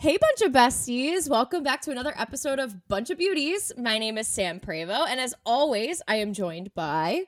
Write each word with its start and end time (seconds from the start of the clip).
Hey, 0.00 0.16
bunch 0.16 0.42
of 0.42 0.52
besties. 0.52 1.28
Welcome 1.28 1.64
back 1.64 1.80
to 1.80 1.90
another 1.90 2.14
episode 2.16 2.60
of 2.60 2.86
Bunch 2.86 3.10
of 3.10 3.18
Beauties. 3.18 3.72
My 3.76 3.98
name 3.98 4.16
is 4.16 4.28
Sam 4.28 4.60
Prevo, 4.60 5.04
and 5.08 5.18
as 5.18 5.34
always, 5.44 6.00
I 6.06 6.18
am 6.18 6.32
joined 6.32 6.72
by 6.72 7.24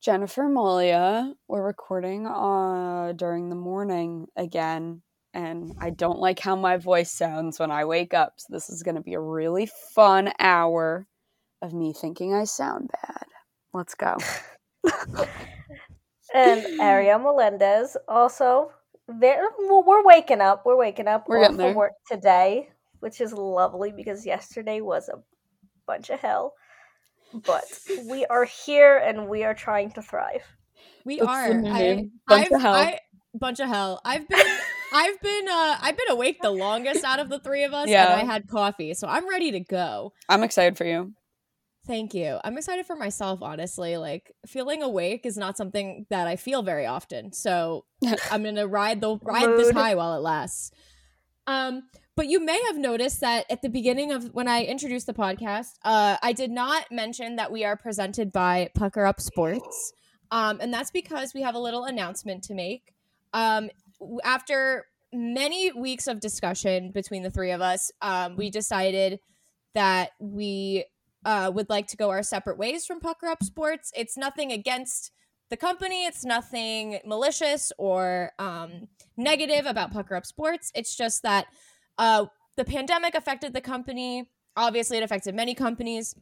Jennifer 0.00 0.48
Molia. 0.48 1.34
We're 1.46 1.62
recording 1.62 2.26
uh, 2.26 3.12
during 3.14 3.50
the 3.50 3.54
morning 3.54 4.28
again, 4.34 5.02
and 5.34 5.74
I 5.78 5.90
don't 5.90 6.18
like 6.18 6.38
how 6.38 6.56
my 6.56 6.78
voice 6.78 7.12
sounds 7.12 7.60
when 7.60 7.70
I 7.70 7.84
wake 7.84 8.14
up. 8.14 8.32
So, 8.38 8.46
this 8.48 8.70
is 8.70 8.82
going 8.82 8.94
to 8.94 9.02
be 9.02 9.12
a 9.12 9.20
really 9.20 9.68
fun 9.94 10.32
hour 10.38 11.06
of 11.60 11.74
me 11.74 11.92
thinking 11.92 12.32
I 12.32 12.44
sound 12.44 12.88
bad. 13.02 13.26
Let's 13.74 13.94
go. 13.94 14.16
and 16.34 16.64
Ariel 16.80 17.18
Melendez 17.18 17.94
also 18.08 18.72
very, 19.18 19.46
well, 19.58 19.84
we're 19.86 20.04
waking 20.04 20.40
up. 20.40 20.62
We're 20.64 20.76
waking 20.76 21.08
up. 21.08 21.24
We're 21.28 21.40
getting 21.40 21.56
there. 21.56 21.74
work 21.74 21.92
today, 22.10 22.70
which 23.00 23.20
is 23.20 23.32
lovely 23.32 23.92
because 23.92 24.26
yesterday 24.26 24.80
was 24.80 25.08
a 25.08 25.18
bunch 25.86 26.10
of 26.10 26.20
hell. 26.20 26.54
But 27.32 27.64
we 28.08 28.26
are 28.26 28.44
here 28.44 28.98
and 28.98 29.28
we 29.28 29.44
are 29.44 29.54
trying 29.54 29.92
to 29.92 30.02
thrive. 30.02 30.42
We 31.04 31.18
That's 31.18 31.28
are. 31.28 31.52
I, 31.66 32.04
bunch 32.26 32.46
I've, 32.46 32.52
of 32.52 32.60
hell. 32.60 32.74
I, 32.74 32.98
bunch 33.34 33.60
of 33.60 33.68
hell. 33.68 34.00
I've 34.04 34.28
been. 34.28 34.46
I've 34.92 35.20
been 35.20 35.46
uh 35.48 35.78
I've 35.80 35.96
been 35.96 36.10
awake 36.10 36.38
the 36.42 36.50
longest 36.50 37.04
out 37.04 37.20
of 37.20 37.28
the 37.28 37.38
three 37.38 37.62
of 37.62 37.72
us 37.72 37.88
yeah. 37.88 38.12
and 38.12 38.28
I 38.28 38.32
had 38.32 38.48
coffee. 38.48 38.92
So 38.94 39.06
I'm 39.06 39.28
ready 39.28 39.52
to 39.52 39.60
go. 39.60 40.12
I'm 40.28 40.42
excited 40.42 40.76
for 40.76 40.84
you. 40.84 41.12
Thank 41.90 42.14
you. 42.14 42.38
I'm 42.44 42.56
excited 42.56 42.86
for 42.86 42.94
myself, 42.94 43.42
honestly. 43.42 43.96
Like 43.96 44.32
feeling 44.46 44.80
awake 44.80 45.26
is 45.26 45.36
not 45.36 45.56
something 45.56 46.06
that 46.08 46.28
I 46.28 46.36
feel 46.36 46.62
very 46.62 46.86
often. 46.86 47.32
So 47.32 47.84
I'm 48.30 48.44
gonna 48.44 48.68
ride 48.68 49.00
the 49.00 49.16
ride 49.16 49.48
Mood. 49.48 49.58
this 49.58 49.70
high 49.72 49.96
while 49.96 50.14
it 50.14 50.20
lasts. 50.20 50.70
Um, 51.48 51.82
but 52.14 52.28
you 52.28 52.38
may 52.38 52.62
have 52.68 52.78
noticed 52.78 53.22
that 53.22 53.44
at 53.50 53.62
the 53.62 53.68
beginning 53.68 54.12
of 54.12 54.32
when 54.32 54.46
I 54.46 54.62
introduced 54.62 55.08
the 55.08 55.14
podcast, 55.14 55.70
uh, 55.84 56.16
I 56.22 56.32
did 56.32 56.52
not 56.52 56.92
mention 56.92 57.34
that 57.36 57.50
we 57.50 57.64
are 57.64 57.76
presented 57.76 58.30
by 58.30 58.70
Pucker 58.76 59.04
Up 59.04 59.20
Sports. 59.20 59.92
Um, 60.30 60.58
and 60.60 60.72
that's 60.72 60.92
because 60.92 61.34
we 61.34 61.42
have 61.42 61.56
a 61.56 61.58
little 61.58 61.86
announcement 61.86 62.44
to 62.44 62.54
make. 62.54 62.94
Um, 63.32 63.68
after 64.22 64.86
many 65.12 65.72
weeks 65.72 66.06
of 66.06 66.20
discussion 66.20 66.92
between 66.92 67.24
the 67.24 67.32
three 67.32 67.50
of 67.50 67.60
us, 67.60 67.90
um, 68.00 68.36
we 68.36 68.48
decided 68.48 69.18
that 69.74 70.10
we 70.20 70.84
uh, 71.24 71.50
would 71.54 71.68
like 71.68 71.86
to 71.88 71.96
go 71.96 72.10
our 72.10 72.22
separate 72.22 72.58
ways 72.58 72.86
from 72.86 73.00
Pucker 73.00 73.26
Up 73.26 73.42
Sports. 73.42 73.92
It's 73.96 74.16
nothing 74.16 74.52
against 74.52 75.12
the 75.50 75.56
company. 75.56 76.06
It's 76.06 76.24
nothing 76.24 77.00
malicious 77.04 77.72
or 77.78 78.32
um, 78.38 78.88
negative 79.16 79.66
about 79.66 79.92
Pucker 79.92 80.14
Up 80.14 80.24
Sports. 80.24 80.72
It's 80.74 80.96
just 80.96 81.22
that 81.22 81.46
uh, 81.98 82.26
the 82.56 82.64
pandemic 82.64 83.14
affected 83.14 83.52
the 83.52 83.60
company. 83.60 84.28
Obviously, 84.56 84.98
it 84.98 85.02
affected 85.02 85.34
many 85.34 85.54
companies, 85.54 86.14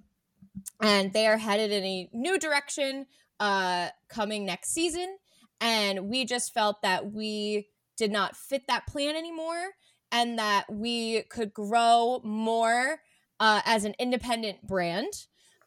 and 0.83 1.13
they 1.13 1.27
are 1.27 1.37
headed 1.37 1.71
in 1.71 1.85
a 1.85 2.09
new 2.13 2.39
direction 2.39 3.07
uh, 3.41 3.89
coming 4.09 4.45
next 4.45 4.71
season. 4.71 5.19
And 5.61 6.09
we 6.09 6.25
just 6.25 6.55
felt 6.55 6.83
that 6.83 7.13
we 7.13 7.69
did 7.97 8.13
not 8.13 8.37
fit 8.37 8.63
that 8.69 8.87
plan 8.87 9.17
anymore 9.17 9.71
and 10.13 10.39
that 10.39 10.73
we 10.73 11.23
could 11.23 11.53
grow 11.53 12.21
more 12.25 13.01
uh, 13.41 13.61
as 13.65 13.85
an 13.85 13.95
independent 13.99 14.67
brand, 14.67 15.13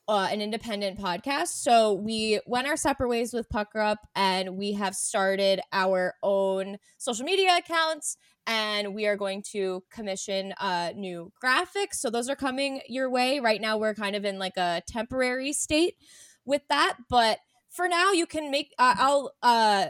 uh, 0.07 0.27
an 0.31 0.41
independent 0.41 0.99
podcast. 0.99 1.49
So 1.49 1.93
we 1.93 2.39
went 2.45 2.67
our 2.67 2.77
separate 2.77 3.09
ways 3.09 3.33
with 3.33 3.49
Pucker 3.49 3.79
Up, 3.79 3.99
and 4.15 4.57
we 4.57 4.73
have 4.73 4.95
started 4.95 5.61
our 5.71 6.15
own 6.23 6.77
social 6.97 7.25
media 7.25 7.57
accounts. 7.57 8.17
And 8.47 8.95
we 8.95 9.05
are 9.05 9.15
going 9.15 9.43
to 9.51 9.83
commission 9.91 10.53
uh, 10.59 10.93
new 10.95 11.31
graphics. 11.41 11.95
So 11.95 12.09
those 12.09 12.27
are 12.27 12.35
coming 12.35 12.81
your 12.89 13.07
way. 13.09 13.39
Right 13.39 13.61
now, 13.61 13.77
we're 13.77 13.93
kind 13.93 14.15
of 14.15 14.25
in 14.25 14.39
like 14.39 14.57
a 14.57 14.81
temporary 14.87 15.53
state 15.53 15.95
with 16.43 16.63
that, 16.69 16.97
but 17.07 17.37
for 17.69 17.87
now, 17.87 18.11
you 18.11 18.25
can 18.25 18.51
make. 18.51 18.73
Uh, 18.77 18.95
I'll 18.97 19.31
uh, 19.41 19.87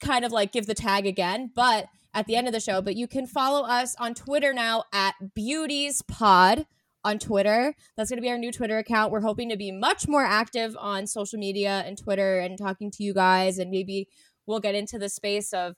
kind 0.00 0.24
of 0.24 0.32
like 0.32 0.52
give 0.52 0.66
the 0.66 0.74
tag 0.74 1.06
again, 1.06 1.50
but 1.54 1.86
at 2.14 2.26
the 2.26 2.36
end 2.36 2.46
of 2.46 2.52
the 2.52 2.60
show. 2.60 2.80
But 2.80 2.96
you 2.96 3.06
can 3.06 3.26
follow 3.26 3.66
us 3.66 3.94
on 3.98 4.14
Twitter 4.14 4.52
now 4.52 4.84
at 4.92 5.14
Beauties 5.34 6.02
Pod 6.02 6.66
on 7.04 7.18
Twitter. 7.18 7.74
That's 7.96 8.10
going 8.10 8.18
to 8.18 8.22
be 8.22 8.30
our 8.30 8.38
new 8.38 8.52
Twitter 8.52 8.78
account. 8.78 9.12
We're 9.12 9.20
hoping 9.20 9.48
to 9.50 9.56
be 9.56 9.72
much 9.72 10.06
more 10.06 10.24
active 10.24 10.76
on 10.78 11.06
social 11.06 11.38
media 11.38 11.82
and 11.86 11.96
Twitter 11.96 12.38
and 12.38 12.58
talking 12.58 12.90
to 12.92 13.02
you 13.02 13.14
guys. 13.14 13.58
And 13.58 13.70
maybe 13.70 14.08
we'll 14.46 14.60
get 14.60 14.74
into 14.74 14.98
the 14.98 15.08
space 15.08 15.52
of 15.52 15.76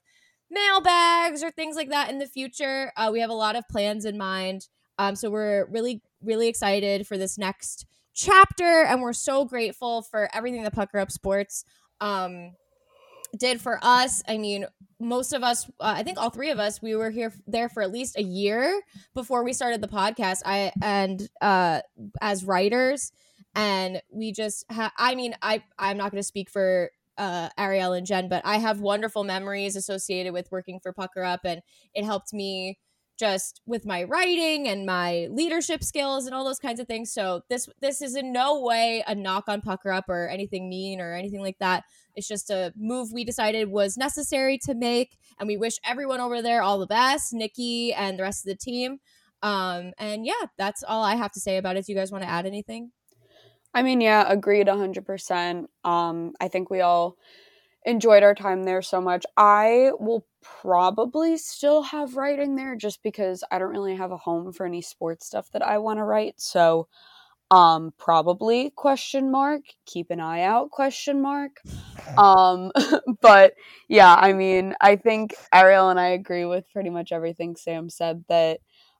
mailbags 0.49 1.43
or 1.43 1.51
things 1.51 1.75
like 1.75 1.89
that 1.89 2.09
in 2.09 2.19
the 2.19 2.27
future. 2.27 2.91
Uh, 2.97 3.09
we 3.11 3.19
have 3.19 3.29
a 3.29 3.33
lot 3.35 3.55
of 3.55 3.67
plans 3.69 4.05
in 4.05 4.17
mind. 4.17 4.67
Um, 4.99 5.15
so 5.15 5.29
we're 5.29 5.65
really, 5.69 6.01
really 6.21 6.47
excited 6.47 7.07
for 7.07 7.17
this 7.17 7.37
next 7.37 7.85
chapter. 8.13 8.83
And 8.83 9.01
we're 9.01 9.13
so 9.13 9.45
grateful 9.45 10.03
for 10.03 10.29
everything 10.33 10.63
that 10.63 10.73
Pucker 10.73 10.99
Up 10.99 11.11
Sports 11.11 11.65
um, 11.99 12.51
did 13.37 13.61
for 13.61 13.79
us. 13.81 14.23
I 14.27 14.37
mean, 14.37 14.65
most 14.99 15.33
of 15.33 15.43
us, 15.43 15.69
uh, 15.79 15.93
I 15.97 16.03
think 16.03 16.17
all 16.17 16.29
three 16.29 16.51
of 16.51 16.59
us, 16.59 16.81
we 16.81 16.95
were 16.95 17.09
here 17.09 17.33
there 17.47 17.69
for 17.69 17.83
at 17.83 17.91
least 17.91 18.17
a 18.17 18.23
year 18.23 18.81
before 19.13 19.43
we 19.43 19.53
started 19.53 19.81
the 19.81 19.87
podcast. 19.87 20.41
I 20.45 20.71
and 20.81 21.27
uh, 21.41 21.81
as 22.21 22.45
writers, 22.45 23.11
and 23.55 24.01
we 24.11 24.31
just, 24.31 24.65
ha- 24.71 24.93
I 24.97 25.15
mean, 25.15 25.35
I 25.41 25.63
I'm 25.77 25.97
not 25.97 26.11
going 26.11 26.21
to 26.21 26.27
speak 26.27 26.49
for 26.49 26.91
uh, 27.17 27.49
Ariel 27.57 27.93
and 27.93 28.05
Jen, 28.07 28.29
but 28.29 28.41
I 28.45 28.57
have 28.57 28.79
wonderful 28.79 29.23
memories 29.23 29.75
associated 29.75 30.33
with 30.33 30.51
working 30.51 30.79
for 30.79 30.93
Pucker 30.93 31.23
Up, 31.23 31.41
and 31.43 31.61
it 31.93 32.05
helped 32.05 32.33
me 32.33 32.79
just 33.23 33.61
with 33.65 33.85
my 33.85 34.03
writing 34.03 34.67
and 34.67 34.85
my 34.85 35.29
leadership 35.31 35.81
skills 35.81 36.25
and 36.25 36.35
all 36.35 36.43
those 36.43 36.59
kinds 36.59 36.81
of 36.81 36.87
things. 36.87 37.13
So 37.13 37.41
this 37.49 37.69
this 37.79 38.01
is 38.01 38.17
in 38.17 38.33
no 38.33 38.59
way 38.59 39.01
a 39.07 39.15
knock 39.15 39.45
on 39.47 39.61
Pucker 39.61 39.93
Up 39.93 40.09
or 40.09 40.27
anything 40.27 40.67
mean 40.67 40.99
or 40.99 41.13
anything 41.13 41.39
like 41.39 41.57
that. 41.59 41.85
It's 42.17 42.27
just 42.27 42.49
a 42.49 42.73
move 42.75 43.13
we 43.13 43.23
decided 43.23 43.69
was 43.69 43.95
necessary 43.95 44.57
to 44.65 44.75
make, 44.75 45.17
and 45.39 45.47
we 45.47 45.55
wish 45.55 45.75
everyone 45.87 46.19
over 46.19 46.41
there 46.41 46.61
all 46.61 46.79
the 46.79 46.85
best, 46.85 47.33
Nikki 47.33 47.93
and 47.93 48.19
the 48.19 48.23
rest 48.23 48.45
of 48.45 48.49
the 48.49 48.57
team. 48.57 48.97
Um, 49.41 49.93
and 49.97 50.25
yeah, 50.25 50.47
that's 50.57 50.83
all 50.83 51.03
I 51.03 51.15
have 51.15 51.31
to 51.31 51.39
say 51.39 51.55
about 51.55 51.77
it. 51.77 51.85
Do 51.85 51.93
you 51.93 51.97
guys 51.97 52.11
want 52.11 52.25
to 52.25 52.29
add 52.29 52.45
anything? 52.45 52.91
I 53.73 53.83
mean, 53.83 54.01
yeah, 54.01 54.25
agreed 54.27 54.67
100%. 54.67 55.65
Um, 55.85 56.33
I 56.41 56.47
think 56.49 56.69
we 56.69 56.81
all 56.81 57.17
enjoyed 57.85 58.23
our 58.23 58.35
time 58.35 58.63
there 58.63 58.81
so 58.81 59.01
much. 59.01 59.25
I 59.37 59.91
will 59.99 60.25
probably 60.41 61.37
still 61.37 61.83
have 61.83 62.15
writing 62.15 62.55
there 62.55 62.75
just 62.75 63.03
because 63.03 63.43
I 63.51 63.59
don't 63.59 63.71
really 63.71 63.95
have 63.95 64.11
a 64.11 64.17
home 64.17 64.51
for 64.53 64.65
any 64.65 64.81
sports 64.81 65.25
stuff 65.25 65.49
that 65.51 65.61
I 65.61 65.77
want 65.77 65.99
to 65.99 66.03
write. 66.03 66.39
So, 66.39 66.87
um 67.51 67.93
probably 67.99 68.71
question 68.71 69.29
mark 69.29 69.61
keep 69.85 70.09
an 70.09 70.19
eye 70.19 70.41
out 70.41 70.71
question 70.71 71.21
mark 71.21 71.61
um 72.17 72.71
but 73.21 73.53
yeah 73.87 74.15
i 74.15 74.33
mean 74.33 74.73
i 74.81 74.95
think 74.95 75.35
ariel 75.53 75.89
and 75.89 75.99
i 75.99 76.07
agree 76.07 76.45
with 76.45 76.65
pretty 76.71 76.89
much 76.89 77.11
everything 77.11 77.55
sam 77.55 77.89
said 77.89 78.23
that 78.27 78.59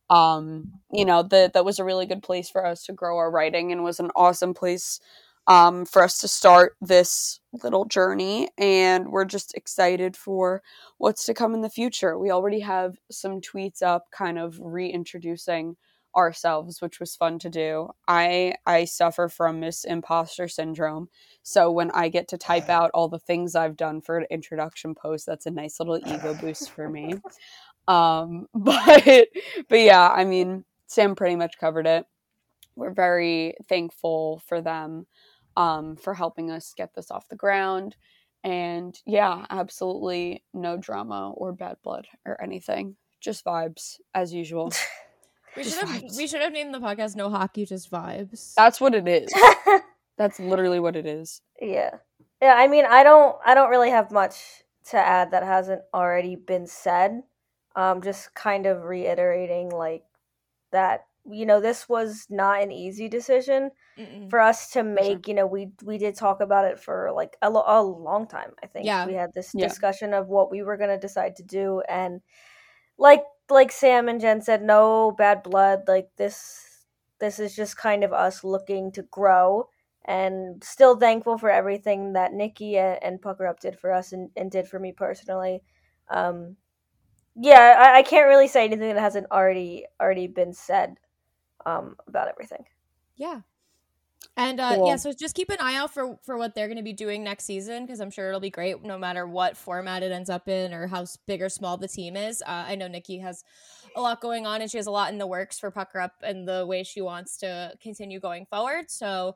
um 0.09 0.71
you 0.91 1.03
know 1.03 1.23
that 1.23 1.53
that 1.53 1.65
was 1.65 1.79
a 1.79 1.83
really 1.83 2.05
good 2.05 2.21
place 2.21 2.49
for 2.49 2.63
us 2.65 2.83
to 2.85 2.93
grow 2.93 3.17
our 3.17 3.31
writing 3.31 3.71
and 3.71 3.83
was 3.83 3.99
an 3.99 4.11
awesome 4.15 4.53
place 4.53 4.99
um, 5.47 5.85
for 5.85 6.03
us 6.03 6.19
to 6.19 6.27
start 6.27 6.75
this 6.81 7.39
little 7.63 7.85
journey. 7.85 8.49
And 8.57 9.09
we're 9.09 9.25
just 9.25 9.55
excited 9.55 10.15
for 10.15 10.61
what's 10.97 11.25
to 11.25 11.33
come 11.33 11.53
in 11.53 11.61
the 11.61 11.69
future. 11.69 12.17
We 12.17 12.31
already 12.31 12.61
have 12.61 12.97
some 13.11 13.41
tweets 13.41 13.81
up, 13.81 14.05
kind 14.11 14.39
of 14.39 14.59
reintroducing 14.59 15.75
ourselves 16.15 16.81
which 16.81 16.99
was 16.99 17.15
fun 17.15 17.39
to 17.39 17.49
do 17.49 17.89
i 18.07 18.53
i 18.65 18.85
suffer 18.85 19.27
from 19.27 19.59
this 19.59 19.83
imposter 19.83 20.47
syndrome 20.47 21.09
so 21.41 21.71
when 21.71 21.89
i 21.91 22.07
get 22.07 22.27
to 22.27 22.37
type 22.37 22.69
out 22.69 22.91
all 22.93 23.07
the 23.07 23.19
things 23.19 23.55
i've 23.55 23.75
done 23.75 24.01
for 24.01 24.17
an 24.17 24.25
introduction 24.29 24.93
post 24.93 25.25
that's 25.25 25.45
a 25.45 25.51
nice 25.51 25.79
little 25.79 25.97
ego 25.97 26.35
boost 26.39 26.69
for 26.69 26.89
me 26.89 27.15
um 27.87 28.47
but 28.53 29.27
but 29.69 29.79
yeah 29.79 30.09
i 30.09 30.23
mean 30.23 30.63
sam 30.87 31.15
pretty 31.15 31.35
much 31.35 31.57
covered 31.59 31.87
it 31.87 32.05
we're 32.75 32.93
very 32.93 33.55
thankful 33.67 34.41
for 34.47 34.61
them 34.61 35.05
um, 35.55 35.95
for 35.95 36.13
helping 36.13 36.51
us 36.51 36.73
get 36.75 36.93
this 36.95 37.11
off 37.11 37.29
the 37.29 37.35
ground. 37.35 37.95
And 38.43 38.97
yeah, 39.05 39.45
absolutely 39.49 40.43
no 40.53 40.77
drama 40.77 41.31
or 41.31 41.53
bad 41.53 41.77
blood 41.83 42.07
or 42.25 42.41
anything. 42.41 42.95
Just 43.21 43.45
vibes 43.45 43.99
as 44.13 44.33
usual. 44.33 44.73
we 45.57 45.63
should 45.63 45.87
have 45.87 46.03
we 46.17 46.27
should 46.27 46.41
have 46.41 46.51
named 46.51 46.73
the 46.73 46.79
podcast 46.79 47.15
"No 47.15 47.29
Hockey, 47.29 47.65
Just 47.65 47.89
Vibes." 47.89 48.53
That's 48.55 48.81
what 48.81 48.93
it 48.93 49.07
is. 49.07 49.33
That's 50.17 50.39
literally 50.39 50.81
what 50.81 50.97
it 50.97 51.05
is. 51.05 51.41
Yeah, 51.61 51.91
yeah. 52.41 52.55
I 52.55 52.67
mean, 52.67 52.85
I 52.85 53.03
don't 53.03 53.37
I 53.45 53.53
don't 53.53 53.69
really 53.69 53.91
have 53.91 54.11
much 54.11 54.63
to 54.89 54.97
add 54.97 55.31
that 55.31 55.43
hasn't 55.43 55.81
already 55.93 56.35
been 56.35 56.67
said. 56.67 57.23
Um, 57.75 58.01
just 58.01 58.35
kind 58.35 58.65
of 58.65 58.83
reiterating 58.83 59.69
like 59.69 60.03
that 60.71 61.05
you 61.29 61.45
know 61.45 61.61
this 61.61 61.87
was 61.87 62.27
not 62.29 62.61
an 62.61 62.71
easy 62.71 63.07
decision 63.07 63.71
Mm-mm. 63.97 64.29
for 64.29 64.39
us 64.39 64.71
to 64.71 64.83
make 64.83 65.05
sure. 65.05 65.21
you 65.27 65.33
know 65.33 65.47
we 65.47 65.69
we 65.83 65.97
did 65.97 66.15
talk 66.15 66.41
about 66.41 66.65
it 66.65 66.79
for 66.79 67.11
like 67.15 67.37
a, 67.41 67.47
a 67.47 67.81
long 67.81 68.27
time 68.27 68.51
i 68.61 68.67
think 68.67 68.85
yeah 68.85 69.05
we 69.05 69.13
had 69.13 69.33
this 69.33 69.51
yeah. 69.53 69.67
discussion 69.67 70.13
of 70.13 70.27
what 70.27 70.51
we 70.51 70.63
were 70.63 70.75
going 70.75 70.89
to 70.89 70.97
decide 70.97 71.35
to 71.37 71.43
do 71.43 71.81
and 71.87 72.21
like 72.97 73.23
like 73.49 73.71
Sam 73.71 74.07
and 74.07 74.21
Jen 74.21 74.41
said, 74.41 74.63
no 74.63 75.11
bad 75.11 75.43
blood. 75.43 75.83
Like 75.87 76.09
this, 76.17 76.85
this 77.19 77.39
is 77.39 77.55
just 77.55 77.77
kind 77.77 78.03
of 78.03 78.13
us 78.13 78.43
looking 78.43 78.91
to 78.93 79.03
grow, 79.03 79.67
and 80.05 80.63
still 80.63 80.97
thankful 80.97 81.37
for 81.37 81.49
everything 81.49 82.13
that 82.13 82.33
Nikki 82.33 82.77
and, 82.77 83.01
and 83.01 83.21
Pucker 83.21 83.47
Up 83.47 83.59
did 83.59 83.79
for 83.79 83.91
us 83.91 84.11
and, 84.11 84.29
and 84.35 84.51
did 84.51 84.67
for 84.67 84.79
me 84.79 84.91
personally. 84.91 85.61
Um, 86.09 86.57
yeah, 87.35 87.75
I, 87.79 87.99
I 87.99 88.03
can't 88.03 88.27
really 88.27 88.47
say 88.47 88.65
anything 88.65 88.93
that 88.93 88.99
hasn't 88.99 89.27
already 89.31 89.85
already 90.01 90.27
been 90.27 90.53
said 90.53 90.97
um, 91.65 91.95
about 92.07 92.27
everything. 92.27 92.65
Yeah. 93.15 93.41
And 94.35 94.59
uh, 94.59 94.75
Cool. 94.75 94.87
yeah, 94.87 94.95
so 94.95 95.11
just 95.13 95.35
keep 95.35 95.49
an 95.49 95.57
eye 95.59 95.75
out 95.75 95.93
for 95.93 96.17
for 96.23 96.37
what 96.37 96.55
they're 96.55 96.67
going 96.67 96.77
to 96.77 96.83
be 96.83 96.93
doing 96.93 97.23
next 97.23 97.43
season 97.43 97.85
because 97.85 97.99
I'm 97.99 98.09
sure 98.09 98.29
it'll 98.29 98.39
be 98.39 98.49
great 98.49 98.81
no 98.81 98.97
matter 98.97 99.27
what 99.27 99.55
format 99.57 100.01
it 100.01 100.11
ends 100.11 100.29
up 100.29 100.47
in 100.47 100.73
or 100.73 100.87
how 100.87 101.05
big 101.27 101.41
or 101.41 101.49
small 101.49 101.77
the 101.77 101.87
team 101.87 102.15
is. 102.15 102.41
Uh, 102.41 102.65
I 102.67 102.75
know 102.75 102.87
Nikki 102.87 103.19
has 103.19 103.43
a 103.95 104.01
lot 104.01 104.21
going 104.21 104.47
on 104.47 104.61
and 104.61 104.71
she 104.71 104.77
has 104.77 104.87
a 104.87 104.91
lot 104.91 105.11
in 105.11 105.19
the 105.19 105.27
works 105.27 105.59
for 105.59 105.69
Pucker 105.69 105.99
Up 105.99 106.13
and 106.23 106.47
the 106.47 106.65
way 106.65 106.83
she 106.83 107.01
wants 107.01 107.37
to 107.39 107.73
continue 107.79 108.19
going 108.19 108.47
forward. 108.47 108.89
So 108.89 109.35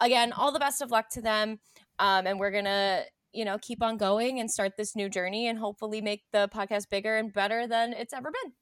again, 0.00 0.32
all 0.32 0.50
the 0.52 0.60
best 0.60 0.80
of 0.80 0.90
luck 0.90 1.10
to 1.10 1.20
them, 1.20 1.58
um, 1.98 2.26
and 2.26 2.38
we're 2.40 2.52
gonna 2.52 3.02
you 3.34 3.44
know 3.44 3.58
keep 3.58 3.82
on 3.82 3.98
going 3.98 4.40
and 4.40 4.50
start 4.50 4.78
this 4.78 4.96
new 4.96 5.10
journey 5.10 5.48
and 5.48 5.58
hopefully 5.58 6.00
make 6.00 6.22
the 6.32 6.48
podcast 6.54 6.88
bigger 6.88 7.16
and 7.18 7.34
better 7.34 7.66
than 7.66 7.92
it's 7.92 8.14
ever 8.14 8.30
been. 8.30 8.52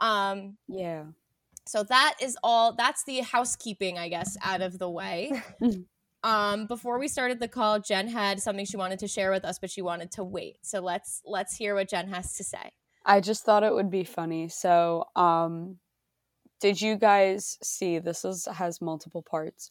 Um, 0.00 0.56
Yeah. 0.66 1.04
So 1.66 1.82
that 1.82 2.14
is 2.20 2.36
all 2.42 2.74
that's 2.74 3.04
the 3.04 3.20
housekeeping 3.20 3.98
i 3.98 4.08
guess 4.08 4.36
out 4.42 4.60
of 4.62 4.78
the 4.78 4.88
way 4.88 5.32
um 6.22 6.66
before 6.66 6.98
we 6.98 7.08
started 7.08 7.40
the 7.40 7.48
call 7.48 7.80
jen 7.80 8.08
had 8.08 8.40
something 8.40 8.64
she 8.64 8.76
wanted 8.76 8.98
to 8.98 9.08
share 9.08 9.30
with 9.30 9.44
us 9.44 9.58
but 9.58 9.70
she 9.70 9.82
wanted 9.82 10.10
to 10.10 10.24
wait 10.24 10.58
so 10.62 10.80
let's 10.80 11.22
let's 11.24 11.56
hear 11.56 11.74
what 11.74 11.88
jen 11.88 12.08
has 12.08 12.34
to 12.34 12.44
say 12.44 12.72
I 13.08 13.20
just 13.20 13.44
thought 13.44 13.62
it 13.62 13.72
would 13.72 13.88
be 13.88 14.02
funny. 14.02 14.48
So, 14.48 15.04
um, 15.14 15.76
did 16.60 16.80
you 16.80 16.96
guys 16.96 17.56
see 17.62 18.00
this 18.00 18.24
is 18.24 18.48
has 18.52 18.80
multiple 18.82 19.22
parts? 19.22 19.70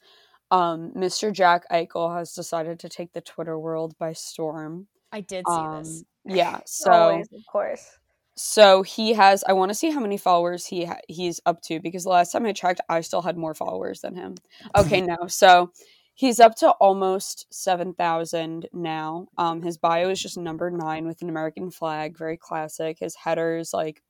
Um, 0.51 0.93
Mr. 0.95 1.33
Jack 1.33 1.63
Eichel 1.69 2.17
has 2.17 2.31
decided 2.31 2.79
to 2.79 2.87
take 2.87 3.11
the 3.11 3.19
Twitter 3.19 3.59
world 3.59 3.93
by 3.99 4.13
storm. 4.13 4.87
i 5.11 5.19
did 5.19 5.43
see 5.47 5.53
Um, 5.53 5.79
this 5.83 6.03
yeah, 6.25 6.61
so 6.65 6.91
Always, 6.93 7.27
of 7.33 7.41
course. 7.51 7.85
So 8.35 8.81
he 8.83 9.13
has. 9.13 9.43
I 9.47 9.53
want 9.53 9.69
to 9.69 9.75
see 9.75 9.91
how 9.91 9.99
many 9.99 10.17
followers 10.17 10.65
he 10.65 10.85
ha- 10.85 10.99
he's 11.07 11.39
up 11.45 11.61
to 11.63 11.79
because 11.79 12.03
the 12.03 12.09
last 12.09 12.31
time 12.31 12.45
I 12.45 12.51
checked, 12.53 12.81
I 12.89 13.01
still 13.01 13.21
had 13.21 13.37
more 13.37 13.53
followers 13.53 14.01
than 14.01 14.15
him. 14.15 14.35
Okay, 14.75 15.01
no, 15.01 15.17
so 15.27 15.71
he's 16.13 16.39
up 16.39 16.55
to 16.55 16.71
almost 16.71 17.47
seven 17.49 17.93
thousand 17.93 18.67
now. 18.73 19.27
Um, 19.37 19.61
his 19.61 19.77
bio 19.77 20.09
is 20.09 20.21
just 20.21 20.37
number 20.37 20.69
nine 20.69 21.07
with 21.07 21.21
an 21.21 21.29
American 21.29 21.71
flag, 21.71 22.17
very 22.17 22.37
classic. 22.37 22.99
His 22.99 23.15
headers 23.15 23.73
like 23.73 24.01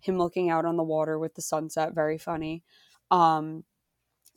him 0.00 0.18
looking 0.18 0.50
out 0.50 0.64
on 0.64 0.76
the 0.76 0.82
water 0.82 1.18
with 1.18 1.34
the 1.34 1.42
sunset, 1.42 1.94
very 1.94 2.18
funny. 2.18 2.62
Um, 3.10 3.64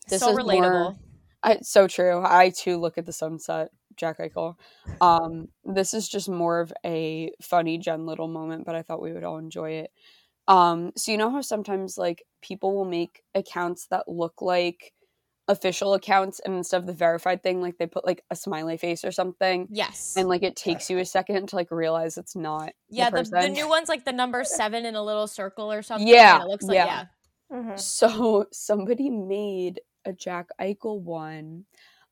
this 0.07 0.21
so 0.21 0.29
is 0.29 0.37
relatable 0.37 0.71
more- 0.71 0.95
I, 1.43 1.59
so 1.61 1.87
true. 1.87 2.21
I 2.25 2.49
too 2.49 2.77
look 2.77 2.97
at 2.97 3.05
the 3.05 3.13
sunset, 3.13 3.69
Jack 3.97 4.19
Eichel. 4.19 4.55
Um, 5.01 5.47
this 5.63 5.93
is 5.93 6.07
just 6.07 6.29
more 6.29 6.59
of 6.59 6.73
a 6.85 7.31
funny 7.41 7.77
Jen 7.77 8.05
Little 8.05 8.27
moment, 8.27 8.65
but 8.65 8.75
I 8.75 8.81
thought 8.81 9.01
we 9.01 9.13
would 9.13 9.23
all 9.23 9.37
enjoy 9.37 9.71
it. 9.71 9.91
Um, 10.47 10.91
so 10.95 11.11
you 11.11 11.17
know 11.17 11.31
how 11.31 11.41
sometimes 11.41 11.97
like 11.97 12.23
people 12.41 12.75
will 12.75 12.85
make 12.85 13.23
accounts 13.33 13.87
that 13.87 14.07
look 14.07 14.41
like 14.41 14.93
official 15.47 15.93
accounts, 15.93 16.39
and 16.39 16.55
instead 16.55 16.77
of 16.81 16.87
the 16.87 16.93
verified 16.93 17.43
thing, 17.43 17.61
like 17.61 17.77
they 17.77 17.85
put 17.87 18.05
like 18.05 18.23
a 18.31 18.35
smiley 18.35 18.77
face 18.77 19.03
or 19.05 19.11
something, 19.11 19.67
yes 19.71 20.15
and 20.17 20.27
like 20.27 20.43
it 20.43 20.55
takes 20.55 20.89
you 20.89 20.97
a 20.99 21.05
second 21.05 21.49
to 21.49 21.55
like 21.55 21.69
realize 21.71 22.17
it's 22.17 22.35
not. 22.35 22.71
yeah 22.89 23.09
the, 23.09 23.23
the 23.23 23.29
person. 23.31 23.53
new 23.53 23.67
one's 23.67 23.89
like 23.89 24.05
the 24.05 24.11
number 24.11 24.43
seven 24.43 24.85
in 24.85 24.95
a 24.95 25.03
little 25.03 25.27
circle 25.27 25.71
or 25.71 25.81
something 25.81 26.07
Yeah, 26.07 26.41
it 26.41 26.47
looks 26.47 26.65
like 26.65 26.75
yeah. 26.75 26.85
yeah 26.85 27.05
Mhm. 27.51 27.79
So 27.79 28.47
somebody 28.51 29.11
made 29.11 29.79
a 30.03 30.13
Jack 30.13 30.47
Eichel 30.59 30.99
one 30.99 31.65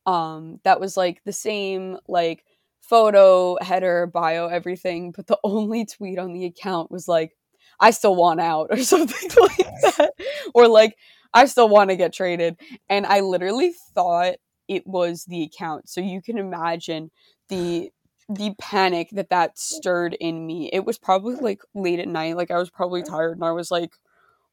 um 0.06 0.60
that 0.64 0.80
was 0.80 0.98
like 0.98 1.22
the 1.26 1.34
same 1.34 1.98
like 2.08 2.44
photo, 2.82 3.58
header, 3.62 4.08
bio, 4.08 4.48
everything, 4.48 5.12
but 5.12 5.28
the 5.28 5.40
only 5.44 5.86
tweet 5.86 6.20
on 6.20 6.34
the 6.34 6.46
account 6.46 6.92
was 6.92 7.08
like 7.08 7.36
I 7.80 7.92
still 7.92 8.16
want 8.16 8.42
out 8.42 8.68
or 8.72 8.78
something 8.78 9.30
like 9.42 9.58
that 9.58 10.12
or 10.54 10.68
like 10.68 10.98
I 11.34 11.46
still 11.46 11.70
want 11.70 11.90
to 11.90 11.96
get 11.96 12.14
traded 12.14 12.58
and 12.90 13.06
I 13.06 13.22
literally 13.22 13.74
thought 13.96 14.36
it 14.68 14.86
was 14.88 15.26
the 15.26 15.44
account. 15.44 15.90
So 15.90 16.00
you 16.02 16.22
can 16.22 16.38
imagine 16.38 17.12
the 17.50 17.92
the 18.30 18.56
panic 18.58 19.10
that 19.12 19.30
that 19.30 19.60
stirred 19.60 20.16
in 20.20 20.46
me. 20.46 20.70
It 20.72 20.86
was 20.86 20.98
probably 20.98 21.36
like 21.36 21.62
late 21.74 22.00
at 22.00 22.08
night, 22.08 22.38
like 22.38 22.52
I 22.52 22.58
was 22.58 22.70
probably 22.70 23.04
tired 23.04 23.34
and 23.34 23.44
I 23.44 23.52
was 23.52 23.72
like 23.72 23.92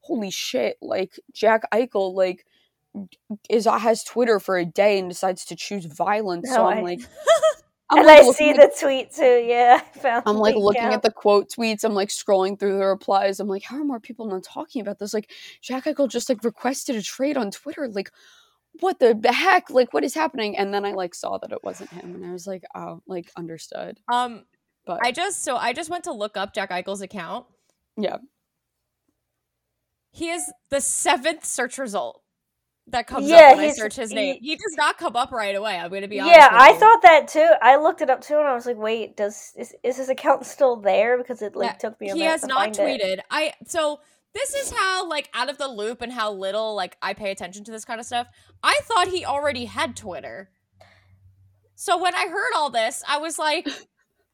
holy 0.01 0.31
shit, 0.31 0.77
like 0.81 1.19
Jack 1.33 1.61
Eichel, 1.71 2.13
like 2.13 2.45
is 3.49 3.65
has 3.65 4.03
Twitter 4.03 4.39
for 4.39 4.57
a 4.57 4.65
day 4.65 4.99
and 4.99 5.09
decides 5.09 5.45
to 5.45 5.55
choose 5.55 5.85
violence. 5.85 6.49
so 6.49 6.65
I'm 6.65 6.79
I- 6.79 6.81
like, 6.81 6.99
I'm 7.89 7.97
and 7.99 8.07
like 8.07 8.21
I 8.21 8.25
looking 8.25 8.33
see 8.33 8.49
at- 8.51 8.57
the 8.57 8.77
tweet 8.79 9.11
too. 9.13 9.23
Yeah, 9.45 9.81
I 9.81 9.97
found. 9.99 10.23
I'm 10.25 10.37
like 10.37 10.55
looking 10.55 10.81
account. 10.81 10.95
at 10.95 11.01
the 11.03 11.11
quote 11.11 11.49
tweets. 11.49 11.83
I'm 11.83 11.93
like 11.93 12.09
scrolling 12.09 12.57
through 12.59 12.77
the 12.77 12.85
replies. 12.85 13.39
I'm 13.39 13.47
like, 13.49 13.63
how 13.63 13.77
are 13.77 13.83
more 13.83 13.99
people 13.99 14.27
not 14.27 14.43
talking 14.43 14.81
about 14.81 14.99
this? 14.99 15.13
Like, 15.13 15.29
Jack 15.61 15.85
Eichel 15.85 16.09
just 16.09 16.29
like 16.29 16.43
requested 16.43 16.95
a 16.95 17.01
trade 17.01 17.35
on 17.37 17.51
Twitter. 17.51 17.87
Like, 17.89 18.11
what 18.79 18.99
the 18.99 19.19
heck? 19.33 19.69
Like, 19.69 19.93
what 19.93 20.03
is 20.05 20.13
happening? 20.13 20.57
And 20.57 20.73
then 20.73 20.85
I 20.85 20.91
like 20.93 21.13
saw 21.13 21.37
that 21.39 21.51
it 21.51 21.63
wasn't 21.63 21.89
him, 21.89 22.15
and 22.15 22.25
I 22.25 22.31
was 22.31 22.47
like, 22.47 22.63
oh, 22.75 23.01
like 23.07 23.29
understood. 23.35 23.99
um 24.11 24.45
But 24.85 24.99
i 25.05 25.11
just 25.11 25.43
so 25.43 25.57
i 25.57 25.73
just 25.73 25.89
went 25.89 26.05
to 26.05 26.13
look 26.13 26.37
up 26.37 26.53
jack 26.55 26.71
eichel's 26.71 27.01
account 27.01 27.45
yeah, 27.97 28.17
he 30.11 30.29
is 30.29 30.51
the 30.69 30.81
seventh 30.81 31.45
search 31.45 31.77
result 31.77 32.21
that 32.91 33.07
comes 33.07 33.29
Yeah, 33.29 33.51
up 33.51 33.57
when 33.57 33.65
I 33.65 33.73
search 33.73 33.95
his 33.95 34.11
name. 34.13 34.37
He 34.41 34.55
does 34.55 34.75
not 34.77 34.97
come 34.97 35.15
up 35.15 35.31
right 35.31 35.55
away. 35.55 35.77
I'm 35.77 35.89
going 35.89 36.01
to 36.03 36.07
be 36.07 36.19
honest. 36.19 36.37
Yeah, 36.37 36.53
with 36.53 36.61
I 36.61 36.69
you. 36.69 36.79
thought 36.79 37.01
that 37.03 37.27
too. 37.27 37.49
I 37.61 37.75
looked 37.77 38.01
it 38.01 38.09
up 38.09 38.21
too, 38.21 38.37
and 38.37 38.47
I 38.47 38.53
was 38.53 38.65
like, 38.65 38.77
"Wait, 38.77 39.17
does 39.17 39.53
is, 39.57 39.73
is 39.83 39.97
his 39.97 40.09
account 40.09 40.45
still 40.45 40.75
there?" 40.75 41.17
Because 41.17 41.41
it 41.41 41.55
like 41.55 41.71
Yeah, 41.71 41.77
took 41.77 41.99
me. 42.01 42.09
A 42.09 42.13
he 42.15 42.21
has 42.21 42.41
to 42.41 42.47
not 42.47 42.75
find 42.75 42.79
it. 42.79 43.01
tweeted. 43.01 43.19
I 43.29 43.53
so 43.67 43.99
this 44.33 44.53
is 44.55 44.71
how 44.71 45.07
like 45.09 45.29
out 45.33 45.49
of 45.49 45.57
the 45.57 45.67
loop 45.67 46.01
and 46.01 46.11
how 46.11 46.31
little 46.31 46.75
like 46.75 46.97
I 47.01 47.13
pay 47.13 47.31
attention 47.31 47.63
to 47.65 47.71
this 47.71 47.85
kind 47.85 47.99
of 47.99 48.05
stuff. 48.05 48.27
I 48.63 48.79
thought 48.83 49.07
he 49.09 49.25
already 49.25 49.65
had 49.65 49.95
Twitter. 49.95 50.49
So 51.75 51.97
when 52.01 52.13
I 52.15 52.27
heard 52.27 52.51
all 52.55 52.69
this, 52.69 53.03
I 53.09 53.17
was 53.17 53.39
like, 53.39 53.67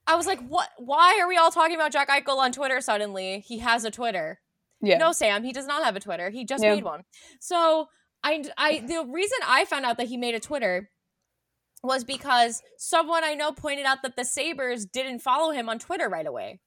I 0.05 0.15
was 0.15 0.27
like, 0.27 0.45
what? 0.47 0.69
Why 0.77 1.19
are 1.21 1.27
we 1.27 1.37
all 1.37 1.51
talking 1.51 1.75
about 1.75 1.91
Jack 1.91 2.09
Eichel 2.09 2.37
on 2.37 2.51
Twitter 2.51 2.81
suddenly? 2.81 3.39
He 3.47 3.59
has 3.59 3.85
a 3.85 3.91
Twitter. 3.91 4.39
yeah, 4.81 4.97
No, 4.97 5.11
Sam, 5.11 5.43
he 5.43 5.53
does 5.53 5.65
not 5.65 5.83
have 5.83 5.95
a 5.95 5.99
Twitter. 5.99 6.29
He 6.29 6.45
just 6.45 6.63
Yeah. 6.63 6.75
made 6.75 6.83
one. 6.83 7.03
So 7.39 7.87
I, 8.23 8.43
I, 8.57 8.79
the 8.79 9.05
reason 9.09 9.37
I 9.45 9.65
found 9.65 9.85
out 9.85 9.97
that 9.97 10.07
he 10.07 10.17
made 10.17 10.35
a 10.35 10.39
Twitter 10.39 10.89
was 11.83 12.03
because 12.03 12.61
someone 12.77 13.23
I 13.23 13.35
know 13.35 13.51
pointed 13.51 13.85
out 13.85 14.01
that 14.03 14.15
the 14.15 14.25
Sabres 14.25 14.85
didn't 14.85 15.19
follow 15.19 15.51
him 15.51 15.69
on 15.69 15.79
Twitter 15.79 16.09
right 16.09 16.25
away, 16.27 16.59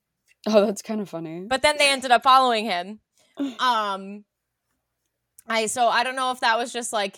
Oh, 0.47 0.65
that's 0.65 0.81
kind 0.83 1.01
of 1.01 1.09
funny. 1.09 1.41
but 1.47 1.61
then 1.63 1.77
they 1.79 1.91
ended 1.91 2.11
up 2.13 2.23
following 2.23 2.65
him. 2.65 3.01
Um, 3.59 4.25
I 5.47 5.67
so 5.67 5.89
I 5.89 6.05
don't 6.05 6.17
know 6.17 6.31
if 6.31 6.41
that 6.41 6.59
was 6.59 6.73
just 6.73 6.93
like, 6.93 7.17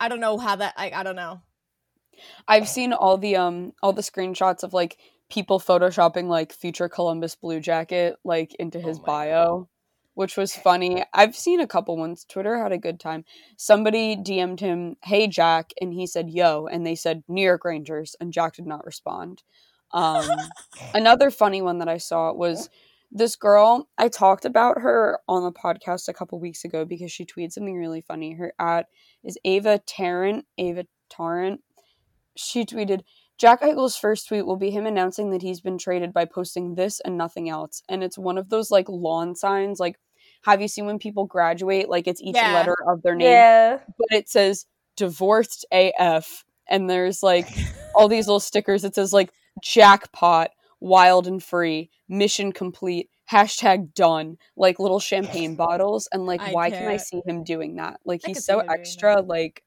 I 0.00 0.08
don't 0.08 0.20
know 0.20 0.36
how 0.38 0.56
that. 0.56 0.74
I, 0.76 0.90
I 0.94 1.02
don't 1.02 1.16
know. 1.16 1.40
I've 2.48 2.68
seen 2.68 2.92
all 2.92 3.16
the 3.18 3.36
um 3.36 3.72
all 3.82 3.92
the 3.92 4.02
screenshots 4.02 4.62
of 4.62 4.72
like 4.72 4.98
people 5.30 5.58
photoshopping 5.60 6.28
like 6.28 6.52
future 6.52 6.88
Columbus 6.88 7.34
Blue 7.36 7.60
Jacket 7.60 8.16
like 8.24 8.54
into 8.56 8.78
his 8.80 8.98
Oh 8.98 9.02
my 9.02 9.06
bio, 9.06 9.68
which 10.14 10.36
was 10.36 10.54
funny. 10.54 11.04
I've 11.12 11.36
seen 11.36 11.60
a 11.60 11.66
couple 11.66 11.96
ones. 11.96 12.24
Twitter 12.28 12.58
had 12.62 12.72
a 12.72 12.78
good 12.78 12.98
time. 12.98 13.24
Somebody 13.56 14.16
DM'd 14.16 14.60
him, 14.60 14.96
"Hey 15.04 15.26
Jack," 15.26 15.72
and 15.80 15.92
he 15.92 16.06
said, 16.06 16.30
"Yo," 16.30 16.66
and 16.66 16.86
they 16.86 16.94
said 16.94 17.24
New 17.28 17.42
York 17.42 17.64
Rangers, 17.64 18.16
and 18.20 18.32
Jack 18.32 18.54
did 18.54 18.66
not 18.66 18.86
respond. 18.86 19.42
Um, 19.92 20.26
another 20.94 21.30
funny 21.30 21.62
one 21.62 21.78
that 21.78 21.88
I 21.88 21.98
saw 21.98 22.32
was 22.32 22.68
this 23.10 23.36
girl. 23.36 23.88
I 23.98 24.08
talked 24.08 24.44
about 24.44 24.80
her 24.80 25.20
on 25.28 25.44
the 25.44 25.52
podcast 25.52 26.08
a 26.08 26.14
couple 26.14 26.40
weeks 26.40 26.64
ago 26.64 26.84
because 26.84 27.12
she 27.12 27.24
tweeted 27.26 27.52
something 27.52 27.76
really 27.76 28.00
funny. 28.00 28.34
Her 28.34 28.52
at 28.58 28.86
is 29.22 29.38
Ava 29.44 29.80
Tarrant. 29.86 30.46
Ava 30.58 30.86
Tarrant 31.10 31.60
she 32.36 32.64
tweeted 32.64 33.02
Jack 33.38 33.62
Eichel's 33.62 33.96
first 33.96 34.28
tweet 34.28 34.46
will 34.46 34.56
be 34.56 34.70
him 34.70 34.86
announcing 34.86 35.30
that 35.30 35.42
he's 35.42 35.60
been 35.60 35.78
traded 35.78 36.12
by 36.12 36.24
posting 36.24 36.74
this 36.74 37.00
and 37.00 37.18
nothing 37.18 37.48
else. 37.48 37.82
And 37.88 38.02
it's 38.02 38.18
one 38.18 38.38
of 38.38 38.48
those 38.48 38.70
like 38.70 38.88
lawn 38.88 39.34
signs. 39.34 39.80
Like, 39.80 39.96
have 40.44 40.60
you 40.60 40.68
seen 40.68 40.86
when 40.86 40.98
people 40.98 41.26
graduate? 41.26 41.88
Like, 41.88 42.06
it's 42.06 42.20
each 42.22 42.36
Yeah. 42.36 42.54
letter 42.54 42.76
of 42.88 43.02
their 43.02 43.14
name, 43.14 43.28
Yeah, 43.28 43.78
but 43.98 44.08
it 44.10 44.28
says 44.28 44.66
divorced 44.96 45.64
AF. 45.72 46.44
And 46.68 46.88
there's 46.88 47.22
like 47.22 47.46
all 47.94 48.08
these 48.08 48.26
little 48.26 48.40
stickers. 48.40 48.84
It 48.84 48.94
says 48.94 49.12
like 49.12 49.30
jackpot, 49.62 50.50
wild 50.80 51.26
and 51.26 51.42
free, 51.42 51.90
mission 52.08 52.52
complete, 52.52 53.10
hashtag 53.30 53.94
done, 53.94 54.36
like 54.56 54.78
little 54.78 55.00
champagne 55.00 55.56
bottles. 55.56 56.08
And 56.12 56.26
like, 56.26 56.40
I 56.42 56.52
why 56.52 56.70
can 56.70 56.86
I 56.86 56.92
can't. 56.96 57.00
see 57.00 57.22
him 57.26 57.44
doing 57.44 57.76
that? 57.76 58.00
Like, 58.04 58.22
I 58.24 58.28
he's 58.28 58.44
so 58.44 58.60
extra. 58.60 59.20
Like, 59.20 59.62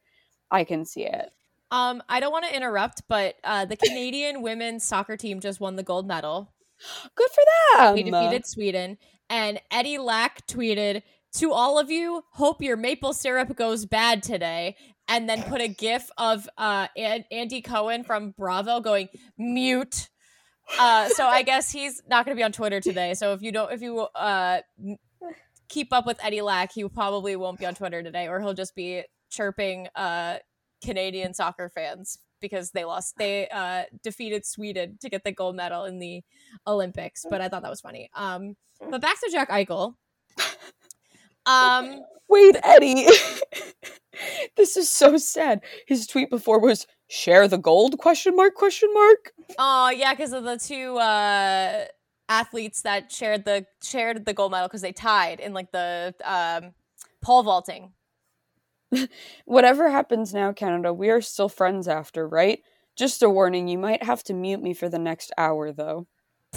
I 0.51 0.63
can 0.63 0.85
see 0.85 1.05
it. 1.05 1.31
Um, 1.69 2.01
I 2.07 2.21
don't 2.21 2.31
want 2.31 2.45
to 2.45 2.55
interrupt, 2.55 3.01
but 3.09 3.35
uh, 3.43 3.65
the 3.65 3.75
Canadian 3.75 4.41
women's 4.41 4.85
soccer 4.85 5.17
team 5.17 5.41
just 5.41 5.59
won 5.59 5.75
the 5.75 5.83
gold 5.83 6.07
medal. 6.07 6.53
Good 7.15 7.29
for 7.29 7.43
them. 7.83 7.95
They 7.95 8.03
defeated 8.03 8.45
Sweden, 8.47 8.97
and 9.29 9.59
Eddie 9.71 9.97
Lack 9.97 10.45
tweeted, 10.47 11.03
"To 11.35 11.51
all 11.51 11.79
of 11.79 11.91
you, 11.91 12.23
hope 12.33 12.61
your 12.61 12.77
maple 12.77 13.13
syrup 13.13 13.55
goes 13.55 13.85
bad 13.85 14.23
today." 14.23 14.75
And 15.09 15.29
then 15.29 15.43
put 15.43 15.61
a 15.61 15.69
gif 15.69 16.09
of 16.17 16.49
uh, 16.57 16.87
Andy 16.97 17.61
Cohen 17.61 18.03
from 18.03 18.31
Bravo 18.37 18.81
going 18.81 19.07
mute. 19.37 20.09
Uh, 20.77 21.07
so 21.09 21.25
I 21.25 21.43
guess 21.43 21.71
he's 21.71 22.01
not 22.09 22.25
going 22.25 22.35
to 22.35 22.39
be 22.39 22.43
on 22.43 22.51
Twitter 22.51 22.81
today. 22.81 23.13
So 23.13 23.31
if 23.31 23.41
you 23.41 23.53
don't, 23.53 23.71
if 23.71 23.81
you 23.81 23.99
uh, 23.99 24.61
keep 25.69 25.93
up 25.93 26.05
with 26.05 26.19
Eddie 26.21 26.41
Lack, 26.41 26.73
he 26.73 26.87
probably 26.89 27.37
won't 27.37 27.57
be 27.57 27.65
on 27.65 27.73
Twitter 27.73 28.03
today, 28.03 28.27
or 28.27 28.41
he'll 28.41 28.53
just 28.53 28.75
be 28.75 29.03
chirping 29.29 29.87
uh, 29.95 30.37
Canadian 30.83 31.33
soccer 31.33 31.69
fans 31.69 32.19
because 32.39 32.71
they 32.71 32.85
lost. 32.85 33.15
They 33.17 33.47
uh, 33.49 33.83
defeated 34.03 34.45
Sweden 34.45 34.97
to 35.01 35.09
get 35.09 35.23
the 35.23 35.31
gold 35.31 35.55
medal 35.55 35.85
in 35.85 35.99
the 35.99 36.23
Olympics. 36.65 37.25
But 37.29 37.41
I 37.41 37.49
thought 37.49 37.63
that 37.63 37.69
was 37.69 37.81
funny. 37.81 38.09
Um, 38.15 38.55
but 38.89 39.01
back 39.01 39.19
to 39.21 39.29
Jack 39.31 39.49
Eichel. 39.49 39.95
Um, 41.47 42.01
wait, 42.27 42.57
Eddie. 42.61 43.07
this 44.57 44.77
is 44.77 44.89
so 44.89 45.17
sad. 45.17 45.61
His 45.87 46.05
tweet 46.05 46.29
before 46.29 46.59
was 46.59 46.85
"share 47.07 47.47
the 47.47 47.57
gold?" 47.57 47.97
question 47.97 48.35
mark 48.35 48.53
question 48.53 48.89
mark. 48.93 49.31
Oh 49.57 49.89
yeah, 49.89 50.13
because 50.13 50.33
of 50.33 50.43
the 50.43 50.57
two 50.57 50.97
uh, 50.97 51.85
athletes 52.29 52.81
that 52.81 53.11
shared 53.11 53.45
the 53.45 53.65
shared 53.81 54.25
the 54.25 54.33
gold 54.33 54.51
medal 54.51 54.67
because 54.67 54.81
they 54.81 54.91
tied 54.91 55.39
in 55.39 55.53
like 55.53 55.71
the 55.71 56.13
um, 56.23 56.73
pole 57.21 57.43
vaulting. 57.43 57.93
Whatever 59.45 59.89
happens 59.89 60.33
now, 60.33 60.51
Canada, 60.51 60.93
we 60.93 61.09
are 61.09 61.21
still 61.21 61.49
friends 61.49 61.87
after, 61.87 62.27
right? 62.27 62.59
Just 62.95 63.21
a 63.21 63.29
warning, 63.29 63.67
you 63.67 63.77
might 63.77 64.03
have 64.03 64.23
to 64.23 64.33
mute 64.33 64.61
me 64.61 64.73
for 64.73 64.89
the 64.89 64.99
next 64.99 65.31
hour, 65.37 65.71
though. 65.71 66.07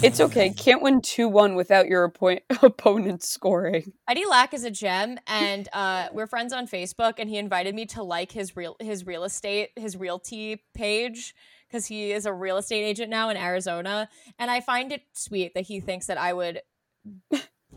It's 0.01 0.19
okay. 0.19 0.49
Can't 0.57 0.81
win 0.81 1.01
2 1.01 1.27
1 1.27 1.55
without 1.55 1.87
your 1.87 2.09
oppo- 2.09 2.41
opponent 2.63 3.23
scoring. 3.23 3.93
Eddie 4.09 4.25
Lack 4.25 4.53
is 4.53 4.63
a 4.63 4.71
gem, 4.71 5.19
and 5.27 5.67
uh, 5.73 6.07
we're 6.13 6.27
friends 6.27 6.53
on 6.53 6.67
Facebook, 6.67 7.13
and 7.17 7.29
he 7.29 7.37
invited 7.37 7.75
me 7.75 7.85
to 7.87 8.03
like 8.03 8.31
his 8.31 8.55
real 8.55 8.75
his 8.79 9.05
real 9.05 9.23
estate, 9.23 9.69
his 9.75 9.95
realty 9.95 10.63
page, 10.73 11.35
because 11.67 11.85
he 11.85 12.11
is 12.11 12.25
a 12.25 12.33
real 12.33 12.57
estate 12.57 12.83
agent 12.83 13.09
now 13.09 13.29
in 13.29 13.37
Arizona. 13.37 14.09
And 14.39 14.49
I 14.49 14.61
find 14.61 14.91
it 14.91 15.03
sweet 15.13 15.53
that 15.53 15.65
he 15.65 15.79
thinks 15.79 16.07
that 16.07 16.17
I 16.17 16.33
would 16.33 16.61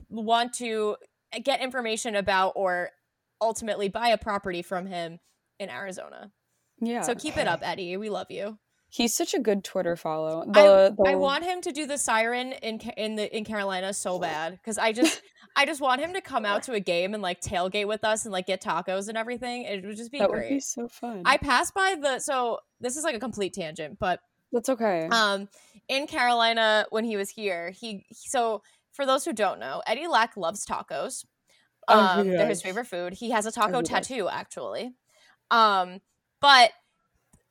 want 0.08 0.54
to 0.54 0.96
get 1.42 1.60
information 1.60 2.14
about 2.14 2.52
or 2.56 2.90
ultimately 3.40 3.88
buy 3.88 4.08
a 4.08 4.18
property 4.18 4.62
from 4.62 4.86
him 4.86 5.18
in 5.58 5.70
Arizona. 5.70 6.32
Yeah. 6.80 7.02
So 7.02 7.14
keep 7.14 7.36
it 7.36 7.46
up, 7.46 7.60
Eddie. 7.62 7.96
We 7.96 8.10
love 8.10 8.30
you. 8.30 8.58
He's 8.88 9.14
such 9.14 9.34
a 9.34 9.40
good 9.40 9.64
Twitter 9.64 9.96
follow. 9.96 10.44
The, 10.46 10.60
I, 10.60 10.90
the... 10.90 11.10
I 11.10 11.14
want 11.16 11.42
him 11.42 11.60
to 11.62 11.72
do 11.72 11.86
the 11.86 11.98
siren 11.98 12.52
in 12.52 12.78
in 12.96 13.16
the 13.16 13.36
in 13.36 13.44
Carolina 13.44 13.92
so 13.92 14.18
bad 14.20 14.52
because 14.52 14.78
I 14.78 14.92
just 14.92 15.20
I 15.56 15.66
just 15.66 15.80
want 15.80 16.00
him 16.00 16.14
to 16.14 16.20
come 16.20 16.44
out 16.44 16.62
to 16.64 16.72
a 16.74 16.80
game 16.80 17.14
and 17.14 17.22
like 17.22 17.40
tailgate 17.40 17.88
with 17.88 18.04
us 18.04 18.24
and 18.24 18.32
like 18.32 18.46
get 18.46 18.62
tacos 18.62 19.08
and 19.08 19.18
everything. 19.18 19.64
It 19.64 19.84
would 19.84 19.96
just 19.96 20.12
be 20.12 20.18
that 20.18 20.30
great. 20.30 20.50
would 20.50 20.56
be 20.56 20.60
so 20.60 20.86
fun. 20.86 21.22
I 21.24 21.38
passed 21.38 21.74
by 21.74 21.96
the 22.00 22.20
so 22.20 22.58
this 22.80 22.96
is 22.96 23.04
like 23.04 23.16
a 23.16 23.20
complete 23.20 23.54
tangent, 23.54 23.98
but 23.98 24.20
that's 24.52 24.68
okay. 24.68 25.08
Um, 25.10 25.48
in 25.88 26.06
Carolina 26.06 26.86
when 26.90 27.04
he 27.04 27.16
was 27.16 27.30
here, 27.30 27.70
he 27.70 28.04
so 28.12 28.62
for 28.92 29.04
those 29.04 29.24
who 29.24 29.32
don't 29.32 29.58
know, 29.58 29.82
Eddie 29.86 30.06
Lack 30.06 30.36
loves 30.36 30.64
tacos. 30.64 31.24
Oh, 31.88 32.20
um, 32.20 32.28
they're 32.28 32.48
his 32.48 32.62
favorite 32.62 32.86
food. 32.86 33.14
He 33.14 33.30
has 33.30 33.46
a 33.46 33.52
taco 33.52 33.82
tattoo, 33.82 34.28
actually. 34.28 34.94
Um, 35.50 36.00
but 36.40 36.72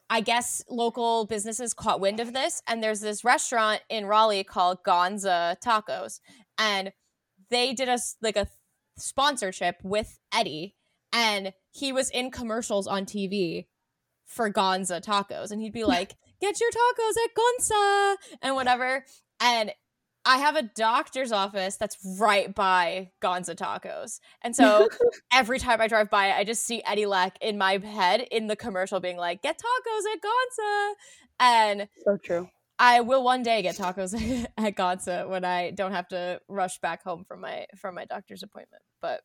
I 0.10 0.22
guess 0.22 0.64
local 0.70 1.26
businesses 1.26 1.74
caught 1.74 2.00
wind 2.00 2.20
of 2.20 2.34
this, 2.34 2.62
and 2.68 2.84
there's 2.84 3.00
this 3.00 3.24
restaurant 3.24 3.82
in 3.90 4.06
Raleigh 4.06 4.44
called 4.44 4.84
Gonza 4.84 5.58
Tacos, 5.64 6.20
and 6.58 6.92
they 7.50 7.74
did 7.74 7.90
a 7.90 7.98
like 8.22 8.38
a 8.38 8.48
sponsorship 8.98 9.78
with 9.84 10.20
Eddie, 10.34 10.76
and 11.12 11.54
he 11.72 11.92
was 11.92 12.10
in 12.10 12.32
commercials 12.32 12.88
on 12.88 13.06
TV 13.06 13.66
for 14.26 14.52
Gonza 14.52 15.02
Tacos, 15.02 15.52
and 15.52 15.62
he'd 15.62 15.74
be 15.74 15.84
like, 15.86 16.16
"Get 16.42 16.60
your 16.60 16.70
tacos 16.70 17.24
at 17.24 17.34
Gonza," 17.36 18.16
and 18.42 18.56
whatever, 18.56 19.06
and 19.40 19.72
I 20.26 20.38
have 20.38 20.56
a 20.56 20.64
doctor's 20.64 21.32
office 21.32 21.76
that's 21.76 21.98
right 22.18 22.54
by 22.54 23.12
Gonza 23.22 23.56
Tacos. 23.56 24.20
And 24.42 24.56
so 24.56 24.88
every 25.34 25.60
time 25.60 25.82
I 25.82 25.88
drive 25.88 26.10
by, 26.10 26.32
I 26.32 26.44
just 26.44 26.66
see 26.66 26.82
Eddie 26.86 27.06
Lack 27.06 27.38
in 27.42 27.58
my 27.58 27.78
head 27.78 28.22
in 28.32 28.48
the 28.48 28.56
commercial 28.56 29.00
being 29.00 29.18
like, 29.18 29.42
get 29.42 29.58
tacos 29.58 30.14
at 30.14 30.22
Gonza. 30.22 30.94
And 31.40 31.88
so 32.06 32.18
true. 32.18 32.50
I 32.80 33.02
will 33.02 33.24
one 33.24 33.44
day 33.44 33.62
get 33.62 33.76
tacos 33.76 34.14
at 34.58 34.76
Gonza 34.76 35.28
when 35.28 35.44
I 35.44 35.72
don't 35.72 35.92
have 35.92 36.08
to 36.10 36.40
rush 36.48 36.80
back 36.80 37.04
home 37.04 37.26
from 37.26 37.42
my 37.42 37.66
from 37.78 37.96
my 37.96 38.06
doctor's 38.06 38.44
appointment. 38.44 38.84
But 39.02 39.22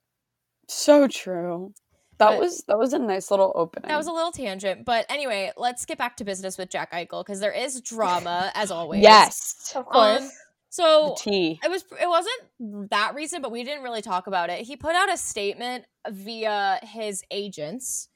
so 0.69 1.07
true. 1.07 1.73
That 2.19 2.31
but 2.31 2.41
was 2.41 2.65
that 2.67 2.79
was 2.79 2.93
a 2.93 2.99
nice 2.99 3.31
little 3.31 3.53
opening. 3.55 3.89
That 3.89 3.97
was 3.97 4.09
a 4.09 4.13
little 4.13 4.33
tangent, 4.33 4.85
but 4.85 5.07
anyway, 5.09 5.53
let's 5.57 5.87
get 5.87 5.99
back 5.99 6.17
to 6.17 6.25
business 6.25 6.59
with 6.59 6.69
Jack 6.69 6.93
Eichel 6.93 7.25
because 7.25 7.39
there 7.39 7.53
is 7.53 7.81
drama 7.81 8.51
as 8.55 8.73
always. 8.73 9.03
yes, 9.03 9.73
of 9.77 9.87
course. 9.87 10.23
Um, 10.23 10.31
so 10.71 11.17
it 11.63 11.71
was 11.71 11.85
it 12.01 12.09
wasn't 12.09 12.91
that 12.91 13.15
recent, 13.15 13.43
but 13.43 13.51
we 13.51 13.65
didn't 13.65 13.83
really 13.83 14.03
talk 14.03 14.27
about 14.27 14.51
it. 14.51 14.61
He 14.61 14.77
put 14.77 14.95
out 14.95 15.13
a 15.13 15.17
statement 15.17 15.85
via 16.09 16.79
his 16.83 17.23
agents, 17.31 18.09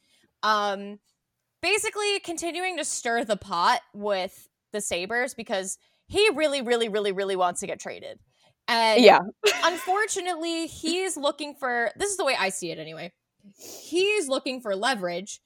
um, 0.43 0.99
basically 1.63 2.21
continuing 2.21 2.77
to 2.77 2.85
stir 2.85 3.25
the 3.25 3.37
pot 3.37 3.81
with 3.95 4.49
the 4.73 4.81
Sabres 4.81 5.35
because 5.35 5.79
he 6.09 6.29
really, 6.35 6.61
really, 6.61 6.89
really, 6.89 7.13
really 7.13 7.37
wants 7.37 7.61
to 7.61 7.67
get 7.67 7.81
traded. 7.81 8.19
And 8.69 9.03
yeah, 9.03 9.21
unfortunately, 9.65 10.67
he's 10.67 11.17
looking 11.17 11.55
for 11.55 11.91
this 11.97 12.11
is 12.11 12.19
the 12.19 12.25
way 12.25 12.37
I 12.39 12.51
see 12.51 12.71
it 12.71 12.79
anyway. 12.79 13.13
He's 13.57 14.29
looking 14.29 14.61
for 14.61 14.77
leverage 14.77 15.41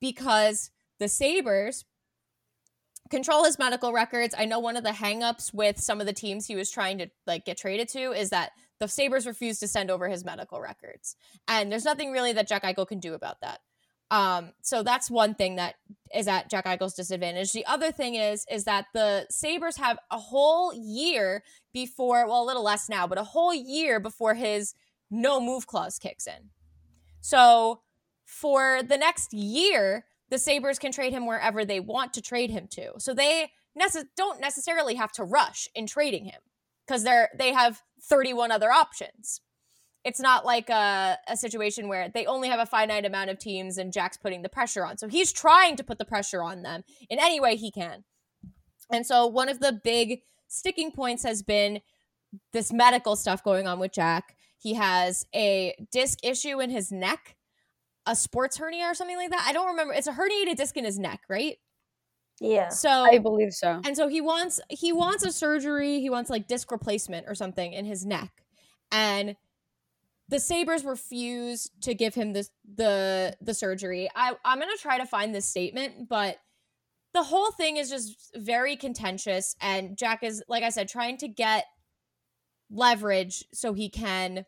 because 0.00 0.70
the 0.98 1.08
Sabres 1.08 1.84
control 3.10 3.44
his 3.44 3.58
medical 3.58 3.92
records. 3.92 4.34
I 4.36 4.44
know 4.46 4.58
one 4.58 4.76
of 4.76 4.84
the 4.84 4.90
hangups 4.90 5.52
with 5.52 5.78
some 5.78 6.00
of 6.00 6.06
the 6.06 6.12
teams 6.12 6.46
he 6.46 6.56
was 6.56 6.70
trying 6.70 6.98
to 6.98 7.08
like 7.26 7.44
get 7.44 7.58
traded 7.58 7.88
to 7.90 8.12
is 8.12 8.30
that 8.30 8.52
the 8.80 8.88
Sabres 8.88 9.26
refused 9.26 9.60
to 9.60 9.68
send 9.68 9.90
over 9.90 10.08
his 10.08 10.24
medical 10.24 10.60
records. 10.60 11.16
And 11.46 11.70
there's 11.70 11.84
nothing 11.84 12.12
really 12.12 12.32
that 12.32 12.48
Jack 12.48 12.64
Eichel 12.64 12.86
can 12.86 13.00
do 13.00 13.14
about 13.14 13.40
that. 13.40 13.60
Um, 14.10 14.52
so 14.62 14.82
that's 14.82 15.10
one 15.10 15.34
thing 15.34 15.56
that 15.56 15.76
is 16.14 16.28
at 16.28 16.50
Jack 16.50 16.66
Eichel's 16.66 16.94
disadvantage. 16.94 17.52
The 17.52 17.66
other 17.66 17.90
thing 17.90 18.14
is 18.14 18.46
is 18.50 18.64
that 18.64 18.86
the 18.94 19.26
Sabres 19.30 19.76
have 19.76 19.98
a 20.10 20.18
whole 20.18 20.72
year 20.74 21.42
before, 21.72 22.26
well, 22.26 22.42
a 22.42 22.46
little 22.46 22.62
less 22.62 22.88
now, 22.88 23.06
but 23.06 23.18
a 23.18 23.24
whole 23.24 23.54
year 23.54 24.00
before 24.00 24.34
his 24.34 24.74
no 25.10 25.40
move 25.40 25.66
clause 25.66 25.98
kicks 25.98 26.26
in. 26.26 26.50
So 27.20 27.80
for 28.24 28.82
the 28.82 28.98
next 28.98 29.32
year, 29.32 30.04
the 30.34 30.38
Sabres 30.40 30.80
can 30.80 30.90
trade 30.90 31.12
him 31.12 31.26
wherever 31.26 31.64
they 31.64 31.78
want 31.78 32.12
to 32.14 32.20
trade 32.20 32.50
him 32.50 32.66
to. 32.72 32.90
So 32.98 33.14
they 33.14 33.52
nece- 33.80 34.08
don't 34.16 34.40
necessarily 34.40 34.96
have 34.96 35.12
to 35.12 35.22
rush 35.22 35.68
in 35.76 35.86
trading 35.86 36.24
him 36.24 36.40
because 36.84 37.04
they're 37.04 37.30
they 37.38 37.52
have 37.52 37.80
31 38.02 38.50
other 38.50 38.72
options. 38.72 39.40
It's 40.04 40.18
not 40.18 40.44
like 40.44 40.70
a, 40.70 41.18
a 41.28 41.36
situation 41.36 41.86
where 41.86 42.08
they 42.08 42.26
only 42.26 42.48
have 42.48 42.58
a 42.58 42.66
finite 42.66 43.04
amount 43.04 43.30
of 43.30 43.38
teams 43.38 43.78
and 43.78 43.92
Jack's 43.92 44.16
putting 44.16 44.42
the 44.42 44.48
pressure 44.48 44.84
on. 44.84 44.98
So 44.98 45.06
he's 45.06 45.32
trying 45.32 45.76
to 45.76 45.84
put 45.84 45.98
the 45.98 46.04
pressure 46.04 46.42
on 46.42 46.62
them 46.62 46.82
in 47.08 47.20
any 47.20 47.38
way 47.38 47.54
he 47.54 47.70
can. 47.70 48.02
And 48.90 49.06
so 49.06 49.28
one 49.28 49.48
of 49.48 49.60
the 49.60 49.80
big 49.84 50.22
sticking 50.48 50.90
points 50.90 51.22
has 51.22 51.44
been 51.44 51.80
this 52.52 52.72
medical 52.72 53.14
stuff 53.14 53.44
going 53.44 53.68
on 53.68 53.78
with 53.78 53.92
Jack. 53.92 54.34
He 54.58 54.74
has 54.74 55.26
a 55.32 55.76
disc 55.92 56.18
issue 56.24 56.60
in 56.60 56.70
his 56.70 56.90
neck 56.90 57.36
a 58.06 58.14
sports 58.14 58.56
hernia 58.56 58.86
or 58.86 58.94
something 58.94 59.16
like 59.16 59.30
that. 59.30 59.44
I 59.46 59.52
don't 59.52 59.68
remember. 59.68 59.94
It's 59.94 60.06
a 60.06 60.12
herniated 60.12 60.56
disc 60.56 60.76
in 60.76 60.84
his 60.84 60.98
neck, 60.98 61.20
right? 61.28 61.56
Yeah. 62.40 62.68
So 62.68 62.88
I 62.88 63.18
believe 63.18 63.52
so. 63.52 63.80
And 63.84 63.96
so 63.96 64.08
he 64.08 64.20
wants 64.20 64.60
he 64.68 64.92
wants 64.92 65.24
a 65.24 65.32
surgery. 65.32 66.00
He 66.00 66.10
wants 66.10 66.30
like 66.30 66.48
disc 66.48 66.70
replacement 66.70 67.26
or 67.28 67.34
something 67.34 67.72
in 67.72 67.84
his 67.84 68.04
neck. 68.04 68.30
And 68.90 69.36
the 70.28 70.40
Sabres 70.40 70.84
refuse 70.84 71.70
to 71.82 71.94
give 71.94 72.14
him 72.14 72.32
this 72.32 72.50
the 72.76 73.36
the 73.40 73.54
surgery. 73.54 74.08
I 74.14 74.34
I'm 74.44 74.58
gonna 74.58 74.72
try 74.80 74.98
to 74.98 75.06
find 75.06 75.34
this 75.34 75.46
statement, 75.46 76.08
but 76.08 76.36
the 77.12 77.22
whole 77.22 77.52
thing 77.52 77.76
is 77.76 77.88
just 77.88 78.32
very 78.36 78.74
contentious. 78.76 79.54
And 79.60 79.96
Jack 79.96 80.24
is, 80.24 80.42
like 80.48 80.64
I 80.64 80.70
said, 80.70 80.88
trying 80.88 81.16
to 81.18 81.28
get 81.28 81.64
leverage 82.70 83.44
so 83.52 83.72
he 83.72 83.88
can 83.88 84.44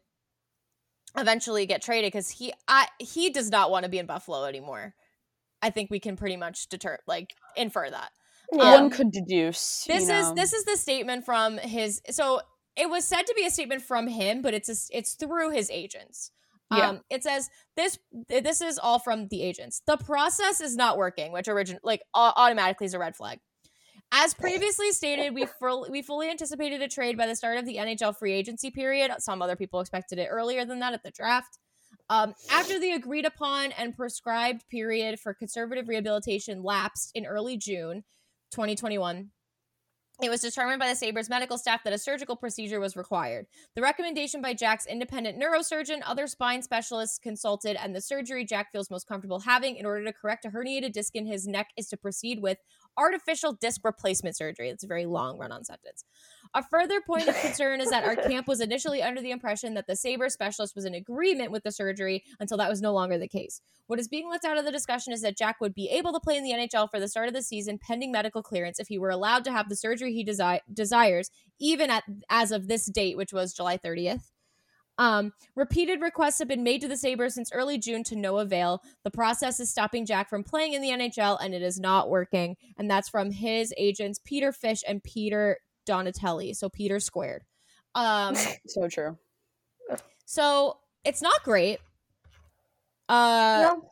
eventually 1.17 1.67
get 1.67 1.83
traded 1.83 2.13
because 2.13 2.31
he 2.31 2.53
I 2.69 2.87
he 2.99 3.31
does 3.31 3.51
not 3.51 3.71
want 3.71 3.85
to 3.85 3.89
be 3.89 3.99
in 3.99 4.07
Buffalo 4.07 4.45
anymore. 4.45 4.95
I 5.63 5.71
think 5.71 5.91
we 5.91 6.01
can 6.01 6.17
pretty 6.17 6.37
much 6.37 6.69
deter 6.69 6.99
like 7.07 7.35
infer 7.57 7.89
that. 7.91 8.11
Yeah. 8.53 8.63
Um, 8.63 8.83
One 8.83 8.91
could 8.91 9.11
deduce. 9.11 9.85
This 9.87 10.09
know. 10.09 10.21
is 10.21 10.35
this 10.35 10.53
is 10.53 10.65
the 10.65 10.77
statement 10.77 11.25
from 11.25 11.59
his 11.59 12.01
so 12.11 12.41
it 12.77 12.91
was 12.91 13.05
said 13.05 13.23
to 13.23 13.35
be 13.35 13.47
a 13.47 13.51
statement 13.51 13.83
from 13.83 14.07
him, 14.07 14.43
but 14.43 14.53
it's 14.53 14.69
a, 14.69 14.97
it's 14.97 15.15
through 15.15 15.51
his 15.51 15.71
agents. 15.71 16.31
Yeah. 16.71 16.91
Um, 16.91 17.01
it 17.11 17.23
says 17.23 17.49
this 17.77 17.99
this 18.29 18.61
is 18.61 18.79
all 18.79 18.99
from 18.99 19.29
the 19.29 19.43
agents. 19.43 19.83
The 19.87 19.97
process 19.97 20.61
is 20.61 20.77
not 20.77 20.99
working, 20.99 21.33
which 21.33 21.49
origin 21.49 21.79
like 21.83 22.03
automatically 22.15 22.87
is 22.87 22.95
a 22.95 22.99
red 22.99 23.17
flag. 23.17 23.39
As 24.13 24.35
previously 24.35 24.93
stated, 24.93 25.35
we 25.35 25.47
we 25.91 26.03
fully 26.03 26.31
anticipated 26.31 26.81
a 26.81 26.89
trade 26.89 27.17
by 27.17 27.27
the 27.27 27.37
start 27.37 27.59
of 27.59 27.67
the 27.67 27.77
NHL 27.77 28.17
free 28.17 28.33
agency 28.33 28.71
period. 28.71 29.13
Some 29.19 29.43
other 29.43 29.57
people 29.57 29.81
expected 29.81 30.19
it 30.19 30.29
earlier 30.31 30.65
than 30.65 30.79
that 30.81 30.93
at 30.93 31.03
the 31.03 31.11
draft. 31.11 31.59
Um, 32.09 32.35
after 32.51 32.79
the 32.79 32.93
agreed 32.93 33.25
upon 33.25 33.73
and 33.73 33.97
prescribed 33.97 34.69
period 34.69 35.19
for 35.19 35.35
conservative 35.35 35.89
rehabilitation 35.89 36.63
lapsed 36.63 37.11
in 37.17 37.27
early 37.27 37.57
June 37.57 38.05
2021, 38.53 39.31
it 40.23 40.31
was 40.31 40.41
determined 40.41 40.81
by 40.81 40.89
the 40.89 40.95
Sabres 40.95 41.29
medical 41.29 41.59
staff 41.59 41.85
that 41.85 41.93
a 41.93 41.99
surgical 41.99 42.37
procedure 42.37 42.81
was 42.81 42.97
required. 42.97 43.47
The 43.75 43.83
recommendation 43.83 44.41
by 44.41 44.55
Jack's 44.55 44.87
independent 44.87 45.39
neurosurgeon, 45.39 46.01
other 46.07 46.27
spine 46.27 46.63
specialists 46.63 47.19
consulted, 47.19 47.77
and 47.77 47.95
the 47.95 48.01
surgery 48.01 48.45
Jack 48.47 48.73
feels 48.73 48.91
most 48.91 49.07
comfortable 49.07 49.41
having 49.41 49.77
in 49.77 49.85
order 49.85 50.05
to 50.05 50.13
correct 50.15 50.47
a 50.47 50.49
herniated 50.49 50.93
disc 50.93 51.15
in 51.15 51.27
his 51.27 51.47
neck 51.47 51.69
is 51.77 51.89
to 51.89 51.99
proceed 51.99 52.41
with 52.41 52.57
artificial 52.99 53.53
disc 53.53 53.83
replacement 53.85 54.37
surgery. 54.37 54.69
It's 54.69 54.85
a 54.85 54.87
very 54.87 55.07
long 55.07 55.39
run 55.39 55.53
on 55.53 55.65
sentence. 55.65 56.05
A 56.55 56.63
further 56.63 57.01
point 57.01 57.29
of 57.29 57.37
concern 57.41 57.81
is 57.81 57.91
that 57.91 58.05
our 58.05 58.17
camp 58.29 58.49
was 58.49 58.61
initially 58.61 59.03
under 59.03 59.21
the 59.21 59.31
impression 59.31 59.75
that 59.75 59.87
the 59.87 59.97
Sabre 59.97 60.29
specialist 60.29 60.75
was 60.75 60.85
in 60.85 60.95
agreement 60.95 61.51
with 61.51 61.63
the 61.63 61.73
surgery 61.73 62.25
until 62.41 62.57
that 62.59 62.71
was 62.71 62.81
no 62.81 62.93
longer 62.93 63.19
the 63.19 63.29
case. 63.29 63.61
What 63.87 64.01
is 64.01 64.09
being 64.09 64.29
left 64.29 64.45
out 64.45 64.59
of 64.59 64.65
the 64.65 64.73
discussion 64.73 65.13
is 65.13 65.23
that 65.23 65.37
Jack 65.37 65.61
would 65.61 65.75
be 65.75 65.89
able 65.91 66.13
to 66.13 66.21
play 66.21 66.37
in 66.37 66.45
the 66.45 66.53
NHL 66.53 66.91
for 66.91 67.01
the 67.01 67.09
start 67.09 67.29
of 67.29 67.35
the 67.35 67.43
season 67.43 67.79
pending 67.79 68.13
medical 68.13 68.43
clearance 68.43 68.79
if 68.79 68.89
he 68.89 68.99
were 68.99 69.11
allowed 69.11 69.45
to 69.45 69.53
have 69.53 69.69
the 69.69 69.77
surgery 69.77 70.13
he 70.13 70.25
desi- 70.25 70.61
desires, 70.73 71.31
even 71.61 71.91
at 71.91 72.05
as 72.31 72.53
of 72.53 72.69
this 72.69 72.87
date, 72.87 73.17
which 73.17 73.33
was 73.33 73.53
July 73.53 73.77
30th. 73.77 74.31
Um, 74.99 75.33
repeated 75.55 76.01
requests 76.01 76.39
have 76.39 76.49
been 76.49 76.63
made 76.63 76.81
to 76.81 76.89
the 76.89 76.97
Sabres 76.97 77.35
since 77.35 77.53
early 77.53 77.79
June 77.79 78.03
to 78.05 78.17
no 78.17 78.39
avail. 78.39 78.83
The 79.05 79.11
process 79.11 79.61
is 79.61 79.71
stopping 79.71 80.07
Jack 80.07 80.31
from 80.31 80.43
playing 80.43 80.73
in 80.73 80.83
the 80.83 80.91
NHL, 80.91 81.39
and 81.41 81.55
it 81.55 81.63
is 81.63 81.79
not 81.79 82.09
working. 82.09 82.57
And 82.79 82.91
that's 82.91 83.09
from 83.09 83.31
his 83.31 83.75
agents, 83.77 84.19
Peter 84.25 84.53
Fish 84.53 84.81
and 84.87 85.03
Peter 85.03 85.59
Donatelli. 85.85 86.55
So 86.55 86.69
Peter 86.69 86.99
squared. 87.01 87.43
Um, 87.95 88.35
so 88.67 88.89
true. 88.89 89.19
So 90.25 90.79
it's 91.05 91.23
not 91.23 91.43
great. 91.45 91.79
Uh, 93.09 93.61
No. 93.69 93.91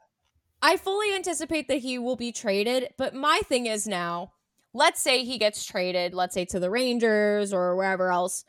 I 0.63 0.79
fully 0.79 1.15
anticipate 1.15 1.69
that 1.69 1.79
he 1.79 1.99
will 1.99 2.17
be 2.17 2.33
traded, 2.33 2.89
but 2.97 3.15
my 3.15 3.43
thing 3.45 3.67
is 3.67 3.87
now, 3.87 4.33
let's 4.73 5.03
say 5.03 5.23
he 5.23 5.37
gets 5.37 5.63
traded, 5.67 6.15
let's 6.15 6.33
say 6.33 6.47
to 6.47 6.59
the 6.59 6.71
Rangers 6.71 7.53
or 7.53 7.77
wherever 7.77 8.11
else. 8.11 8.47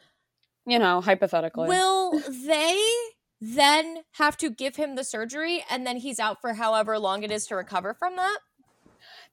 You 0.65 0.79
know, 0.79 1.01
hypothetically. 1.01 1.67
Will 1.67 2.19
they 2.45 2.81
then 3.41 3.99
have 4.13 4.37
to 4.37 4.49
give 4.49 4.75
him 4.75 4.95
the 4.95 5.03
surgery 5.03 5.63
and 5.69 5.85
then 5.85 5.97
he's 5.97 6.19
out 6.19 6.41
for 6.41 6.53
however 6.53 6.97
long 6.97 7.23
it 7.23 7.31
is 7.31 7.45
to 7.47 7.55
recover 7.55 7.93
from 7.93 8.15
that? 8.15 8.39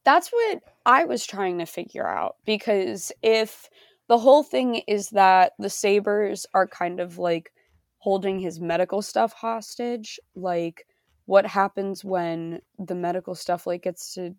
That's 0.05 0.31
what 0.31 0.63
I 0.85 1.05
was 1.05 1.25
trying 1.25 1.59
to 1.59 1.67
figure 1.67 2.07
out 2.07 2.37
because 2.45 3.13
if 3.23 3.71
the 4.09 4.19
whole 4.19 4.43
thing 4.43 4.83
is 4.89 5.11
that 5.11 5.53
the 5.59 5.71
Sabres 5.71 6.45
are 6.53 6.67
kind 6.67 7.01
of 7.01 7.19
like 7.19 7.53
holding 7.99 8.41
his 8.41 8.61
medical 8.61 9.01
stuff 9.01 9.33
hostage, 9.33 10.19
like 10.35 10.87
what 11.27 11.47
happens 11.47 12.05
when 12.05 12.61
the 12.79 12.97
medical 12.97 13.35
stuff 13.35 13.67
like 13.67 13.85
gets 13.85 14.15
to 14.15 14.35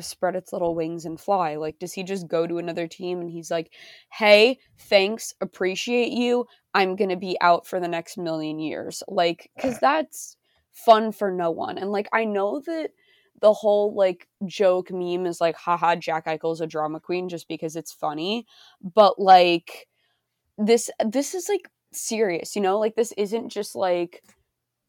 spread 0.00 0.36
its 0.36 0.52
little 0.52 0.74
wings 0.74 1.04
and 1.04 1.20
fly? 1.20 1.56
Like 1.56 1.78
does 1.78 1.92
he 1.92 2.02
just 2.02 2.28
go 2.28 2.46
to 2.46 2.58
another 2.58 2.86
team 2.86 3.20
and 3.20 3.30
he's 3.30 3.50
like, 3.50 3.72
"Hey, 4.12 4.58
thanks, 4.78 5.34
appreciate 5.40 6.12
you. 6.12 6.46
I'm 6.74 6.96
going 6.96 7.10
to 7.10 7.16
be 7.16 7.36
out 7.40 7.66
for 7.66 7.80
the 7.80 7.88
next 7.88 8.18
million 8.18 8.58
years." 8.58 9.02
Like 9.08 9.50
cuz 9.60 9.78
that's 9.80 10.36
fun 10.72 11.12
for 11.12 11.30
no 11.30 11.50
one. 11.50 11.78
And 11.78 11.90
like 11.92 12.08
I 12.12 12.24
know 12.24 12.60
that 12.66 12.90
the 13.40 13.52
whole 13.52 13.94
like 13.94 14.28
joke 14.46 14.90
meme 14.90 15.26
is 15.26 15.40
like, 15.40 15.56
haha, 15.56 15.96
Jack 15.96 16.26
Eichel's 16.26 16.60
a 16.60 16.66
drama 16.66 17.00
queen 17.00 17.28
just 17.28 17.48
because 17.48 17.76
it's 17.76 17.92
funny. 17.92 18.46
But 18.82 19.18
like 19.18 19.88
this 20.58 20.90
this 21.04 21.34
is 21.34 21.48
like 21.48 21.68
serious, 21.92 22.56
you 22.56 22.62
know? 22.62 22.78
Like 22.78 22.96
this 22.96 23.12
isn't 23.16 23.50
just 23.50 23.74
like 23.74 24.22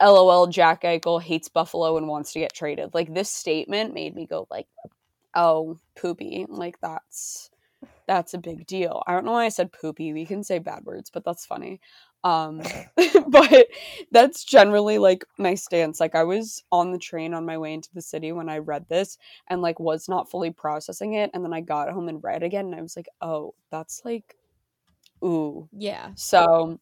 LOL 0.01 0.47
Jack 0.47 0.83
Eichel 0.83 1.21
hates 1.21 1.49
Buffalo 1.49 1.97
and 1.97 2.07
wants 2.07 2.33
to 2.33 2.39
get 2.39 2.53
traded. 2.53 2.93
Like 2.93 3.13
this 3.13 3.29
statement 3.29 3.93
made 3.93 4.15
me 4.15 4.25
go 4.25 4.47
like, 4.49 4.67
oh, 5.35 5.79
poopy. 5.95 6.45
Like 6.49 6.79
that's 6.81 7.49
that's 8.07 8.33
a 8.33 8.39
big 8.39 8.65
deal. 8.65 9.03
I 9.07 9.13
don't 9.13 9.25
know 9.25 9.33
why 9.33 9.45
I 9.45 9.49
said 9.49 9.71
poopy. 9.71 10.13
We 10.13 10.25
can 10.25 10.43
say 10.43 10.59
bad 10.59 10.85
words, 10.85 11.09
but 11.09 11.23
that's 11.23 11.45
funny. 11.45 11.79
Um 12.23 12.61
but 13.27 13.67
that's 14.11 14.43
generally 14.43 14.97
like 14.97 15.23
my 15.37 15.55
stance. 15.55 15.99
Like 15.99 16.15
I 16.15 16.23
was 16.23 16.63
on 16.71 16.91
the 16.91 16.97
train 16.97 17.33
on 17.33 17.45
my 17.45 17.57
way 17.57 17.73
into 17.73 17.89
the 17.93 18.01
city 18.01 18.31
when 18.31 18.49
I 18.49 18.57
read 18.57 18.87
this 18.89 19.17
and 19.47 19.61
like 19.61 19.79
was 19.79 20.09
not 20.09 20.29
fully 20.29 20.51
processing 20.51 21.13
it 21.13 21.31
and 21.33 21.43
then 21.43 21.53
I 21.53 21.61
got 21.61 21.91
home 21.91 22.09
and 22.09 22.23
read 22.23 22.43
again 22.43 22.65
and 22.65 22.75
I 22.75 22.81
was 22.81 22.97
like, 22.97 23.09
"Oh, 23.21 23.53
that's 23.71 24.01
like 24.03 24.35
ooh." 25.23 25.69
Yeah. 25.71 26.11
So, 26.15 26.79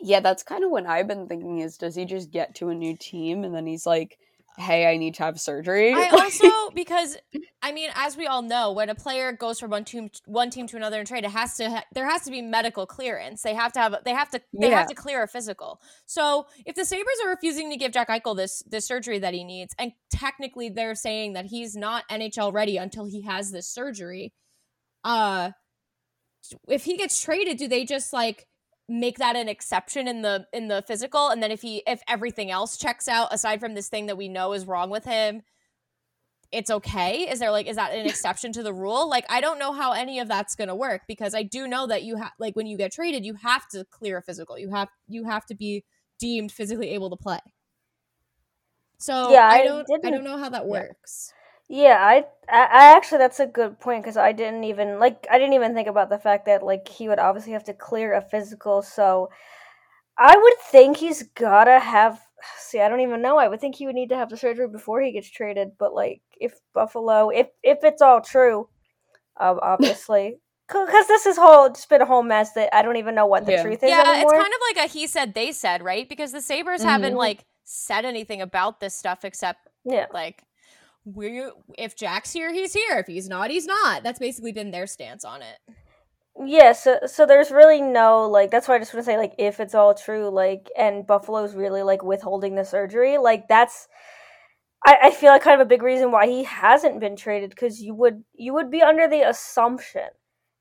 yeah, 0.00 0.20
that's 0.20 0.42
kind 0.42 0.64
of 0.64 0.70
what 0.70 0.86
I've 0.86 1.08
been 1.08 1.26
thinking 1.28 1.58
is 1.60 1.78
does 1.78 1.94
he 1.96 2.04
just 2.04 2.30
get 2.30 2.54
to 2.56 2.68
a 2.68 2.74
new 2.74 2.96
team 2.96 3.44
and 3.44 3.54
then 3.54 3.66
he's 3.66 3.86
like, 3.86 4.18
"Hey, 4.58 4.86
I 4.86 4.96
need 4.96 5.14
to 5.14 5.22
have 5.22 5.40
surgery." 5.40 5.94
I 5.94 6.08
also 6.12 6.70
because 6.74 7.16
I 7.62 7.72
mean, 7.72 7.90
as 7.94 8.16
we 8.16 8.26
all 8.26 8.42
know, 8.42 8.72
when 8.72 8.88
a 8.88 8.94
player 8.94 9.32
goes 9.32 9.58
from 9.60 9.70
one 9.70 9.84
team 9.84 10.10
one 10.26 10.50
team 10.50 10.66
to 10.68 10.76
another 10.76 11.00
in 11.00 11.06
trade, 11.06 11.24
it 11.24 11.30
has 11.30 11.56
to 11.56 11.70
ha- 11.70 11.84
there 11.94 12.08
has 12.08 12.22
to 12.22 12.30
be 12.30 12.42
medical 12.42 12.86
clearance. 12.86 13.42
They 13.42 13.54
have 13.54 13.72
to 13.72 13.80
have 13.80 13.96
they 14.04 14.12
have 14.12 14.30
to 14.30 14.40
they 14.58 14.70
Yeah. 14.70 14.78
have 14.78 14.88
to 14.88 14.94
clear 14.94 15.22
a 15.22 15.28
physical. 15.28 15.80
So 16.06 16.46
if 16.66 16.74
the 16.74 16.84
Sabres 16.84 17.16
are 17.24 17.30
refusing 17.30 17.70
to 17.70 17.76
give 17.76 17.92
Jack 17.92 18.08
Eichel 18.08 18.36
this 18.36 18.62
this 18.66 18.86
surgery 18.86 19.18
that 19.20 19.34
he 19.34 19.44
needs, 19.44 19.74
and 19.78 19.92
technically 20.10 20.68
they're 20.68 20.94
saying 20.94 21.32
that 21.34 21.46
he's 21.46 21.76
not 21.76 22.08
NHL 22.10 22.52
ready 22.52 22.76
until 22.76 23.04
he 23.06 23.22
has 23.22 23.50
this 23.50 23.68
surgery, 23.68 24.32
uh, 25.04 25.50
if 26.68 26.84
he 26.84 26.96
gets 26.96 27.20
traded, 27.20 27.56
do 27.58 27.68
they 27.68 27.84
just 27.84 28.12
like 28.12 28.46
make 28.88 29.18
that 29.18 29.36
an 29.36 29.48
exception 29.48 30.08
in 30.08 30.22
the 30.22 30.46
in 30.52 30.68
the 30.68 30.82
physical. 30.86 31.28
And 31.28 31.42
then 31.42 31.50
if 31.50 31.62
he 31.62 31.82
if 31.86 32.02
everything 32.08 32.50
else 32.50 32.76
checks 32.78 33.08
out 33.08 33.28
aside 33.32 33.60
from 33.60 33.74
this 33.74 33.88
thing 33.88 34.06
that 34.06 34.16
we 34.16 34.28
know 34.28 34.52
is 34.54 34.66
wrong 34.66 34.90
with 34.90 35.04
him 35.04 35.42
it's 36.50 36.70
okay? 36.70 37.28
Is 37.30 37.40
there 37.40 37.50
like 37.50 37.66
is 37.66 37.76
that 37.76 37.92
an 37.92 38.06
exception 38.06 38.52
to 38.52 38.62
the 38.62 38.72
rule? 38.72 39.08
Like 39.08 39.26
i 39.28 39.40
don't 39.40 39.58
know 39.58 39.72
how 39.72 39.92
any 39.92 40.18
of 40.18 40.28
that's 40.28 40.54
going 40.56 40.68
to 40.68 40.74
work 40.74 41.02
because 41.06 41.34
i 41.34 41.42
do 41.42 41.68
know 41.68 41.86
that 41.86 42.04
you 42.04 42.16
have 42.16 42.32
like 42.38 42.56
when 42.56 42.66
you 42.66 42.78
get 42.78 42.92
traded 42.92 43.24
you 43.24 43.34
have 43.34 43.68
to 43.68 43.84
clear 43.90 44.18
a 44.18 44.22
physical. 44.22 44.58
You 44.58 44.70
have 44.70 44.88
you 45.08 45.24
have 45.24 45.44
to 45.46 45.54
be 45.54 45.84
deemed 46.18 46.50
physically 46.52 46.90
able 46.90 47.10
to 47.10 47.16
play. 47.16 47.40
So 48.98 49.30
Yeah, 49.30 49.46
i 49.46 49.60
I 49.60 49.64
don't 49.64 49.86
i 50.04 50.10
didn't- 50.10 50.10
don't 50.10 50.24
know 50.24 50.38
how 50.38 50.48
that 50.50 50.66
works 50.66 51.32
Yeah, 51.68 51.98
I, 52.00 52.24
I, 52.48 52.62
I 52.64 52.96
actually 52.96 53.18
that's 53.18 53.40
a 53.40 53.46
good 53.46 53.78
point 53.78 54.02
because 54.02 54.16
I 54.16 54.32
didn't 54.32 54.64
even 54.64 54.98
like 54.98 55.26
I 55.30 55.38
didn't 55.38 55.52
even 55.54 55.74
think 55.74 55.88
about 55.88 56.08
the 56.08 56.18
fact 56.18 56.46
that 56.46 56.62
like 56.62 56.88
he 56.88 57.08
would 57.08 57.18
obviously 57.18 57.52
have 57.52 57.64
to 57.64 57.74
clear 57.74 58.14
a 58.14 58.22
physical. 58.22 58.82
So 58.82 59.30
I 60.18 60.36
would 60.36 60.54
think 60.70 60.96
he's 60.96 61.22
gotta 61.34 61.78
have. 61.78 62.20
See, 62.58 62.80
I 62.80 62.88
don't 62.88 63.00
even 63.00 63.22
know. 63.22 63.38
I 63.38 63.48
would 63.48 63.60
think 63.60 63.76
he 63.76 63.86
would 63.86 63.94
need 63.94 64.08
to 64.10 64.16
have 64.16 64.30
the 64.30 64.36
surgery 64.36 64.68
before 64.68 65.00
he 65.02 65.12
gets 65.12 65.30
traded. 65.30 65.72
But 65.78 65.94
like, 65.94 66.22
if 66.40 66.54
Buffalo, 66.74 67.30
if 67.30 67.48
if 67.62 67.78
it's 67.84 68.02
all 68.02 68.20
true, 68.20 68.68
um, 69.38 69.58
obviously, 69.62 70.38
because 70.68 71.06
this 71.06 71.26
is 71.26 71.36
whole 71.36 71.68
just 71.68 71.88
been 71.88 72.02
a 72.02 72.06
whole 72.06 72.22
mess 72.22 72.52
that 72.54 72.74
I 72.74 72.82
don't 72.82 72.96
even 72.96 73.14
know 73.14 73.26
what 73.26 73.46
the 73.46 73.52
Yeah. 73.52 73.62
truth 73.62 73.82
is 73.82 73.90
yeah 73.90 74.12
anymore. 74.14 74.34
it's 74.34 74.42
kind 74.42 74.54
of 74.54 74.60
like 74.76 74.86
a 74.86 74.92
he 74.92 75.06
said 75.06 75.34
they 75.34 75.52
said 75.52 75.82
right 75.82 76.08
because 76.08 76.32
the 76.32 76.40
sabres 76.40 76.82
haven't 76.82 77.14
Mhm. 77.14 77.18
like 77.18 77.44
said 77.64 78.04
anything 78.04 78.40
about 78.42 78.80
this 78.80 78.94
stuff 78.94 79.24
except 79.24 79.68
yeah. 79.84 80.06
like 80.12 80.42
we 81.14 81.44
if 81.76 81.96
Jack's 81.96 82.32
here, 82.32 82.52
he's 82.52 82.72
here. 82.72 82.98
If 82.98 83.06
he's 83.06 83.28
not, 83.28 83.50
he's 83.50 83.66
not. 83.66 84.02
That's 84.02 84.18
basically 84.18 84.52
been 84.52 84.70
their 84.70 84.86
stance 84.86 85.24
on 85.24 85.42
it. 85.42 85.58
Yeah, 86.44 86.72
so 86.72 87.00
so 87.06 87.26
there's 87.26 87.50
really 87.50 87.80
no 87.80 88.28
like 88.28 88.50
that's 88.50 88.68
why 88.68 88.76
I 88.76 88.78
just 88.78 88.94
want 88.94 89.04
to 89.04 89.10
say 89.10 89.16
like 89.16 89.34
if 89.38 89.58
it's 89.58 89.74
all 89.74 89.94
true 89.94 90.28
like 90.28 90.70
and 90.76 91.06
Buffalo's 91.06 91.54
really 91.54 91.82
like 91.82 92.04
withholding 92.04 92.54
the 92.54 92.64
surgery 92.64 93.18
like 93.18 93.48
that's 93.48 93.88
I, 94.86 94.98
I 95.04 95.10
feel 95.10 95.30
like 95.30 95.42
kind 95.42 95.60
of 95.60 95.66
a 95.66 95.68
big 95.68 95.82
reason 95.82 96.12
why 96.12 96.26
he 96.28 96.44
hasn't 96.44 97.00
been 97.00 97.16
traded 97.16 97.50
because 97.50 97.80
you 97.80 97.94
would 97.94 98.22
you 98.34 98.54
would 98.54 98.70
be 98.70 98.82
under 98.82 99.08
the 99.08 99.28
assumption 99.28 100.08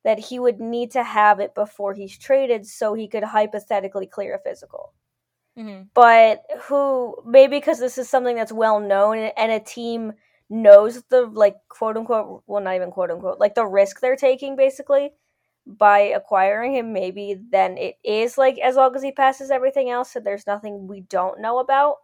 that 0.03 0.17
he 0.17 0.39
would 0.39 0.59
need 0.59 0.91
to 0.91 1.03
have 1.03 1.39
it 1.39 1.53
before 1.53 1.93
he's 1.93 2.17
traded 2.17 2.65
so 2.65 2.95
he 2.95 3.07
could 3.07 3.23
hypothetically 3.23 4.07
clear 4.07 4.35
a 4.35 4.39
physical 4.39 4.93
Mm-hmm. 5.57 5.85
but 5.95 6.43
who 6.65 7.15
maybe 7.25 7.57
because 7.57 7.79
this 7.79 7.97
is 7.97 8.07
something 8.07 8.35
that's 8.35 8.51
well 8.51 8.79
known 8.79 9.17
and 9.17 9.51
a 9.51 9.59
team 9.59 10.13
knows 10.49 11.03
the 11.09 11.21
like 11.23 11.55
quote 11.69 11.97
unquote 11.97 12.43
well 12.47 12.63
not 12.63 12.75
even 12.75 12.91
quote 12.91 13.11
unquote 13.11 13.39
like 13.39 13.55
the 13.55 13.65
risk 13.65 13.99
they're 13.99 14.15
taking 14.15 14.55
basically 14.55 15.11
by 15.65 15.99
acquiring 15.99 16.75
him 16.75 16.93
maybe 16.93 17.35
then 17.51 17.77
it 17.77 17.95
is 18.03 18.37
like 18.37 18.57
as 18.59 18.75
long 18.75 18.95
as 18.95 19.03
he 19.03 19.11
passes 19.11 19.51
everything 19.51 19.89
else 19.89 20.15
and 20.15 20.25
there's 20.25 20.47
nothing 20.47 20.87
we 20.87 21.01
don't 21.01 21.41
know 21.41 21.59
about 21.59 21.95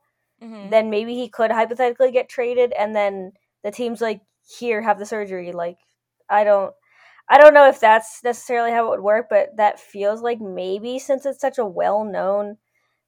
Mm-hmm. 0.43 0.69
then 0.71 0.89
maybe 0.89 1.15
he 1.15 1.29
could 1.29 1.51
hypothetically 1.51 2.11
get 2.11 2.27
traded 2.27 2.73
and 2.73 2.93
then 2.95 3.31
the 3.63 3.71
team's 3.71 4.01
like 4.01 4.21
here 4.59 4.81
have 4.81 4.99
the 4.99 5.05
surgery 5.05 5.53
like 5.53 5.77
i 6.29 6.43
don't 6.43 6.73
i 7.29 7.37
don't 7.37 7.53
know 7.53 7.67
if 7.69 7.79
that's 7.79 8.21
necessarily 8.23 8.71
how 8.71 8.87
it 8.87 8.89
would 8.89 8.99
work 9.03 9.27
but 9.29 9.55
that 9.55 9.79
feels 9.79 10.21
like 10.21 10.41
maybe 10.41 10.99
since 10.99 11.25
it's 11.25 11.39
such 11.39 11.59
a 11.59 11.65
well-known 11.65 12.57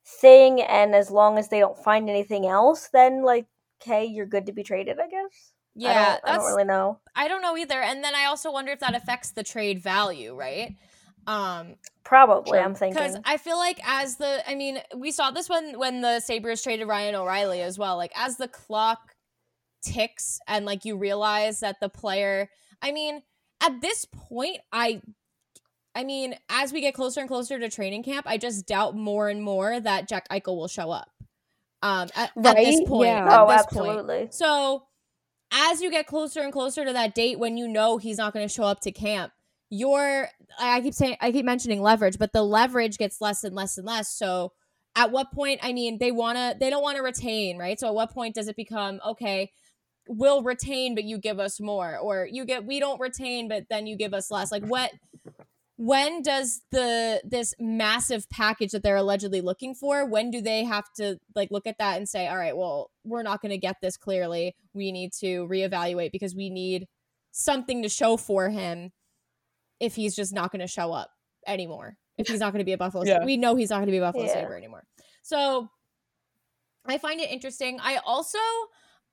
thing 0.06 0.62
and 0.62 0.96
as 0.96 1.12
long 1.12 1.38
as 1.38 1.50
they 1.50 1.60
don't 1.60 1.78
find 1.84 2.10
anything 2.10 2.46
else 2.46 2.90
then 2.94 3.24
like 3.24 3.48
okay 3.86 4.06
you're 4.06 4.26
good 4.26 4.46
to 4.46 4.52
be 4.52 4.64
traded 4.64 5.00
i 5.00 5.08
guess 5.08 5.52
Yeah, 5.76 6.20
I 6.24 6.28
don't, 6.28 6.34
I 6.34 6.38
don't 6.38 6.48
really 6.48 6.64
know. 6.64 7.00
I 7.16 7.28
don't 7.28 7.42
know 7.42 7.58
either. 7.58 7.82
And 7.82 8.02
then 8.02 8.16
I 8.16 8.26
also 8.26 8.50
wonder 8.50 8.72
if 8.72 8.80
that 8.80 8.96
affects 8.96 9.32
the 9.32 9.44
trade 9.44 9.84
value, 9.84 10.34
right? 10.34 10.74
Um, 11.28 11.76
Probably. 12.06 12.60
I'm 12.60 12.76
thinking 12.76 12.96
because. 12.96 13.18
I 13.26 13.36
feel 13.36 13.58
like 13.58 13.80
as 13.86 14.16
the, 14.16 14.42
I 14.50 14.56
mean, 14.56 14.80
we 14.96 15.12
saw 15.12 15.32
this 15.32 15.50
when 15.50 15.78
when 15.78 16.00
the 16.00 16.22
Sabres 16.22 16.64
traded 16.64 16.88
Ryan 16.88 17.16
O'Reilly 17.16 17.62
as 17.62 17.78
well. 17.78 17.98
Like 17.98 18.14
as 18.16 18.38
the 18.38 18.48
clock 18.48 19.16
ticks 19.84 20.40
and 20.48 20.66
like 20.66 20.86
you 20.86 20.96
realize 20.98 21.60
that 21.60 21.82
the 21.82 21.90
player, 21.90 22.50
I 22.82 22.94
mean, 22.94 23.22
at 23.62 23.82
this 23.82 24.06
point, 24.06 24.60
I. 24.72 25.02
I 25.98 26.04
mean, 26.04 26.36
as 26.50 26.74
we 26.74 26.82
get 26.82 26.94
closer 26.94 27.22
and 27.22 27.30
closer 27.30 27.58
to 27.58 27.70
training 27.70 28.04
camp, 28.04 28.26
I 28.28 28.38
just 28.38 28.68
doubt 28.68 28.98
more 28.98 29.30
and 29.30 29.42
more 29.42 29.80
that 29.80 30.10
Jack 30.10 30.28
Eichel 30.30 30.58
will 30.58 30.68
show 30.68 30.92
up. 30.92 31.10
Um, 31.86 32.10
at, 32.16 32.32
at 32.44 32.56
this 32.56 32.82
point, 32.88 33.10
Yeah. 33.10 33.28
at 33.28 33.40
oh, 33.42 33.48
this 33.48 33.66
point. 33.68 33.90
absolutely. 33.90 34.28
So, 34.32 34.88
as 35.52 35.82
you 35.82 35.92
get 35.92 36.08
closer 36.08 36.42
and 36.42 36.52
closer 36.52 36.84
to 36.84 36.94
that 36.94 37.14
date 37.14 37.38
when 37.38 37.58
you 37.58 37.68
know 37.68 37.98
he's 37.98 38.18
not 38.18 38.34
going 38.34 38.48
to 38.48 38.54
show 38.54 38.64
up 38.64 38.80
to 38.82 38.92
camp, 38.92 39.32
your 39.70 40.30
I 40.60 40.82
keep 40.82 40.94
saying 40.96 41.18
I 41.22 41.32
keep 41.32 41.46
mentioning 41.46 41.82
leverage, 41.82 42.18
but 42.18 42.34
the 42.34 42.42
leverage 42.42 42.98
gets 42.98 43.22
less 43.22 43.44
and 43.44 43.56
less 43.56 43.78
and 43.78 43.86
less. 43.86 44.10
So, 44.10 44.54
at 44.96 45.12
what 45.12 45.32
point? 45.32 45.60
I 45.62 45.74
mean, 45.74 46.00
they 46.00 46.12
want 46.12 46.38
to 46.38 46.56
they 46.60 46.72
don't 46.72 46.82
want 46.82 46.98
to 46.98 47.04
retain, 47.04 47.58
right? 47.60 47.80
So, 47.80 47.88
at 47.88 47.94
what 47.94 48.12
point 48.12 48.34
does 48.34 48.48
it 48.48 48.56
become 48.56 49.00
okay? 49.06 49.52
We'll 50.08 50.44
retain, 50.44 50.96
but 50.96 51.04
you 51.04 51.18
give 51.20 51.40
us 51.40 51.60
more, 51.60 51.98
or 51.98 52.28
you 52.32 52.46
get 52.46 52.66
we 52.66 52.80
don't 52.80 53.00
retain, 53.00 53.48
but 53.48 53.66
then 53.70 53.86
you 53.86 53.96
give 53.96 54.14
us 54.14 54.32
less. 54.32 54.52
Like 54.52 54.66
what? 54.66 54.92
When 55.78 56.22
does 56.22 56.62
the 56.72 57.22
this 57.26 57.54
massive 57.60 58.30
package 58.30 58.72
that 58.72 58.82
they're 58.82 58.96
allegedly 58.96 59.42
looking 59.42 59.76
for? 59.76 60.06
When 60.06 60.32
do 60.32 60.40
they 60.42 60.64
have 60.64 60.86
to 60.98 61.18
like 61.36 61.52
look 61.52 61.68
at 61.68 61.78
that 61.80 61.98
and 61.98 62.08
say, 62.08 62.28
all 62.28 62.38
right, 62.38 62.56
well, 62.56 62.92
we're 63.04 63.24
not 63.24 63.42
going 63.42 63.50
to 63.52 63.58
get 63.58 63.76
this 63.82 63.98
clearly. 63.98 64.56
We 64.74 64.92
need 64.94 65.12
to 65.20 65.46
reevaluate 65.48 66.12
because 66.14 66.34
we 66.34 66.50
need 66.50 66.88
something 67.32 67.84
to 67.84 67.90
show 67.90 68.16
for 68.16 68.50
him 68.50 68.92
if 69.82 69.96
he's 69.96 70.16
just 70.16 70.34
not 70.34 70.52
going 70.52 70.62
to 70.62 70.68
show 70.68 70.94
up 70.94 71.10
anymore. 71.46 71.98
If 72.18 72.30
he's 72.30 72.40
not 72.40 72.54
going 72.54 72.60
to 72.60 72.66
be 72.66 72.72
a 72.72 72.78
Buffalo, 72.78 73.04
Yeah. 73.06 73.26
we 73.26 73.36
know 73.36 73.56
he's 73.58 73.70
not 73.70 73.78
going 73.78 73.88
to 73.88 73.92
be 73.92 73.98
a 73.98 74.02
Buffalo 74.02 74.24
Yeah. 74.26 74.34
Sabre 74.34 74.56
anymore. 74.56 74.86
So 75.24 75.68
I 76.86 76.98
find 77.00 77.20
it 77.20 77.30
interesting. 77.30 77.80
I 77.82 77.98
also 78.06 78.38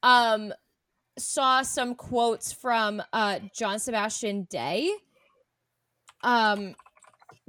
um 0.04 0.52
saw 1.18 1.62
some 1.62 1.96
quotes 1.96 2.52
from 2.52 3.02
uh 3.12 3.40
Jean-Sébastien 3.52 4.48
Dea. 4.48 4.94
Um 6.22 6.74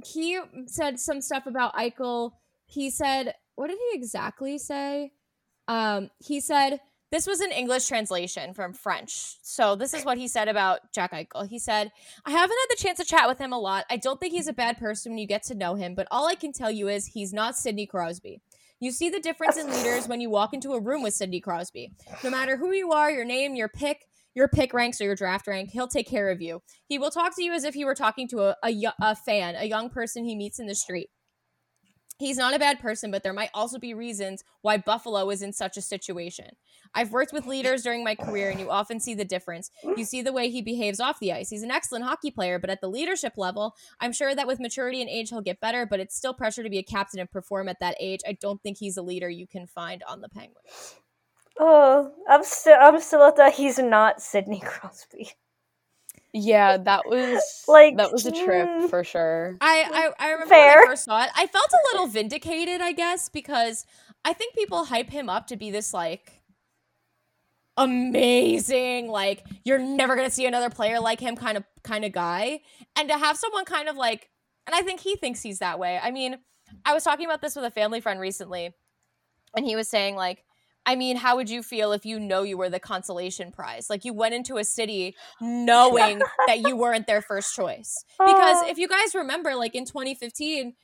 he 0.04 0.38
said 0.66 1.00
some 1.00 1.20
stuff 1.20 1.46
about 1.46 1.74
Eichel. 1.74 2.32
He 2.66 2.90
said, 2.90 3.34
what 3.54 3.68
did 3.68 3.78
he 3.78 3.96
exactly 3.96 4.58
say? 4.58 5.12
Um 5.68 6.10
he 6.18 6.40
said 6.40 6.80
this 7.10 7.26
was 7.28 7.40
an 7.40 7.52
English 7.52 7.86
translation 7.86 8.54
from 8.54 8.72
French. 8.72 9.36
So 9.42 9.76
this 9.76 9.94
is 9.94 10.04
what 10.04 10.18
he 10.18 10.26
said 10.26 10.48
about 10.48 10.92
Jack 10.92 11.12
Eichel. 11.12 11.48
He 11.48 11.60
said, 11.60 11.92
I 12.26 12.32
haven't 12.32 12.56
had 12.56 12.76
the 12.76 12.82
chance 12.82 12.98
to 12.98 13.04
chat 13.04 13.28
with 13.28 13.38
him 13.38 13.52
a 13.52 13.58
lot. 13.58 13.84
I 13.88 13.98
don't 13.98 14.18
think 14.18 14.32
he's 14.32 14.48
a 14.48 14.52
bad 14.52 14.78
person 14.78 15.12
when 15.12 15.18
you 15.18 15.26
get 15.28 15.44
to 15.44 15.54
know 15.54 15.76
him, 15.76 15.94
but 15.94 16.08
all 16.10 16.26
I 16.26 16.34
can 16.34 16.52
tell 16.52 16.72
you 16.72 16.88
is 16.88 17.06
he's 17.06 17.32
not 17.32 17.56
Sidney 17.56 17.86
Crosby. 17.86 18.40
You 18.80 18.90
see 18.90 19.10
the 19.10 19.20
difference 19.20 19.56
in 19.56 19.70
leaders 19.70 20.08
when 20.08 20.20
you 20.20 20.28
walk 20.28 20.54
into 20.54 20.72
a 20.72 20.80
room 20.80 21.04
with 21.04 21.14
Sidney 21.14 21.40
Crosby. 21.40 21.92
No 22.24 22.30
matter 22.30 22.56
who 22.56 22.72
you 22.72 22.90
are, 22.90 23.12
your 23.12 23.24
name, 23.24 23.54
your 23.54 23.68
pick, 23.68 24.08
your 24.34 24.48
pick 24.48 24.74
ranks, 24.74 25.00
or 25.00 25.04
your 25.04 25.14
draft 25.14 25.46
rank, 25.46 25.70
he'll 25.70 25.88
take 25.88 26.08
care 26.08 26.30
of 26.30 26.40
you. 26.40 26.62
He 26.86 26.98
will 26.98 27.10
talk 27.10 27.34
to 27.36 27.42
you 27.42 27.52
as 27.52 27.64
if 27.64 27.74
he 27.74 27.84
were 27.84 27.94
talking 27.94 28.28
to 28.28 28.40
a, 28.40 28.56
a, 28.64 28.92
a 29.00 29.16
fan, 29.16 29.54
a 29.56 29.64
young 29.64 29.90
person 29.90 30.24
he 30.24 30.36
meets 30.36 30.58
in 30.58 30.66
the 30.66 30.74
street. 30.74 31.10
He's 32.20 32.36
not 32.36 32.54
a 32.54 32.60
bad 32.60 32.78
person, 32.78 33.10
but 33.10 33.24
there 33.24 33.32
might 33.32 33.50
also 33.54 33.76
be 33.76 33.92
reasons 33.92 34.44
why 34.62 34.76
Buffalo 34.76 35.28
is 35.30 35.42
in 35.42 35.52
such 35.52 35.76
a 35.76 35.82
situation. 35.82 36.50
I've 36.94 37.10
worked 37.10 37.32
with 37.32 37.44
leaders 37.44 37.82
during 37.82 38.04
my 38.04 38.14
career, 38.14 38.50
and 38.50 38.60
you 38.60 38.70
often 38.70 39.00
see 39.00 39.14
the 39.14 39.24
difference. 39.24 39.68
You 39.96 40.04
see 40.04 40.22
the 40.22 40.32
way 40.32 40.48
he 40.48 40.62
behaves 40.62 41.00
off 41.00 41.18
the 41.18 41.32
ice. 41.32 41.50
He's 41.50 41.64
an 41.64 41.72
excellent 41.72 42.04
hockey 42.04 42.30
player, 42.30 42.60
but 42.60 42.70
at 42.70 42.80
the 42.80 42.88
leadership 42.88 43.32
level, 43.36 43.74
I'm 44.00 44.12
sure 44.12 44.32
that 44.32 44.46
with 44.46 44.60
maturity 44.60 45.00
and 45.00 45.10
age, 45.10 45.30
he'll 45.30 45.40
get 45.40 45.60
better, 45.60 45.86
but 45.86 45.98
it's 45.98 46.14
still 46.14 46.34
pressure 46.34 46.62
to 46.62 46.70
be 46.70 46.78
a 46.78 46.84
captain 46.84 47.18
and 47.18 47.28
perform 47.28 47.68
at 47.68 47.80
that 47.80 47.96
age. 47.98 48.20
I 48.26 48.38
don't 48.40 48.62
think 48.62 48.78
he's 48.78 48.96
a 48.96 49.02
leader 49.02 49.28
you 49.28 49.48
can 49.48 49.66
find 49.66 50.04
on 50.08 50.20
the 50.20 50.28
Penguins. 50.28 51.00
Oh, 51.58 52.12
I'm 52.28 52.42
still 52.42 52.76
I'm 52.80 53.00
still 53.00 53.22
at 53.22 53.36
that. 53.36 53.54
He's 53.54 53.78
not 53.78 54.20
Sidney 54.20 54.60
Crosby. 54.64 55.32
Yeah, 56.32 56.78
that 56.78 57.02
was 57.06 57.64
Like, 57.68 57.96
that 57.96 58.10
was 58.10 58.26
a 58.26 58.32
trip 58.32 58.68
mm. 58.68 58.90
for 58.90 59.04
sure. 59.04 59.56
I, 59.60 60.12
I, 60.18 60.26
I 60.26 60.32
remember 60.32 60.54
when 60.54 60.78
I 60.78 60.86
first 60.86 61.04
saw 61.04 61.22
it, 61.22 61.30
I 61.36 61.46
felt 61.46 61.70
a 61.70 61.92
little 61.92 62.08
vindicated, 62.08 62.80
I 62.80 62.90
guess, 62.90 63.28
because 63.28 63.86
I 64.24 64.32
think 64.32 64.54
people 64.54 64.86
hype 64.86 65.10
him 65.10 65.28
up 65.28 65.46
to 65.48 65.56
be 65.56 65.70
this 65.70 65.94
like 65.94 66.42
amazing, 67.76 69.08
like 69.08 69.44
you're 69.64 69.78
never 69.78 70.16
gonna 70.16 70.30
see 70.30 70.46
another 70.46 70.70
player 70.70 70.98
like 70.98 71.20
him 71.20 71.36
kind 71.36 71.56
of 71.56 71.64
kind 71.84 72.04
of 72.04 72.10
guy. 72.10 72.60
And 72.96 73.08
to 73.08 73.16
have 73.16 73.36
someone 73.36 73.64
kind 73.64 73.88
of 73.88 73.96
like 73.96 74.28
and 74.66 74.74
I 74.74 74.82
think 74.82 75.00
he 75.00 75.16
thinks 75.16 75.42
he's 75.42 75.58
that 75.58 75.78
way. 75.78 76.00
I 76.02 76.10
mean, 76.10 76.38
I 76.84 76.94
was 76.94 77.04
talking 77.04 77.26
about 77.26 77.42
this 77.42 77.56
with 77.56 77.64
a 77.64 77.70
family 77.70 78.00
friend 78.00 78.18
recently, 78.18 78.74
and 79.56 79.66
he 79.66 79.76
was 79.76 79.88
saying, 79.88 80.16
like, 80.16 80.44
I 80.86 80.96
mean, 80.96 81.16
how 81.16 81.36
would 81.36 81.48
you 81.48 81.62
feel 81.62 81.92
if 81.92 82.04
you 82.04 82.20
know 82.20 82.42
you 82.42 82.58
were 82.58 82.68
the 82.68 82.80
consolation 82.80 83.52
prize? 83.52 83.88
Like 83.88 84.04
you 84.04 84.12
went 84.12 84.34
into 84.34 84.58
a 84.58 84.64
city 84.64 85.16
knowing 85.40 86.20
that 86.46 86.60
you 86.60 86.76
weren't 86.76 87.06
their 87.06 87.22
first 87.22 87.54
choice. 87.54 88.04
Because 88.18 88.58
Oh. 88.62 88.68
if 88.68 88.76
you 88.78 88.86
guys 88.88 89.14
remember, 89.14 89.54
like 89.54 89.74
in 89.74 89.86
2015, 89.86 90.74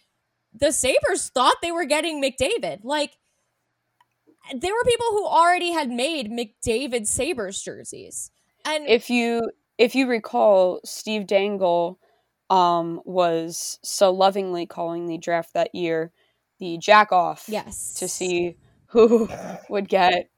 the 0.55 0.73
Sabres 0.73 1.29
thought 1.29 1.57
they 1.63 1.73
were 1.73 1.85
getting 1.85 2.23
McDavid. 2.23 2.81
Like 2.83 3.13
there 4.59 4.73
were 4.73 4.85
people 4.85 5.07
who 5.11 5.27
already 5.27 5.73
had 5.73 5.91
made 5.91 6.31
McDavid 6.31 7.07
Sabres 7.07 7.63
jerseys. 7.63 8.31
And 8.65 8.87
If 8.87 9.11
you 9.11 9.51
if 9.79 9.95
you 9.95 10.07
recall, 10.07 10.81
Steve 10.85 11.27
Dangle 11.27 11.99
um 12.49 13.01
was 13.05 13.79
so 13.83 14.11
lovingly 14.11 14.67
calling 14.67 15.07
the 15.07 15.19
draft 15.19 15.55
that 15.55 15.75
year 15.75 16.11
the 16.59 16.79
jack 16.79 17.13
off 17.13 17.45
yes. 17.49 17.95
to 17.95 18.09
see 18.09 18.57
who 18.91 19.29
would 19.69 19.89
get 19.89 20.29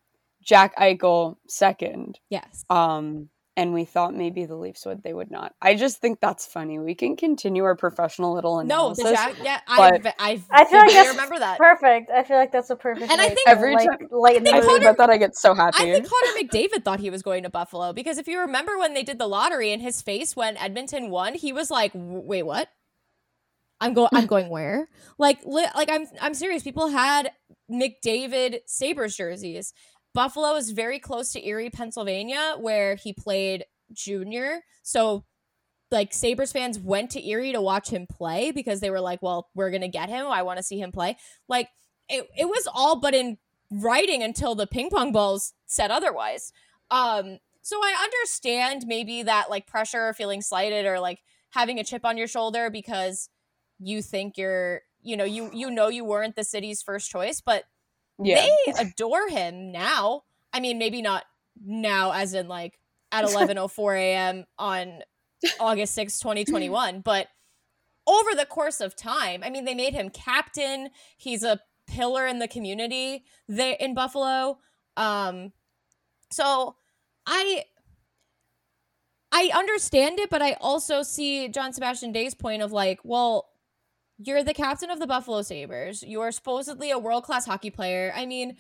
Jack 0.43 0.77
Eichel 0.77 1.37
second. 1.49 2.19
Yes. 2.31 2.65
Um, 2.71 3.29
and 3.55 3.75
we 3.75 3.85
thought 3.85 4.15
maybe 4.15 4.47
the 4.47 4.57
Leafs 4.57 4.87
would, 4.87 5.03
they 5.03 5.12
would 5.12 5.31
not. 5.31 5.55
I 5.61 5.75
just 5.75 5.99
think 6.01 6.21
that's 6.21 6.47
funny. 6.47 6.79
We 6.79 6.95
can 6.95 7.17
continue 7.17 7.65
our 7.65 7.77
professional 7.77 8.33
little 8.33 8.57
No, 8.65 8.93
analysis. 8.93 9.05
the 9.05 9.12
Jack. 9.12 9.35
Yeah, 9.43 9.61
I, 9.69 9.99
but- 9.99 10.15
I, 10.19 10.43
I 10.51 10.65
feel 10.65 10.79
like 10.79 10.88
vividly 10.88 10.95
that's 10.95 11.09
remember 11.11 11.38
that. 11.38 11.59
perfect. 11.59 12.11
I 12.11 12.23
feel 12.25 12.38
like 12.38 12.51
that's 12.51 12.71
a 12.71 12.77
perfect. 12.77 13.12
And 13.12 13.21
I 13.21 13.27
think- 13.29 13.41
Every 13.47 13.75
like, 13.75 13.87
time- 13.91 14.09
lighten 14.11 14.45
the 14.45 14.51
I 14.53 14.61
think 14.61 14.65
think 14.73 14.81
about 14.85 14.97
that, 14.97 15.11
I 15.11 15.19
get 15.19 15.37
so 15.37 15.53
happy. 15.55 15.83
I 15.93 16.01
think 16.01 16.09
Connor 16.09 16.38
McDavid 16.49 16.83
thought 16.83 16.99
he 17.01 17.11
was 17.11 17.21
going 17.23 17.43
to 17.43 17.51
Buffalo 17.51 17.93
because 17.93 18.17
if 18.17 18.27
you 18.27 18.41
remember 18.41 18.79
when 18.79 18.95
they 18.95 19.03
did 19.03 19.19
the 19.19 19.27
lottery 19.29 19.71
and 19.71 19.83
his 19.83 20.01
face 20.01 20.35
when 20.35 20.57
Edmonton 20.57 21.11
won, 21.11 21.35
he 21.35 21.53
was 21.53 21.71
like, 21.71 21.91
"Wait, 21.95 22.45
what? 22.45 22.69
I'm 23.83 23.93
going. 23.95 24.09
I'm 24.15 24.27
going 24.27 24.49
where? 24.49 24.88
Like, 25.19 25.41
li- 25.45 25.67
like 25.75 25.91
I'm. 25.91 26.07
I'm 26.21 26.35
serious. 26.35 26.62
People 26.62 26.88
had 26.88 27.33
McDavid 27.70 28.61
Sabres 28.66 29.16
jerseys. 29.16 29.72
Buffalo 30.14 30.57
is 30.57 30.70
very 30.70 30.98
close 30.98 31.33
to 31.33 31.46
Erie, 31.46 31.70
Pennsylvania, 31.70 32.55
where 32.59 32.96
he 32.96 33.12
played 33.12 33.64
junior. 33.92 34.62
So, 34.83 35.25
like 35.90 36.12
Sabres 36.12 36.53
fans 36.53 36.79
went 36.79 37.11
to 37.12 37.27
Erie 37.27 37.53
to 37.53 37.61
watch 37.61 37.90
him 37.90 38.07
play 38.07 38.51
because 38.51 38.81
they 38.81 38.90
were 38.90 39.01
like, 39.01 39.22
"Well, 39.22 39.48
we're 39.55 39.70
gonna 39.70 39.88
get 39.88 40.09
him. 40.09 40.27
I 40.27 40.42
want 40.42 40.59
to 40.59 40.62
see 40.62 40.79
him 40.81 40.92
play." 40.92 41.16
Like, 41.48 41.68
it. 42.09 42.29
It 42.37 42.46
was 42.46 42.68
all 42.72 43.01
but 43.01 43.14
in 43.14 43.38
writing 43.70 44.22
until 44.22 44.55
the 44.55 44.66
ping 44.66 44.90
pong 44.90 45.12
balls 45.12 45.55
said 45.66 45.90
otherwise. 45.90 46.53
Um, 46.90 47.38
so 47.62 47.79
I 47.79 47.94
understand 48.03 48.85
maybe 48.87 49.22
that 49.22 49.48
like 49.48 49.66
pressure 49.66 50.09
or 50.09 50.12
feeling 50.12 50.42
slighted 50.42 50.85
or 50.85 51.01
like 51.01 51.20
having 51.51 51.79
a 51.79 51.85
chip 51.85 52.05
on 52.05 52.18
your 52.18 52.27
shoulder 52.27 52.70
because 52.70 53.29
you 53.79 54.03
think 54.03 54.37
you're, 54.37 54.83
you 55.03 55.17
know, 55.17 55.25
you 55.25 55.51
you 55.53 55.71
know 55.71 55.88
you 55.88 56.05
weren't 56.05 56.37
the 56.37 56.45
city's 56.45 56.83
first 56.83 57.11
choice, 57.11 57.41
but 57.41 57.65
yeah. 58.23 58.47
they 58.67 58.73
adore 58.79 59.29
him 59.29 59.73
now. 59.73 60.23
I 60.53 60.61
mean, 60.61 60.79
maybe 60.79 61.03
not 61.03 61.25
now 61.65 62.12
as 62.12 62.35
in 62.35 62.49
like 62.49 62.79
at 63.11 63.25
11:04 63.27 63.99
a.m. 63.99 64.45
on 64.59 65.01
August 65.61 65.95
6, 65.95 66.21
2021, 66.21 67.01
but 67.01 67.29
over 68.07 68.35
the 68.35 68.47
course 68.47 68.81
of 68.81 68.97
time, 68.97 69.43
I 69.45 69.51
mean, 69.51 69.65
they 69.65 69.75
made 69.75 69.95
him 69.95 70.11
captain. 70.11 70.91
He's 71.17 71.43
a 71.43 71.61
pillar 71.87 72.27
in 72.27 72.38
the 72.38 72.49
community 72.49 73.25
there 73.49 73.77
in 73.79 73.95
Buffalo. 73.95 74.59
Um 74.97 75.53
so 76.31 76.77
I 77.27 77.65
I 79.33 79.51
understand 79.55 80.21
it, 80.21 80.29
but 80.31 80.43
I 80.43 80.53
also 80.61 81.03
see 81.03 81.49
Jean-Sébastien 81.49 82.12
Dea's 82.12 82.35
point 82.35 82.61
of 82.61 82.71
like, 82.71 83.01
well, 83.03 83.49
you're 84.25 84.43
the 84.45 84.55
captain 84.55 84.91
of 84.91 84.99
the 84.99 85.07
Buffalo 85.07 85.43
Sabres. 85.43 86.03
You're 86.07 86.33
supposedly 86.33 86.91
a 86.91 86.99
world 86.99 87.25
class 87.25 87.47
hockey 87.47 87.71
player. 87.71 88.13
I 88.15 88.27
mean, 88.27 88.57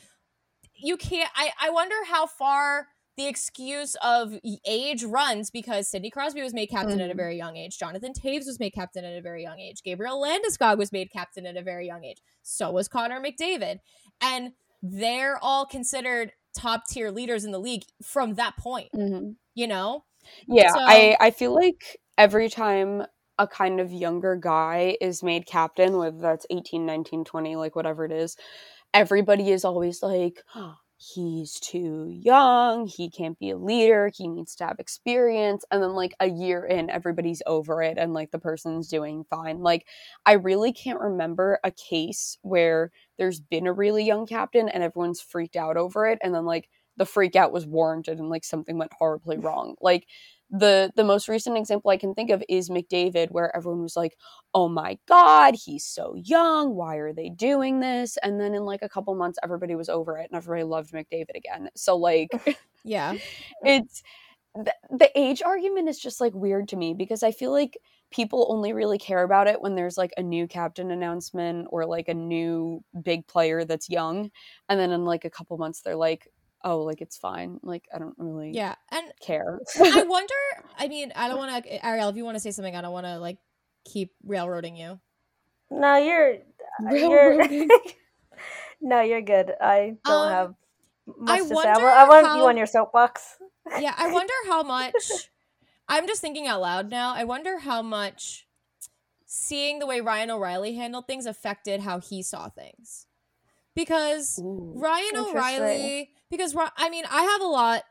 you 0.74 0.96
can't. 0.96 1.30
I, 1.36 1.50
I 1.60 1.70
wonder 1.70 1.94
how 2.08 2.26
far 2.26 2.88
the 3.18 3.26
excuse 3.26 3.94
of 4.02 4.32
age 4.66 5.04
runs 5.04 5.50
because 5.50 5.86
Sidney 5.88 6.08
Crosby 6.10 6.40
was 6.42 6.54
made 6.54 6.68
captain 6.68 6.98
at 7.00 7.10
a 7.10 7.12
Mhm. 7.12 7.16
very 7.18 7.36
young 7.36 7.56
age. 7.58 7.78
Jonathan 7.78 8.12
Toews 8.14 8.46
was 8.46 8.58
made 8.58 8.70
captain 8.72 9.04
at 9.04 9.16
a 9.16 9.20
very 9.20 9.42
young 9.42 9.60
age. 9.60 9.82
Gabriel 9.84 10.18
Landeskog 10.18 10.78
was 10.78 10.92
made 10.92 11.10
captain 11.12 11.44
at 11.44 11.56
a 11.58 11.62
very 11.62 11.86
young 11.86 12.04
age. 12.04 12.22
So 12.42 12.70
was 12.70 12.88
Connor 12.88 13.20
McDavid. 13.20 13.80
And 14.22 14.52
they're 14.82 15.38
all 15.44 15.66
considered 15.66 16.32
top 16.56 16.84
tier 16.88 17.10
leaders 17.10 17.44
in 17.44 17.50
the 17.50 17.58
league 17.60 17.82
from 18.02 18.34
that 18.36 18.56
point. 18.56 18.88
Mm-hmm. 18.96 19.32
You 19.54 19.66
know? 19.66 20.04
Yeah, 20.48 20.72
So- 20.72 20.80
I 20.80 21.16
I 21.20 21.30
feel 21.32 21.54
like 21.54 21.98
every 22.16 22.48
time 22.48 23.04
a 23.38 23.46
kind 23.46 23.80
of 23.80 23.92
younger 23.92 24.36
guy 24.36 24.96
is 25.00 25.22
made 25.22 25.46
captain, 25.46 25.96
whether 25.96 26.18
that's 26.18 26.46
18, 26.50 26.86
19, 26.86 27.24
20, 27.24 27.56
like 27.56 27.76
whatever 27.76 28.04
it 28.04 28.12
is, 28.12 28.36
everybody 28.94 29.50
is 29.50 29.64
always 29.64 30.02
like, 30.02 30.42
"Oh, 30.54 30.76
he's 30.98 31.58
too 31.60 32.08
young, 32.10 32.86
he 32.86 33.10
can't 33.10 33.38
be 33.38 33.50
a 33.50 33.56
leader, 33.58 34.10
he 34.14 34.28
needs 34.28 34.54
to 34.56 34.64
have 34.66 34.78
experience. 34.78 35.64
And 35.70 35.82
then 35.82 35.94
like 35.94 36.14
a 36.20 36.28
year 36.28 36.64
in, 36.64 36.90
everybody's 36.90 37.42
over 37.46 37.82
it 37.82 37.98
and 37.98 38.14
like 38.14 38.30
the 38.30 38.38
person's 38.38 38.88
doing 38.88 39.24
fine. 39.28 39.60
Like 39.60 39.86
I 40.26 40.34
really 40.34 40.72
can't 40.72 41.00
remember 41.00 41.58
a 41.64 41.70
case 41.72 42.38
where 42.42 42.92
there's 43.18 43.40
been 43.40 43.66
a 43.66 43.72
really 43.72 44.04
young 44.04 44.26
captain 44.26 44.68
and 44.68 44.82
everyone's 44.82 45.20
freaked 45.20 45.56
out 45.56 45.76
over 45.76 46.06
it 46.06 46.18
and 46.22 46.34
then 46.34 46.44
like 46.44 46.68
the 46.96 47.06
freak 47.06 47.34
out 47.36 47.52
was 47.52 47.66
warranted 47.66 48.18
and 48.18 48.28
like 48.28 48.44
something 48.44 48.78
went 48.78 48.92
horribly 48.92 49.38
wrong. 49.38 49.74
Like 49.80 50.06
the 50.52 50.92
the 50.96 51.04
most 51.04 51.28
recent 51.28 51.56
example 51.58 51.90
I 51.90 51.96
can 51.96 52.14
think 52.14 52.30
of 52.30 52.44
is 52.48 52.70
McDavid, 52.70 53.30
where 53.30 53.54
everyone 53.56 53.82
was 53.82 53.96
like, 53.96 54.16
"Oh 54.54 54.68
my 54.68 54.98
god, 55.08 55.54
he's 55.56 55.84
so 55.84 56.14
young. 56.16 56.74
Why 56.76 56.96
are 56.96 57.12
they 57.12 57.30
doing 57.30 57.80
this?" 57.80 58.18
And 58.22 58.40
then 58.40 58.54
in 58.54 58.64
like 58.64 58.82
a 58.82 58.88
couple 58.88 59.14
months, 59.14 59.38
everybody 59.42 59.74
was 59.74 59.88
over 59.88 60.18
it 60.18 60.28
and 60.30 60.36
everybody 60.36 60.64
loved 60.64 60.92
McDavid 60.92 61.36
again. 61.36 61.70
So 61.76 61.96
like, 61.96 62.30
Yeah. 62.84 63.14
it's 63.64 64.02
the, 64.54 64.74
the 64.90 65.10
age 65.18 65.42
argument 65.42 65.88
is 65.88 65.98
just 65.98 66.20
like 66.20 66.34
weird 66.34 66.68
to 66.68 66.76
me 66.76 66.94
because 66.94 67.22
I 67.22 67.32
feel 67.32 67.52
like 67.52 67.78
people 68.10 68.46
only 68.50 68.72
really 68.74 68.98
care 68.98 69.22
about 69.22 69.48
it 69.48 69.62
when 69.62 69.74
there's 69.74 69.96
like 69.98 70.12
a 70.18 70.22
new 70.22 70.46
captain 70.46 70.90
announcement 70.90 71.68
or 71.70 71.86
like 71.86 72.08
a 72.08 72.14
new 72.14 72.82
big 73.02 73.26
player 73.26 73.64
that's 73.64 73.88
young, 73.90 74.30
and 74.68 74.78
then 74.80 74.90
in 74.92 75.04
like 75.06 75.24
a 75.24 75.30
couple 75.30 75.56
months 75.58 75.80
they're 75.82 75.96
like, 75.96 76.28
"Oh, 76.64 76.80
like 76.82 77.00
it's 77.02 77.16
fine. 77.18 77.60
Like 77.62 77.88
I 77.94 77.98
don't 77.98 78.16
really 78.18 78.52
Yeah. 78.52 78.76
And 78.90 79.12
care." 79.20 79.60
I 79.80 80.02
wonder, 80.08 80.34
I 80.78 80.88
mean, 80.88 81.12
I 81.16 81.28
don't 81.28 81.38
want 81.38 81.64
to, 81.64 81.86
Ariel, 81.86 82.08
if 82.10 82.16
you 82.16 82.24
want 82.24 82.36
to 82.36 82.40
say 82.40 82.50
something, 82.52 82.76
I 82.76 82.82
don't 82.82 82.92
want 82.92 83.06
to 83.06 83.18
like 83.18 83.38
keep 83.86 84.12
railroading 84.24 84.76
you. 84.76 85.00
No, 85.70 85.96
you're 85.96 86.38
Railroading. 86.78 87.50
you're 87.50 87.68
No, 88.80 89.00
you're 89.02 89.22
good. 89.22 89.52
I 89.60 89.96
don't 90.04 90.28
Um, 90.28 90.28
have 90.28 90.54
much 91.18 91.28
I 91.30 91.42
to 91.48 91.56
say. 91.56 91.68
I 91.68 91.78
wonder 91.78 91.80
want, 91.80 91.96
I 91.96 92.08
want 92.08 92.32
you 92.32 92.46
on 92.46 92.56
your 92.56 92.66
soapbox. 92.66 93.38
Yeah. 93.76 93.94
I 93.96 94.08
wonder 94.12 94.34
how 94.48 94.62
much, 94.62 95.30
I'm 95.88 96.06
just 96.06 96.20
thinking 96.22 96.46
out 96.48 96.60
loud 96.62 96.90
now. 96.90 97.14
I 97.14 97.24
wonder 97.24 97.60
how 97.60 97.82
much 97.82 98.46
seeing 99.26 99.78
the 99.80 99.86
way 99.86 100.00
Ryan 100.00 100.30
O'Reilly 100.32 100.74
handled 100.76 101.06
things 101.06 101.26
affected 101.26 101.80
how 101.82 102.00
he 102.00 102.22
saw 102.22 102.48
things. 102.50 103.06
Because 103.74 104.38
Ooh. 104.38 104.74
Ryan 104.76 105.16
O'Reilly, 105.16 106.10
because 106.30 106.54
I 106.76 106.90
mean, 106.90 107.04
I 107.10 107.22
have 107.22 107.40
a 107.40 107.46
lot 107.46 107.84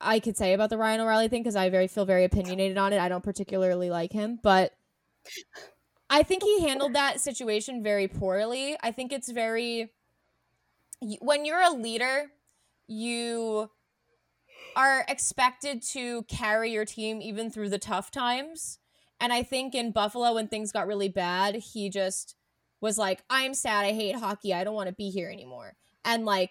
I 0.00 0.20
could 0.20 0.36
say 0.36 0.52
about 0.52 0.70
the 0.70 0.78
Ryan 0.78 1.00
O'Reilly 1.00 1.28
thing 1.28 1.42
because 1.42 1.56
I 1.56 1.70
very 1.70 1.88
feel 1.88 2.04
very 2.04 2.24
opinionated 2.24 2.78
on 2.78 2.92
it. 2.92 3.00
I 3.00 3.08
don't 3.08 3.24
particularly 3.24 3.90
like 3.90 4.12
him, 4.12 4.38
but 4.42 4.72
I 6.08 6.22
think 6.22 6.42
he 6.42 6.62
handled 6.62 6.94
that 6.94 7.20
situation 7.20 7.82
very 7.82 8.06
poorly. 8.06 8.76
I 8.82 8.92
think 8.92 9.12
it's 9.12 9.30
very 9.30 9.90
when 11.20 11.44
you're 11.44 11.62
a 11.62 11.70
leader, 11.70 12.26
you 12.86 13.70
are 14.76 15.04
expected 15.08 15.82
to 15.82 16.22
carry 16.24 16.72
your 16.72 16.84
team 16.84 17.20
even 17.20 17.50
through 17.50 17.68
the 17.68 17.78
tough 17.78 18.10
times. 18.10 18.78
And 19.20 19.32
I 19.32 19.42
think 19.42 19.74
in 19.74 19.90
Buffalo, 19.90 20.34
when 20.34 20.46
things 20.46 20.70
got 20.70 20.86
really 20.86 21.08
bad, 21.08 21.56
he 21.56 21.90
just 21.90 22.36
was 22.80 22.98
like, 22.98 23.22
I'm 23.28 23.54
sad. 23.54 23.84
I 23.84 23.92
hate 23.92 24.14
hockey. 24.16 24.54
I 24.54 24.64
don't 24.64 24.74
want 24.74 24.88
to 24.88 24.94
be 24.94 25.10
here 25.10 25.30
anymore. 25.30 25.74
And 26.04 26.24
like 26.24 26.50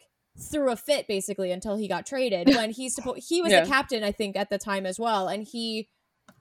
threw 0.51 0.71
a 0.71 0.75
fit 0.75 1.07
basically 1.07 1.51
until 1.51 1.75
he 1.77 1.87
got 1.87 2.05
traded 2.05 2.47
when 2.55 2.69
he's 2.69 2.93
supposed 2.93 3.27
he 3.27 3.41
was 3.41 3.51
Yeah. 3.51 3.61
the 3.63 3.67
captain 3.69 4.03
I 4.03 4.11
think 4.11 4.35
at 4.35 4.51
the 4.51 4.59
time 4.59 4.85
as 4.85 4.99
well 4.99 5.27
and 5.27 5.43
he 5.43 5.89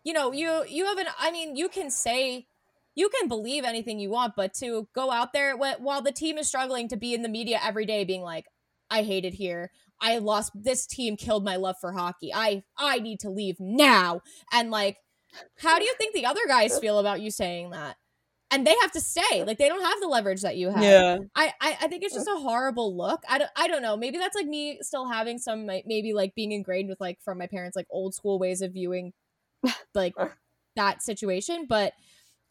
you 0.04 0.12
know 0.12 0.32
you 0.32 0.64
you 0.68 0.84
have 0.84 0.98
an 0.98 1.06
I 1.18 1.30
mean 1.30 1.56
you 1.56 1.70
can 1.70 1.88
say 1.90 2.46
you 2.94 3.08
can 3.08 3.26
believe 3.26 3.64
anything 3.64 3.98
you 3.98 4.10
want 4.10 4.34
but 4.36 4.52
to 4.54 4.86
go 4.94 5.10
out 5.10 5.32
there 5.32 5.56
wh- 5.56 5.80
while 5.80 6.02
the 6.02 6.12
team 6.12 6.36
is 6.36 6.46
struggling 6.46 6.88
to 6.88 6.96
be 6.98 7.14
in 7.14 7.22
the 7.22 7.28
media 7.30 7.58
every 7.64 7.86
day 7.86 8.04
being 8.04 8.20
like 8.20 8.44
I 8.90 9.02
hate 9.02 9.24
it 9.24 9.32
here 9.32 9.70
I 9.98 10.18
lost 10.18 10.52
this 10.54 10.86
team 10.86 11.16
killed 11.16 11.42
my 11.42 11.56
love 11.56 11.76
for 11.80 11.92
hockey 11.92 12.34
I 12.34 12.64
I 12.76 12.98
need 12.98 13.20
to 13.20 13.30
leave 13.30 13.56
now 13.58 14.20
and 14.52 14.70
like 14.70 14.98
how 15.56 15.78
do 15.78 15.86
you 15.86 15.94
think 15.96 16.12
the 16.14 16.26
other 16.26 16.46
guys 16.46 16.78
feel 16.78 16.98
about 16.98 17.22
you 17.22 17.30
saying 17.30 17.70
that 17.70 17.96
and 18.50 18.66
they 18.66 18.74
have 18.82 18.92
to 18.92 19.00
stay 19.00 19.44
like 19.44 19.58
they 19.58 19.68
don't 19.68 19.82
have 19.82 20.00
the 20.00 20.06
leverage 20.06 20.42
that 20.42 20.56
you 20.56 20.70
have 20.70 20.82
Yeah. 20.82 21.18
I, 21.34 21.52
I 21.60 21.76
I 21.82 21.88
think 21.88 22.04
it's 22.04 22.14
just 22.14 22.28
a 22.28 22.36
horrible 22.36 22.96
look. 22.96 23.22
I 23.28 23.38
don't, 23.38 23.50
I 23.56 23.68
don't 23.68 23.82
know. 23.82 23.96
Maybe 23.96 24.18
that's 24.18 24.36
like 24.36 24.46
me 24.46 24.78
still 24.82 25.08
having 25.08 25.38
some 25.38 25.66
maybe 25.66 26.12
like 26.12 26.34
being 26.34 26.52
ingrained 26.52 26.88
with 26.88 27.00
like 27.00 27.20
from 27.22 27.38
my 27.38 27.46
parents 27.46 27.76
like 27.76 27.86
old 27.90 28.14
school 28.14 28.38
ways 28.38 28.62
of 28.62 28.72
viewing 28.72 29.12
like 29.94 30.14
that 30.76 31.02
situation. 31.02 31.66
But 31.68 31.92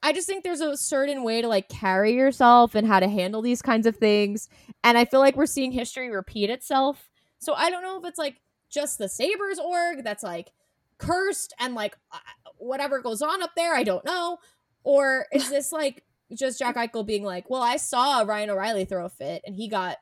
I 0.04 0.14
just 0.14 0.28
think 0.28 0.44
there's 0.44 0.62
a 0.62 0.78
certain 0.78 1.24
way 1.24 1.42
to 1.42 1.48
like 1.48 1.70
carry 1.70 2.14
yourself 2.14 2.76
and 2.76 2.86
how 2.86 3.00
to 3.00 3.08
handle 3.08 3.42
these 3.42 3.62
kinds 3.62 3.88
of 3.88 3.96
things. 3.96 4.50
And 4.84 4.98
I 4.98 5.06
feel 5.06 5.20
like 5.20 5.36
we're 5.36 5.46
seeing 5.46 5.72
history 5.72 6.12
repeat 6.12 6.50
itself. 6.50 7.10
So 7.40 7.54
I 7.54 7.70
don't 7.70 7.84
know 7.84 7.98
if 8.00 8.06
it's 8.06 8.20
like 8.20 8.42
just 8.70 8.98
the 8.98 9.10
Sabres 9.10 9.60
org 9.60 10.04
that's 10.04 10.24
like 10.24 10.52
cursed 10.98 11.54
and 11.60 11.74
like 11.74 11.96
uh, 12.12 12.20
whatever 12.58 13.02
goes 13.02 13.22
on 13.22 13.42
up 13.42 13.52
there. 13.56 13.74
I 13.74 13.84
don't 13.84 14.06
know. 14.06 14.38
Or 14.86 15.26
is 15.34 15.50
this 15.50 15.74
like 15.74 16.04
just 16.34 16.60
Jack 16.60 16.76
Eichel 16.76 17.06
being 17.06 17.24
like, 17.24 17.50
"Well, 17.50 17.62
I 17.62 17.76
saw 17.76 18.22
Ryan 18.22 18.52
O'Reilly 18.52 18.86
throw 18.86 19.06
a 19.06 19.10
fit 19.10 19.42
and 19.46 19.56
he 19.56 19.68
got 19.68 19.98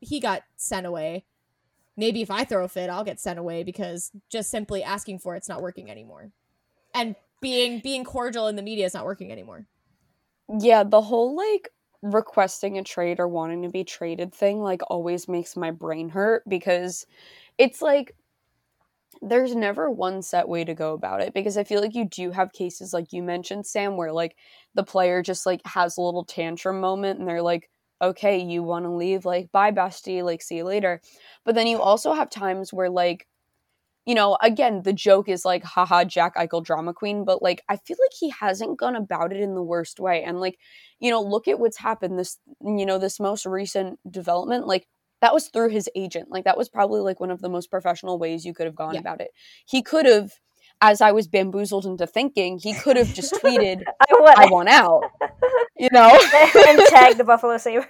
he 0.00 0.20
got 0.20 0.42
sent 0.56 0.86
away. 0.86 1.24
Maybe 1.96 2.20
if 2.20 2.30
I 2.30 2.44
throw 2.44 2.64
a 2.64 2.68
fit, 2.68 2.90
I'll 2.90 3.04
get 3.04 3.20
sent 3.20 3.38
away 3.38 3.62
because 3.62 4.10
just 4.28 4.50
simply 4.50 4.82
asking 4.82 5.20
for 5.20 5.36
it's 5.36 5.48
not 5.48 5.62
working 5.62 5.90
anymore." 5.90 6.32
And 6.92 7.16
being 7.40 7.78
being 7.78 8.04
cordial 8.04 8.48
in 8.48 8.56
the 8.56 8.62
media 8.62 8.84
is 8.84 8.94
not 8.94 9.04
working 9.04 9.32
anymore. 9.32 9.66
Yeah, 10.58 10.82
the 10.82 11.00
whole 11.00 11.34
like 11.36 11.70
requesting 12.02 12.76
a 12.76 12.84
trade 12.84 13.18
or 13.18 13.28
wanting 13.28 13.62
to 13.62 13.70
be 13.70 13.82
traded 13.82 14.34
thing 14.34 14.60
like 14.60 14.82
always 14.88 15.26
makes 15.26 15.56
my 15.56 15.70
brain 15.70 16.08
hurt 16.08 16.42
because 16.48 17.06
it's 17.56 17.80
like 17.80 18.14
there's 19.22 19.54
never 19.54 19.90
one 19.90 20.22
set 20.22 20.48
way 20.48 20.64
to 20.64 20.74
go 20.74 20.92
about 20.94 21.20
it 21.22 21.34
because 21.34 21.56
I 21.56 21.64
feel 21.64 21.80
like 21.80 21.94
you 21.94 22.04
do 22.06 22.30
have 22.30 22.52
cases 22.52 22.92
like 22.92 23.12
you 23.12 23.22
mentioned 23.22 23.66
Sam 23.66 23.96
where 23.96 24.12
like 24.12 24.36
the 24.74 24.84
player 24.84 25.22
just 25.22 25.46
like 25.46 25.60
has 25.66 25.96
a 25.96 26.00
little 26.00 26.24
tantrum 26.24 26.80
moment 26.80 27.18
and 27.18 27.28
they're 27.28 27.42
like 27.42 27.70
okay, 28.02 28.38
you 28.38 28.62
want 28.62 28.84
to 28.84 28.90
leave 28.90 29.24
like 29.24 29.50
bye 29.52 29.70
bestie, 29.70 30.22
like 30.22 30.42
see 30.42 30.56
you 30.58 30.64
later. 30.64 31.00
But 31.44 31.54
then 31.54 31.66
you 31.66 31.80
also 31.80 32.12
have 32.12 32.28
times 32.30 32.72
where 32.72 32.90
like 32.90 33.26
you 34.06 34.14
know, 34.14 34.36
again, 34.42 34.82
the 34.82 34.92
joke 34.92 35.28
is 35.30 35.44
like, 35.46 35.64
haha, 35.64 36.04
Jack 36.04 36.36
Eichel 36.36 36.62
drama 36.64 36.92
queen, 36.92 37.24
but 37.24 37.42
like, 37.42 37.62
I 37.68 37.76
feel 37.76 37.96
like 38.00 38.12
he 38.18 38.30
hasn't 38.38 38.78
gone 38.78 38.96
about 38.96 39.32
it 39.32 39.40
in 39.40 39.54
the 39.54 39.62
worst 39.62 39.98
way. 39.98 40.22
And 40.22 40.40
like, 40.40 40.58
you 41.00 41.10
know, 41.10 41.22
look 41.22 41.48
at 41.48 41.58
what's 41.58 41.78
happened 41.78 42.18
this, 42.18 42.38
you 42.62 42.84
know, 42.84 42.98
this 42.98 43.18
most 43.18 43.46
recent 43.46 43.98
development. 44.10 44.66
Like, 44.66 44.86
that 45.24 45.32
was 45.32 45.48
through 45.48 45.70
his 45.70 45.88
agent. 45.96 46.30
Like, 46.30 46.44
that 46.44 46.58
was 46.58 46.68
probably 46.68 47.00
like 47.00 47.18
one 47.18 47.30
of 47.30 47.40
the 47.40 47.48
most 47.48 47.70
professional 47.70 48.18
ways 48.18 48.44
you 48.44 48.52
could 48.52 48.66
have 48.66 48.76
gone 48.76 48.92
Yeah. 48.94 49.00
about 49.00 49.22
it. 49.22 49.30
He 49.64 49.80
could 49.82 50.04
have, 50.04 50.32
as 50.82 51.00
I 51.00 51.12
was 51.12 51.26
bamboozled 51.26 51.86
into 51.86 52.06
thinking, 52.06 52.58
he 52.58 52.74
could 52.74 52.96
have 52.98 53.12
just 53.14 53.32
tweeted, 53.34 53.82
I 54.10 54.12
want 54.20 54.38
I 54.38 54.46
want 54.46 54.68
out, 54.68 55.02
you 55.78 55.88
know? 55.92 56.10
and 56.68 56.78
tag 56.88 57.16
the 57.16 57.24
Buffalo 57.24 57.56
Sabres. 57.56 57.86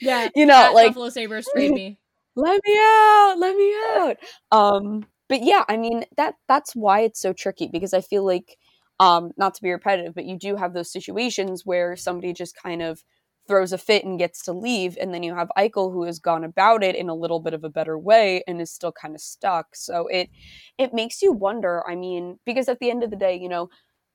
Yeah, 0.00 0.28
You 0.34 0.46
know, 0.46 0.72
like- 0.74 0.88
Buffalo 0.88 1.10
Sabres 1.10 1.46
trade 1.52 1.72
me. 1.72 1.98
let 2.34 2.60
me 2.66 2.76
out 2.78 3.34
let 3.38 3.56
me 3.56 3.74
out 3.96 4.16
um 4.52 5.06
but 5.28 5.42
yeah 5.42 5.64
i 5.70 5.76
mean 5.78 6.04
that 6.18 6.34
that's 6.48 6.74
why 6.76 7.00
it's 7.00 7.18
so 7.20 7.32
tricky 7.32 7.66
because 7.66 7.94
i 7.94 8.00
feel 8.02 8.24
like 8.26 8.58
um 9.00 9.30
not 9.38 9.54
to 9.54 9.62
be 9.62 9.70
repetitive 9.70 10.14
but 10.14 10.26
you 10.26 10.36
do 10.38 10.54
have 10.56 10.74
those 10.74 10.92
situations 10.92 11.62
where 11.64 11.96
somebody 11.96 12.32
just 12.34 12.54
kind 12.54 12.82
of 12.82 13.02
throws 13.48 13.72
a 13.72 13.78
fit 13.78 14.04
and 14.04 14.18
gets 14.18 14.42
to 14.44 14.52
leave 14.52 14.96
and 15.00 15.12
then 15.14 15.22
you 15.22 15.34
have 15.34 15.48
Eichel 15.56 15.92
who 15.92 16.04
has 16.04 16.18
gone 16.18 16.44
about 16.44 16.82
it 16.82 16.96
in 16.96 17.08
a 17.08 17.14
little 17.14 17.40
bit 17.40 17.54
of 17.54 17.64
a 17.64 17.70
better 17.70 17.98
way 17.98 18.42
and 18.46 18.60
is 18.60 18.70
still 18.70 18.92
kind 18.92 19.14
of 19.14 19.20
stuck. 19.20 19.74
So 19.74 20.06
it 20.08 20.30
it 20.78 20.92
makes 20.92 21.22
you 21.22 21.32
wonder 21.32 21.82
i 21.88 21.94
mean 21.94 22.38
because 22.44 22.68
at 22.68 22.78
the 22.80 22.90
end 22.90 23.02
of 23.02 23.10
the 23.10 23.16
day 23.16 23.36
you 23.36 23.48
know 23.48 23.68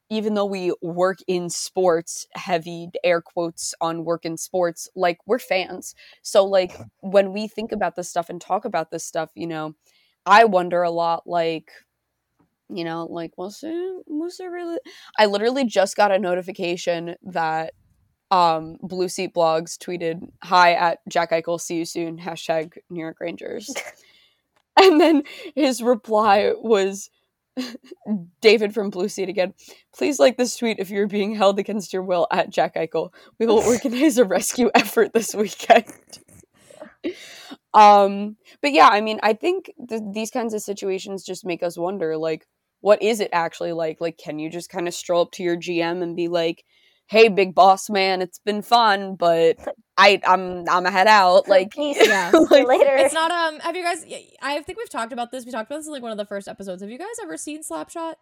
even 0.10 0.34
though 0.34 0.46
we 0.46 0.74
work 0.82 1.20
in 1.26 1.50
sports 1.50 2.28
heavy 2.34 2.89
air 3.04 3.22
quotes 3.22 3.74
on 3.80 4.04
work 4.04 4.26
in 4.26 4.36
sports 4.38 4.89
like 4.94 5.17
we're 5.26 5.39
fans. 5.39 5.96
So 6.22 6.46
like 6.46 6.74
when 7.00 7.32
we 7.32 7.48
think 7.48 7.72
about 7.72 7.96
this 7.96 8.10
stuff 8.10 8.30
and 8.30 8.41
talk 8.41 8.65
about 8.65 8.91
this 8.91 9.06
stuff 9.06 9.30
you 9.36 9.48
know 9.48 9.74
i 10.26 10.44
wonder 10.44 10.84
a 10.84 10.91
lot 10.91 11.24
like 11.26 11.72
you 12.70 12.84
know 12.84 13.06
like 13.10 13.38
was 13.38 13.63
it 13.63 14.04
was 14.08 14.39
it 14.39 14.46
really 14.46 14.78
i 15.17 15.26
literally 15.26 15.65
just 15.65 15.96
got 15.96 16.12
a 16.12 16.20
notification 16.20 17.15
that 17.24 17.74
um 18.32 18.78
blue 18.82 19.10
seat 19.10 19.34
blogs 19.34 19.78
tweeted 19.78 20.28
hi 20.41 20.74
at 20.74 21.00
jack 21.08 21.32
eichel 21.32 21.60
see 21.60 21.78
you 21.78 21.86
soon 21.86 22.17
hashtag 22.17 22.74
new 22.89 23.02
york 23.02 23.20
rangers 23.20 23.74
and 24.82 25.00
then 25.00 25.24
his 25.54 25.84
reply 25.84 26.54
was 26.58 27.10
David 28.41 28.74
from 28.74 28.89
Blue 28.89 29.10
Seat 29.10 29.30
again. 29.30 29.54
Please 29.96 30.20
like 30.20 30.38
this 30.38 30.56
tweet 30.56 30.80
if 30.80 30.89
you're 30.89 31.08
being 31.08 31.36
held 31.36 31.60
against 31.60 31.94
your 31.94 32.04
will 32.04 32.28
at 32.32 32.50
Jack 32.50 32.76
Eichel. 32.76 33.13
We 33.39 33.46
will 33.46 33.60
organize 33.65 34.17
a 34.17 34.26
rescue 34.26 34.72
effort 34.74 35.13
this 35.13 35.36
weekend. 35.36 35.86
Um, 37.74 38.38
but 38.62 38.72
yeah, 38.72 38.89
I 38.89 39.02
mean, 39.02 39.20
I 39.24 39.34
think 39.34 39.72
th- 39.89 40.02
these 40.13 40.32
kinds 40.32 40.54
of 40.54 40.62
situations 40.62 41.24
just 41.24 41.46
make 41.46 41.63
us 41.63 41.78
wonder, 41.78 42.17
like, 42.17 42.48
what 42.82 43.02
is 43.02 43.20
it 43.20 43.30
actually 43.32 43.74
like? 43.74 44.02
Like, 44.02 44.17
can 44.17 44.39
you 44.39 44.50
just 44.50 44.70
kind 44.70 44.88
of 44.88 44.94
stroll 44.94 45.24
up 45.24 45.32
to 45.34 45.44
your 45.44 45.56
GM 45.56 46.02
and 46.02 46.15
be 46.15 46.28
like, 46.28 46.65
"Hey, 47.12 47.28
big 47.28 47.54
boss 47.54 47.89
man, 47.89 48.21
it's 48.21 48.39
been 48.39 48.62
fun, 48.62 49.15
but 49.15 49.58
I, 49.97 50.19
I'm, 50.26 50.67
I'm 50.69 50.86
a 50.86 50.91
head 50.91 51.08
out." 51.08 51.47
Like, 51.50 51.71
Peace. 51.71 51.97
Yeah. 52.08 52.32
See 52.32 52.60
you 52.60 52.65
later. 52.67 52.95
It's 52.95 53.13
not 53.13 53.30
um 53.32 53.60
have 53.60 53.76
you 53.76 53.84
guys 53.84 54.06
I 54.41 54.62
think 54.62 54.78
we've 54.78 54.89
talked 54.89 55.12
about 55.13 55.32
this. 55.32 55.45
We 55.45 55.52
talked 55.52 55.69
about 55.69 55.80
this 55.80 55.88
in 55.88 55.93
like 55.93 56.02
one 56.02 56.12
of 56.13 56.17
the 56.17 56.26
first 56.26 56.47
episodes. 56.47 56.82
Have 56.82 56.89
you 56.89 56.97
guys 56.97 57.15
ever 57.21 57.36
seen 57.38 57.62
Slapshot? 57.63 58.13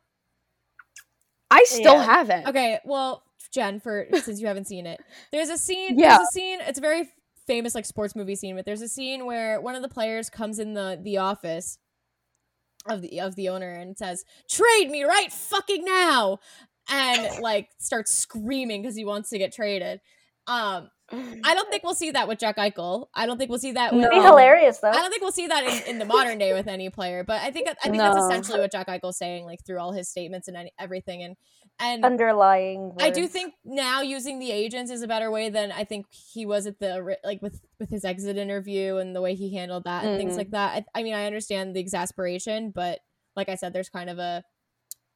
I 1.51 1.63
still 1.65 1.93
Yeah. 1.95 2.03
haven't. 2.03 2.47
Okay, 2.47 2.79
well, 2.85 3.23
Jen, 3.51 3.79
for 3.79 4.07
since 4.21 4.39
you 4.39 4.47
haven't 4.47 4.67
seen 4.67 4.85
it, 4.85 4.99
there's 5.31 5.49
a 5.49 5.57
scene. 5.57 5.97
Yeah. 5.97 6.17
There's 6.17 6.27
a 6.29 6.31
scene. 6.31 6.59
It's 6.61 6.77
a 6.79 6.81
very 6.81 7.09
famous 7.47 7.73
like 7.75 7.85
sports 7.85 8.15
movie 8.15 8.35
scene, 8.35 8.55
but 8.55 8.65
there's 8.65 8.81
a 8.81 8.87
scene 8.87 9.25
where 9.25 9.59
one 9.61 9.75
of 9.75 9.81
the 9.81 9.89
players 9.89 10.29
comes 10.29 10.59
in 10.59 10.73
the 10.73 10.99
the 11.01 11.17
office 11.17 11.77
of 12.87 13.01
the 13.01 13.19
of 13.19 13.35
the 13.35 13.49
owner 13.49 13.71
and 13.71 13.97
says, 13.97 14.23
"Trade 14.49 14.89
me 14.89 15.03
right 15.03 15.31
fucking 15.31 15.83
now," 15.83 16.39
and 16.89 17.41
like 17.41 17.69
starts 17.79 18.13
screaming 18.13 18.81
because 18.81 18.95
he 18.95 19.05
wants 19.05 19.29
to 19.29 19.37
get 19.37 19.53
traded. 19.53 20.01
Um, 20.47 20.89
I 21.11 21.55
don't 21.55 21.69
think 21.71 21.83
we'll 21.83 21.95
see 21.95 22.11
that 22.11 22.27
with 22.27 22.37
Jack 22.39 22.57
Eichel. 22.57 23.07
I 23.15 23.25
don't 23.25 23.37
think 23.39 23.49
we'll 23.49 23.59
see 23.59 23.71
that. 23.71 23.91
With, 23.93 24.01
It'd 24.01 24.11
be 24.11 24.17
No. 24.17 24.27
hilarious 24.27 24.77
though. 24.77 24.89
I 24.89 24.93
don't 24.93 25.09
think 25.09 25.21
we'll 25.23 25.31
see 25.31 25.47
that 25.47 25.63
in, 25.63 25.93
in 25.95 25.99
the 25.99 26.05
modern 26.05 26.37
day 26.37 26.53
with 26.53 26.67
any 26.67 26.89
player, 26.91 27.23
but 27.23 27.41
I 27.41 27.49
think 27.51 27.67
I 27.67 27.73
think 27.89 27.97
that's 27.97 28.17
essentially 28.17 28.59
what 28.59 28.71
Jack 28.71 28.87
Eichel's 28.87 29.17
saying, 29.17 29.45
like 29.45 29.65
through 29.65 29.79
all 29.79 29.91
his 29.91 30.07
statements 30.07 30.47
and 30.47 30.55
any, 30.57 30.71
everything, 30.79 31.23
and 31.23 31.35
and 31.79 32.03
Underlying. 32.03 32.93
I 32.99 33.09
do 33.09 33.27
think 33.27 33.53
now 33.63 34.01
using 34.01 34.37
the 34.39 34.51
agents 34.51 34.91
is 34.91 35.01
a 35.01 35.07
better 35.07 35.31
way 35.31 35.49
than 35.49 35.71
I 35.71 35.83
think 35.83 36.07
he 36.11 36.45
was 36.45 36.65
at 36.67 36.79
the 36.79 37.17
like 37.23 37.41
with 37.41 37.59
with 37.79 37.89
his 37.89 38.03
exit 38.05 38.37
interview 38.37 38.97
and 38.97 39.15
the 39.15 39.21
way 39.21 39.33
he 39.33 39.55
handled 39.55 39.85
that 39.85 40.03
and 40.03 40.17
things 40.17 40.33
Mhm. 40.33 40.37
like 40.37 40.51
that. 40.51 40.85
I, 40.95 40.99
I 40.99 41.03
mean, 41.03 41.13
I 41.15 41.25
understand 41.25 41.75
the 41.75 41.79
exasperation, 41.79 42.71
but 42.71 42.99
like 43.35 43.49
I 43.49 43.55
said, 43.55 43.73
there's 43.73 43.89
kind 43.89 44.09
of 44.09 44.19
a 44.19 44.43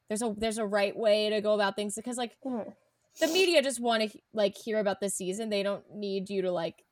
there's 0.08 0.22
a 0.22 0.34
there's 0.36 0.58
a 0.58 0.66
right 0.66 0.96
way 0.96 1.30
to 1.30 1.40
go 1.40 1.54
about 1.54 1.76
things 1.76 1.94
because 1.94 2.16
like 2.16 2.36
Mhm. 2.44 2.74
the 3.20 3.26
media 3.28 3.62
just 3.62 3.80
want 3.80 4.10
to 4.10 4.18
like 4.32 4.56
hear 4.56 4.78
about 4.78 5.00
this 5.00 5.14
season. 5.14 5.50
They 5.50 5.62
don't 5.62 5.84
need 5.94 6.30
you 6.30 6.42
to 6.42 6.52
like. 6.52 6.84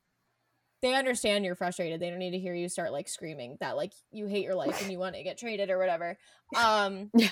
They 0.81 0.95
understand 0.95 1.45
you're 1.45 1.55
frustrated. 1.55 2.01
They 2.01 2.09
don't 2.09 2.19
need 2.19 2.31
to 2.31 2.39
hear 2.39 2.53
you 2.53 2.67
start 2.67 2.91
like 2.91 3.07
screaming 3.07 3.55
that 3.61 3.77
like 3.77 3.93
you 4.11 4.25
hate 4.27 4.43
your 4.43 4.55
life 4.55 4.81
and 4.81 4.91
you 4.91 4.99
want 4.99 5.15
to 5.15 5.23
get 5.23 5.37
traded 5.37 5.69
or 5.69 5.77
whatever. 5.77 6.17
Um, 6.57 7.09
Yeah. 7.15 7.29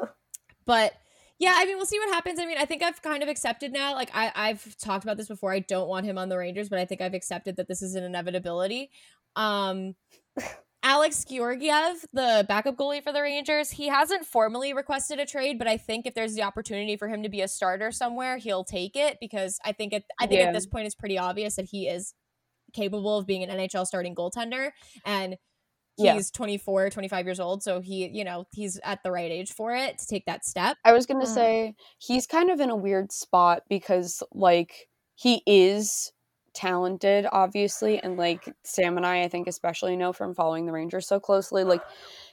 but 0.66 0.92
yeah, 1.38 1.54
I 1.56 1.64
mean, 1.64 1.76
we'll 1.76 1.86
see 1.86 1.98
what 1.98 2.12
happens. 2.12 2.38
I 2.38 2.46
mean, 2.46 2.58
I 2.58 2.66
think 2.66 2.82
I've 2.82 3.00
kind 3.00 3.22
of 3.22 3.28
accepted 3.28 3.72
now. 3.72 3.94
Like 3.94 4.10
I, 4.14 4.30
I've 4.34 4.76
talked 4.76 5.04
about 5.04 5.16
this 5.16 5.28
before. 5.28 5.52
I 5.52 5.60
don't 5.60 5.88
want 5.88 6.04
him 6.04 6.18
on 6.18 6.28
the 6.28 6.36
Rangers, 6.36 6.68
but 6.68 6.78
I 6.78 6.84
think 6.84 7.00
I've 7.00 7.14
accepted 7.14 7.56
that 7.56 7.68
this 7.68 7.80
is 7.80 7.94
an 7.94 8.04
inevitability. 8.04 8.90
Um, 9.36 9.94
Alex 10.82 11.24
Georgiev, 11.26 12.06
the 12.12 12.44
backup 12.48 12.76
goalie 12.76 13.02
for 13.02 13.12
the 13.12 13.20
Rangers, 13.20 13.70
he 13.70 13.88
hasn't 13.88 14.24
formally 14.24 14.72
requested 14.72 15.20
a 15.20 15.26
trade, 15.26 15.58
but 15.58 15.68
I 15.68 15.76
think 15.76 16.06
if 16.06 16.14
there's 16.14 16.34
the 16.34 16.42
opportunity 16.42 16.96
for 16.96 17.06
him 17.08 17.22
to 17.22 17.28
be 17.28 17.42
a 17.42 17.48
starter 17.48 17.92
somewhere, 17.92 18.38
he'll 18.38 18.64
take 18.64 18.96
it 18.96 19.18
because 19.20 19.58
I 19.64 19.72
think 19.72 19.92
it, 19.92 20.04
I 20.18 20.26
think 20.26 20.40
Yeah. 20.40 20.42
at 20.42 20.52
this 20.52 20.64
point 20.66 20.86
it's 20.86 20.94
pretty 20.94 21.18
obvious 21.18 21.56
that 21.56 21.66
he 21.66 21.86
is 21.86 22.14
capable 22.74 23.18
of 23.18 23.26
being 23.26 23.42
an 23.44 23.50
NHL 23.50 23.86
starting 23.86 24.14
goaltender 24.14 24.72
and 25.04 25.36
Yeah. 25.96 26.14
he's 26.14 26.30
24, 26.30 26.90
25 26.90 27.26
years 27.26 27.40
old, 27.40 27.62
so 27.62 27.80
he, 27.80 28.08
you 28.08 28.24
know, 28.24 28.46
he's 28.52 28.78
at 28.84 29.02
the 29.04 29.12
right 29.12 29.30
age 29.32 29.52
for 29.52 29.74
it 29.74 29.98
to 29.98 30.06
take 30.06 30.26
that 30.26 30.44
step. 30.46 30.78
I 30.84 30.92
was 30.92 31.06
gonna 31.06 31.26
Mm. 31.26 31.26
say 31.26 31.74
he's 31.98 32.26
kind 32.26 32.50
of 32.50 32.60
in 32.60 32.70
a 32.70 32.76
weird 32.76 33.12
spot 33.12 33.64
because 33.68 34.22
like 34.32 34.88
he 35.14 35.42
is 35.46 36.12
talented, 36.54 37.26
obviously, 37.32 37.98
and 37.98 38.16
like 38.16 38.54
Sam 38.64 38.96
and 38.96 39.06
I, 39.06 39.22
I 39.22 39.28
think 39.28 39.48
especially 39.48 39.96
know 39.96 40.12
from 40.12 40.34
following 40.34 40.66
the 40.66 40.72
Rangers 40.72 41.06
so 41.06 41.20
closely, 41.20 41.64
like 41.64 41.82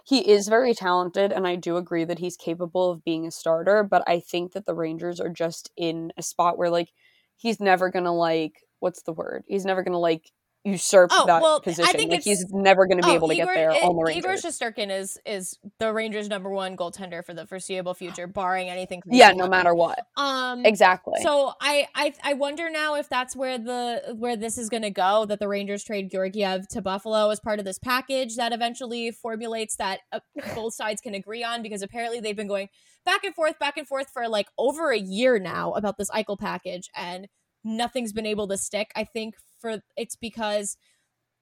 he 0.05 0.19
is 0.31 0.47
very 0.47 0.73
talented, 0.73 1.31
and 1.31 1.47
I 1.47 1.55
do 1.55 1.77
agree 1.77 2.05
that 2.05 2.19
he's 2.19 2.37
capable 2.37 2.91
of 2.91 3.03
being 3.03 3.27
a 3.27 3.31
starter. 3.31 3.83
But 3.83 4.03
I 4.07 4.19
think 4.19 4.53
that 4.53 4.65
the 4.65 4.75
Rangers 4.75 5.19
are 5.19 5.29
just 5.29 5.71
in 5.77 6.11
a 6.17 6.23
spot 6.23 6.57
where 6.57 6.69
like 6.69 6.89
he's 7.35 7.59
never 7.59 7.89
gonna 7.89 8.13
like 8.15 8.63
what's 8.79 9.01
the 9.03 9.13
word? 9.13 9.43
He's 9.47 9.65
never 9.65 9.83
gonna 9.83 9.99
like 9.99 10.31
usurp 10.67 11.11
Oh, 11.13 11.25
that 11.25 11.41
well, 11.41 11.57
I 11.57 11.63
position. 11.63 11.91
think 11.93 12.11
Like 12.11 12.23
he's 12.23 12.45
never 12.51 12.85
gonna 12.85 13.01
be 13.01 13.09
Oh, 13.09 13.13
able 13.15 13.27
to 13.29 13.33
Igor, 13.33 13.45
get 13.45 13.53
there 13.55 13.69
it- 13.71 13.83
on 13.83 13.95
the 13.95 14.11
Igor 14.11 14.31
Rangers. 14.31 14.45
Is 14.45 15.19
is 15.25 15.59
the 15.79 15.93
Rangers' 15.93 16.27
number 16.29 16.49
one 16.49 16.75
goaltender 16.77 17.23
for 17.25 17.33
the 17.33 17.45
foreseeable 17.47 17.93
future, 17.93 18.27
barring 18.27 18.69
anything. 18.69 19.01
yeah, 19.07 19.31
no 19.31 19.47
matter 19.47 19.73
what. 19.73 19.99
Um, 20.17 20.65
Exactly. 20.65 21.19
So 21.21 21.53
I, 21.61 21.87
I 21.95 22.13
I 22.23 22.33
wonder 22.33 22.69
now 22.69 22.95
if 22.95 23.09
that's 23.09 23.35
where 23.35 23.57
the 23.57 24.15
where 24.17 24.35
this 24.35 24.57
is 24.57 24.69
going 24.69 24.83
to 24.83 24.91
go. 24.91 25.25
That 25.25 25.39
the 25.39 25.47
Rangers 25.47 25.83
trade 25.83 26.11
Georgiev 26.11 26.67
to 26.69 26.81
Buffalo 26.81 27.29
as 27.29 27.39
part 27.39 27.59
of 27.59 27.65
this 27.65 27.79
package 27.79 28.35
that 28.35 28.53
eventually 28.53 29.11
formulates 29.11 29.75
that 29.77 30.01
uh, 30.11 30.19
both 30.55 30.73
sides 30.73 31.01
can 31.01 31.13
agree 31.13 31.43
on. 31.43 31.61
Because 31.61 31.81
apparently 31.81 32.19
they've 32.19 32.35
been 32.35 32.47
going 32.47 32.69
back 33.05 33.23
and 33.23 33.33
forth, 33.33 33.57
back 33.59 33.77
and 33.77 33.87
forth 33.87 34.09
for 34.11 34.27
like 34.27 34.47
over 34.57 34.91
a 34.91 34.97
year 34.99 35.39
now 35.39 35.71
about 35.73 35.97
this 35.97 36.09
Eichel 36.11 36.37
package, 36.39 36.89
and 36.95 37.27
nothing's 37.63 38.13
been 38.13 38.25
able 38.25 38.47
to 38.47 38.57
stick. 38.57 38.91
I 38.95 39.03
think 39.03 39.35
for 39.59 39.81
it's 39.95 40.15
because 40.15 40.77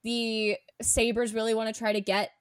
the 0.04 0.58
Sabres 0.82 1.34
really 1.34 1.54
want 1.54 1.74
to 1.74 1.78
try 1.78 1.94
to 1.94 2.02
get 2.02 2.32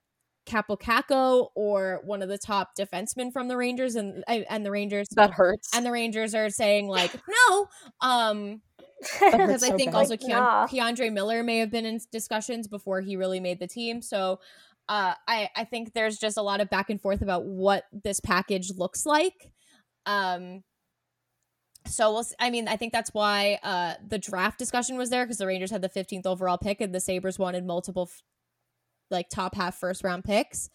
Kaapo 0.47 0.79
Kakko 0.79 1.49
or 1.55 2.03
one 2.05 2.23
of 2.23 2.29
the 2.29 2.39
top 2.39 2.77
defensemen 2.79 3.33
from 3.33 3.49
the 3.49 3.57
Rangers 3.57 3.95
and 3.97 4.23
and 4.29 4.65
the 4.65 4.71
Rangers 4.71 5.09
that 5.13 5.31
hurts. 5.31 5.75
and 5.75 5.85
the 5.87 5.91
Rangers 5.91 6.35
are 6.35 6.51
saying 6.51 6.87
like 6.89 7.15
no, 7.51 7.69
um, 8.01 8.61
because 9.01 9.63
I 9.63 9.69
so 9.71 9.77
think 9.77 9.93
bad. 9.93 9.99
also 9.99 10.17
Keon- 10.17 10.31
nah. 10.41 10.67
K'Andre 10.67 11.13
Miller 11.13 11.43
may 11.43 11.59
have 11.59 11.71
been 11.71 11.87
in 11.87 11.99
discussions 12.13 12.69
before 12.69 13.01
he 13.01 13.17
really 13.17 13.41
made 13.41 13.59
the 13.59 13.67
team. 13.67 14.03
So 14.03 14.41
uh, 14.89 15.15
I 15.27 15.49
I 15.57 15.65
think 15.65 15.95
there's 15.95 16.19
just 16.19 16.37
a 16.37 16.43
lot 16.43 16.61
of 16.61 16.69
back 16.69 16.91
and 16.91 17.01
forth 17.01 17.23
about 17.23 17.47
what 17.47 17.85
this 17.93 18.21
package 18.21 18.71
looks 18.77 19.07
like. 19.07 19.51
Um, 20.07 20.63
so 21.87 22.13
we'll. 22.13 22.25
i 22.39 22.51
mean, 22.51 22.69
I 22.69 22.77
think 22.77 22.93
that's 22.93 23.13
why 23.15 23.59
uh, 23.63 23.95
the 24.07 24.19
draft 24.19 24.59
discussion 24.59 24.97
was 24.97 25.11
there 25.11 25.25
because 25.25 25.39
the 25.39 25.47
Rangers 25.47 25.71
had 25.71 25.83
the 25.83 25.89
15th 25.89 26.27
overall 26.27 26.59
pick 26.59 26.81
and 26.81 26.95
the 26.95 27.01
Sabres 27.01 27.39
wanted 27.39 27.65
multiple, 27.67 28.09
f- 28.11 28.23
like 29.11 29.29
top 29.29 29.55
half 29.55 29.77
first 29.77 30.03
round 30.05 30.25
picks. 30.25 30.71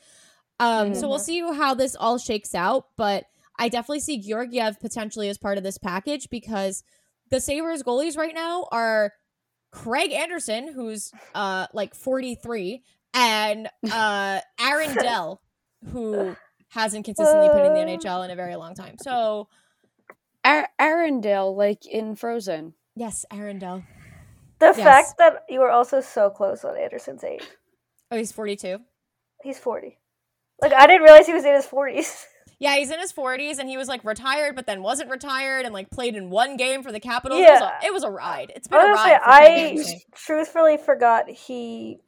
Um, 0.60 0.93
so 0.93 1.08
we'll 1.10 1.19
Mhm. 1.19 1.24
see 1.24 1.39
how 1.41 1.74
this 1.74 1.95
all 1.95 2.17
shakes 2.17 2.54
out, 2.54 2.86
but 2.98 3.26
I 3.58 3.69
definitely 3.69 4.02
see 4.02 4.19
Georgiev 4.19 4.80
potentially 4.80 5.30
as 5.30 5.38
part 5.38 5.58
of 5.58 5.63
this 5.63 5.78
package 5.78 6.30
because 6.30 6.84
the 7.30 7.39
Sabres 7.41 7.84
goalies 7.84 8.17
right 8.17 8.34
now 8.36 8.67
are 8.72 9.13
Craig 9.72 10.12
Anderson, 10.12 10.67
who's 10.74 11.12
uh 11.36 11.67
like 11.74 11.93
43, 11.95 12.84
and 13.13 13.69
uh 13.91 14.39
Aaron 14.60 14.95
Dell, 15.02 15.41
who 15.91 16.36
hasn't 16.69 17.06
consistently 17.06 17.48
been 17.50 17.65
in 17.65 17.74
the 17.74 17.82
Uh. 17.93 17.98
NHL 17.98 18.26
in 18.26 18.32
a 18.32 18.36
very 18.36 18.56
long 18.56 18.76
time. 18.76 18.95
So 19.02 19.48
Ar- 20.43 20.69
Arendelle, 20.80 21.56
like 21.56 21.86
in 21.86 22.15
Frozen. 22.15 22.73
yes, 22.95 23.25
Aaron 23.32 23.60
Dell. 23.60 23.84
the 24.60 24.67
Yes. 24.67 24.78
fact 24.78 25.17
that 25.17 25.43
you 25.49 25.60
were 25.60 25.69
also 25.71 26.02
so 26.02 26.30
close 26.30 26.63
on 26.65 26.78
Anderson's 26.78 27.23
age. 27.23 27.43
Oh, 28.12 28.17
he's 28.17 28.32
42. 28.32 28.80
He's 29.43 29.58
40. 29.60 29.97
Like, 30.62 30.73
I 30.73 30.86
didn't 30.88 31.04
realize 31.04 31.25
he 31.28 31.34
was 31.34 31.45
in 31.45 31.54
his 31.54 31.65
40s. 31.65 32.25
Yeah, 32.62 32.75
he's 32.75 32.91
in 32.91 32.99
his 32.99 33.13
40s 33.13 33.58
and 33.60 33.69
he 33.69 33.78
was 33.78 33.88
like 33.88 34.04
retired, 34.04 34.54
but 34.54 34.65
then 34.65 34.82
wasn't 34.84 35.10
retired 35.10 35.63
and 35.63 35.73
like 35.73 35.89
played 35.89 36.17
in 36.17 36.30
one 36.30 36.58
game 36.58 36.84
for 36.84 36.91
the 36.91 36.99
Capitals. 36.99 37.39
It, 37.39 37.43
was 37.49 37.62
Yeah. 37.62 37.71
a, 37.82 37.86
it 37.86 37.93
was 37.93 38.04
a 38.04 38.10
ride. 38.12 38.52
It's 38.54 38.67
been 38.67 38.82
a 38.82 38.84
Honestly, 38.84 39.12
ride. 39.12 39.80
For 39.80 39.91
I 39.93 39.99
truthfully 40.13 40.75
forgot 40.75 41.30
he 41.30 42.02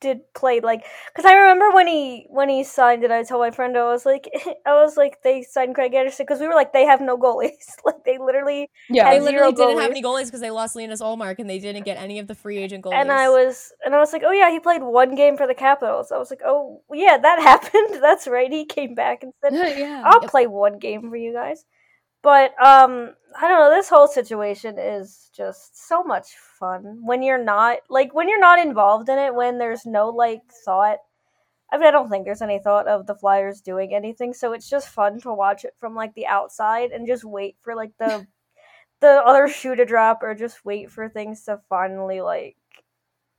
did 0.00 0.20
play 0.34 0.60
like 0.60 0.84
because 1.14 1.24
I 1.30 1.34
remember 1.34 1.70
when 1.70 1.86
he 1.86 2.26
when 2.28 2.48
he 2.48 2.62
signed 2.64 3.04
it. 3.04 3.10
I 3.10 3.22
told 3.22 3.40
my 3.40 3.50
friend 3.50 3.76
I 3.76 3.84
was 3.84 4.04
like 4.04 4.28
I 4.66 4.74
was 4.74 4.96
like 4.96 5.22
they 5.22 5.42
signed 5.42 5.74
Craig 5.74 5.94
Anderson 5.94 6.26
because 6.26 6.40
we 6.40 6.46
were 6.48 6.54
like 6.54 6.72
they 6.72 6.84
have 6.84 7.00
no 7.00 7.16
goalies. 7.16 7.52
like 7.84 8.04
they 8.04 8.18
literally 8.18 8.68
Yeah, 8.88 9.08
They 9.10 9.20
literally 9.20 9.52
didn't 9.52 9.78
have 9.78 9.90
any 9.90 10.02
goalies 10.02 10.26
because 10.26 10.40
they 10.40 10.50
lost 10.50 10.76
Linus 10.76 11.00
Ullmark 11.00 11.38
and 11.38 11.48
they 11.48 11.58
didn't 11.58 11.84
get 11.84 11.96
any 11.98 12.18
of 12.18 12.26
the 12.26 12.34
free 12.34 12.58
agent 12.58 12.84
goalies. 12.84 13.00
and 13.00 13.10
I 13.12 13.28
was 13.30 13.72
and 13.84 13.94
I 13.94 13.98
was 13.98 14.12
like 14.12 14.22
oh 14.26 14.30
yeah 14.32 14.50
he 14.50 14.60
played 14.60 14.82
one 14.82 15.14
game 15.14 15.36
for 15.36 15.46
the 15.46 15.54
Capitals. 15.54 16.12
I 16.12 16.18
was 16.18 16.30
like 16.30 16.42
oh 16.44 16.82
yeah 16.92 17.16
that 17.16 17.40
happened. 17.42 18.02
That's 18.02 18.26
right. 18.26 18.50
He 18.52 18.66
came 18.66 18.94
back 18.94 19.22
and 19.22 19.32
said 19.42 19.54
yeah. 19.78 20.02
I'll 20.04 20.20
Yep. 20.22 20.30
play 20.30 20.46
one 20.46 20.78
game 20.78 21.08
for 21.08 21.16
you 21.16 21.32
guys. 21.32 21.64
But 22.24 22.52
um 22.60 23.14
I 23.40 23.48
don't 23.48 23.60
know, 23.60 23.70
this 23.70 23.88
whole 23.90 24.08
situation 24.08 24.78
is 24.78 25.30
just 25.36 25.88
so 25.88 26.02
much 26.02 26.28
fun 26.58 27.00
when 27.04 27.22
you're 27.22 27.42
not 27.42 27.78
like 27.90 28.14
when 28.14 28.28
you're 28.28 28.40
not 28.40 28.58
involved 28.58 29.08
in 29.08 29.18
it, 29.18 29.34
when 29.34 29.58
there's 29.58 29.86
no 29.86 30.08
like 30.08 30.42
thought 30.64 30.98
I 31.72 31.76
mean 31.78 31.86
I 31.86 31.90
don't 31.92 32.10
think 32.10 32.24
there's 32.24 32.42
any 32.42 32.58
thought 32.58 32.88
of 32.88 33.06
the 33.06 33.14
Flyers 33.14 33.60
doing 33.60 33.94
anything, 33.94 34.34
so 34.34 34.52
it's 34.54 34.70
just 34.70 34.88
fun 34.88 35.20
to 35.20 35.32
watch 35.34 35.64
it 35.64 35.74
from 35.78 35.94
like 35.94 36.14
the 36.14 36.26
outside 36.26 36.90
and 36.92 37.06
just 37.06 37.24
wait 37.24 37.56
for 37.62 37.76
like 37.76 37.92
the 37.98 38.26
the 39.00 39.22
other 39.26 39.48
shoe 39.48 39.74
to 39.76 39.84
drop 39.84 40.22
or 40.22 40.34
just 40.34 40.64
wait 40.64 40.90
for 40.90 41.08
things 41.08 41.44
to 41.44 41.60
finally 41.68 42.22
like 42.22 42.56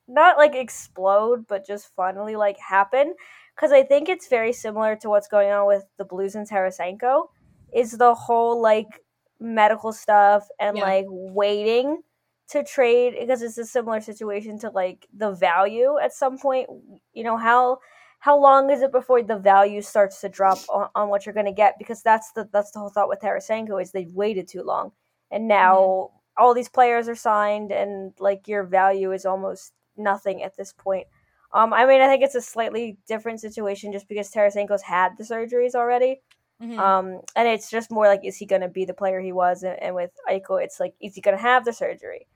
not 0.07 0.37
like 0.37 0.55
explode, 0.55 1.47
but 1.47 1.65
just 1.65 1.89
finally 1.95 2.35
like 2.35 2.57
happen. 2.59 3.15
Because 3.55 3.71
I 3.71 3.83
think 3.83 4.09
it's 4.09 4.27
very 4.27 4.53
similar 4.53 4.95
to 4.97 5.09
what's 5.09 5.27
going 5.27 5.51
on 5.51 5.65
with 5.67 5.85
the 5.97 6.05
Blues 6.05 6.35
and 6.35 6.47
Tarasenko, 6.47 7.29
is 7.73 7.91
the 7.93 8.13
whole 8.13 8.61
like 8.61 9.01
medical 9.39 9.91
stuff 9.93 10.47
and 10.59 10.77
Yeah. 10.77 10.83
like 10.83 11.05
waiting 11.09 12.01
to 12.49 12.63
trade 12.63 13.15
because 13.19 13.41
it's 13.41 13.57
a 13.57 13.65
similar 13.65 13.99
situation 14.01 14.59
to 14.59 14.69
like 14.69 15.07
the 15.15 15.31
value 15.31 15.97
at 15.97 16.13
some 16.13 16.37
point. 16.37 16.69
You 17.13 17.23
know 17.23 17.37
how 17.37 17.79
how 18.19 18.39
long 18.39 18.71
is 18.71 18.81
it 18.81 18.91
before 18.91 19.21
the 19.21 19.37
value 19.37 19.81
starts 19.81 20.21
to 20.21 20.29
drop 20.29 20.57
on, 20.69 20.89
on 20.95 21.09
what 21.09 21.25
you're 21.25 21.33
going 21.33 21.45
to 21.45 21.51
get? 21.51 21.75
Because 21.77 22.01
that's 22.01 22.31
the 22.31 22.47
that's 22.51 22.71
the 22.71 22.79
whole 22.79 22.89
thought 22.89 23.09
with 23.09 23.19
Tarasenko 23.21 23.81
is 23.81 23.91
they've 23.91 24.13
waited 24.13 24.47
too 24.47 24.63
long, 24.63 24.91
and 25.31 25.47
now 25.47 25.75
mm-hmm. 25.75 26.43
all 26.43 26.53
these 26.53 26.69
players 26.69 27.07
are 27.07 27.15
signed, 27.15 27.71
and 27.71 28.13
like 28.19 28.47
your 28.47 28.63
value 28.63 29.11
is 29.11 29.25
almost 29.25 29.73
nothing 29.97 30.43
at 30.43 30.55
this 30.57 30.73
point. 30.73 31.07
Um, 31.53 31.73
I 31.73 31.85
mean, 31.85 32.01
I 32.01 32.07
think 32.07 32.23
it's 32.23 32.35
a 32.35 32.41
slightly 32.41 32.97
different 33.07 33.39
situation 33.39 33.91
just 33.93 34.07
because 34.09 34.31
Tarasenko's 34.31 34.81
had 34.81 35.17
the 35.17 35.23
surgeries 35.23 35.73
already. 35.75 36.21
Mm-hmm. 36.61 36.79
Um, 36.79 37.21
and 37.35 37.47
it's 37.47 37.69
just 37.69 37.91
more 37.91 38.07
like, 38.07 38.21
is 38.23 38.37
he 38.37 38.45
going 38.45 38.61
to 38.61 38.69
be 38.69 38.85
the 38.85 38.93
player 38.93 39.19
he 39.19 39.31
was? 39.31 39.63
And, 39.63 39.81
and 39.81 39.95
with 39.95 40.11
Eichel, 40.29 40.63
it's 40.63 40.79
like, 40.79 40.93
is 41.01 41.15
he 41.15 41.21
going 41.21 41.35
to 41.35 41.41
have 41.41 41.65
the 41.65 41.73
surgery? 41.73 42.27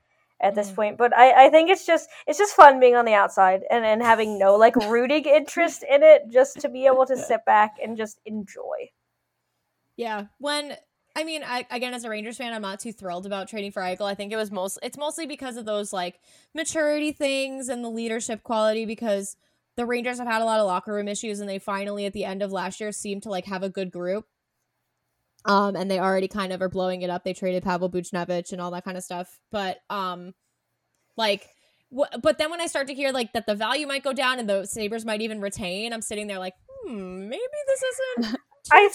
at 0.41 0.55
this 0.55 0.71
mm. 0.71 0.75
point. 0.75 0.97
But 0.97 1.15
I, 1.15 1.47
I 1.47 1.49
think 1.49 1.69
it's 1.69 1.85
just 1.85 2.09
it's 2.27 2.37
just 2.37 2.55
fun 2.55 2.79
being 2.79 2.95
on 2.95 3.05
the 3.05 3.13
outside 3.13 3.63
and, 3.69 3.85
and 3.85 4.01
having 4.01 4.39
no 4.39 4.55
like 4.55 4.75
rooting 4.75 5.25
interest 5.25 5.83
in 5.83 6.03
it, 6.03 6.23
just 6.31 6.59
to 6.61 6.69
be 6.69 6.85
able 6.85 7.05
to 7.05 7.17
sit 7.27 7.45
back 7.45 7.75
and 7.83 7.97
just 7.97 8.19
enjoy. 8.25 8.89
Yeah. 9.97 10.25
When 10.37 10.75
I 11.15 11.23
mean, 11.23 11.43
I, 11.45 11.65
again, 11.71 11.93
as 11.93 12.05
a 12.05 12.09
Rangers 12.09 12.37
fan, 12.37 12.53
I'm 12.53 12.61
not 12.61 12.79
too 12.79 12.93
thrilled 12.93 13.25
about 13.25 13.49
trading 13.49 13.71
for 13.71 13.81
Eichel. 13.81 14.05
I 14.05 14.15
think 14.15 14.31
it 14.31 14.37
was 14.37 14.51
most 14.51 14.79
it's 14.81 14.97
mostly 14.97 15.25
because 15.25 15.57
of 15.57 15.65
those 15.65 15.91
like 15.91 16.19
maturity 16.53 17.11
things 17.11 17.67
and 17.67 17.83
the 17.83 17.89
leadership 17.89 18.43
quality 18.43 18.85
because 18.85 19.35
the 19.77 19.85
Rangers 19.85 20.19
have 20.19 20.27
had 20.27 20.41
a 20.41 20.45
lot 20.45 20.59
of 20.59 20.67
locker 20.67 20.93
room 20.93 21.07
issues 21.07 21.39
and 21.39 21.49
they 21.49 21.59
finally 21.59 22.05
at 22.05 22.13
the 22.13 22.25
end 22.25 22.41
of 22.41 22.51
last 22.51 22.79
year 22.79 22.91
seemed 22.91 23.23
to 23.23 23.29
like 23.29 23.45
have 23.45 23.63
a 23.63 23.69
good 23.69 23.91
group. 23.91 24.25
Um, 25.45 25.75
and 25.75 25.89
they 25.89 25.99
already 25.99 26.27
kind 26.27 26.51
of 26.51 26.61
are 26.61 26.69
blowing 26.69 27.01
it 27.01 27.09
up. 27.09 27.23
They 27.23 27.33
traded 27.33 27.63
Pavel 27.63 27.89
Buchnevich 27.89 28.51
and 28.51 28.61
all 28.61 28.71
that 28.71 28.83
kind 28.83 28.97
of 28.97 29.03
stuff. 29.03 29.39
But 29.51 29.79
um, 29.89 30.33
like, 31.17 31.47
w- 31.91 32.21
but 32.21 32.37
then 32.37 32.51
when 32.51 32.61
I 32.61 32.67
start 32.67 32.87
to 32.87 32.93
hear 32.93 33.11
like 33.11 33.33
that 33.33 33.45
the 33.47 33.55
value 33.55 33.87
might 33.87 34.03
go 34.03 34.13
down 34.13 34.39
and 34.39 34.49
the 34.49 34.65
Sabres 34.65 35.05
might 35.05 35.21
even 35.21 35.41
retain, 35.41 35.93
I'm 35.93 36.01
sitting 36.01 36.27
there 36.27 36.39
like, 36.39 36.55
hmm, 36.85 37.29
maybe 37.29 37.41
this 37.67 37.83
isn't 37.83 38.39
too 38.65 38.71
I 38.71 38.89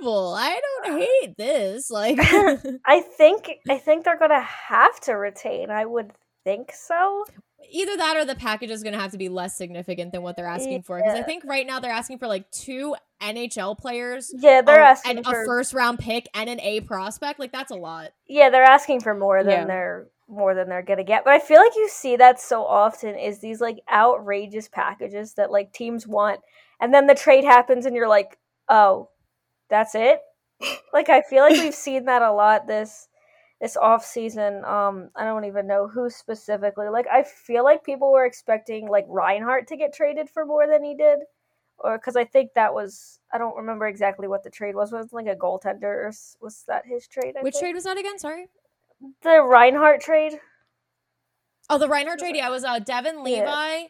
terrible. 0.00 0.34
I 0.38 0.60
don't 0.84 0.98
hate 1.00 1.36
this. 1.36 1.90
Like, 1.90 2.18
I 2.86 3.00
think 3.00 3.50
I 3.68 3.78
think 3.78 4.04
they're 4.04 4.18
gonna 4.18 4.40
have 4.42 4.98
to 5.02 5.14
retain. 5.14 5.70
I 5.70 5.84
would 5.84 6.12
think 6.44 6.72
so 6.72 7.24
either 7.70 7.96
that 7.96 8.16
or 8.16 8.24
the 8.24 8.34
package 8.34 8.70
is 8.70 8.82
going 8.82 8.94
to 8.94 8.98
have 8.98 9.12
to 9.12 9.18
be 9.18 9.28
less 9.28 9.56
significant 9.56 10.12
than 10.12 10.22
what 10.22 10.36
they're 10.36 10.46
asking 10.46 10.72
yeah. 10.72 10.80
for. 10.82 10.98
Because 10.98 11.18
I 11.18 11.22
think 11.22 11.44
right 11.44 11.66
now 11.66 11.80
they're 11.80 11.92
asking 11.92 12.18
for 12.18 12.26
like 12.26 12.50
two 12.50 12.94
NHL 13.20 13.78
players. 13.78 14.32
Yeah, 14.36 14.62
they're 14.62 14.80
asking 14.80 15.18
and 15.18 15.26
for 15.26 15.42
a 15.42 15.46
first 15.46 15.74
round 15.74 15.98
pick 15.98 16.28
and 16.34 16.48
an 16.48 16.60
A 16.60 16.80
prospect. 16.80 17.38
Like 17.38 17.52
that's 17.52 17.70
a 17.70 17.76
lot. 17.76 18.10
Yeah, 18.26 18.50
they're 18.50 18.64
asking 18.64 19.00
for 19.00 19.14
more 19.14 19.42
than 19.42 19.52
yeah. 19.52 19.64
they're 19.64 20.08
more 20.28 20.54
than 20.54 20.68
they're 20.68 20.82
gonna 20.82 21.04
get. 21.04 21.24
But 21.24 21.34
I 21.34 21.38
feel 21.38 21.60
like 21.60 21.74
you 21.74 21.88
see 21.88 22.16
that 22.16 22.40
so 22.40 22.64
often 22.64 23.16
is 23.16 23.40
these 23.40 23.60
like 23.60 23.80
outrageous 23.92 24.68
packages 24.68 25.34
that 25.34 25.50
like 25.50 25.72
teams 25.72 26.06
want, 26.06 26.40
and 26.80 26.92
then 26.92 27.06
the 27.06 27.14
trade 27.14 27.44
happens, 27.44 27.86
and 27.86 27.96
you're 27.96 28.08
like, 28.08 28.38
oh, 28.68 29.08
that's 29.68 29.94
it. 29.94 30.20
like 30.92 31.08
I 31.08 31.22
feel 31.22 31.42
like 31.42 31.60
we've 31.60 31.74
seen 31.74 32.04
that 32.06 32.22
a 32.22 32.32
lot 32.32 32.66
this 32.66 33.07
this 33.60 33.76
off 33.76 34.04
season. 34.04 34.64
Um, 34.64 35.10
I 35.16 35.24
don't 35.24 35.44
even 35.44 35.66
know 35.66 35.88
who 35.88 36.10
specifically. 36.10 36.88
Like, 36.88 37.06
I 37.12 37.22
feel 37.22 37.64
like 37.64 37.84
people 37.84 38.12
were 38.12 38.26
expecting 38.26 38.88
like 38.88 39.06
Reinhart 39.08 39.66
to 39.68 39.76
get 39.76 39.92
traded 39.92 40.28
for 40.30 40.46
more 40.46 40.66
than 40.66 40.84
he 40.84 40.94
did, 40.94 41.20
or 41.78 41.98
because 41.98 42.16
I 42.16 42.24
think 42.24 42.52
that 42.54 42.72
was 42.72 43.20
I 43.32 43.38
don't 43.38 43.56
remember 43.56 43.86
exactly 43.86 44.28
what 44.28 44.44
the 44.44 44.50
trade 44.50 44.74
was. 44.74 44.92
Was 44.92 45.12
like 45.12 45.26
a 45.26 45.34
goaltender? 45.34 45.84
Or 45.84 46.12
was 46.40 46.64
that 46.68 46.86
his 46.86 47.06
trade? 47.06 47.34
I 47.38 47.42
Which 47.42 47.54
think? 47.54 47.64
trade 47.64 47.74
was 47.74 47.84
that 47.84 47.98
again? 47.98 48.18
Sorry, 48.18 48.48
the 49.22 49.42
Reinhart 49.42 50.00
trade. 50.00 50.40
Oh, 51.70 51.78
the 51.78 51.88
Reinhart 51.88 52.18
trade. 52.18 52.36
Yeah, 52.36 52.48
it 52.48 52.52
was 52.52 52.64
uh, 52.64 52.78
Devon 52.78 53.22
Levi 53.22 53.42
yeah. 53.42 53.86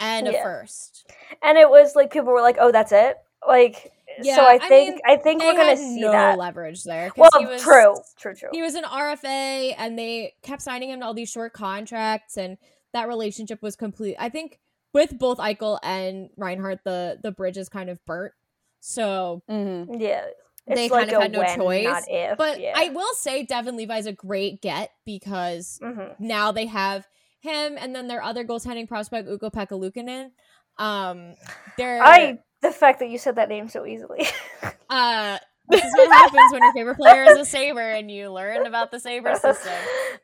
and 0.00 0.28
a 0.28 0.32
yeah. 0.32 0.42
first. 0.42 1.10
And 1.42 1.56
it 1.56 1.68
was 1.68 1.96
like 1.96 2.12
people 2.12 2.32
were 2.32 2.42
like, 2.42 2.56
"Oh, 2.60 2.72
that's 2.72 2.92
it." 2.92 3.16
Like 3.46 3.92
yeah, 4.22 4.36
so 4.36 4.46
I 4.46 4.58
think 4.58 5.00
I, 5.04 5.10
mean, 5.10 5.18
I 5.20 5.22
think 5.22 5.42
we're 5.42 5.56
gonna 5.56 5.76
see 5.76 6.00
no 6.00 6.12
that 6.12 6.38
leverage 6.38 6.84
there. 6.84 7.10
Well, 7.16 7.30
was, 7.34 7.62
true, 7.62 7.94
true, 8.18 8.34
true. 8.34 8.48
He 8.52 8.62
was 8.62 8.74
an 8.74 8.84
RFA, 8.84 9.74
and 9.78 9.98
they 9.98 10.34
kept 10.42 10.62
signing 10.62 10.90
him 10.90 11.00
to 11.00 11.06
all 11.06 11.14
these 11.14 11.30
short 11.30 11.52
contracts, 11.52 12.36
and 12.36 12.58
that 12.92 13.08
relationship 13.08 13.62
was 13.62 13.76
complete. 13.76 14.16
I 14.18 14.28
think 14.28 14.58
with 14.92 15.18
both 15.18 15.38
Eichel 15.38 15.78
and 15.82 16.30
Reinhart, 16.36 16.80
the 16.84 17.18
the 17.22 17.32
bridge 17.32 17.56
is 17.56 17.68
kind 17.68 17.90
of 17.90 18.04
burnt. 18.04 18.32
So 18.80 19.42
mm-hmm. 19.48 20.00
yeah, 20.00 20.24
they 20.66 20.88
like 20.88 21.08
kind 21.08 21.12
of 21.12 21.22
had 21.22 21.32
no 21.32 21.40
when, 21.40 21.56
choice. 21.56 22.04
If, 22.08 22.38
but 22.38 22.60
yeah. 22.60 22.74
I 22.76 22.90
will 22.90 23.14
say 23.14 23.44
Devon 23.44 23.76
Levi 23.76 23.98
is 23.98 24.06
a 24.06 24.12
great 24.12 24.60
get 24.60 24.90
because 25.04 25.78
mm-hmm. 25.82 26.24
now 26.24 26.52
they 26.52 26.66
have 26.66 27.06
him, 27.40 27.76
and 27.78 27.94
then 27.94 28.08
their 28.08 28.22
other 28.22 28.44
goaltending 28.44 28.88
prospect 28.88 29.28
Ukko-Pekka 29.28 30.30
Um, 30.78 31.34
they're 31.76 32.02
I 32.02 32.38
the 32.62 32.70
fact 32.70 33.00
that 33.00 33.10
you 33.10 33.18
said 33.18 33.36
that 33.36 33.48
name 33.48 33.68
so 33.68 33.84
easily. 33.84 34.26
uh, 34.90 35.38
this 35.68 35.84
is 35.84 35.92
what 35.94 36.10
happens 36.10 36.52
when 36.52 36.62
your 36.62 36.72
favorite 36.72 36.96
player 36.96 37.24
is 37.24 37.38
a 37.38 37.44
Sabre 37.44 37.80
and 37.80 38.10
you 38.10 38.30
learn 38.30 38.66
about 38.66 38.90
the 38.90 39.00
Sabre 39.00 39.34
system. 39.40 39.72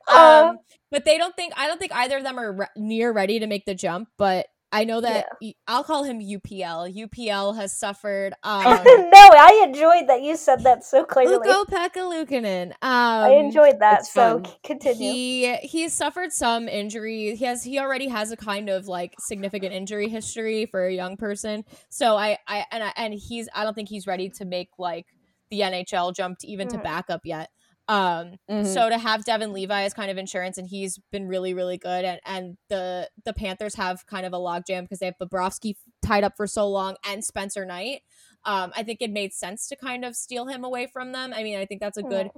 Um, 0.08 0.18
um, 0.18 0.58
but 0.90 1.04
they 1.04 1.18
don't 1.18 1.34
think 1.36 1.52
I 1.56 1.66
don't 1.66 1.78
think 1.78 1.92
either 1.94 2.18
of 2.18 2.22
them 2.22 2.38
are 2.38 2.52
re- 2.52 2.66
near 2.76 3.12
ready 3.12 3.40
to 3.40 3.46
make 3.46 3.64
the 3.64 3.74
jump. 3.74 4.08
But 4.16 4.46
I 4.70 4.84
know 4.84 5.00
that 5.00 5.26
yeah. 5.40 5.52
I'll 5.66 5.84
call 5.84 6.04
him 6.04 6.20
UPL. 6.20 6.94
UPL 6.94 7.56
has 7.56 7.76
suffered. 7.76 8.34
Um, 8.48 8.62
no, 8.64 9.28
I 9.32 9.62
enjoyed 9.66 10.08
that 10.08 10.22
you 10.22 10.34
said 10.36 10.64
that 10.64 10.82
so 10.82 11.04
clearly. 11.04 11.48
Ukko-Pekka 11.48 11.96
Luukkonen. 11.96 12.70
Um, 12.70 12.74
I 12.82 13.30
enjoyed 13.32 13.80
that. 13.80 14.06
So 14.06 14.42
continue. 14.64 15.12
He 15.12 15.56
he's 15.56 15.92
suffered 15.92 16.32
some 16.32 16.66
injury. 16.66 17.36
He 17.36 17.44
has 17.44 17.62
he 17.62 17.78
already 17.78 18.08
has 18.08 18.32
a 18.32 18.36
kind 18.36 18.70
of 18.70 18.88
like 18.88 19.14
significant 19.18 19.74
injury 19.74 20.08
history 20.08 20.66
for 20.66 20.86
a 20.86 20.92
young 20.92 21.16
person. 21.18 21.64
So 21.90 22.16
I 22.16 22.38
I 22.46 22.64
and 22.72 22.82
I, 22.82 22.92
and 22.96 23.12
he's 23.12 23.48
I 23.54 23.64
don't 23.64 23.74
think 23.74 23.90
he's 23.90 24.06
ready 24.06 24.30
to 24.30 24.44
make 24.44 24.70
like 24.78 25.06
the 25.50 25.60
NHL 25.60 26.14
jump 26.14 26.38
to 26.38 26.46
even 26.48 26.68
mm. 26.68 26.72
to 26.72 26.78
backup 26.78 27.20
yet. 27.24 27.50
Um, 27.88 28.34
mm-hmm. 28.50 28.64
so 28.66 28.90
to 28.90 28.98
have 28.98 29.24
Devon 29.24 29.54
Levi 29.54 29.82
as 29.84 29.94
kind 29.94 30.10
of 30.10 30.18
insurance, 30.18 30.58
and 30.58 30.68
he's 30.68 30.98
been 31.10 31.26
really, 31.26 31.54
really 31.54 31.78
good. 31.78 32.04
And 32.04 32.20
and 32.26 32.56
the 32.68 33.08
the 33.24 33.32
Panthers 33.32 33.74
have 33.76 34.06
kind 34.06 34.26
of 34.26 34.34
a 34.34 34.36
logjam 34.36 34.82
because 34.82 34.98
they 34.98 35.06
have 35.06 35.16
Bobrovsky 35.20 35.74
tied 36.02 36.22
up 36.22 36.36
for 36.36 36.46
so 36.46 36.68
long 36.68 36.96
and 37.08 37.24
Spencer 37.24 37.64
Knight. 37.64 38.02
Um, 38.44 38.72
I 38.76 38.82
think 38.82 38.98
it 39.00 39.10
made 39.10 39.32
sense 39.32 39.68
to 39.68 39.76
kind 39.76 40.04
of 40.04 40.14
steal 40.16 40.46
him 40.46 40.64
away 40.64 40.86
from 40.86 41.12
them. 41.12 41.32
I 41.34 41.42
mean, 41.42 41.58
I 41.58 41.64
think 41.64 41.80
that's 41.80 41.96
a 41.96 42.02
good. 42.02 42.30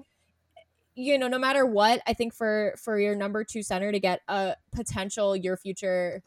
You 0.94 1.18
know, 1.18 1.28
no 1.28 1.38
matter 1.38 1.66
what, 1.66 2.01
I 2.07 2.12
think 2.12 2.34
for 2.34 2.74
for 2.76 2.98
your 2.98 3.16
number 3.16 3.42
two 3.42 3.62
center 3.62 3.90
to 3.90 3.98
get 3.98 4.20
a 4.28 4.55
potential 4.72 5.34
your 5.34 5.57
future 5.57 6.22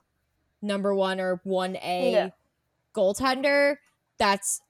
number 0.62 0.94
one 0.94 1.20
or 1.20 1.40
one 1.44 1.78
A 1.78 2.12
yeah. 2.12 2.30
goaltender, 2.94 3.76
that's 4.18 4.62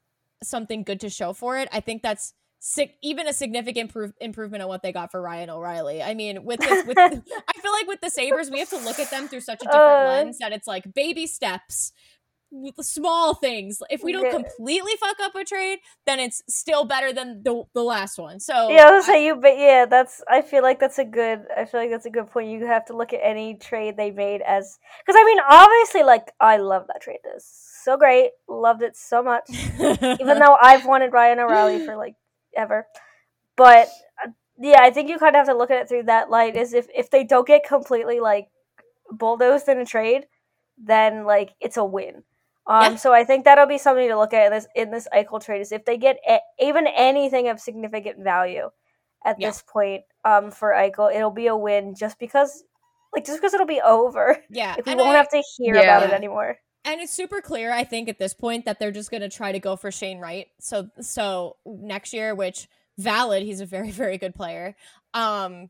something 0.44 0.84
good 0.84 1.00
to 1.00 1.10
show 1.10 1.34
for 1.34 1.58
it. 1.58 1.70
I 1.72 1.80
think 1.80 2.02
that's 2.02 2.34
even 3.02 3.28
a 3.28 3.34
significant 3.34 3.94
improvement 4.22 4.64
on 4.64 4.70
what 4.70 4.82
they 4.82 4.92
got 4.92 5.12
for 5.12 5.22
Ryan 5.22 5.50
O'Reilly. 5.50 6.02
I 6.02 6.14
mean, 6.14 6.44
with 6.44 6.60
this, 6.60 6.86
with 6.86 6.98
I 6.98 7.10
feel 7.10 7.72
like 7.72 7.88
with 7.88 8.02
the 8.02 8.10
Sabres, 8.10 8.50
we 8.50 8.60
have 8.60 8.70
to 8.70 8.78
look 8.78 9.00
at 9.00 9.12
them 9.12 9.28
through 9.28 9.42
such 9.42 9.62
a 9.62 9.66
different 9.66 9.84
uh, 9.84 10.06
lens 10.06 10.38
that 10.40 10.54
it's 10.54 10.68
like 10.68 10.94
baby 10.94 11.28
steps, 11.28 11.92
small 12.82 13.34
things. 13.34 13.80
If 13.90 14.02
we 14.04 14.14
don't 14.14 14.32
completely 14.32 14.94
fuck 15.00 15.20
up 15.22 15.36
a 15.36 15.44
trade, 15.44 15.80
then 16.06 16.20
it's 16.20 16.42
still 16.48 16.86
better 16.86 17.12
than 17.12 17.44
the 17.44 17.64
the 17.74 17.84
last 17.84 18.18
one. 18.18 18.40
So 18.40 18.70
yeah, 18.70 18.88
I'll 18.88 19.04
say 19.04 19.26
you, 19.26 19.36
but 19.36 19.58
yeah, 19.58 19.86
that's. 19.86 20.24
I 20.30 20.42
feel 20.42 20.64
like 20.64 20.80
that's 20.80 21.00
a 21.00 21.06
good. 21.06 21.46
I 21.56 21.66
feel 21.66 21.82
like 21.82 21.90
that's 21.90 22.06
a 22.06 22.12
good 22.12 22.32
point. 22.32 22.50
You 22.50 22.66
have 22.66 22.86
to 22.86 22.96
look 22.96 23.12
at 23.12 23.20
any 23.22 23.56
trade 23.56 23.98
they 23.98 24.12
made 24.12 24.42
as 24.42 24.80
because 25.06 25.20
I 25.20 25.26
mean, 25.26 25.40
obviously, 25.50 26.04
like 26.04 26.32
I 26.40 26.58
love 26.58 26.86
that 26.88 27.02
trade. 27.02 27.20
This 27.26 27.74
so 27.84 27.98
great, 27.98 28.32
loved 28.48 28.82
it 28.82 28.96
so 28.96 29.22
much. 29.22 29.50
Even 29.80 30.40
though 30.40 30.58
I've 30.62 30.86
wanted 30.86 31.12
Ryan 31.12 31.40
O'Reilly 31.40 31.86
for 31.86 31.98
like 31.98 32.16
ever. 32.58 32.88
But 33.56 33.90
uh, 34.24 34.32
yeah, 34.60 34.82
I 34.82 34.92
think 34.92 35.10
you 35.10 35.18
kind 35.18 35.36
of 35.36 35.40
have 35.40 35.48
to 35.48 35.58
look 35.58 35.72
at 35.72 35.82
it 35.82 35.90
through 35.90 36.04
that 36.04 36.30
light. 36.30 36.56
Is 36.56 36.74
if 36.74 36.88
if 36.94 37.10
they 37.10 37.24
don't 37.24 37.48
get 37.48 37.68
completely 37.68 38.20
like 38.20 38.50
bulldozed 39.12 39.68
in 39.68 39.80
a 39.80 39.86
trade, 39.86 40.26
then 40.78 41.26
like 41.26 41.54
it's 41.60 41.78
a 41.78 41.86
win. 41.86 42.24
Um, 42.66 42.94
yeah. 42.94 42.96
so 42.96 43.14
I 43.14 43.26
think 43.26 43.44
that'll 43.44 43.66
be 43.66 43.78
something 43.78 44.08
to 44.08 44.18
look 44.18 44.34
at 44.34 44.46
in 44.46 44.52
this 44.52 44.68
in 44.76 44.92
this 44.92 45.08
Eichel 45.14 45.44
trade 45.44 45.62
is 45.62 45.72
if 45.72 45.86
they 45.86 45.98
get 45.98 46.18
a- 46.28 46.40
even 46.60 46.88
anything 46.88 47.50
of 47.50 47.60
significant 47.60 48.24
value 48.24 48.70
at 49.26 49.40
yeah. 49.40 49.50
this 49.50 49.62
point 49.62 50.04
um, 50.24 50.50
for 50.50 50.72
Eichel, 50.72 51.14
it'll 51.14 51.32
be 51.32 51.48
a 51.48 51.58
win 51.58 51.94
just 51.94 52.20
because 52.20 52.64
like 53.14 53.26
just 53.26 53.40
because 53.40 53.54
it'll 53.54 53.68
be 53.68 53.82
over. 53.82 54.38
Yeah, 54.50 54.76
if 54.80 54.86
we 54.86 54.96
won't 54.96 55.10
I, 55.10 55.18
have 55.18 55.30
to 55.30 55.44
hear 55.58 55.76
yeah. 55.76 55.82
about 55.82 56.04
it 56.04 56.14
anymore. 56.14 56.58
And 56.86 57.00
it's 57.00 57.14
super 57.14 57.42
clear, 57.42 57.72
I 57.72 57.84
think, 57.84 58.10
at 58.10 58.20
this 58.20 58.34
point 58.34 58.66
that 58.66 58.80
they're 58.80 58.92
just 58.92 59.10
going 59.10 59.22
to 59.22 59.30
try 59.30 59.52
to 59.52 59.60
go 59.60 59.76
for 59.76 59.92
Shane 59.92 60.20
Wright. 60.20 60.48
So, 60.60 60.90
so 61.00 61.58
next 61.66 62.14
year, 62.14 62.36
which 62.36 62.68
valid, 62.98 63.44
he's 63.44 63.62
a 63.62 63.66
very, 63.66 63.92
very 63.92 64.18
good 64.18 64.36
player. 64.36 64.76
Um, 65.14 65.70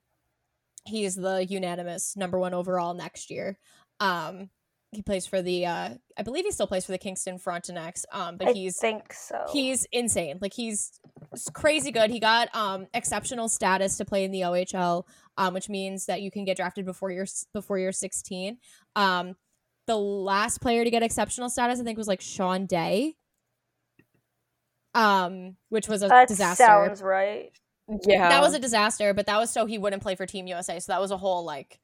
he's 0.86 1.16
the 1.16 1.45
unanimous 1.45 2.16
number 2.18 2.39
one 2.39 2.53
overall 2.53 2.93
next 2.93 3.30
year. 3.30 3.57
Um, 3.99 4.49
he 4.91 5.01
plays 5.01 5.26
for 5.26 5.41
the, 5.41 5.66
uh, 5.66 5.89
I 6.18 6.22
believe 6.24 6.45
he 6.45 6.51
still 6.51 6.68
plays 6.68 6.86
for 6.86 6.91
the 6.91 6.97
Kingston 6.97 7.39
Frontenacs. 7.39 8.05
Um, 8.11 8.38
but 8.38 8.49
I 8.49 8.51
he's 8.53 8.78
think 8.78 9.14
so. 9.14 9.45
He's 9.51 9.88
insane. 9.91 10.38
Like 10.39 10.53
he's 10.53 10.99
crazy 11.53 11.91
good. 11.91 12.11
He 12.11 12.20
got 12.20 12.53
um 12.55 12.88
exceptional 12.93 13.49
status 13.49 13.97
to 13.97 14.05
play 14.05 14.24
in 14.24 14.32
the 14.32 14.41
OHL, 14.41 15.05
um, 15.38 15.53
which 15.53 15.68
means 15.68 16.05
that 16.05 16.22
you 16.22 16.30
can 16.30 16.45
get 16.45 16.57
drafted 16.57 16.86
before 16.86 17.11
you're 17.11 17.26
before 17.53 17.80
you're 17.80 17.91
16. 17.91 18.57
Um, 18.95 19.36
the 19.88 19.97
last 19.97 20.61
player 20.61 20.84
to 20.84 20.89
get 20.89 21.03
exceptional 21.03 21.49
status, 21.49 21.79
I 21.79 21.84
think, 21.84 21.97
was 21.97 22.07
like 22.07 22.21
Sean 22.21 22.65
Day. 22.65 23.15
Um, 24.95 25.55
which 25.69 25.88
was 25.88 26.03
a 26.03 26.07
That 26.07 26.27
disaster. 26.27 26.63
sounds 26.63 27.01
right. 27.01 27.51
Yeah. 28.05 28.29
That 28.29 28.41
was 28.41 28.53
a 28.53 28.59
disaster, 28.59 29.13
but 29.13 29.25
that 29.25 29.38
was 29.38 29.49
so 29.49 29.65
he 29.65 29.77
wouldn't 29.77 30.03
play 30.03 30.15
for 30.15 30.25
Team 30.25 30.47
USA. 30.47 30.79
So 30.79 30.91
that 30.91 31.01
was 31.01 31.11
a 31.11 31.17
whole 31.17 31.43
like 31.43 31.79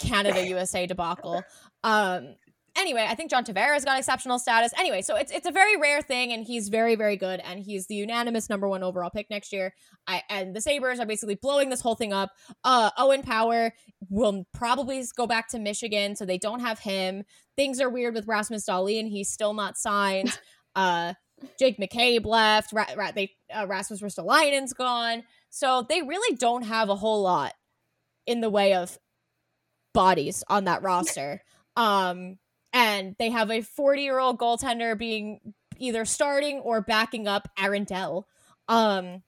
Canada 0.00 0.44
USA 0.48 0.86
debacle. 0.86 1.42
Um 1.84 2.34
anyway, 2.76 3.06
I 3.08 3.14
think 3.14 3.30
John 3.30 3.44
Tavares 3.44 3.84
got 3.84 3.98
exceptional 3.98 4.38
status. 4.38 4.72
Anyway, 4.78 5.02
so 5.02 5.16
it's 5.16 5.30
it's 5.32 5.46
a 5.46 5.52
very 5.52 5.76
rare 5.76 6.02
thing 6.02 6.32
and 6.32 6.44
he's 6.44 6.68
very 6.68 6.94
very 6.94 7.16
good 7.16 7.40
and 7.40 7.60
he's 7.60 7.86
the 7.86 7.94
unanimous 7.94 8.48
number 8.48 8.68
1 8.68 8.82
overall 8.82 9.10
pick 9.10 9.28
next 9.30 9.52
year. 9.52 9.74
I 10.06 10.22
and 10.28 10.54
the 10.54 10.60
Sabres 10.60 11.00
are 11.00 11.06
basically 11.06 11.34
blowing 11.36 11.70
this 11.70 11.80
whole 11.80 11.94
thing 11.94 12.12
up. 12.12 12.30
Uh 12.64 12.90
Owen 12.98 13.22
Power 13.22 13.72
will 14.08 14.44
probably 14.54 15.02
go 15.16 15.26
back 15.26 15.48
to 15.48 15.58
Michigan, 15.58 16.16
so 16.16 16.24
they 16.24 16.38
don't 16.38 16.60
have 16.60 16.78
him. 16.78 17.24
Things 17.56 17.80
are 17.80 17.90
weird 17.90 18.14
with 18.14 18.26
Rasmus 18.26 18.66
Dahlin, 18.66 19.08
he's 19.08 19.30
still 19.30 19.54
not 19.54 19.76
signed. 19.76 20.38
Uh 20.74 21.12
Jake 21.58 21.78
McCabe 21.78 22.24
left. 22.24 22.72
Ra- 22.72 22.86
Ra- 22.96 23.12
they 23.12 23.32
uh, 23.54 23.66
Rasmus 23.66 24.00
Ristolainen's 24.00 24.72
gone. 24.72 25.22
So 25.50 25.84
they 25.86 26.00
really 26.00 26.36
don't 26.36 26.62
have 26.62 26.88
a 26.88 26.96
whole 26.96 27.20
lot 27.22 27.52
in 28.26 28.40
the 28.40 28.48
way 28.48 28.72
of 28.72 28.98
bodies 29.92 30.42
on 30.48 30.64
that 30.64 30.82
roster. 30.82 31.42
Um, 31.76 32.38
and 32.72 33.14
they 33.18 33.30
have 33.30 33.50
a 33.50 33.60
40 33.60 34.02
year 34.02 34.18
old 34.18 34.38
goaltender 34.38 34.96
being 34.96 35.40
either 35.78 36.04
starting 36.04 36.58
or 36.60 36.80
backing 36.80 37.26
up 37.26 37.48
Arundel. 37.58 38.26
Um, 38.68 39.22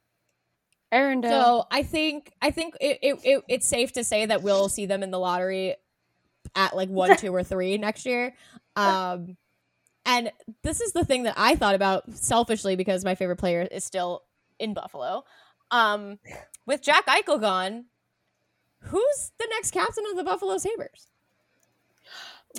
Aaron 0.93 1.21
Dell. 1.21 1.63
so 1.63 1.67
I 1.73 1.83
think 1.83 2.33
I 2.41 2.53
think 2.53 2.77
it, 2.81 2.99
it, 3.03 3.19
it 3.25 3.45
it's 3.49 3.67
safe 3.67 3.93
to 3.93 4.05
say 4.05 4.27
that 4.27 4.43
we'll 4.43 4.69
see 4.69 4.87
them 4.87 5.03
in 5.03 5.11
the 5.11 5.19
lottery 5.19 5.75
at 6.55 6.77
like 6.77 6.89
one, 6.89 7.17
two, 7.19 7.35
or 7.35 7.43
three 7.43 7.77
next 7.79 8.07
year. 8.07 8.35
Um, 8.77 9.37
and 10.07 10.31
this 10.63 10.81
is 10.81 10.93
the 10.93 11.05
thing 11.05 11.25
that 11.25 11.35
I 11.37 11.57
thought 11.57 11.75
about 11.75 12.13
selfishly 12.15 12.77
because 12.77 13.05
my 13.05 13.15
favorite 13.17 13.37
player 13.37 13.67
is 13.71 13.85
still 13.85 14.23
in 14.59 14.73
Buffalo. 14.73 15.25
Um, 15.71 16.19
with 16.67 16.83
Jack 16.83 17.07
Eichel 17.07 17.41
gone, 17.41 17.87
who's 18.81 19.33
the 19.39 19.49
next 19.51 19.73
captain 19.73 20.05
of 20.11 20.17
the 20.17 20.25
Buffalo 20.25 20.59
Sabres? 20.59 21.09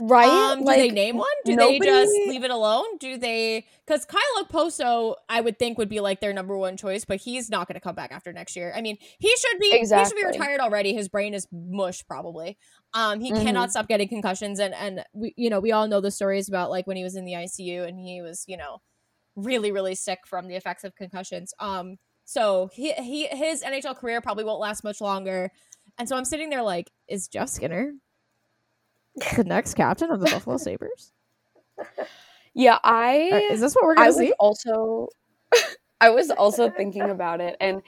Right? 0.02 0.28
Um, 0.52 0.60
do 0.60 0.66
they 0.66 0.89
name 0.91 1.18
one? 1.18 1.28
Do 1.46 1.56
they 1.56 1.80
just 1.80 2.14
leave 2.28 2.43
it 2.43 2.52
alone? 2.52 2.86
Do 3.00 3.18
they? 3.18 3.66
Because 3.86 4.06
Kyle 4.06 4.22
Okposo, 4.43 5.16
I 5.30 5.41
would 5.41 5.58
think 5.60 5.78
would 5.78 5.89
be 5.89 6.00
like 6.00 6.20
their 6.22 6.34
number 6.34 6.58
one 6.58 6.78
choice, 6.78 7.06
but 7.06 7.18
he's 7.18 7.50
not 7.50 7.68
going 7.68 7.76
to 7.76 7.80
come 7.80 7.96
back 7.96 8.12
after 8.12 8.34
next 8.34 8.56
year. 8.56 8.74
I 8.76 8.82
mean, 8.82 8.98
he 9.20 9.34
should 9.38 9.60
be. 9.60 9.72
He 10.00 10.06
should 10.10 10.16
be 10.16 10.26
retired 10.26 10.60
already. 10.60 10.93
His 10.93 11.08
brain 11.10 11.34
is 11.34 11.48
mush, 11.52 12.06
probably. 12.08 12.58
Um, 12.93 13.20
he 13.20 13.32
Mhm. 13.32 13.43
cannot 13.43 13.72
stop 13.72 13.88
getting 13.88 14.08
concussions, 14.08 14.60
and 14.60 14.74
and 14.74 15.04
we, 15.14 15.34
you 15.38 15.50
know, 15.50 15.60
we 15.60 15.72
all 15.72 15.88
know 15.88 16.02
the 16.02 16.12
stories 16.12 16.48
about 16.50 16.70
like 16.70 16.88
when 16.88 16.98
he 16.98 17.04
was 17.04 17.16
in 17.16 17.26
the 17.26 17.34
ICU 17.34 17.84
and 17.88 18.00
he 18.00 18.22
was, 18.22 18.43
you 18.48 18.58
know, 18.58 18.80
really 19.36 19.72
really 19.72 19.96
sick 19.96 20.20
from 20.26 20.48
the 20.48 20.56
effects 20.56 20.84
of 20.84 20.96
concussions. 20.96 21.54
Um, 21.60 21.98
so 22.26 22.70
he 22.74 22.93
he 22.93 23.28
his 23.28 23.64
NHL 23.64 23.96
career 23.98 24.22
probably 24.22 24.43
won't 24.43 24.60
last 24.60 24.84
much 24.84 25.02
longer. 25.02 25.52
And 25.98 26.10
so 26.10 26.16
I'm 26.18 26.26
sitting 26.26 26.50
there 26.50 26.64
like, 26.64 26.89
is 27.08 27.28
Jeff 27.28 27.50
Skinner 27.50 27.93
the 29.36 29.43
next 29.45 29.74
captain 29.76 30.11
of 30.11 30.20
the 30.20 30.28
Buffalo 30.28 30.57
Sabres? 30.57 31.11
Yeah, 32.53 32.80
I 32.84 33.43
is 33.49 33.59
this 33.59 33.74
what 33.76 33.86
we're 33.86 33.95
I 33.95 34.07
gonna 34.07 34.13
was 34.13 34.18
see? 34.18 34.34
also 34.39 35.09
I 36.01 36.09
was 36.09 36.32
also 36.32 36.70
thinking 36.70 37.09
about 37.09 37.41
it 37.41 37.55
and 37.59 37.82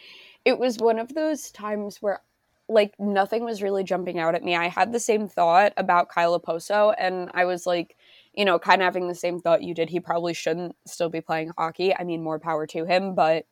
it 0.45 0.59
was 0.59 0.79
one 0.79 0.99
of 0.99 1.13
those 1.13 1.51
times 1.51 1.97
where 2.01 2.21
like 2.69 2.93
nothing 2.99 3.45
was 3.45 3.61
really 3.63 3.83
jumping 3.83 4.19
out 4.19 4.35
at 4.35 4.43
me. 4.43 4.55
I 4.55 4.67
had 4.67 4.91
the 4.91 4.99
same 4.99 5.27
thought 5.27 5.73
about 5.77 6.09
Kyle 6.09 6.39
Okposo 6.39 6.93
and 6.97 7.29
I 7.33 7.45
was 7.45 7.65
like, 7.65 7.95
you 8.33 8.43
know, 8.45 8.59
kind 8.59 8.81
of 8.81 8.85
having 8.85 9.07
the 9.07 9.15
same 9.15 9.39
thought 9.39 9.63
you 9.63 9.73
did. 9.73 9.89
He 9.89 9.99
probably 10.01 10.33
shouldn't 10.33 10.75
still 10.85 11.09
be 11.09 11.21
playing 11.21 11.51
hockey. 11.57 11.95
I 11.95 12.03
mean, 12.03 12.23
more 12.23 12.39
power 12.39 12.67
to 12.67 12.85
him, 12.85 13.15
but 13.15 13.45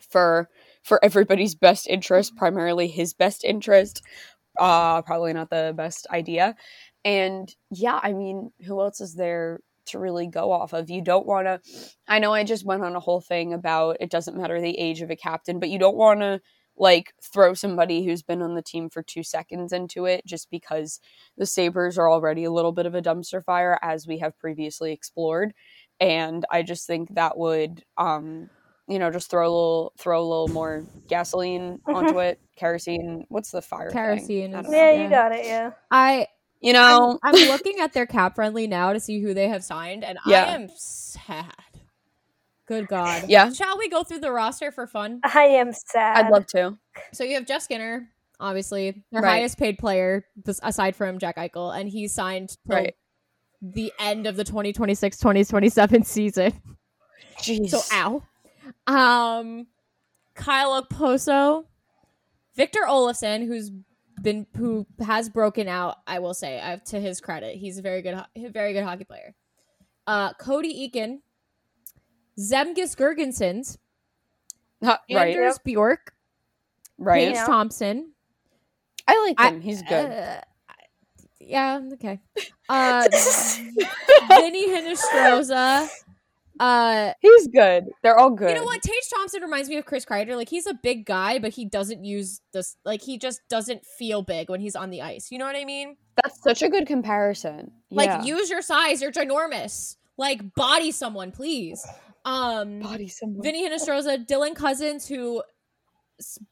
for 0.00 0.48
for 0.82 1.04
everybody's 1.04 1.54
best 1.54 1.86
interest, 1.88 2.36
primarily 2.36 2.88
his 2.88 3.12
best 3.14 3.44
interest, 3.44 4.02
uh 4.60 5.02
probably 5.02 5.32
not 5.32 5.50
the 5.50 5.74
best 5.76 6.06
idea. 6.10 6.56
And 7.08 7.54
yeah, 7.70 7.98
I 8.02 8.12
mean, 8.12 8.52
who 8.66 8.80
else 8.80 9.00
is 9.00 9.14
there 9.14 9.60
to 9.86 9.98
really 9.98 10.26
go 10.26 10.52
off 10.52 10.72
of? 10.74 10.90
You 10.90 11.00
don't 11.02 11.26
want 11.26 11.46
to 11.46 11.60
I 12.06 12.18
know 12.18 12.34
I 12.34 12.44
just 12.44 12.66
went 12.66 12.82
on 12.84 12.94
a 12.94 13.00
whole 13.00 13.20
thing 13.22 13.54
about 13.54 13.96
it 14.00 14.10
doesn't 14.10 14.36
matter 14.36 14.60
the 14.60 14.78
age 14.78 15.00
of 15.00 15.10
a 15.10 15.16
captain, 15.16 15.58
but 15.58 15.70
you 15.70 15.78
don't 15.78 15.96
want 15.96 16.20
to 16.20 16.40
like 16.76 17.12
throw 17.32 17.54
somebody 17.54 18.04
who's 18.04 18.22
been 18.22 18.42
on 18.42 18.54
the 18.54 18.62
team 18.62 18.88
for 18.90 19.02
2 19.02 19.22
seconds 19.22 19.72
into 19.72 20.04
it 20.04 20.24
just 20.26 20.50
because 20.50 21.00
the 21.36 21.46
Sabres 21.46 21.98
are 21.98 22.10
already 22.10 22.44
a 22.44 22.52
little 22.52 22.72
bit 22.72 22.86
of 22.86 22.94
a 22.94 23.02
dumpster 23.02 23.42
fire 23.42 23.78
as 23.82 24.06
we 24.06 24.18
have 24.18 24.38
previously 24.38 24.92
explored. 24.92 25.54
And 26.00 26.44
I 26.50 26.62
just 26.62 26.86
think 26.86 27.14
that 27.14 27.38
would 27.38 27.84
um 27.96 28.50
you 28.90 28.98
know, 28.98 29.10
just 29.10 29.30
throw 29.30 29.42
a 29.46 29.52
little 29.52 29.92
throw 29.98 30.20
a 30.20 30.28
little 30.28 30.48
more 30.48 30.84
gasoline 31.08 31.78
onto 31.86 32.18
it, 32.28 32.38
kerosene. 32.56 33.24
What's 33.28 33.50
the 33.50 33.60
fire? 33.62 33.90
Kerosene 33.90 34.54
I 34.54 34.60
is- 34.60 34.64
don't 34.66 34.72
know. 34.72 34.78
Yeah, 34.78 34.90
Yeah. 34.92 35.02
you 35.04 35.10
got 35.10 35.32
it. 35.32 35.44
Yeah. 35.46 35.70
I 35.90 36.26
You 36.60 36.72
know, 36.72 37.18
I'm, 37.22 37.34
I'm 37.34 37.48
looking 37.48 37.78
at 37.80 37.92
their 37.92 38.06
cap 38.06 38.34
friendly 38.34 38.66
now 38.66 38.92
to 38.92 39.00
see 39.00 39.20
who 39.20 39.32
they 39.34 39.48
have 39.48 39.62
signed, 39.62 40.04
and 40.04 40.18
Yeah. 40.26 40.44
I 40.44 40.54
am 40.54 40.68
sad. 40.76 41.52
Good 42.66 42.88
God. 42.88 43.24
Yeah. 43.28 43.52
Shall 43.52 43.78
we 43.78 43.88
go 43.88 44.02
through 44.02 44.18
the 44.20 44.30
roster 44.32 44.70
for 44.72 44.86
fun? 44.86 45.20
I 45.24 45.44
am 45.44 45.72
sad. 45.72 46.26
I'd 46.26 46.30
love 46.32 46.46
to. 46.48 46.76
So 47.12 47.24
you 47.24 47.34
have 47.34 47.46
Jeff 47.46 47.62
Skinner, 47.62 48.08
obviously 48.40 49.04
their 49.10 49.22
Right. 49.22 49.30
highest 49.38 49.56
paid 49.58 49.78
player 49.78 50.26
aside 50.62 50.94
from 50.96 51.18
Jack 51.18 51.36
Eichel, 51.36 51.78
and 51.78 51.88
he's 51.88 52.12
signed 52.12 52.50
till 52.66 52.76
Right. 52.76 52.94
the 53.62 53.92
end 53.98 54.26
of 54.26 54.36
the 54.36 54.44
2026-2027 54.44 56.04
season. 56.04 56.52
Jeez. 57.38 57.70
So 57.70 57.80
ow. 57.92 58.22
Um 58.86 59.66
Kyle 60.34 60.82
Okposo, 60.82 61.64
Victor 62.54 62.80
Olofsson, 62.86 63.46
who's 63.46 63.70
been 64.22 64.46
who 64.56 64.86
has 65.04 65.28
broken 65.28 65.68
out, 65.68 65.96
I 66.06 66.18
will 66.18 66.34
say, 66.34 66.60
uh, 66.60 66.78
to 66.86 67.00
his 67.00 67.20
credit. 67.20 67.56
He's 67.56 67.78
a 67.78 67.82
very 67.82 68.02
good 68.02 68.18
very 68.36 68.72
good 68.72 68.84
hockey 68.84 69.04
player. 69.04 69.34
Uh 70.06 70.32
Cody 70.34 70.88
Eakin, 70.88 71.18
Zemgus 72.38 72.96
Girgensons, 72.96 73.78
Huh, 74.82 74.98
right. 75.12 75.34
Anders 75.34 75.58
Bjork, 75.64 76.14
Right. 76.98 77.26
Paige 77.28 77.34
Yeah. 77.36 77.46
Thompson. 77.46 78.12
I 79.06 79.24
like 79.26 79.36
I- 79.38 79.48
him. 79.50 79.60
He's 79.60 79.82
good. 79.82 80.10
Uh, 80.10 80.40
yeah, 81.40 81.80
okay. 81.94 82.20
Uh 82.68 83.08
Vinny 84.28 84.68
Hinostroza. 84.68 85.88
Uh 86.60 87.12
He's 87.20 87.48
good. 87.48 87.86
They're 88.02 88.18
all 88.18 88.30
good. 88.30 88.50
You 88.50 88.56
know 88.56 88.64
what? 88.64 88.82
Tage 88.82 89.10
Thompson 89.14 89.42
reminds 89.42 89.68
me 89.68 89.76
of 89.76 89.84
Chris 89.84 90.04
Kreider. 90.04 90.36
Like 90.36 90.48
he's 90.48 90.66
a 90.66 90.74
big 90.74 91.06
guy, 91.06 91.38
but 91.38 91.52
he 91.52 91.64
doesn't 91.64 92.04
use 92.04 92.40
this. 92.52 92.76
Like 92.84 93.02
he 93.02 93.18
just 93.18 93.40
doesn't 93.48 93.84
feel 93.84 94.22
big 94.22 94.50
when 94.50 94.60
he's 94.60 94.76
on 94.76 94.90
the 94.90 95.02
ice. 95.02 95.30
You 95.30 95.38
know 95.38 95.46
what 95.46 95.56
I 95.56 95.64
mean? 95.64 95.96
That's 96.22 96.42
such 96.42 96.62
a 96.62 96.68
good 96.68 96.86
comparison. 96.86 97.70
Like 97.90 98.08
yeah. 98.08 98.22
use 98.22 98.50
your 98.50 98.62
size. 98.62 99.00
You're 99.00 99.12
ginormous. 99.12 99.96
Like 100.16 100.54
body 100.54 100.90
someone, 100.90 101.30
please. 101.30 101.86
Um, 102.24 102.80
body 102.80 103.08
someone. 103.08 103.42
Vinny 103.42 103.68
Hinostroza, 103.68 104.26
Dylan 104.26 104.54
Cozens, 104.54 105.06
who 105.06 105.42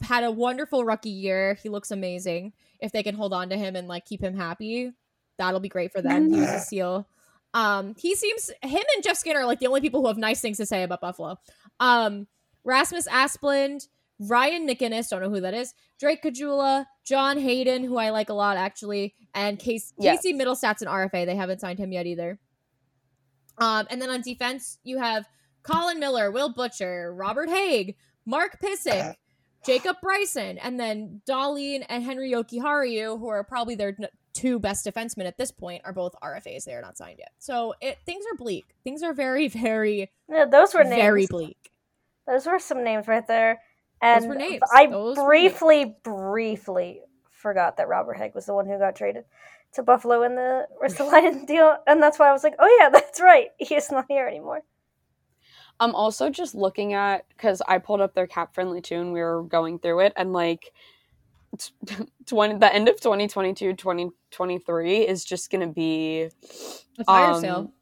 had 0.01 0.25
a 0.25 0.31
wonderful 0.31 0.85
rookie 0.85 1.11
year. 1.11 1.55
He 1.55 1.69
looks 1.69 1.91
amazing. 1.91 2.53
If 2.81 2.93
they 2.93 3.03
can 3.03 3.15
hold 3.15 3.33
on 3.33 3.49
to 3.51 3.57
him 3.57 3.77
and 3.77 3.89
like 3.89 4.05
keep 4.05 4.23
him 4.23 4.37
happy, 4.37 4.93
that'll 5.39 5.61
be 5.61 5.69
great 5.69 5.93
for 5.93 6.01
them. 6.01 6.31
He 6.33 6.41
was 6.41 6.49
a 6.49 6.61
seal. 6.61 7.09
Um, 7.57 7.95
he 7.99 8.15
seems 8.15 8.51
him 8.63 8.83
and 8.95 9.03
Jeff 9.03 9.17
Skinner 9.17 9.41
are 9.41 9.47
like 9.47 9.61
the 9.61 9.67
only 9.67 9.81
people 9.81 10.03
who 10.03 10.09
have 10.09 10.19
nice 10.19 10.43
things 10.43 10.59
to 10.59 10.67
say 10.67 10.83
about 10.83 11.01
Buffalo. 11.01 11.39
Um, 11.81 12.27
Rasmus 12.65 13.09
Asplund, 13.09 13.89
Ryan 14.19 14.69
McInnes, 14.69 15.09
don't 15.09 15.23
know 15.23 15.31
who 15.31 15.41
that 15.41 15.55
is. 15.55 15.73
Drake 15.99 16.23
Caggiula, 16.23 16.85
John 17.07 17.39
Hayden, 17.39 17.83
who 17.83 17.97
I 17.97 18.11
like 18.11 18.29
a 18.29 18.35
lot 18.35 18.59
actually, 18.59 19.15
and 19.35 19.59
Case, 19.59 19.95
Yes. 19.99 20.19
Casey 20.19 20.35
Mittelstadt's 20.37 20.83
an 20.83 20.89
RFA. 20.89 21.25
They 21.25 21.35
haven't 21.35 21.63
signed 21.63 21.79
him 21.79 21.93
yet 21.93 22.05
either. 22.05 22.39
Um, 23.57 23.87
and 23.89 24.03
then 24.03 24.11
on 24.11 24.21
defense, 24.21 24.79
you 24.85 24.99
have 24.99 25.27
Colin 25.63 25.99
Miller, 25.99 26.31
Will 26.31 26.53
Butcher, 26.53 27.15
Robert 27.15 27.49
Hagg, 27.49 27.97
Mark 28.27 28.59
Pysyk, 28.61 29.15
Jacob 29.65 29.97
Bryson, 30.03 30.59
and 30.59 30.79
then 30.79 31.23
Dahlin 31.29 31.85
and 31.89 32.05
Henri 32.05 32.31
Jokiharju, 32.33 33.19
who 33.19 33.29
are 33.29 33.43
probably 33.45 33.75
their 33.75 33.97
two 34.33 34.59
best 34.59 34.87
defensemen 34.87 35.27
at 35.27 35.39
this 35.39 35.51
point, 35.51 35.83
are 35.85 35.93
both 35.93 36.15
RFAs. 36.23 36.65
They 36.65 36.75
are 36.75 36.83
not 36.83 36.97
signed 36.97 37.19
yet. 37.19 37.33
So 37.39 37.75
it 37.81 37.99
things 38.07 38.25
are 38.31 38.37
bleak. 38.37 38.67
Things 38.85 39.03
are 39.03 39.13
very, 39.13 39.49
very, 39.49 40.11
Yeah, 40.29 40.45
those 40.45 40.75
were 40.75 40.85
names. 40.85 40.97
very 40.97 41.27
bleak. 41.27 41.71
Those 42.27 42.47
were 42.47 42.59
some 42.59 42.83
names 42.85 43.09
right 43.09 43.27
there. 43.27 43.61
And 44.03 44.29
were 44.29 44.35
names. 44.35 44.63
I 44.73 44.87
Those 44.87 45.17
briefly, 45.17 45.97
briefly 46.03 47.01
forgot 47.31 47.77
that 47.79 47.89
Robert 47.89 48.15
Hagg 48.19 48.35
was 48.35 48.47
the 48.47 48.55
one 48.55 48.67
who 48.67 48.79
got 48.79 48.97
traded 48.97 49.25
to 49.75 49.83
Buffalo 49.83 50.23
in 50.23 50.35
the 50.35 50.67
Ristolainen 50.83 51.47
deal, 51.47 51.77
and 51.87 52.03
that's 52.03 52.19
why 52.19 52.29
I 52.29 52.33
was 52.33 52.45
like, 52.45 52.57
"Oh 52.59 52.79
yeah, 52.81 52.89
that's 52.93 53.21
right. 53.21 53.49
He 53.59 53.75
is 53.75 53.91
not 53.91 54.07
here 54.09 54.27
anymore." 54.27 54.63
I'm 55.79 55.95
also 55.95 56.31
just 56.31 56.55
looking 56.55 56.95
at 56.95 57.29
because 57.29 57.63
I 57.67 57.79
pulled 57.79 58.01
up 58.01 58.15
their 58.15 58.27
cap 58.27 58.55
friendly 58.55 58.81
tune. 58.81 59.13
We 59.13 59.21
were 59.21 59.43
going 59.43 59.79
through 59.79 60.01
it, 60.01 60.13
and 60.17 60.33
like 60.33 60.73
20 62.27 62.59
the 62.59 62.75
end 62.75 62.89
of 62.89 63.01
2022 63.01 63.75
2023 63.75 64.97
is 65.07 65.25
just 65.25 65.51
gonna 65.51 65.67
be 65.67 66.29
a 66.99 67.05
fire 67.05 67.31
um, 67.33 67.41
sale. 67.41 67.73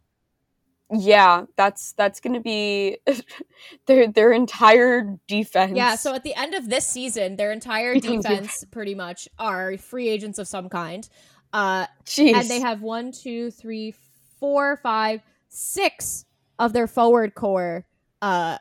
yeah 0.93 1.45
that's 1.57 1.93
that's 1.93 2.21
gonna 2.21 2.41
be 2.41 2.99
their 3.87 4.07
their 4.09 4.33
entire 4.33 5.19
defense 5.27 5.73
Yeah, 5.75 5.97
so 5.97 6.15
at 6.15 6.23
the 6.23 6.35
end 6.35 6.55
of 6.55 6.69
this 6.69 6.87
season, 6.87 7.37
their 7.37 7.53
entire 7.53 7.95
defense 8.01 8.65
pretty 8.71 8.95
much 8.95 9.29
are 9.39 9.77
free 9.79 10.09
agents 10.09 10.39
of 10.39 10.47
some 10.47 10.69
kind. 10.69 11.09
Uh 11.53 11.87
Jeez. 12.05 12.35
and 12.35 12.49
they 12.49 12.61
have 12.61 12.83
one, 12.83 13.13
two, 13.13 13.51
three, 13.51 13.95
four, 14.39 14.77
five, 14.83 15.23
six 15.49 16.27
of 16.59 16.73
their 16.73 16.87
forward 16.87 17.35
core 17.35 17.87
uh 18.23 18.59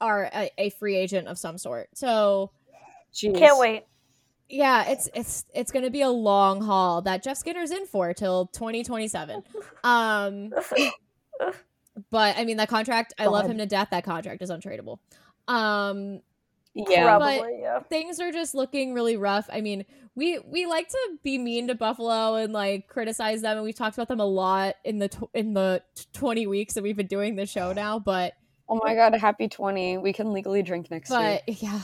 are 0.00 0.30
a, 0.34 0.50
a 0.58 0.70
free 0.70 0.96
agent 0.96 1.28
of 1.28 1.38
some 1.38 1.58
sort. 1.58 1.88
So 1.94 2.50
Jeez. 3.14 3.38
Can't 3.38 3.58
wait. 3.58 3.84
yeah, 4.48 4.88
it's 4.90 5.08
it's 5.14 5.44
it's 5.54 5.70
gonna 5.72 5.90
be 5.90 6.02
a 6.02 6.08
long 6.10 6.60
haul 6.62 7.02
that 7.02 7.22
Jeff 7.22 7.36
Skinner's 7.38 7.70
in 7.70 7.86
for 7.86 8.12
till 8.14 8.46
2027. 8.48 9.42
Um 9.84 10.50
but 12.10 12.36
I 12.36 12.44
mean 12.44 12.56
that 12.56 12.68
contract, 12.68 13.14
I 13.18 13.26
love 13.26 13.44
God. 13.44 13.52
him 13.52 13.58
to 13.58 13.66
death. 13.66 13.88
That 13.90 14.04
contract 14.04 14.42
is 14.42 14.50
untradeable. 14.50 14.98
Um 15.48 16.20
yeah 16.74 17.04
Probably, 17.04 17.58
yeah. 17.60 17.80
things 17.80 18.20
are 18.20 18.32
just 18.32 18.54
looking 18.54 18.94
really 18.94 19.16
rough. 19.16 19.48
I 19.52 19.60
mean, 19.60 19.84
we 20.14 20.38
we 20.40 20.66
like 20.66 20.88
to 20.88 21.18
be 21.22 21.38
mean 21.38 21.68
to 21.68 21.74
Buffalo 21.74 22.34
and 22.36 22.52
like 22.52 22.88
criticize 22.88 23.42
them, 23.42 23.56
and 23.56 23.64
we've 23.64 23.74
talked 23.74 23.96
about 23.96 24.08
them 24.08 24.20
a 24.20 24.24
lot 24.26 24.74
in 24.84 24.98
the 24.98 25.08
tw- 25.08 25.30
in 25.34 25.54
the 25.54 25.82
t- 25.94 26.04
twenty 26.12 26.46
weeks 26.46 26.74
that 26.74 26.82
we've 26.82 26.96
been 26.96 27.06
doing 27.06 27.36
the 27.36 27.46
show 27.46 27.72
now. 27.72 27.98
But 27.98 28.34
oh 28.68 28.80
my 28.82 28.94
god 28.94 29.14
happy 29.14 29.46
20 29.46 29.98
we 29.98 30.14
can 30.14 30.32
legally 30.32 30.62
drink 30.62 30.90
next 30.90 31.10
year 31.10 31.40
but 31.46 31.62
yeah, 31.62 31.80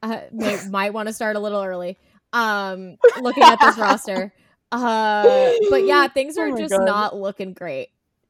uh, 0.00 0.20
may, 0.30 0.58
might 0.70 0.92
want 0.92 1.08
to 1.08 1.12
start 1.12 1.34
a 1.34 1.40
little 1.40 1.60
early. 1.60 1.98
Um, 2.32 2.98
looking 3.20 3.42
at 3.42 3.58
this 3.60 3.76
roster, 3.78 4.32
uh, 4.72 5.52
but 5.70 5.84
yeah, 5.84 6.08
things 6.08 6.36
Oh 6.38 6.42
are 6.42 6.50
my 6.50 6.58
just 6.58 6.74
God. 6.74 6.84
not 6.84 7.16
looking 7.16 7.52
great 7.52 7.88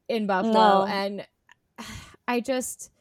in 0.09 0.27
Buffalo, 0.27 0.53
No. 0.53 0.85
and 0.87 1.25
I 2.27 2.39
just 2.39 2.91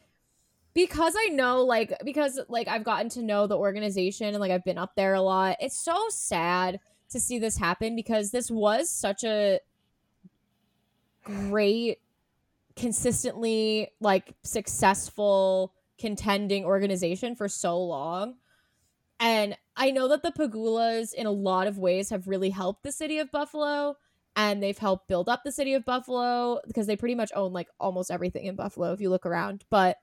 because 0.74 1.14
I 1.16 1.28
know 1.28 1.64
like 1.64 1.94
because 2.04 2.40
like 2.48 2.68
I've 2.68 2.84
gotten 2.84 3.08
to 3.10 3.22
know 3.22 3.46
the 3.46 3.56
organization 3.56 4.28
and 4.28 4.40
like 4.40 4.50
I've 4.50 4.64
been 4.64 4.78
up 4.78 4.94
there 4.96 5.14
a 5.14 5.20
lot. 5.20 5.56
It's 5.60 5.78
so 5.78 6.06
sad 6.10 6.80
to 7.10 7.20
see 7.20 7.38
this 7.38 7.56
happen 7.56 7.94
because 7.94 8.30
this 8.30 8.50
was 8.50 8.90
such 8.90 9.24
a 9.24 9.60
great 11.22 12.00
consistently 12.76 13.92
like 14.00 14.34
successful 14.42 15.72
contending 15.98 16.64
organization 16.64 17.36
for 17.36 17.48
so 17.48 17.80
long. 17.80 18.34
And 19.20 19.56
I 19.76 19.92
know 19.92 20.08
that 20.08 20.22
the 20.22 20.32
Pegulas 20.32 21.14
in 21.14 21.26
a 21.26 21.30
lot 21.30 21.68
of 21.68 21.78
ways 21.78 22.10
have 22.10 22.26
really 22.26 22.50
helped 22.50 22.82
the 22.82 22.92
city 22.92 23.18
of 23.18 23.30
Buffalo 23.30 23.96
and 24.36 24.60
they've 24.60 24.76
helped 24.76 25.06
build 25.06 25.28
up 25.28 25.44
the 25.44 25.52
city 25.52 25.74
of 25.74 25.84
Buffalo 25.84 26.60
because 26.66 26.88
they 26.88 26.96
pretty 26.96 27.14
much 27.14 27.30
own 27.34 27.52
like 27.52 27.68
almost 27.78 28.10
everything 28.10 28.46
in 28.46 28.56
Buffalo 28.56 28.92
if 28.92 29.00
you 29.00 29.08
look 29.08 29.24
around. 29.24 29.64
But 29.70 29.98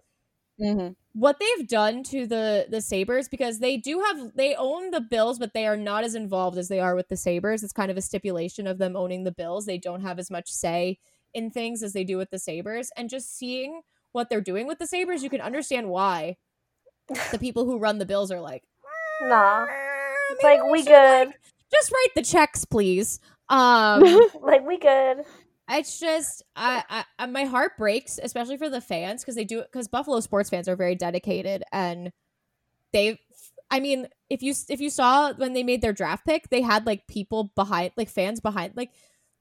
Mhm. 0.62 0.96
what 1.14 1.38
they've 1.40 1.68
done 1.68 2.04
to 2.04 2.26
the 2.26 2.68
the 2.70 2.82
Sabres 2.82 3.28
because 3.28 3.60
they 3.60 3.78
do 3.78 4.00
have 4.02 4.34
they 4.36 4.56
own 4.56 4.92
the 4.92 5.02
Bills 5.02 5.40
but 5.40 5.54
they 5.54 5.68
are 5.68 5.78
not 5.78 6.04
as 6.06 6.16
involved 6.16 6.58
as 6.58 6.70
they 6.70 6.80
are 6.80 6.96
with 6.96 7.10
the 7.10 7.18
Sabres. 7.18 7.64
It's 7.64 7.74
kind 7.74 7.92
of 7.92 7.98
a 7.98 8.02
stipulation 8.02 8.68
of 8.68 8.78
them 8.78 8.96
owning 8.96 9.24
the 9.24 9.32
Bills. 9.32 9.66
They 9.66 9.78
don't 9.78 10.02
have 10.02 10.20
as 10.20 10.32
much 10.32 10.50
say 10.52 11.00
in 11.34 11.52
things 11.52 11.84
as 11.84 11.94
they 11.94 12.04
do 12.06 12.18
with 12.18 12.30
the 12.30 12.40
Sabres 12.40 12.92
and 12.98 13.10
just 13.10 13.38
seeing 13.38 13.82
what 14.14 14.30
they're 14.30 14.42
doing 14.42 14.68
with 14.68 14.80
the 14.80 14.88
Sabres, 14.88 15.24
you 15.24 15.30
can 15.30 15.42
understand 15.42 15.90
why 15.90 16.38
the 17.32 17.40
people 17.40 17.66
who 17.66 17.78
run 17.80 18.00
the 18.00 18.06
Bills 18.06 18.32
are 18.32 18.42
like 18.42 18.64
Nah. 19.22 19.68
"Uh, 19.68 19.68
It's 20.30 20.44
like 20.44 20.64
we 20.64 20.72
we 20.72 20.84
should, 20.84 20.88
good. 20.88 21.28
like, 21.28 21.36
just 21.74 21.92
write 21.92 22.16
the 22.16 22.24
checks, 22.24 22.66
please. 22.66 23.20
Um 23.50 24.02
like 24.42 24.66
we 24.66 24.78
good. 24.78 25.26
It's 25.72 26.00
just 26.00 26.44
I, 26.56 27.06
I, 27.18 27.26
my 27.28 27.46
heart 27.46 27.78
breaks 27.78 28.20
especially 28.22 28.58
for 28.58 28.70
the 28.70 28.82
fans 28.82 29.22
because 29.22 29.36
they 29.36 29.46
do 29.46 29.62
because 29.62 29.88
buffalo 29.88 30.20
sports 30.20 30.50
fans 30.50 30.68
are 30.68 30.76
very 30.76 30.96
dedicated 30.96 31.64
and 31.72 32.12
they 32.94 33.20
i 33.70 33.80
mean 33.80 34.08
if 34.30 34.42
you 34.42 34.54
if 34.70 34.82
you 34.82 34.90
saw 34.90 35.34
when 35.34 35.54
they 35.54 35.64
made 35.64 35.82
their 35.82 35.94
draft 35.94 36.26
pick 36.26 36.50
they 36.50 36.62
had 36.62 36.86
like 36.86 37.08
people 37.08 37.52
behind 37.56 37.92
like 37.98 38.10
fans 38.10 38.40
behind 38.40 38.74
like 38.76 38.92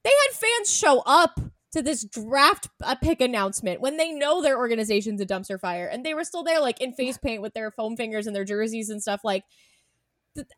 they 0.04 0.10
had 0.10 0.36
fans 0.36 0.72
show 0.72 1.02
up 1.06 1.40
to 1.72 1.82
this 1.82 2.04
draft 2.04 2.68
uh, 2.82 2.96
pick 2.96 3.20
announcement 3.20 3.80
when 3.80 3.96
they 3.96 4.12
know 4.12 4.42
their 4.42 4.58
organization's 4.58 5.20
a 5.20 5.26
dumpster 5.26 5.60
fire 5.60 5.86
and 5.86 6.04
they 6.04 6.14
were 6.14 6.24
still 6.24 6.42
there 6.42 6.60
like 6.60 6.80
in 6.80 6.92
face 6.92 7.18
paint 7.18 7.42
with 7.42 7.54
their 7.54 7.70
foam 7.70 7.96
fingers 7.96 8.26
and 8.26 8.34
their 8.34 8.44
jerseys 8.44 8.90
and 8.90 9.02
stuff 9.02 9.20
like 9.24 9.44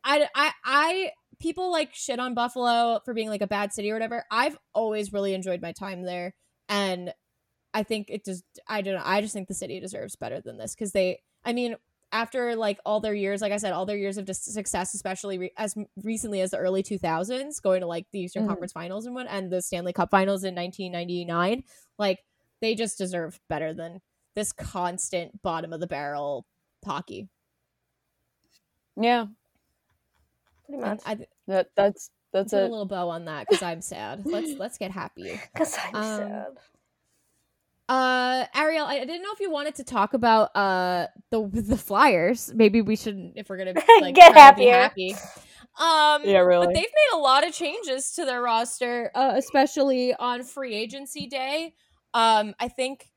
I, 0.05 0.29
I, 0.35 0.53
I, 0.65 1.11
people 1.43 1.71
like 1.71 1.95
shit 1.95 2.19
on 2.21 2.35
Buffalo 2.35 3.01
for 3.05 3.13
being 3.13 3.29
like 3.29 3.43
a 3.43 3.47
bad 3.47 3.73
city 3.73 3.91
or 3.91 3.95
whatever. 3.95 4.25
I've 4.31 4.57
always 4.73 5.13
really 5.13 5.35
enjoyed 5.35 5.61
my 5.61 5.73
time 5.73 6.03
there, 6.03 6.35
and 6.69 7.13
I 7.75 7.83
think 7.83 8.09
it 8.11 8.25
just, 8.25 8.45
I 8.69 8.81
don't 8.83 8.95
know, 8.95 9.03
I 9.05 9.21
just 9.21 9.33
think 9.35 9.49
the 9.49 9.55
city 9.55 9.81
deserves 9.81 10.17
better 10.17 10.41
than 10.41 10.57
this 10.59 10.75
because 10.75 10.93
they, 10.93 11.21
I 11.45 11.53
mean, 11.53 11.77
after 12.13 12.55
like 12.55 12.79
all 12.85 13.01
their 13.01 13.15
years, 13.15 13.41
like 13.41 13.53
I 13.53 13.57
said, 13.57 13.73
all 13.73 13.87
their 13.87 13.97
years 13.97 14.19
of 14.19 14.27
just 14.27 14.45
success, 14.45 14.93
especially 14.95 15.39
re- 15.39 15.53
as 15.57 15.75
recently 16.03 16.43
as 16.43 16.51
the 16.51 16.59
early 16.59 16.83
2000s, 16.83 17.61
going 17.63 17.81
to 17.81 17.87
like 17.87 18.07
the 18.13 18.21
Eastern 18.21 18.45
Mhm. 18.45 18.49
Conference 18.49 18.73
Finals 18.73 19.07
and 19.07 19.15
one, 19.15 19.27
and 19.27 19.51
the 19.51 19.63
Stanley 19.63 19.95
Cup 19.95 20.11
Finals 20.11 20.45
in 20.45 20.55
1999, 20.55 21.65
like 21.99 22.19
they 22.61 22.75
just 22.75 22.99
deserve 22.99 23.41
better 23.49 23.73
than 23.73 24.01
this 24.37 24.53
constant 24.53 25.43
bottom 25.43 25.73
of 25.73 25.81
the 25.81 25.87
barrel 25.87 26.47
hockey. 26.85 27.29
yeah 28.97 29.27
Pretty 30.73 30.85
much. 30.85 31.01
I, 31.05 31.19
that 31.49 31.69
that's 31.77 32.11
that's 32.33 32.53
put 32.53 32.59
a 32.59 32.65
it 32.65 32.71
little 32.71 32.87
bow 32.87 33.11
on 33.11 33.27
that 33.27 33.47
because 33.47 33.63
I'm 33.63 33.83
sad. 33.83 34.25
Let's 34.25 34.53
let's 34.59 34.79
get 34.79 34.91
happy. 34.91 35.39
Because 35.53 35.77
I'm 35.93 35.95
um, 35.97 36.03
sad. 36.03 36.47
Uh, 37.89 38.47
Ariel, 38.55 38.87
I 38.87 38.95
I 39.01 39.05
didn't 39.05 39.23
know 39.23 39.33
if 39.33 39.41
you 39.41 39.51
wanted 39.51 39.75
to 39.77 39.85
talk 39.85 40.15
about 40.15 40.55
uh 40.57 41.09
the 41.31 41.47
the 41.53 41.77
Flyers. 41.77 42.53
Maybe 42.55 42.81
we 42.81 42.97
should, 42.97 43.33
if 43.37 43.51
we're 43.51 43.59
gonna 43.59 43.75
like 44.01 44.15
Get 44.15 44.33
try 44.33 44.51
to 44.51 44.57
be 44.57 44.67
happier. 44.67 44.73
happy. 44.73 45.15
Um, 45.79 46.23
Yeah, 46.25 46.39
really. 46.39 46.67
But 46.67 46.75
they've 46.75 46.85
made 46.85 47.19
a 47.19 47.19
lot 47.19 47.47
of 47.47 47.53
changes 47.53 48.13
to 48.13 48.25
their 48.25 48.41
roster, 48.43 49.11
uh, 49.15 49.33
especially 49.37 50.15
on 50.15 50.43
free 50.43 50.75
agency 50.75 51.27
day. 51.27 51.75
Um, 52.15 52.55
I 52.61 52.69
think 52.69 53.11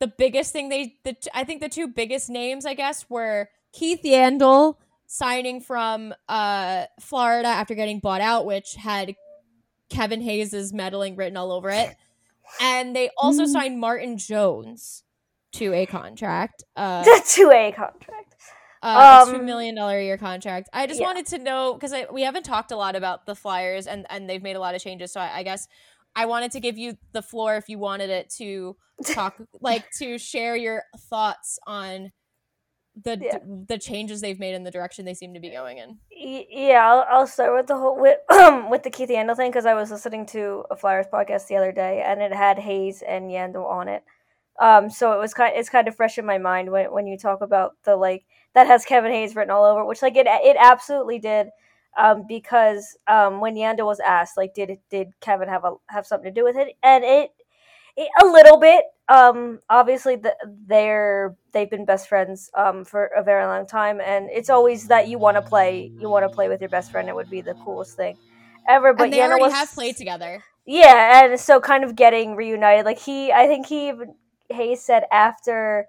the 0.00 0.08
biggest 0.08 0.52
thing 0.52 0.68
they, 0.68 0.96
the 1.04 1.12
t- 1.14 1.30
I 1.34 1.44
think 1.44 1.60
the 1.60 1.68
two 1.68 1.86
biggest 1.88 2.28
names, 2.30 2.66
I 2.66 2.74
guess, 2.74 3.08
were 3.08 3.48
Keith 3.72 4.00
Yandle 4.04 4.76
signing 5.12 5.60
from 5.60 6.14
uh 6.28 6.84
Florida 7.00 7.48
after 7.48 7.74
getting 7.74 7.98
bought 7.98 8.20
out, 8.20 8.46
which 8.46 8.76
had 8.76 9.16
Kevin 9.90 10.20
Hayes' 10.20 10.72
meddling 10.72 11.16
written 11.16 11.36
all 11.36 11.50
over 11.52 11.68
it. 11.70 11.94
And 12.60 12.96
they 12.96 13.10
also 13.16 13.44
Mm. 13.44 13.48
signed 13.52 13.78
Martin 13.80 14.18
Jones 14.18 15.04
to 15.52 15.72
a 15.72 15.86
contract. 15.86 16.64
Uh, 16.74 17.04
two 17.26 17.48
A 17.52 17.70
contract. 17.70 18.34
uh, 18.82 19.22
a 19.24 19.30
two 19.30 19.36
Um, 19.38 19.46
million 19.46 19.76
dollar 19.76 19.98
a 19.98 20.04
year 20.04 20.18
contract. 20.18 20.68
I 20.72 20.88
just 20.88 20.98
yeah. 21.00 21.06
wanted 21.06 21.26
to 21.26 21.38
know 21.38 21.74
because 21.74 21.94
we 22.12 22.22
haven't 22.22 22.42
talked 22.44 22.72
a 22.72 22.76
lot 22.76 22.96
about 22.96 23.24
the 23.26 23.36
Flyers 23.36 23.86
and 23.86 24.04
and 24.10 24.28
they've 24.28 24.42
made 24.42 24.56
a 24.56 24.60
lot 24.60 24.74
of 24.74 24.82
changes. 24.82 25.12
So 25.12 25.20
I, 25.20 25.38
I 25.38 25.42
guess 25.44 25.68
I 26.16 26.26
wanted 26.26 26.50
to 26.52 26.60
give 26.60 26.76
you 26.76 26.96
the 27.12 27.22
floor 27.22 27.54
if 27.56 27.68
you 27.68 27.78
wanted 27.78 28.10
it 28.10 28.30
to 28.38 28.76
talk, 29.06 29.36
like 29.60 29.88
to 29.98 30.18
share 30.18 30.56
your 30.56 30.82
thoughts 31.08 31.58
on 31.68 32.10
the 33.02 33.18
Yeah. 33.20 33.38
the 33.68 33.78
changes 33.78 34.20
they've 34.20 34.38
made 34.38 34.54
in 34.54 34.64
the 34.64 34.70
direction 34.70 35.04
they 35.04 35.14
seem 35.14 35.34
to 35.34 35.40
be 35.40 35.50
going 35.50 35.78
in. 35.78 35.98
Yeah, 36.10 36.86
I'll, 36.86 37.06
I'll 37.08 37.26
start 37.26 37.54
with 37.54 37.66
the 37.66 37.76
whole 37.76 37.98
with 38.00 38.18
with 38.70 38.82
the 38.82 38.90
Keith 38.90 39.08
Yandle 39.10 39.36
thing 39.36 39.50
because 39.50 39.66
I 39.66 39.74
was 39.74 39.90
listening 39.90 40.26
to 40.26 40.64
a 40.70 40.76
Flyers 40.76 41.06
podcast 41.12 41.46
the 41.46 41.56
other 41.56 41.72
day 41.72 42.02
and 42.04 42.20
it 42.20 42.32
had 42.32 42.58
Hayes 42.58 43.02
and 43.06 43.30
Yandle 43.30 43.66
on 43.68 43.88
it. 43.88 44.04
Um, 44.58 44.90
so 44.90 45.12
it 45.12 45.18
was 45.18 45.32
kind 45.32 45.52
it's 45.56 45.70
kind 45.70 45.88
of 45.88 45.96
fresh 45.96 46.18
in 46.18 46.26
my 46.26 46.38
mind 46.38 46.70
when 46.70 46.92
when 46.92 47.06
you 47.06 47.16
talk 47.16 47.40
about 47.40 47.76
the 47.84 47.96
like 47.96 48.24
that 48.54 48.66
has 48.66 48.84
Kevin 48.84 49.12
Hayes 49.12 49.34
written 49.36 49.50
all 49.50 49.64
over, 49.64 49.84
which 49.84 50.02
like 50.02 50.16
it 50.16 50.26
it 50.28 50.56
absolutely 50.58 51.18
did. 51.18 51.48
Um, 51.98 52.24
because 52.28 52.96
um, 53.08 53.40
when 53.40 53.56
Yandle 53.56 53.86
was 53.86 53.98
asked, 53.98 54.36
like, 54.36 54.54
did 54.54 54.70
it 54.70 54.80
did 54.90 55.08
Kevin 55.20 55.48
have 55.48 55.64
a 55.64 55.74
have 55.88 56.06
something 56.06 56.32
to 56.32 56.40
do 56.40 56.44
with 56.44 56.56
it? 56.56 56.76
And 56.84 57.02
it 57.04 57.30
a 57.98 58.26
little 58.26 58.58
bit. 58.58 58.84
Um, 59.08 59.58
obviously, 59.68 60.16
the, 60.16 60.34
they're 60.66 61.36
they've 61.52 61.70
been 61.70 61.84
best 61.84 62.08
friends 62.08 62.50
um, 62.54 62.84
for 62.84 63.06
a 63.06 63.22
very 63.22 63.44
long 63.44 63.66
time, 63.66 64.00
and 64.00 64.28
it's 64.30 64.50
always 64.50 64.86
that 64.88 65.08
you 65.08 65.18
want 65.18 65.36
to 65.36 65.42
play 65.42 65.90
you 65.98 66.08
want 66.08 66.24
to 66.24 66.34
play 66.34 66.48
with 66.48 66.60
your 66.60 66.70
best 66.70 66.90
friend. 66.92 67.08
It 67.08 67.14
would 67.14 67.30
be 67.30 67.40
the 67.40 67.54
coolest 67.54 67.96
thing 67.96 68.16
ever. 68.68 68.92
But 68.92 69.04
and 69.04 69.12
they 69.12 69.18
Yandle 69.18 69.30
already 69.30 69.42
was 69.42 69.52
have 69.52 69.72
played 69.72 69.96
together. 69.96 70.42
yeah, 70.64 71.24
and 71.24 71.40
so 71.40 71.60
kind 71.60 71.84
of 71.84 71.96
getting 71.96 72.36
reunited. 72.36 72.84
Like 72.84 73.00
he, 73.00 73.32
I 73.32 73.46
think 73.46 73.66
he 73.66 73.88
even 73.88 74.14
Hayes 74.48 74.82
said 74.82 75.04
after, 75.10 75.86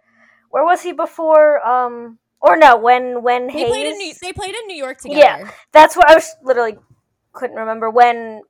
where 0.50 0.64
was 0.64 0.82
he 0.82 0.92
before? 0.92 1.66
Um, 1.66 2.18
or 2.42 2.58
no, 2.58 2.78
when 2.78 3.22
when 3.22 3.48
They 3.48 3.54
Hayes 3.54 3.70
played 3.70 3.88
in 3.88 3.98
New, 3.98 4.14
they 4.20 4.34
played 4.34 4.56
in 4.56 4.68
New 4.68 4.76
York 4.76 5.00
together. 5.00 5.20
Yeah. 5.20 5.52
that's 5.72 5.96
what 5.96 6.10
I 6.10 6.16
was 6.16 6.36
literally 6.44 6.78
couldn't 7.34 7.58
remember 7.58 7.90
when. 7.90 8.42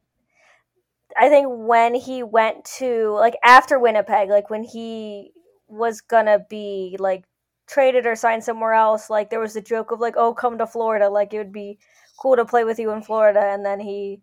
I 1.19 1.29
think 1.29 1.47
when 1.49 1.95
he 1.95 2.23
went 2.23 2.65
to 2.79 3.11
like 3.11 3.35
after 3.43 3.79
Winnipeg, 3.79 4.29
like 4.29 4.49
when 4.49 4.63
he 4.63 5.31
was 5.67 6.01
gonna 6.01 6.39
be 6.49 6.97
like 6.99 7.23
traded 7.71 8.05
or 8.05 8.15
signed 8.15 8.43
somewhere 8.43 8.73
else. 8.73 9.09
Like 9.09 9.29
there 9.29 9.39
was 9.39 9.55
a 9.55 9.61
joke 9.61 9.91
of 9.91 9.99
like, 9.99 10.15
oh, 10.17 10.33
come 10.33 10.57
to 10.57 10.67
Florida. 10.67 11.09
Like 11.09 11.33
it 11.33 11.37
would 11.37 11.53
be 11.53 11.79
cool 12.19 12.35
to 12.35 12.45
play 12.45 12.63
with 12.63 12.79
you 12.79 12.91
in 12.91 13.01
Florida. 13.01 13.39
And 13.41 13.65
then 13.65 13.79
he 13.79 14.21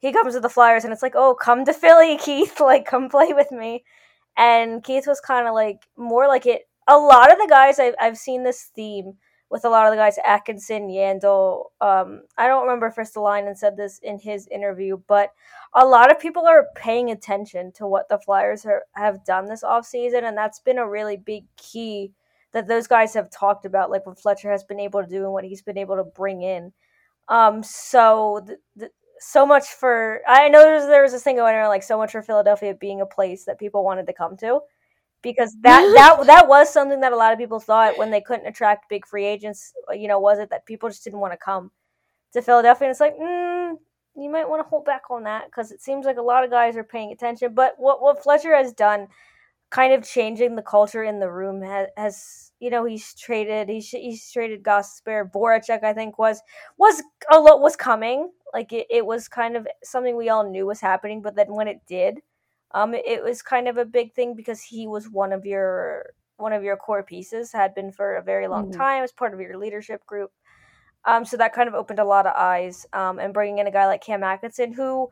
he 0.00 0.12
comes 0.12 0.34
to 0.34 0.40
the 0.40 0.48
Flyers 0.48 0.84
and 0.84 0.92
it's 0.92 1.02
like, 1.02 1.14
oh, 1.16 1.34
come 1.34 1.64
to 1.64 1.72
Philly, 1.72 2.16
Keith. 2.20 2.60
Like 2.60 2.86
come 2.86 3.08
play 3.08 3.32
with 3.32 3.52
me. 3.52 3.84
And 4.36 4.82
Keith 4.82 5.06
was 5.06 5.20
kind 5.20 5.46
of 5.46 5.54
like 5.54 5.86
more 5.96 6.26
like 6.28 6.46
it. 6.46 6.62
A 6.88 6.96
lot 6.98 7.32
of 7.32 7.38
the 7.38 7.48
guys 7.48 7.78
I've 7.78 7.94
I've 8.00 8.18
seen 8.18 8.44
this 8.44 8.70
theme 8.74 9.14
with 9.50 9.64
a 9.64 9.68
lot 9.68 9.86
of 9.86 9.92
the 9.92 9.96
guys, 9.96 10.18
Atkinson, 10.24 10.88
Yandle. 10.88 11.66
Um, 11.80 12.22
I 12.36 12.46
don't 12.48 12.62
remember 12.62 12.86
if 12.86 12.96
Ristolainen 12.96 13.56
said 13.56 13.76
this 13.76 13.98
in 14.00 14.18
his 14.18 14.48
interview, 14.48 14.98
but 15.06 15.32
a 15.74 15.86
lot 15.86 16.10
of 16.10 16.18
people 16.18 16.46
are 16.46 16.66
paying 16.74 17.10
attention 17.10 17.72
to 17.72 17.86
what 17.86 18.08
the 18.08 18.18
Flyers 18.18 18.66
are, 18.66 18.84
have 18.92 19.24
done 19.24 19.46
this 19.46 19.62
offseason, 19.62 20.24
and 20.24 20.36
that's 20.36 20.60
been 20.60 20.78
a 20.78 20.88
really 20.88 21.16
big 21.16 21.44
key 21.56 22.12
that 22.52 22.66
those 22.66 22.86
guys 22.86 23.14
have 23.14 23.30
talked 23.30 23.66
about, 23.66 23.90
like 23.90 24.06
what 24.06 24.18
Fletcher 24.18 24.50
has 24.50 24.64
been 24.64 24.80
able 24.80 25.02
to 25.02 25.08
do 25.08 25.24
and 25.24 25.32
what 25.32 25.44
he's 25.44 25.62
been 25.62 25.78
able 25.78 25.96
to 25.96 26.04
bring 26.04 26.42
in. 26.42 26.72
Um, 27.28 27.62
so 27.62 28.46
so 29.18 29.46
much 29.46 29.64
for 29.68 30.20
I 30.28 30.48
know 30.48 30.62
there 30.86 31.02
was 31.02 31.12
this 31.12 31.22
thing 31.22 31.36
going 31.36 31.56
on 31.56 31.68
like 31.68 31.82
so 31.82 31.96
much 31.96 32.12
for 32.12 32.22
Philadelphia 32.22 32.74
being 32.74 33.00
a 33.00 33.06
place 33.06 33.44
that 33.44 33.58
people 33.58 33.84
wanted 33.84 34.06
to 34.06 34.12
come 34.12 34.36
to 34.38 34.60
because 35.26 35.56
that 35.62 35.82
that 35.96 36.26
that 36.26 36.48
was 36.48 36.72
something 36.72 37.00
that 37.00 37.12
a 37.12 37.16
lot 37.16 37.32
of 37.32 37.38
people 37.38 37.58
thought 37.58 37.98
when 37.98 38.12
they 38.12 38.20
couldn't 38.20 38.46
attract 38.46 38.88
big 38.88 39.04
free 39.04 39.24
agents. 39.24 39.72
You 39.92 40.06
know, 40.06 40.20
was 40.20 40.38
it 40.38 40.50
that 40.50 40.66
people 40.66 40.88
just 40.88 41.02
didn't 41.02 41.18
want 41.18 41.32
to 41.32 41.36
come 41.36 41.72
to 42.32 42.40
Philadelphia? 42.40 42.86
And 42.86 42.92
it's 42.92 43.00
like, 43.00 43.16
mm, 43.18 43.74
you 44.14 44.30
might 44.30 44.48
want 44.48 44.64
to 44.64 44.68
hold 44.68 44.84
back 44.84 45.10
on 45.10 45.24
that 45.24 45.46
because 45.46 45.72
it 45.72 45.82
seems 45.82 46.06
like 46.06 46.16
a 46.16 46.22
lot 46.22 46.44
of 46.44 46.50
guys 46.50 46.76
are 46.76 46.84
paying 46.84 47.10
attention. 47.10 47.54
But 47.54 47.74
what 47.76 48.00
what 48.00 48.22
Fletcher 48.22 48.54
has 48.54 48.72
done, 48.72 49.08
kind 49.70 49.92
of 49.92 50.08
changing 50.08 50.54
the 50.54 50.62
culture 50.62 51.02
in 51.02 51.18
the 51.18 51.30
room, 51.30 51.60
has, 51.62 51.88
has 51.96 52.52
you 52.60 52.70
know 52.70 52.84
he's 52.84 53.12
traded 53.14 53.68
he's 53.68 53.90
he's 53.90 54.30
traded 54.30 54.62
Gosper 54.62 55.28
Voracek 55.32 55.82
I 55.82 55.92
think 55.92 56.18
was 56.18 56.40
was 56.78 57.02
a 57.30 57.38
lot 57.38 57.60
was 57.60 57.74
coming 57.74 58.30
like 58.54 58.72
it, 58.72 58.86
it 58.88 59.04
was 59.04 59.28
kind 59.28 59.56
of 59.56 59.66
something 59.82 60.16
we 60.16 60.30
all 60.30 60.48
knew 60.48 60.66
was 60.66 60.80
happening 60.80 61.20
but 61.20 61.34
then 61.36 61.52
when 61.52 61.68
it 61.68 61.80
did 61.86 62.20
um, 62.72 62.94
it 62.94 63.22
was 63.22 63.42
kind 63.42 63.68
of 63.68 63.76
a 63.76 63.84
big 63.84 64.12
thing 64.14 64.34
because 64.34 64.62
he 64.62 64.86
was 64.86 65.08
one 65.08 65.32
of 65.32 65.44
your 65.46 66.10
one 66.36 66.52
of 66.52 66.62
your 66.62 66.76
core 66.76 67.02
pieces, 67.02 67.52
had 67.52 67.74
been 67.74 67.90
for 67.90 68.16
a 68.16 68.22
very 68.22 68.46
long 68.46 68.66
mm-hmm. 68.66 68.78
time 68.78 69.02
as 69.02 69.12
part 69.12 69.32
of 69.32 69.40
your 69.40 69.56
leadership 69.56 70.04
group. 70.04 70.30
Um, 71.06 71.24
so 71.24 71.36
that 71.36 71.54
kind 71.54 71.68
of 71.68 71.74
opened 71.74 71.98
a 71.98 72.04
lot 72.04 72.26
of 72.26 72.34
eyes. 72.36 72.86
Um, 72.92 73.18
and 73.18 73.32
bringing 73.32 73.58
in 73.58 73.66
a 73.66 73.70
guy 73.70 73.86
like 73.86 74.02
Cam 74.02 74.22
Atkinson, 74.22 74.72
who 74.72 75.08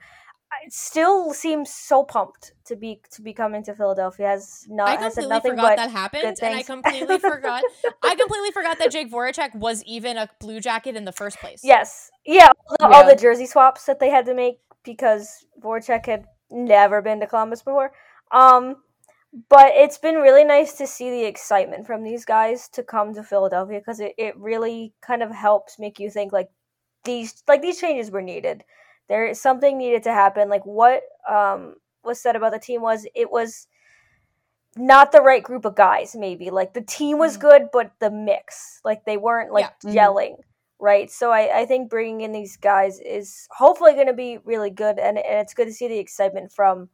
still 0.69 1.33
seems 1.33 1.71
so 1.71 2.05
pumped 2.05 2.53
to 2.67 2.77
be 2.77 3.01
to 3.11 3.23
be 3.23 3.33
coming 3.33 3.63
to 3.65 3.75
Philadelphia. 3.75 4.29
Has 4.29 4.67
not 4.69 4.89
I 4.89 4.97
completely 4.97 5.41
forgot 5.51 5.77
that 5.77 5.91
happened, 5.91 6.37
and 6.43 6.55
I 6.55 6.63
completely 6.63 7.19
forgot. 7.21 7.63
I 8.03 8.15
completely 8.15 8.51
forgot 8.51 8.79
that 8.79 8.91
Jake 8.91 9.11
Voracek 9.11 9.55
was 9.55 9.83
even 9.85 10.17
a 10.17 10.29
Blue 10.41 10.61
Jacket 10.61 10.97
in 10.97 11.05
the 11.05 11.13
first 11.13 11.39
place. 11.39 11.61
Yes, 11.63 12.11
yeah, 12.25 12.51
all, 12.81 12.91
yeah. 12.91 12.97
all 12.97 13.07
the 13.07 13.17
jersey 13.17 13.47
swaps 13.47 13.85
that 13.87 14.01
they 14.01 14.11
had 14.11 14.27
to 14.27 14.35
make 14.35 14.59
because 14.85 15.47
Voracek 15.63 16.07
had 16.07 16.25
never 16.51 17.03
been 17.03 17.21
to 17.21 17.27
Columbus 17.27 17.63
before. 17.63 17.93
Um, 18.31 18.77
but 19.49 19.73
it's 19.75 19.99
been 19.99 20.17
really 20.17 20.45
nice 20.45 20.75
to 20.75 20.87
see 20.87 21.11
the 21.11 21.25
excitement 21.25 21.87
from 21.87 22.05
these 22.05 22.25
guys 22.25 22.69
to 22.69 22.83
come 22.83 23.15
to 23.15 23.23
Philadelphia 23.23 23.81
because 23.81 24.01
it, 24.01 24.13
it 24.17 24.37
really 24.37 24.95
kind 25.03 25.23
of 25.23 25.31
helps 25.31 25.79
make 25.79 25.99
you 25.99 26.09
think 26.09 26.33
like 26.33 26.51
these 27.05 27.43
like 27.49 27.61
these 27.61 27.81
changes 27.81 28.11
were 28.11 28.23
needed. 28.23 28.63
There 29.09 29.27
is 29.27 29.41
something 29.41 29.77
needed 29.77 30.05
to 30.05 30.13
happen. 30.13 30.49
Like 30.49 30.65
what 30.65 31.03
um 31.29 31.75
was 32.05 32.21
said 32.21 32.37
about 32.37 32.53
the 32.53 32.59
team 32.59 32.81
was 32.81 33.07
it 33.15 33.31
was 33.31 33.67
not 34.77 35.13
the 35.13 35.21
right 35.21 35.43
group 35.43 35.65
of 35.65 35.77
guys 35.77 36.17
maybe 36.17 36.51
like 36.51 36.75
the 36.75 36.81
team 36.81 37.17
was 37.17 37.39
mm-hmm. 37.39 37.49
good 37.49 37.63
but 37.73 37.93
the 38.01 38.11
mix 38.11 38.81
like 38.85 39.05
they 39.05 39.17
weren't 39.17 39.53
like 39.53 39.73
yeah. 39.85 39.93
Gelling 39.93 40.33
mm-hmm 40.33 40.54
right? 40.85 41.11
So 41.11 41.31
I, 41.31 41.61
I 41.61 41.65
think 41.65 41.89
bringing 41.89 42.21
in 42.21 42.33
these 42.33 42.59
guys 42.59 43.01
is 43.01 43.49
hopefully 43.51 43.95
going 43.95 44.07
to 44.07 44.13
be 44.13 44.39
really 44.45 44.69
good, 44.69 44.99
and, 44.99 45.17
and 45.17 45.39
it's 45.41 45.55
good 45.55 45.65
to 45.65 45.73
see 45.73 45.89
the 45.89 45.99
excitement 45.99 46.53
from 46.53 46.91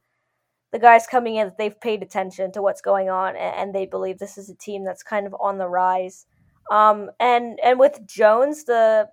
the 0.70 0.78
guys 0.78 1.08
coming 1.08 1.34
in 1.34 1.48
that 1.48 1.58
they've 1.58 1.80
paid 1.80 2.00
attention 2.00 2.52
to 2.52 2.62
what's 2.62 2.80
going 2.80 3.10
on, 3.10 3.30
and, 3.30 3.56
and 3.56 3.74
they 3.74 3.86
believe 3.86 4.18
this 4.18 4.38
is 4.38 4.48
a 4.48 4.54
team 4.54 4.84
that's 4.84 5.02
kind 5.02 5.26
of 5.26 5.34
on 5.40 5.58
the 5.58 5.66
rise. 5.66 6.26
Um, 6.70 7.10
and 7.18 7.58
and 7.64 7.80
with 7.80 8.06
Jones, 8.06 8.62
the 8.62 9.08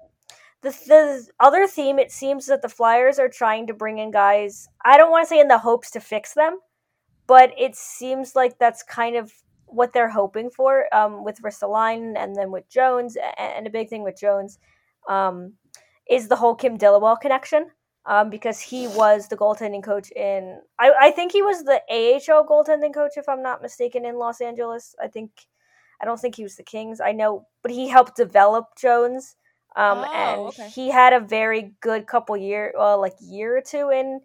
the 0.61 0.69
the 0.85 1.27
other 1.39 1.65
theme, 1.65 1.97
it 1.97 2.11
seems 2.11 2.45
that 2.45 2.61
the 2.61 2.69
Flyers 2.69 3.17
are 3.17 3.29
trying 3.29 3.65
to 3.67 3.73
bring 3.73 3.97
in 3.97 4.11
guys. 4.11 4.67
I 4.85 4.97
don't 4.97 5.09
want 5.09 5.25
to 5.25 5.29
say 5.29 5.39
in 5.39 5.47
the 5.47 5.57
hopes 5.57 5.89
to 5.91 5.99
fix 5.99 6.35
them, 6.35 6.59
but 7.25 7.51
it 7.57 7.75
seems 7.75 8.35
like 8.35 8.59
that's 8.59 8.83
kind 8.83 9.15
of 9.15 9.33
what 9.67 9.93
they're 9.93 10.09
hoping 10.09 10.49
for 10.49 10.93
um, 10.93 11.23
with 11.23 11.41
Ristolainen 11.41 12.17
and 12.17 12.35
then 12.35 12.51
with 12.51 12.67
Jones. 12.69 13.17
And 13.37 13.67
a 13.67 13.69
big 13.69 13.89
thing 13.89 14.03
with 14.03 14.19
Jones 14.19 14.59
um, 15.07 15.53
is 16.09 16.27
the 16.27 16.35
whole 16.35 16.55
Kim 16.55 16.77
Dillabaugh 16.77 17.19
connection 17.21 17.67
um, 18.05 18.29
because 18.29 18.59
he 18.59 18.87
was 18.87 19.27
the 19.27 19.37
goaltending 19.37 19.83
coach 19.83 20.11
in, 20.11 20.61
I, 20.79 20.91
I 20.99 21.11
think 21.11 21.33
he 21.33 21.41
was 21.41 21.63
the 21.63 21.81
AHL 21.89 22.47
goaltending 22.47 22.93
coach, 22.93 23.13
if 23.17 23.27
I'm 23.27 23.43
not 23.43 23.61
mistaken, 23.61 24.05
in 24.05 24.17
Los 24.17 24.39
Angeles. 24.39 24.95
I 25.01 25.07
think, 25.07 25.31
I 26.01 26.05
don't 26.05 26.19
think 26.19 26.35
he 26.35 26.43
was 26.43 26.55
the 26.55 26.63
Kings. 26.63 27.01
I 27.01 27.11
know, 27.11 27.47
but 27.61 27.71
he 27.71 27.89
helped 27.89 28.15
develop 28.15 28.67
Jones. 28.77 29.35
Um, 29.75 29.99
oh, 29.99 30.13
and 30.15 30.41
okay. 30.47 30.69
he 30.69 30.89
had 30.89 31.13
a 31.13 31.19
very 31.19 31.73
good 31.81 32.07
couple 32.07 32.37
year, 32.37 32.73
well, 32.77 32.99
like 32.99 33.13
year 33.19 33.57
or 33.57 33.61
two 33.61 33.91
in 33.91 34.21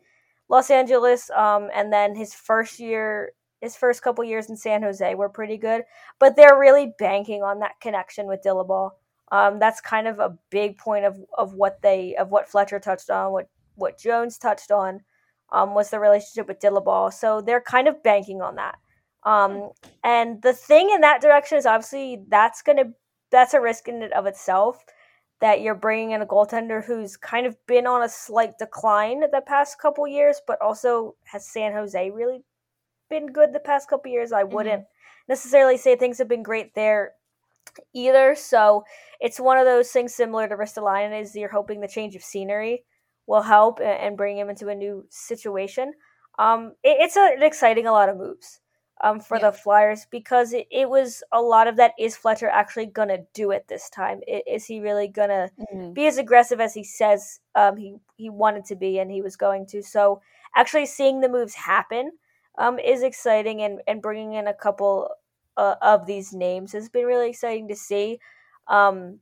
Los 0.49 0.71
Angeles. 0.71 1.29
Um, 1.31 1.69
and 1.75 1.93
then 1.93 2.15
his 2.15 2.35
first 2.35 2.79
year 2.79 3.33
his 3.63 3.77
first 3.77 4.03
couple 4.03 4.25
years 4.25 4.51
in 4.51 4.57
San 4.57 4.83
Jose 4.83 5.15
were 5.15 5.29
pretty 5.29 5.57
good, 5.57 5.85
but 6.19 6.35
they're 6.35 6.59
really 6.59 6.93
banking 6.99 7.43
on 7.43 7.61
that 7.61 7.81
connection 7.81 8.27
with 8.27 8.43
Dillabaugh. 8.45 8.91
Um, 9.31 9.59
that's 9.59 9.81
kind 9.81 10.09
of 10.09 10.19
a 10.19 10.37
big 10.51 10.77
point 10.77 11.07
of, 11.07 11.19
of 11.39 11.55
what 11.55 11.81
they 11.81 12.17
of 12.17 12.31
what 12.31 12.49
Fletcher 12.49 12.81
touched 12.81 13.09
on, 13.09 13.33
what 13.33 13.49
what 13.77 13.99
Jones 13.99 14.37
touched 14.37 14.71
on, 14.71 15.01
um, 15.53 15.75
was 15.75 15.91
the 15.91 16.01
relationship 16.01 16.49
with 16.49 16.61
Dillabaugh. 16.61 17.13
So 17.15 17.41
they're 17.41 17.61
kind 17.61 17.89
of 17.89 18.03
banking 18.03 18.43
on 18.43 18.57
that. 18.57 18.75
Um, 19.23 19.71
and 20.03 20.43
the 20.43 20.53
thing 20.53 20.91
in 20.93 21.01
that 21.03 21.23
direction 21.23 21.57
is 21.57 21.65
obviously 21.65 22.25
that's 22.29 22.61
gonna 22.63 22.93
that's 23.31 23.55
a 23.55 23.61
risk 23.61 23.89
in 23.89 24.03
and 24.03 24.13
of 24.13 24.27
itself 24.27 24.85
that 25.41 25.61
you're 25.61 25.75
bringing 25.75 26.13
in 26.13 26.23
a 26.23 26.27
goaltender 26.27 26.85
who's 26.85 27.17
kind 27.17 27.47
of 27.47 27.57
been 27.67 27.87
on 27.87 28.03
a 28.03 28.09
slight 28.09 28.59
decline 28.59 29.21
the 29.21 29.43
past 29.47 29.79
couple 29.81 30.07
years, 30.07 30.41
but 30.47 30.61
also 30.61 31.15
has 31.25 31.47
San 31.47 31.73
Jose 31.73 32.11
really 32.11 32.45
been 33.13 33.27
good 33.27 33.53
the 33.53 33.61
past 33.61 33.89
couple 33.89 34.11
years. 34.11 34.33
I 34.33 34.43
mm-hmm. 34.43 34.55
wouldn't 34.55 34.85
necessarily 35.29 35.77
say 35.77 35.95
things 35.95 36.19
have 36.19 36.29
been 36.29 36.43
great 36.43 36.75
there 36.75 37.13
either. 37.95 38.35
So 38.35 38.85
it's 39.21 39.39
one 39.39 39.59
of 39.59 39.67
those 39.67 39.91
things 39.91 40.15
similar 40.15 40.49
to 40.49 40.57
Ristolainen 40.57 41.21
is 41.21 41.37
you're 41.37 41.49
hoping 41.49 41.81
the 41.81 41.89
change 41.89 42.17
of 42.17 42.25
scenery 42.25 42.85
will 43.27 43.43
help 43.43 43.81
and 43.81 44.17
bring 44.17 44.37
him 44.37 44.49
into 44.49 44.69
a 44.69 44.75
new 44.75 45.07
situation. 45.11 45.93
Um, 46.39 46.73
it, 46.83 46.97
it's 47.01 47.17
a, 47.17 47.35
an 47.37 47.43
exciting 47.43 47.87
a 47.87 47.93
lot 47.93 48.09
of 48.09 48.17
moves 48.17 48.61
um, 49.03 49.21
for 49.21 49.37
yeah. 49.37 49.51
the 49.51 49.57
Flyers 49.57 50.07
because 50.11 50.53
it, 50.55 50.67
it 50.71 50.89
was 50.89 51.23
a 51.33 51.41
lot 51.41 51.67
of 51.67 51.77
that. 51.77 51.93
Is 51.99 52.17
Fletcher 52.17 52.49
actually 52.49 52.87
gonna 52.87 53.19
do 53.35 53.51
it 53.51 53.69
this 53.69 53.91
time? 53.91 54.21
Is 54.27 54.65
he 54.65 54.81
really 54.81 55.09
gonna 55.09 55.51
mm-hmm. 55.61 55.93
be 55.93 56.07
as 56.07 56.19
aggressive 56.19 56.61
as 56.61 56.75
he 56.75 56.83
says 56.83 57.41
um, 57.55 57.77
he 57.77 57.95
he 58.17 58.31
wanted 58.31 58.65
to 58.67 58.77
be 58.77 58.99
and 58.99 59.11
he 59.11 59.23
was 59.23 59.37
going 59.37 59.67
to? 59.67 59.83
So 59.83 60.21
actually 60.57 60.87
seeing 60.87 61.21
the 61.21 61.29
moves 61.29 61.55
happen 61.55 62.13
um, 62.59 62.79
is 62.79 63.03
exciting, 63.03 63.63
and, 63.63 63.81
and 63.87 64.03
bringing 64.03 64.35
in 64.35 64.47
a 64.47 64.55
couple 64.55 65.09
uh, 65.57 65.77
of 65.83 66.07
these 66.07 66.33
names 66.33 66.73
has 66.73 66.89
been 66.89 67.07
really 67.07 67.31
exciting 67.31 67.69
to 67.69 67.77
see. 67.77 68.19
Um, 68.69 69.19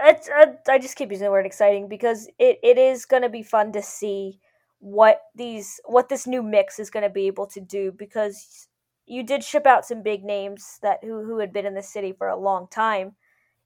it's, 0.00 0.28
uh, 0.28 0.52
I 0.68 0.78
just 0.78 0.96
keep 0.96 1.10
using 1.10 1.24
the 1.24 1.30
word 1.30 1.46
exciting 1.46 1.88
because 1.88 2.28
it, 2.38 2.58
it 2.62 2.78
is 2.78 3.04
going 3.04 3.22
to 3.22 3.28
be 3.28 3.42
fun 3.42 3.72
to 3.72 3.82
see 3.82 4.38
what 4.80 5.22
these 5.34 5.80
what 5.86 6.08
this 6.08 6.26
new 6.26 6.42
mix 6.42 6.78
is 6.78 6.90
going 6.90 7.02
to 7.02 7.10
be 7.10 7.26
able 7.26 7.46
to 7.46 7.60
do 7.60 7.90
because 7.90 8.68
you 9.06 9.24
did 9.24 9.42
ship 9.42 9.66
out 9.66 9.84
some 9.84 10.02
big 10.02 10.22
names 10.22 10.78
that 10.82 10.98
who 11.02 11.24
who 11.24 11.38
had 11.38 11.52
been 11.52 11.66
in 11.66 11.74
the 11.74 11.82
city 11.82 12.12
for 12.12 12.28
a 12.28 12.38
long 12.38 12.68
time 12.70 13.16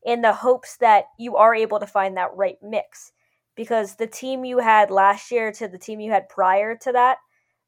in 0.04 0.22
the 0.22 0.32
hopes 0.32 0.78
that 0.78 1.04
you 1.18 1.36
are 1.36 1.54
able 1.54 1.78
to 1.78 1.86
find 1.86 2.16
that 2.16 2.34
right 2.34 2.56
mix 2.62 3.12
because 3.54 3.96
the 3.96 4.06
team 4.06 4.44
you 4.44 4.58
had 4.58 4.90
last 4.90 5.30
year 5.30 5.52
to 5.52 5.68
the 5.68 5.78
team 5.78 6.00
you 6.00 6.10
had 6.10 6.28
prior 6.30 6.74
to 6.74 6.92
that 6.92 7.18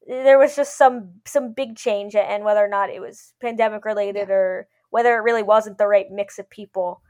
there 0.06 0.38
was 0.38 0.54
just 0.54 0.76
some 0.76 1.10
some 1.24 1.52
big 1.52 1.76
change 1.76 2.14
and 2.14 2.44
whether 2.44 2.64
or 2.64 2.68
not 2.68 2.90
it 2.90 3.00
was 3.00 3.32
pandemic 3.40 3.84
related 3.84 4.28
yeah. 4.28 4.34
or 4.34 4.68
whether 4.90 5.14
it 5.16 5.22
really 5.22 5.42
wasn't 5.42 5.78
the 5.78 5.86
right 5.86 6.10
mix 6.10 6.38
of 6.38 6.48
people 6.50 7.02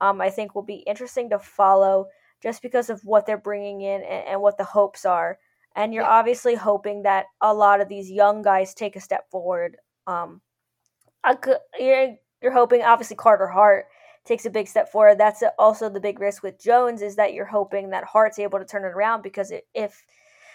um, 0.00 0.20
i 0.20 0.30
think 0.30 0.54
will 0.54 0.62
be 0.62 0.84
interesting 0.86 1.30
to 1.30 1.38
follow 1.38 2.06
just 2.42 2.62
because 2.62 2.90
of 2.90 3.00
what 3.04 3.26
they're 3.26 3.38
bringing 3.38 3.82
in 3.82 4.02
and, 4.02 4.28
and 4.28 4.42
what 4.42 4.58
the 4.58 4.64
hopes 4.64 5.04
are 5.04 5.38
and 5.76 5.94
you're 5.94 6.02
yeah. 6.02 6.10
obviously 6.10 6.54
hoping 6.54 7.02
that 7.02 7.26
a 7.40 7.54
lot 7.54 7.80
of 7.80 7.88
these 7.88 8.10
young 8.10 8.42
guys 8.42 8.74
take 8.74 8.96
a 8.96 9.00
step 9.00 9.30
forward 9.30 9.76
um, 10.06 10.40
could, 11.40 11.58
you're, 11.78 12.16
you're 12.42 12.52
hoping 12.52 12.82
obviously 12.82 13.16
carter 13.16 13.46
hart 13.46 13.86
takes 14.24 14.44
a 14.44 14.50
big 14.50 14.66
step 14.66 14.90
forward 14.90 15.18
that's 15.18 15.42
also 15.58 15.88
the 15.88 16.00
big 16.00 16.18
risk 16.18 16.42
with 16.42 16.60
jones 16.60 17.00
is 17.00 17.16
that 17.16 17.32
you're 17.32 17.46
hoping 17.46 17.90
that 17.90 18.04
hart's 18.04 18.38
able 18.38 18.58
to 18.58 18.64
turn 18.64 18.84
it 18.84 18.88
around 18.88 19.22
because 19.22 19.52
if 19.74 20.04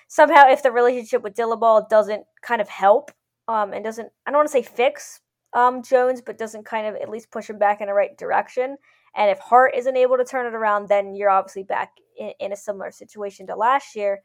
somehow 0.08 0.48
if 0.48 0.64
the 0.64 0.72
relationship 0.72 1.24
with 1.24 1.36
Dillabaugh 1.36 1.90
doesn't 1.90 2.24
kind 2.42 2.62
of 2.62 2.70
help 2.70 3.12
um, 3.48 3.74
and 3.74 3.84
doesn't 3.84 4.10
I 4.26 4.32
don't 4.32 4.40
want 4.40 4.48
to 4.48 4.54
say 4.54 4.62
fix 4.62 5.22
um, 5.54 5.82
Jones, 5.82 6.22
but 6.22 6.38
doesn't 6.38 6.66
kind 6.66 6.86
of 6.86 6.96
at 6.96 7.10
least 7.10 7.32
push 7.32 7.50
him 7.50 7.58
back 7.58 7.82
in 7.82 7.88
the 7.88 7.94
right 7.94 8.18
direction. 8.18 8.78
And 9.16 9.32
if 9.32 9.40
Hart 9.40 9.74
isn't 9.76 9.96
able 9.96 10.18
to 10.18 10.26
turn 10.26 10.46
it 10.46 10.54
around, 10.54 10.90
then 10.90 11.16
you're 11.16 11.30
obviously 11.30 11.64
back 11.64 11.92
in, 12.18 12.32
in 12.40 12.52
a 12.52 12.58
similar 12.58 12.92
situation 12.92 13.48
to 13.48 13.56
last 13.56 13.96
year. 13.96 14.22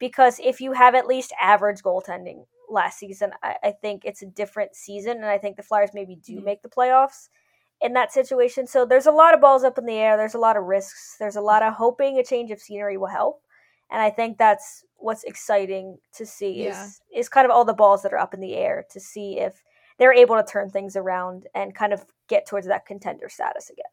Because 0.00 0.40
if 0.42 0.60
you 0.60 0.72
have 0.72 0.96
at 0.96 1.06
least 1.06 1.32
average 1.40 1.82
goaltending 1.82 2.44
last 2.68 2.98
season, 2.98 3.30
I, 3.44 3.54
I 3.62 3.70
think 3.70 4.04
it's 4.04 4.22
a 4.22 4.26
different 4.26 4.74
season, 4.74 5.18
and 5.18 5.26
I 5.26 5.38
think 5.38 5.56
the 5.56 5.62
Flyers 5.62 5.90
maybe 5.94 6.16
do 6.16 6.36
mm-hmm. 6.36 6.44
make 6.44 6.62
the 6.62 6.68
playoffs 6.68 7.28
in 7.80 7.92
that 7.92 8.12
situation. 8.12 8.66
So 8.66 8.84
there's 8.84 9.06
a 9.06 9.12
lot 9.12 9.34
of 9.34 9.40
balls 9.40 9.62
up 9.62 9.78
in 9.78 9.86
the 9.86 9.94
air. 9.94 10.16
There's 10.16 10.34
a 10.34 10.38
lot 10.38 10.56
of 10.56 10.64
risks. 10.64 11.16
There's 11.20 11.36
a 11.36 11.40
lot 11.40 11.62
of 11.62 11.74
hoping 11.74 12.18
a 12.18 12.24
change 12.24 12.50
of 12.50 12.60
scenery 12.60 12.96
will 12.96 13.06
help. 13.06 13.42
And 13.90 14.00
I 14.00 14.10
think 14.10 14.38
that's 14.38 14.84
what's 15.02 15.24
exciting 15.24 15.98
to 16.14 16.24
see 16.24 16.64
yeah. 16.64 16.84
is 16.84 17.00
is 17.14 17.28
kind 17.28 17.44
of 17.44 17.50
all 17.50 17.64
the 17.64 17.74
balls 17.74 18.02
that 18.02 18.12
are 18.12 18.18
up 18.18 18.34
in 18.34 18.40
the 18.40 18.54
air 18.54 18.84
to 18.90 19.00
see 19.00 19.38
if 19.38 19.62
they're 19.98 20.12
able 20.12 20.36
to 20.36 20.44
turn 20.44 20.70
things 20.70 20.96
around 20.96 21.46
and 21.54 21.74
kind 21.74 21.92
of 21.92 22.04
get 22.28 22.46
towards 22.46 22.66
that 22.66 22.86
contender 22.86 23.28
status 23.28 23.70
again. 23.70 23.84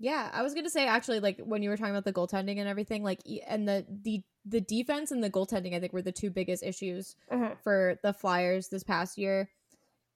Yeah, 0.00 0.30
I 0.32 0.42
was 0.42 0.54
gonna 0.54 0.70
say 0.70 0.86
actually, 0.86 1.20
like 1.20 1.38
when 1.38 1.62
you 1.62 1.70
were 1.70 1.76
talking 1.76 1.94
about 1.94 2.04
the 2.04 2.12
goaltending 2.12 2.58
and 2.58 2.68
everything, 2.68 3.02
like 3.02 3.20
and 3.46 3.66
the 3.66 3.86
the 4.02 4.22
the 4.44 4.60
defense 4.60 5.10
and 5.10 5.22
the 5.22 5.30
goaltending, 5.30 5.74
I 5.74 5.80
think 5.80 5.92
were 5.92 6.02
the 6.02 6.12
two 6.12 6.30
biggest 6.30 6.62
issues 6.62 7.16
mm-hmm. 7.32 7.54
for 7.62 7.98
the 8.02 8.12
Flyers 8.12 8.68
this 8.68 8.82
past 8.82 9.16
year, 9.16 9.48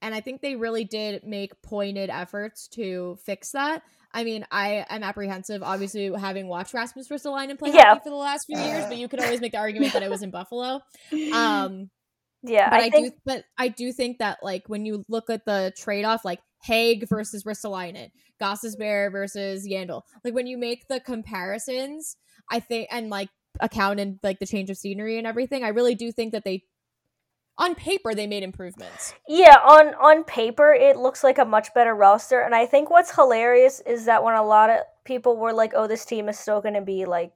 and 0.02 0.14
I 0.14 0.20
think 0.20 0.40
they 0.40 0.56
really 0.56 0.84
did 0.84 1.24
make 1.24 1.60
pointed 1.62 2.10
efforts 2.10 2.68
to 2.68 3.18
fix 3.24 3.52
that. 3.52 3.82
I 4.12 4.24
mean, 4.24 4.46
I 4.50 4.86
am 4.88 5.02
apprehensive, 5.02 5.62
obviously, 5.62 6.10
having 6.18 6.48
watched 6.48 6.72
Rasmus 6.72 7.08
Ristolainen 7.08 7.58
play 7.58 7.72
yeah. 7.72 7.88
hockey 7.88 8.00
for 8.04 8.10
the 8.10 8.16
last 8.16 8.46
few 8.46 8.58
years, 8.58 8.86
but 8.86 8.96
you 8.96 9.08
could 9.08 9.20
always 9.20 9.40
make 9.40 9.52
the 9.52 9.58
argument 9.58 9.92
that 9.92 10.02
it 10.02 10.10
was 10.10 10.22
in 10.22 10.30
Buffalo. 10.30 10.80
Um, 11.32 11.90
yeah, 12.42 12.70
but 12.70 12.80
I, 12.80 12.86
I 12.86 12.90
think- 12.90 13.14
do, 13.14 13.20
but 13.24 13.44
I 13.58 13.68
do 13.68 13.92
think 13.92 14.18
that 14.18 14.38
like 14.42 14.68
when 14.68 14.86
you 14.86 15.04
look 15.08 15.28
at 15.28 15.44
the 15.44 15.72
trade 15.76 16.04
off, 16.04 16.24
like 16.24 16.40
Hagg 16.62 17.08
versus 17.08 17.44
Ristolainen, 17.44 18.10
Gostisbehere 18.40 19.10
versus 19.10 19.66
Yandle, 19.68 20.02
like 20.24 20.34
when 20.34 20.46
you 20.46 20.56
make 20.56 20.86
the 20.88 21.00
comparisons, 21.00 22.16
I 22.50 22.60
think, 22.60 22.88
and 22.90 23.10
like 23.10 23.28
account 23.60 24.00
and 24.00 24.18
like 24.22 24.38
the 24.38 24.46
change 24.46 24.70
of 24.70 24.76
scenery 24.76 25.18
and 25.18 25.26
everything, 25.26 25.64
I 25.64 25.68
really 25.68 25.94
do 25.94 26.12
think 26.12 26.32
that 26.32 26.44
they 26.44 26.62
on 27.58 27.74
paper 27.74 28.14
they 28.14 28.26
made 28.26 28.42
improvements. 28.42 29.14
Yeah, 29.28 29.56
on 29.56 29.94
on 29.94 30.24
paper 30.24 30.72
it 30.72 30.96
looks 30.96 31.24
like 31.24 31.38
a 31.38 31.44
much 31.44 31.74
better 31.74 31.94
roster 31.94 32.40
and 32.40 32.54
I 32.54 32.66
think 32.66 32.88
what's 32.88 33.14
hilarious 33.14 33.80
is 33.80 34.04
that 34.04 34.22
when 34.22 34.34
a 34.34 34.44
lot 34.44 34.70
of 34.70 34.80
people 35.04 35.36
were 35.36 35.52
like, 35.52 35.72
"Oh, 35.74 35.86
this 35.86 36.04
team 36.04 36.28
is 36.28 36.38
still 36.38 36.60
going 36.60 36.74
to 36.74 36.80
be 36.80 37.04
like 37.04 37.32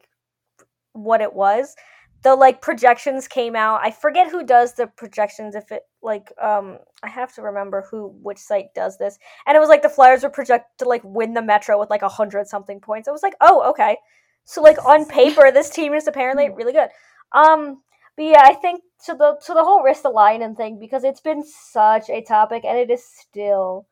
what 0.93 1.21
it 1.21 1.33
was." 1.35 1.75
The 2.23 2.37
like 2.37 2.63
projections 2.63 3.27
came 3.27 3.57
out. 3.57 3.81
I 3.83 3.91
forget 3.91 4.31
who 4.31 4.45
does 4.45 4.75
the 4.75 4.87
projections 4.87 5.57
if 5.57 5.73
it 5.73 5.83
like 6.03 6.33
um 6.41 6.79
I 7.03 7.09
have 7.09 7.35
to 7.35 7.43
remember 7.43 7.85
who 7.91 8.15
which 8.23 8.39
site 8.39 8.75
does 8.75 8.99
this. 8.99 9.19
And 9.47 9.57
it 9.57 9.61
was 9.61 9.69
like 9.69 9.83
the 9.83 9.89
Flyers 9.89 10.23
were 10.23 10.31
projected 10.31 10.79
to 10.79 10.89
like 10.89 11.03
win 11.05 11.35
the 11.35 11.43
Metro 11.43 11.79
with 11.81 11.91
like 11.91 12.03
a 12.03 12.09
hundred 12.09 12.47
something 12.47 12.81
points. 12.81 13.09
I 13.09 13.13
was 13.13 13.25
like, 13.25 13.35
"Oh, 13.41 13.69
okay." 13.71 13.97
So 14.45 14.63
like 14.63 14.85
on 14.85 15.05
paper 15.21 15.51
this 15.51 15.71
team 15.71 15.95
is 15.95 16.07
apparently 16.07 16.49
really 16.51 16.73
good. 16.73 16.91
Um 17.33 17.83
but 18.17 18.25
yeah, 18.25 18.43
I 18.45 18.55
think 18.55 18.83
to 19.07 19.15
the 19.15 19.39
to 19.47 19.55
the 19.55 19.65
whole 19.65 19.83
Ristolainen 19.85 20.57
thing 20.57 20.79
because 20.79 21.05
it's 21.05 21.21
been 21.21 21.43
such 21.45 22.11
a 22.11 22.23
topic 22.23 22.65
and 22.65 22.79
it 22.79 22.91
is 22.91 23.05
still 23.05 23.87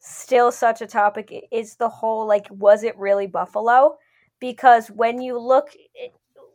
still 0.00 0.52
such 0.52 0.80
a 0.82 0.86
topic 0.86 1.32
is 1.52 1.76
the 1.76 1.88
whole 1.88 2.26
like 2.26 2.46
was 2.50 2.84
it 2.84 2.96
really 2.98 3.26
Buffalo? 3.26 3.96
Because 4.40 4.88
when 4.88 5.20
you 5.20 5.38
look 5.38 5.70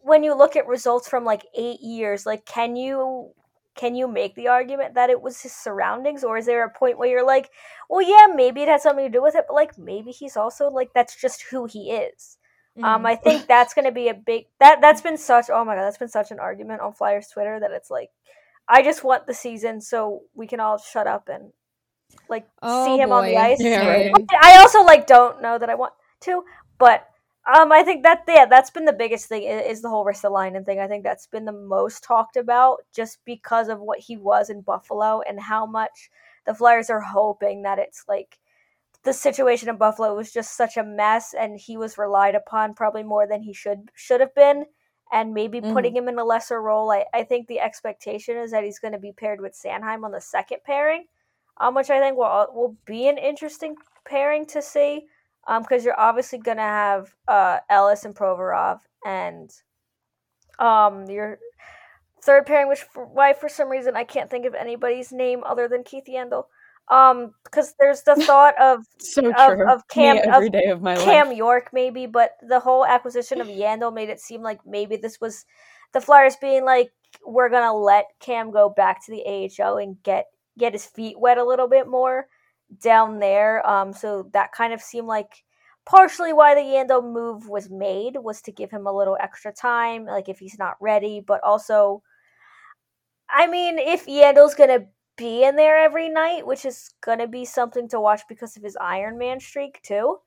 when 0.04 0.24
you 0.24 0.34
look 0.36 0.56
at 0.56 0.68
results 0.68 1.08
from 1.10 1.26
like 1.26 1.46
8 1.56 1.80
years, 1.82 2.26
like 2.26 2.46
can 2.46 2.76
you 2.76 3.32
can 3.76 3.96
you 3.96 4.08
make 4.08 4.36
the 4.36 4.48
argument 4.50 4.96
that 4.96 5.10
it 5.10 5.22
was 5.22 5.42
his 5.42 5.54
surroundings 5.56 6.24
or 6.24 6.38
is 6.38 6.46
there 6.46 6.66
a 6.66 6.70
point 6.70 6.98
where 6.98 7.10
you're 7.10 7.26
like, 7.26 7.50
well 7.90 8.02
yeah, 8.02 8.34
maybe 8.34 8.62
it 8.62 8.68
had 8.70 8.82
something 8.82 9.06
to 9.06 9.12
do 9.12 9.22
with 9.22 9.36
it, 9.36 9.46
but 9.48 9.56
like 9.56 9.78
maybe 9.78 10.12
he's 10.12 10.38
also 10.38 10.70
like 10.70 10.92
that's 10.94 11.16
just 11.20 11.44
who 11.52 11.66
he 11.66 11.92
is. 11.92 12.38
Um, 12.78 12.84
mm-hmm. 12.84 12.86
Um, 12.86 13.06
I 13.06 13.16
think 13.16 13.48
that's 13.48 13.74
going 13.74 13.86
to 13.86 13.92
be 13.92 14.08
a 14.08 14.14
big 14.14 14.46
that 14.60 14.80
that's 14.80 15.02
been 15.02 15.18
such 15.18 15.48
oh 15.52 15.66
my 15.66 15.76
god 15.76 15.84
that's 15.84 15.98
been 15.98 16.08
such 16.08 16.32
an 16.32 16.40
argument 16.40 16.82
on 16.82 16.94
Flyers 16.94 17.28
Twitter 17.28 17.60
that 17.60 17.72
it's 17.72 17.92
like 17.92 18.10
I 18.68 18.82
just 18.82 19.04
want 19.04 19.28
the 19.28 19.34
season 19.34 19.82
so 19.82 20.22
we 20.34 20.48
can 20.48 20.60
all 20.60 20.78
shut 20.78 21.08
up 21.08 21.28
and 21.28 21.52
like 22.30 22.48
oh, 22.62 22.86
see 22.86 23.02
him 23.02 23.10
boy. 23.10 23.16
on 23.16 23.26
the 23.26 23.38
ice. 23.38 23.62
Yeah. 23.62 24.10
I 24.42 24.58
also 24.60 24.84
like 24.84 25.08
don't 25.08 25.42
know 25.42 25.58
that 25.58 25.70
I 25.70 25.76
want 25.76 25.94
to, 26.22 26.44
but 26.78 27.08
um, 27.46 27.72
I 27.72 27.84
think 27.84 28.04
that 28.04 28.24
yeah, 28.28 28.46
that's 28.46 28.70
been 28.70 28.86
the 28.86 28.94
biggest 28.94 29.28
thing 29.28 29.44
is, 29.44 29.78
is 29.78 29.82
the 29.82 29.90
whole 29.90 30.06
Ristolainen 30.06 30.66
thing. 30.66 30.80
I 30.80 30.88
think 30.88 31.04
that's 31.04 31.28
been 31.28 31.46
the 31.46 31.52
most 31.52 32.04
talked 32.04 32.38
about 32.38 32.80
just 32.96 33.20
because 33.26 33.68
of 33.68 33.80
what 33.80 34.00
he 34.00 34.16
was 34.16 34.50
in 34.50 34.62
Buffalo 34.62 35.22
and 35.28 35.40
how 35.40 35.66
much 35.66 36.10
the 36.46 36.54
Flyers 36.54 36.90
are 36.90 37.02
hoping 37.02 37.64
that 37.64 37.80
it's 37.80 38.06
like 38.08 38.38
the 39.04 39.14
situation 39.14 39.70
in 39.70 39.78
Buffalo 39.78 40.16
was 40.16 40.32
just 40.32 40.56
such 40.56 40.78
a 40.78 40.84
mess, 40.84 41.34
and 41.38 41.60
he 41.60 41.78
was 41.78 41.98
relied 41.98 42.36
upon 42.36 42.74
probably 42.76 43.04
more 43.04 43.28
than 43.28 43.42
he 43.42 43.54
should 43.54 43.90
should 43.96 44.22
have 44.22 44.36
been, 44.36 44.66
and 45.12 45.34
maybe 45.34 45.60
mm-hmm. 45.60 45.74
putting 45.74 45.96
him 45.96 46.08
in 46.08 46.20
a 46.20 46.24
lesser 46.24 46.62
role. 46.62 46.92
I, 46.92 47.06
I 47.14 47.24
think 47.24 47.48
the 47.48 47.60
expectation 47.60 48.38
is 48.38 48.52
that 48.52 48.64
he's 48.64 48.80
going 48.80 48.94
to 48.94 49.00
be 49.00 49.12
paired 49.12 49.42
with 49.42 49.58
Sanheim 49.58 50.04
on 50.04 50.12
the 50.12 50.22
second 50.22 50.60
pairing, 50.66 51.06
um, 51.60 51.74
which 51.74 51.90
I 51.90 52.00
think 52.00 52.18
will 52.18 52.48
will 52.54 52.78
be 52.86 53.08
an 53.08 53.18
interesting 53.18 53.76
pairing 54.06 54.46
to 54.48 54.62
see, 54.62 55.06
um, 55.48 55.64
because 55.64 55.84
you're 55.84 56.00
obviously 56.00 56.40
going 56.40 56.58
to 56.58 56.64
have 56.64 57.16
uh 57.28 57.60
Ellis 57.70 58.06
and 58.06 58.16
Provorov, 58.16 58.82
and 59.06 59.50
um 60.60 61.10
your 61.10 61.40
third 62.22 62.46
pairing, 62.46 62.70
which 62.70 62.84
for, 62.84 63.06
why 63.06 63.34
for 63.34 63.50
some 63.50 63.68
reason 63.68 63.96
I 63.96 64.04
can't 64.04 64.30
think 64.30 64.46
of 64.46 64.54
anybody's 64.54 65.12
name 65.12 65.44
other 65.44 65.68
than 65.68 65.84
Keith 65.84 66.06
Yandle. 66.08 66.46
Um, 66.90 67.34
because 67.44 67.74
there's 67.80 68.04
the 68.04 68.16
thought 68.28 68.60
of 68.60 68.86
so 69.00 69.32
of, 69.32 69.60
of 69.62 69.88
Cam 69.88 70.18
every 70.18 70.48
of 70.48 70.52
day 70.54 70.66
of 70.66 70.82
my 70.82 70.96
Cam 70.96 71.30
life. 71.30 71.38
York 71.38 71.70
maybe, 71.72 72.06
but 72.06 72.32
the 72.48 72.60
whole 72.60 72.86
acquisition 72.86 73.40
of 73.40 73.48
yandle 73.48 73.94
made 73.94 74.10
it 74.10 74.20
seem 74.20 74.42
like 74.42 74.60
maybe 74.66 74.98
this 74.98 75.22
was 75.22 75.46
the 75.94 76.02
Flyers 76.02 76.36
being 76.42 76.66
like, 76.66 76.92
we're 77.26 77.50
gonna 77.50 77.74
let 77.74 78.06
Cam 78.20 78.52
go 78.52 78.70
back 78.70 79.06
to 79.06 79.12
the 79.12 79.24
AHL 79.26 79.78
and 79.78 80.02
get 80.04 80.26
get 80.58 80.74
his 80.74 80.86
feet 80.86 81.20
wet 81.20 81.38
a 81.38 81.46
little 81.46 81.68
bit 81.68 81.88
more 81.88 82.28
down 82.82 83.20
there. 83.20 83.68
Um, 83.68 83.94
so 83.94 84.30
that 84.34 84.52
kind 84.52 84.74
of 84.74 84.82
seemed 84.82 85.08
like 85.08 85.44
partially 85.86 86.34
why 86.34 86.56
the 86.56 86.62
yandle 86.62 87.04
move 87.04 87.50
was 87.50 87.70
made 87.70 88.16
was 88.18 88.42
to 88.44 88.52
give 88.52 88.72
him 88.72 88.88
a 88.88 88.96
little 88.96 89.18
extra 89.20 89.52
time, 89.52 90.06
like 90.06 90.30
if 90.30 90.40
he's 90.40 90.58
not 90.60 90.76
ready, 90.80 91.20
but 91.26 91.42
also, 91.44 92.02
I 93.30 93.48
mean, 93.48 93.80
if 93.80 94.06
Yandle's 94.06 94.56
gonna 94.56 94.86
be 95.22 95.44
in 95.44 95.56
there 95.56 95.78
every 95.78 96.10
night, 96.10 96.46
which 96.46 96.66
is 96.66 96.94
gonna 97.02 97.28
be 97.28 97.46
something 97.46 97.88
to 97.90 98.00
watch 98.00 98.22
because 98.28 98.58
of 98.58 98.64
his 98.64 98.76
Iron 98.78 99.18
Man 99.18 99.40
streak 99.40 99.82
too. 99.84 100.18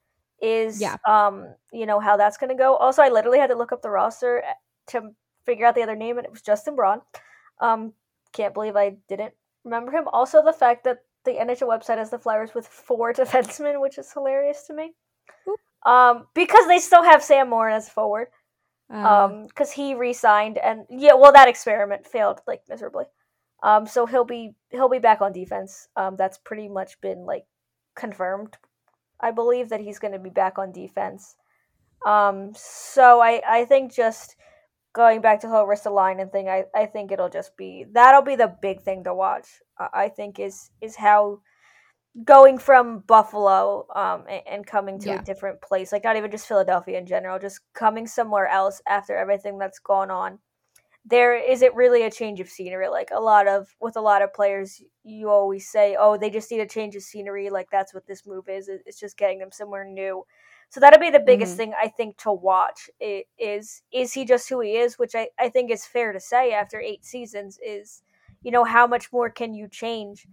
Is 0.41 0.81
yeah. 0.81 0.97
um 1.07 1.55
you 1.73 1.87
know 1.87 2.01
how 2.01 2.17
that's 2.17 2.37
gonna 2.37 2.55
go. 2.55 2.77
Also, 2.77 3.03
I 3.03 3.09
literally 3.09 3.39
had 3.39 3.51
to 3.51 3.57
look 3.57 3.73
up 3.73 3.83
the 3.83 3.91
roster 3.91 4.43
eh, 4.43 4.53
to 4.89 5.11
figure 5.45 5.67
out 5.67 5.75
the 5.75 5.83
other 5.83 5.97
name, 5.97 6.19
and 6.19 6.25
it 6.25 6.31
was 6.31 6.43
Justin 6.43 6.77
Braun. 6.77 7.01
Um, 7.61 7.93
can't 8.33 8.55
believe 8.55 8.77
I 8.77 8.97
didn't 9.09 9.35
remember 9.65 9.91
him. 9.91 10.09
Also, 10.13 10.43
the 10.43 10.53
fact 10.53 10.85
that 10.85 10.99
the 11.25 11.33
NHL 11.33 11.69
website 11.69 11.99
has 11.99 12.11
the 12.11 12.19
Flyers 12.19 12.55
with 12.55 12.67
four 12.67 13.13
defensemen, 13.21 13.81
which 13.81 13.99
is 13.99 14.13
hilarious 14.13 14.65
to 14.69 14.75
me. 14.75 14.93
Um, 15.87 16.27
because 16.35 16.67
they 16.67 16.79
still 16.79 17.03
have 17.03 17.23
Sam 17.23 17.51
Morin 17.51 17.75
as 17.75 17.89
forward. 17.89 18.29
Uh. 18.93 18.97
Um, 18.97 19.47
because 19.47 19.73
he 19.73 19.95
re-signed, 19.95 20.59
and 20.59 20.85
yeah, 20.91 21.15
well, 21.15 21.33
that 21.33 21.49
experiment 21.49 22.07
failed 22.07 22.41
like 22.47 22.63
miserably. 22.69 23.07
Um, 23.65 23.87
so 23.87 24.05
he'll 24.05 24.27
be 24.27 24.55
he'll 24.71 24.91
be 24.91 24.99
back 24.99 25.23
on 25.23 25.33
defense. 25.33 25.89
Um, 25.97 26.17
that's 26.17 26.37
pretty 26.37 26.69
much 26.69 27.01
been 27.01 27.25
like 27.25 27.47
confirmed. 27.97 28.59
I 29.19 29.31
believe 29.31 29.71
that 29.71 29.81
he's 29.81 29.99
going 29.99 30.13
to 30.13 30.19
be 30.19 30.31
back 30.31 30.59
on 30.59 30.71
defense. 30.71 31.37
Um, 32.07 32.53
so 32.55 33.23
I 33.23 33.41
I 33.49 33.65
think 33.65 33.95
just 33.95 34.37
going 34.93 35.23
back 35.23 35.41
to 35.41 35.47
the 35.47 35.53
whole 35.55 35.67
Ristolainen 35.67 36.31
thing, 36.31 36.47
I 36.51 36.65
I 36.75 36.85
think 36.85 37.11
it'll 37.11 37.31
just 37.31 37.57
be 37.57 37.87
that'll 37.91 38.21
be 38.23 38.37
the 38.37 38.55
big 38.61 38.83
thing 38.83 39.03
to 39.05 39.15
watch. 39.15 39.49
I 39.79 40.11
think 40.11 40.39
is 40.39 40.71
is 40.83 40.97
how 40.97 41.41
going 42.23 42.59
from 42.59 42.99
Buffalo 43.07 43.87
um 43.95 44.25
and, 44.29 44.43
and 44.47 44.67
coming 44.67 44.99
to 45.01 45.09
yeah. 45.09 45.21
a 45.21 45.25
different 45.25 45.63
place, 45.63 45.91
like 45.91 46.05
not 46.05 46.17
even 46.17 46.31
just 46.31 46.47
Philadelphia 46.47 46.99
in 46.99 47.07
general, 47.07 47.39
just 47.39 47.61
coming 47.73 48.07
somewhere 48.07 48.47
else 48.47 48.83
after 48.87 49.17
everything 49.17 49.59
that's 49.59 49.79
gone 49.79 50.11
on 50.11 50.39
there 51.05 51.37
is 51.37 51.63
it 51.63 51.75
really 51.75 52.03
a 52.05 52.11
change 52.11 52.41
of 52.41 52.49
scenery? 52.49 52.89
Like 52.89 53.11
a 53.13 53.21
lot 53.21 53.47
of 53.47 53.69
with 53.81 53.97
a 53.97 54.01
lot 54.01 54.23
of 54.23 54.33
players 54.33 54.83
you 55.03 55.29
always 55.29 55.69
say 55.69 55.97
oh 55.99 56.17
they 56.17 56.31
just 56.31 56.51
need 56.51 56.61
a 56.61 56.67
change 56.67 56.97
of 56.97 57.03
scenery 57.03 57.51
like 57.51 57.69
that's 57.71 57.93
what 57.93 58.07
this 58.07 58.27
move 58.27 58.49
is 58.49 58.69
it's 58.69 58.99
just 58.99 59.19
getting 59.19 59.39
them 59.39 59.53
somewhere 59.53 59.85
new. 59.85 60.25
So 60.71 60.81
that'll 60.81 60.99
be 60.99 61.11
the 61.11 61.21
biggest 61.21 61.53
mm-hmm. 61.53 61.59
thing 61.59 61.73
i 61.81 61.89
think 61.89 62.17
to 62.19 62.33
watch 62.33 62.91
it 62.99 63.27
is 63.39 63.83
is 63.93 64.13
he 64.13 64.25
just 64.25 64.49
who 64.49 64.61
he 64.61 64.77
is 64.77 64.99
which 64.99 65.15
I, 65.15 65.29
I 65.39 65.49
think 65.49 65.71
is 65.71 65.87
fair 65.87 66.13
to 66.13 66.19
say 66.19 66.53
after 66.53 66.81
eight 66.81 67.05
seasons 67.05 67.59
is 67.65 68.03
you 68.43 68.51
know 68.51 68.65
how 68.65 68.87
much 68.87 69.13
more 69.13 69.31
can 69.31 69.55
you 69.55 69.69
change 69.69 70.27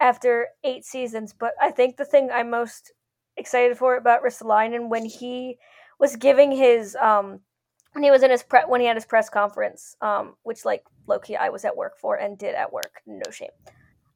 after 0.00 0.48
eight 0.62 0.84
seasons? 0.84 1.32
But 1.32 1.54
i 1.60 1.70
think 1.70 1.96
the 1.96 2.04
thing 2.04 2.30
i'm 2.32 2.50
most 2.50 2.92
excited 3.36 3.78
for 3.78 3.96
about 3.96 4.22
Ristolainen 4.22 4.88
when 4.88 5.06
he 5.06 5.58
was 5.98 6.16
giving 6.16 6.52
his 6.52 6.96
um 6.96 7.40
when 7.92 8.02
he 8.02 8.10
was 8.10 8.22
in 8.22 8.30
his 8.30 8.42
pre- 8.42 8.64
when 8.66 8.80
he 8.80 8.86
had 8.86 8.96
his 8.96 9.04
press 9.04 9.28
conference, 9.28 9.96
um, 10.00 10.34
which 10.42 10.64
like 10.64 10.84
Loki 11.06 11.36
I 11.36 11.50
was 11.50 11.64
at 11.64 11.76
work 11.76 11.98
for 11.98 12.16
and 12.16 12.38
did 12.38 12.54
at 12.54 12.72
work, 12.72 13.02
no 13.06 13.30
shame. 13.30 13.50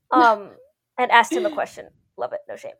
Um, 0.08 0.50
and 0.96 1.10
asked 1.10 1.32
him 1.32 1.46
a 1.46 1.50
question. 1.50 1.88
love 2.16 2.32
it, 2.32 2.38
no 2.48 2.54
shame. 2.54 2.74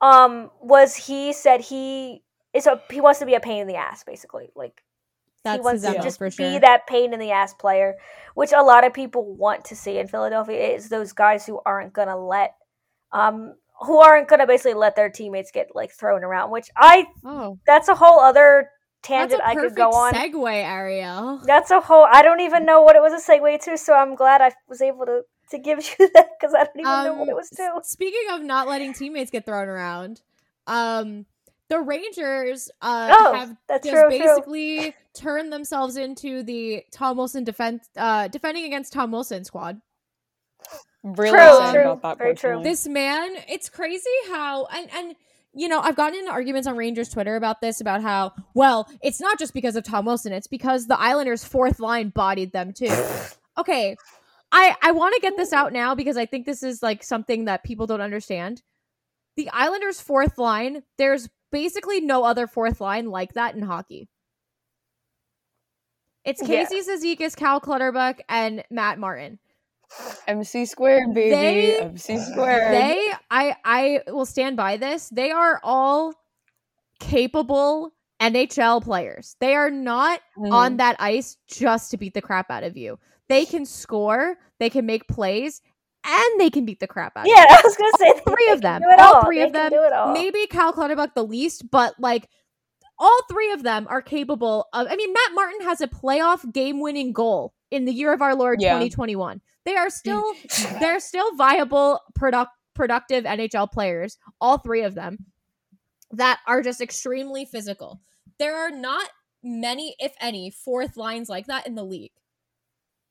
Um, 0.00 0.50
was 0.60 0.96
he 0.96 1.32
said 1.32 1.60
he 1.60 2.24
is 2.52 2.66
a 2.66 2.80
he 2.90 3.00
wants 3.00 3.20
to 3.20 3.26
be 3.26 3.34
a 3.34 3.40
pain 3.40 3.60
in 3.60 3.68
the 3.68 3.76
ass, 3.76 4.04
basically. 4.04 4.50
Like 4.54 4.82
That's 5.44 5.58
he 5.58 5.60
wants 5.60 5.82
to 5.82 6.00
just 6.02 6.20
be 6.20 6.30
sure. 6.30 6.60
that 6.60 6.86
pain 6.86 7.12
in 7.12 7.20
the 7.20 7.30
ass 7.30 7.54
player, 7.54 7.94
which 8.34 8.52
a 8.52 8.62
lot 8.62 8.84
of 8.84 8.92
people 8.92 9.36
want 9.36 9.64
to 9.66 9.76
see 9.76 9.98
in 9.98 10.08
Philadelphia. 10.08 10.74
Is 10.74 10.88
those 10.88 11.12
guys 11.12 11.46
who 11.46 11.60
aren't 11.64 11.92
gonna 11.92 12.18
let, 12.18 12.54
um, 13.12 13.54
who 13.80 13.98
aren't 13.98 14.28
gonna 14.28 14.46
basically 14.46 14.74
let 14.74 14.96
their 14.96 15.10
teammates 15.10 15.50
get 15.50 15.68
like 15.74 15.92
thrown 15.92 16.24
around. 16.24 16.50
Which 16.50 16.70
I 16.76 17.06
oh, 17.24 17.58
that's 17.66 17.88
a 17.88 17.94
whole 17.94 18.20
other 18.20 18.70
tangent 19.02 19.40
a 19.40 19.46
I 19.46 19.54
perfect 19.54 19.74
could 19.74 19.76
go 19.76 19.90
on. 19.90 20.12
segue, 20.14 20.52
Ariel. 20.64 21.40
That's 21.44 21.70
a 21.70 21.80
whole. 21.80 22.06
I 22.10 22.22
don't 22.22 22.40
even 22.40 22.64
know 22.66 22.82
what 22.82 22.96
it 22.96 23.02
was 23.02 23.12
a 23.12 23.30
segue 23.32 23.60
to, 23.64 23.78
so 23.78 23.94
I'm 23.94 24.14
glad 24.14 24.40
I 24.40 24.52
was 24.68 24.82
able 24.82 25.06
to 25.06 25.22
to 25.50 25.58
give 25.58 25.78
you 25.98 26.10
that 26.14 26.30
because 26.38 26.54
I 26.54 26.64
don't 26.64 26.80
even 26.80 26.84
know 27.04 27.14
what 27.14 27.28
it 27.28 27.32
Um, 27.32 27.36
was 27.36 27.50
to. 27.50 27.80
Speaking 27.82 28.30
of 28.32 28.42
not 28.42 28.68
letting 28.68 28.92
teammates 28.92 29.30
get 29.30 29.46
thrown 29.46 29.68
around, 29.68 30.20
um, 30.66 31.26
the 31.68 31.80
Rangers 31.80 32.70
uh, 32.82 33.08
Oh, 33.12 33.34
have 33.34 33.56
that's 33.68 33.86
just 33.86 33.94
true, 33.94 34.08
true. 34.18 34.18
basically 34.18 34.94
turned 35.14 35.52
themselves 35.52 35.96
into 35.96 36.42
the 36.42 36.84
Tom 36.92 37.16
Wilson 37.16 37.44
defense, 37.44 37.88
uh, 37.96 38.28
defending 38.28 38.64
against 38.64 38.92
Tom 38.92 39.10
Wilson 39.10 39.44
squad. 39.44 39.80
Really 41.04 41.30
True, 41.30 41.72
true, 41.72 41.80
about 41.92 42.02
that. 42.02 42.18
very 42.18 42.34
true. 42.34 42.62
This 42.62 42.86
man, 42.88 43.36
it's 43.48 43.68
crazy 43.68 44.10
how 44.28 44.66
and 44.66 44.88
and 44.94 45.16
you 45.58 45.68
know 45.68 45.80
I've 45.80 45.96
gotten 45.96 46.18
into 46.18 46.30
arguments 46.30 46.66
on 46.68 46.76
Rangers 46.76 47.08
Twitter 47.08 47.36
about 47.36 47.60
this 47.60 47.80
about 47.80 48.02
how 48.02 48.32
well 48.54 48.88
it's 49.02 49.20
not 49.20 49.38
just 49.38 49.52
because 49.52 49.76
of 49.76 49.84
Tom 49.84 50.06
Wilson, 50.06 50.32
it's 50.32 50.46
because 50.46 50.86
the 50.86 50.98
Islanders' 50.98 51.44
fourth 51.44 51.80
line 51.80 52.10
bodied 52.10 52.52
them 52.52 52.72
too. 52.72 52.94
okay, 53.58 53.96
I 54.52 54.76
I 54.82 54.92
want 54.92 55.14
to 55.14 55.20
get 55.20 55.36
this 55.36 55.52
out 55.52 55.72
now 55.72 55.94
because 55.94 56.16
I 56.16 56.26
think 56.26 56.46
this 56.46 56.62
is 56.62 56.82
like 56.82 57.02
something 57.02 57.46
that 57.46 57.64
people 57.64 57.86
don't 57.86 58.00
understand. 58.00 58.62
The 59.36 59.50
Islanders' 59.50 60.00
fourth 60.00 60.38
line, 60.38 60.82
there's 60.96 61.28
basically 61.50 62.00
no 62.00 62.24
other 62.24 62.46
fourth 62.46 62.80
line 62.80 63.10
like 63.10 63.34
that 63.34 63.54
in 63.54 63.62
hockey. 63.62 64.08
It's 66.24 66.42
Yeah. 66.42 66.64
Casey 66.66 66.82
Cizikas, 66.82 67.36
Cal 67.36 67.60
Clutterbuck, 67.60 68.20
and 68.28 68.64
Matt 68.70 68.98
Martin. 68.98 69.38
MC 70.26 70.66
squared, 70.66 71.14
baby. 71.14 71.30
They- 71.30 71.78
MC 71.80 72.18
squared. 72.18 72.72
They, 72.74 73.12
I, 73.30 73.56
I 73.64 74.00
will 74.08 74.26
stand 74.26 74.56
by 74.56 74.76
this. 74.76 75.08
They 75.08 75.30
are 75.30 75.60
all 75.62 76.12
capable 77.00 77.92
NHL 78.20 78.82
players. 78.82 79.36
They 79.40 79.54
are 79.54 79.70
not 79.70 80.20
Mhm. 80.36 80.52
on 80.52 80.76
that 80.78 80.96
ice 80.98 81.36
just 81.46 81.90
to 81.92 81.96
beat 81.96 82.14
the 82.14 82.20
crap 82.22 82.50
out 82.50 82.64
of 82.64 82.76
you. 82.76 82.98
They 83.28 83.44
can 83.44 83.64
score, 83.64 84.36
they 84.58 84.70
can 84.70 84.86
make 84.86 85.06
plays, 85.06 85.62
and 86.04 86.40
they 86.40 86.50
can 86.50 86.64
beat 86.64 86.80
the 86.80 86.86
crap 86.86 87.16
out 87.16 87.26
Yeah, 87.26 87.34
of 87.34 87.38
you. 87.38 87.46
Yeah, 87.48 87.56
I 87.58 87.62
was 87.64 87.76
gonna 87.76 87.92
say 87.98 88.20
three 88.26 88.50
of 88.50 88.60
them. 88.60 88.82
do 88.82 88.88
All 89.02 89.24
three 89.24 89.38
They 89.38 89.44
of 89.44 89.52
them. 89.52 89.70
do 89.70 89.82
it 89.82 89.92
all. 89.92 90.12
Maybe 90.12 90.46
Cal 90.48 90.72
Clutterbuck 90.72 91.14
the 91.14 91.24
least, 91.24 91.70
but 91.70 91.94
like 92.00 92.28
all 92.98 93.20
three 93.30 93.52
of 93.52 93.62
them 93.62 93.86
are 93.88 94.02
capable 94.02 94.66
of. 94.72 94.88
I 94.90 94.96
mean, 94.96 95.12
Matt 95.12 95.32
Martin 95.34 95.60
has 95.62 95.80
a 95.80 95.86
playoff 95.86 96.50
game-winning 96.52 97.12
goal 97.12 97.54
in 97.70 97.84
the 97.84 97.92
year 97.92 98.12
of 98.12 98.20
our 98.22 98.34
Lord 98.34 98.60
Yeah. 98.60 98.70
2021. 98.72 99.40
They 99.68 99.76
are 99.76 99.90
still 99.90 100.32
they're 100.80 100.98
still 101.00 101.34
viable, 101.36 102.00
product 102.14 102.52
productive 102.74 103.24
NHL 103.24 103.70
players. 103.70 104.16
All 104.40 104.58
three 104.58 104.82
of 104.82 104.94
them 104.94 105.26
that 106.12 106.38
are 106.46 106.62
just 106.62 106.80
extremely 106.80 107.44
physical. 107.44 108.00
There 108.38 108.56
are 108.56 108.70
not 108.70 109.10
many, 109.42 109.94
if 109.98 110.14
any, 110.20 110.50
fourth 110.50 110.96
lines 110.96 111.28
like 111.28 111.46
that 111.48 111.66
in 111.66 111.74
the 111.74 111.84
league. 111.84 112.12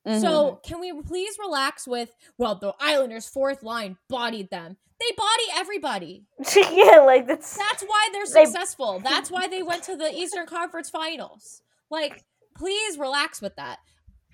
Mhm. 0.07 0.19
So 0.21 0.59
can 0.65 0.79
we 0.79 0.91
please 1.03 1.37
relax 1.37 1.87
with, 1.87 2.11
well, 2.37 2.55
the 2.55 2.73
Islanders' 2.79 3.27
fourth 3.27 3.61
line 3.61 3.97
bodied 4.09 4.49
them. 4.49 4.77
They 4.99 5.15
body 5.15 5.43
everybody. 5.53 6.25
yeah, 6.55 6.99
like 7.01 7.27
that's 7.27 7.55
That's 7.55 7.83
why 7.83 8.09
they're 8.13 8.25
They- 8.25 8.45
successful. 8.45 8.99
That's 9.03 9.29
why 9.29 9.47
they 9.47 9.61
went 9.61 9.83
to 9.83 9.95
the 9.95 10.11
Eastern 10.11 10.47
Conference 10.47 10.89
Finals. 10.89 11.61
Like, 11.91 12.23
please 12.55 12.97
relax 12.97 13.41
with 13.41 13.55
that. 13.57 13.77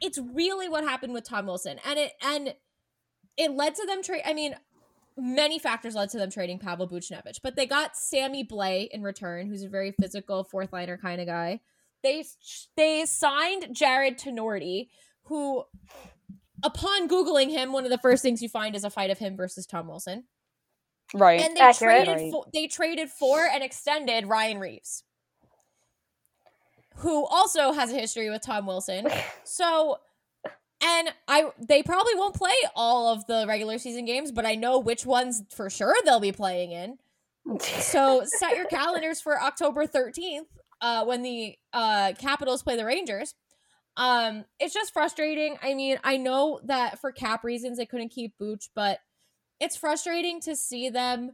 It's 0.01 0.17
really 0.17 0.67
what 0.69 0.83
happened 0.83 1.13
with 1.13 1.23
Tom 1.23 1.45
Wilson, 1.45 1.79
and 1.85 1.99
it 1.99 2.11
and 2.21 2.53
it 3.37 3.51
led 3.51 3.75
to 3.75 3.85
them 3.85 4.03
trade. 4.03 4.23
I 4.25 4.33
mean, 4.33 4.55
many 5.17 5.59
factors 5.59 5.95
led 5.95 6.09
to 6.11 6.17
them 6.17 6.29
trading 6.29 6.59
Pavel 6.59 6.87
Buchnevich, 6.87 7.39
but 7.41 7.55
they 7.55 7.65
got 7.65 7.95
Sammy 7.95 8.43
Blais 8.45 8.89
in 8.91 9.01
return, 9.03 9.47
who's 9.47 9.63
a 9.63 9.69
very 9.69 9.91
physical 9.91 10.43
fourth 10.43 10.73
liner 10.73 10.97
kind 10.97 11.21
of 11.21 11.27
guy. 11.27 11.61
They 12.03 12.25
they 12.75 13.05
signed 13.05 13.67
Jarred 13.73 14.17
Tinordi, 14.17 14.89
who, 15.23 15.63
upon 16.63 17.07
googling 17.07 17.49
him, 17.49 17.71
one 17.71 17.85
of 17.85 17.91
the 17.91 17.97
first 17.97 18.21
things 18.23 18.41
you 18.41 18.49
find 18.49 18.75
is 18.75 18.83
a 18.83 18.89
fight 18.89 19.09
of 19.09 19.19
him 19.19 19.37
versus 19.37 19.65
Tom 19.65 19.87
Wilson 19.87 20.25
right. 21.13 21.39
and 21.41 21.55
they 21.55 21.61
Accurate. 21.61 22.05
traded 22.05 22.23
Right. 22.23 22.31
for, 22.31 22.45
they 22.53 22.67
traded 22.67 23.09
for 23.09 23.45
and 23.45 23.63
extended 23.63 24.27
Ryan 24.27 24.59
Reaves, 24.59 25.03
who 26.95 27.25
also 27.25 27.71
has 27.71 27.91
a 27.91 27.95
history 27.95 28.29
with 28.29 28.41
Tom 28.41 28.65
Wilson. 28.65 29.07
So, 29.45 29.97
and 30.81 31.09
I 31.27 31.51
they 31.59 31.83
probably 31.83 32.15
won't 32.15 32.33
play 32.33 32.55
all 32.75 33.13
of 33.13 33.27
the 33.27 33.45
regular 33.47 33.77
season 33.77 34.05
games, 34.05 34.31
but 34.31 34.45
I 34.45 34.55
know 34.55 34.79
which 34.79 35.05
ones 35.05 35.43
for 35.53 35.69
sure 35.69 35.95
they'll 36.03 36.19
be 36.19 36.31
playing 36.31 36.71
in. 36.71 36.97
So 37.59 38.23
set 38.39 38.55
your 38.55 38.65
calendars 38.65 39.21
for 39.21 39.39
October 39.39 39.85
thirteenth, 39.85 40.47
uh, 40.81 41.05
when 41.05 41.21
the 41.21 41.55
uh 41.73 42.13
Capitals 42.17 42.63
play 42.63 42.75
the 42.77 42.85
Rangers. 42.85 43.35
Um, 43.95 44.45
it's 44.59 44.73
just 44.73 44.93
frustrating. 44.93 45.57
I 45.61 45.73
mean, 45.75 45.99
I 46.03 46.17
know 46.17 46.59
that 46.63 46.99
for 46.99 47.11
cap 47.11 47.43
reasons 47.43 47.77
they 47.77 47.85
couldn't 47.85 48.09
keep 48.09 48.37
Booch, 48.39 48.69
but 48.73 48.99
it's 49.59 49.77
frustrating 49.77 50.41
to 50.41 50.55
see 50.55 50.89
them 50.89 51.33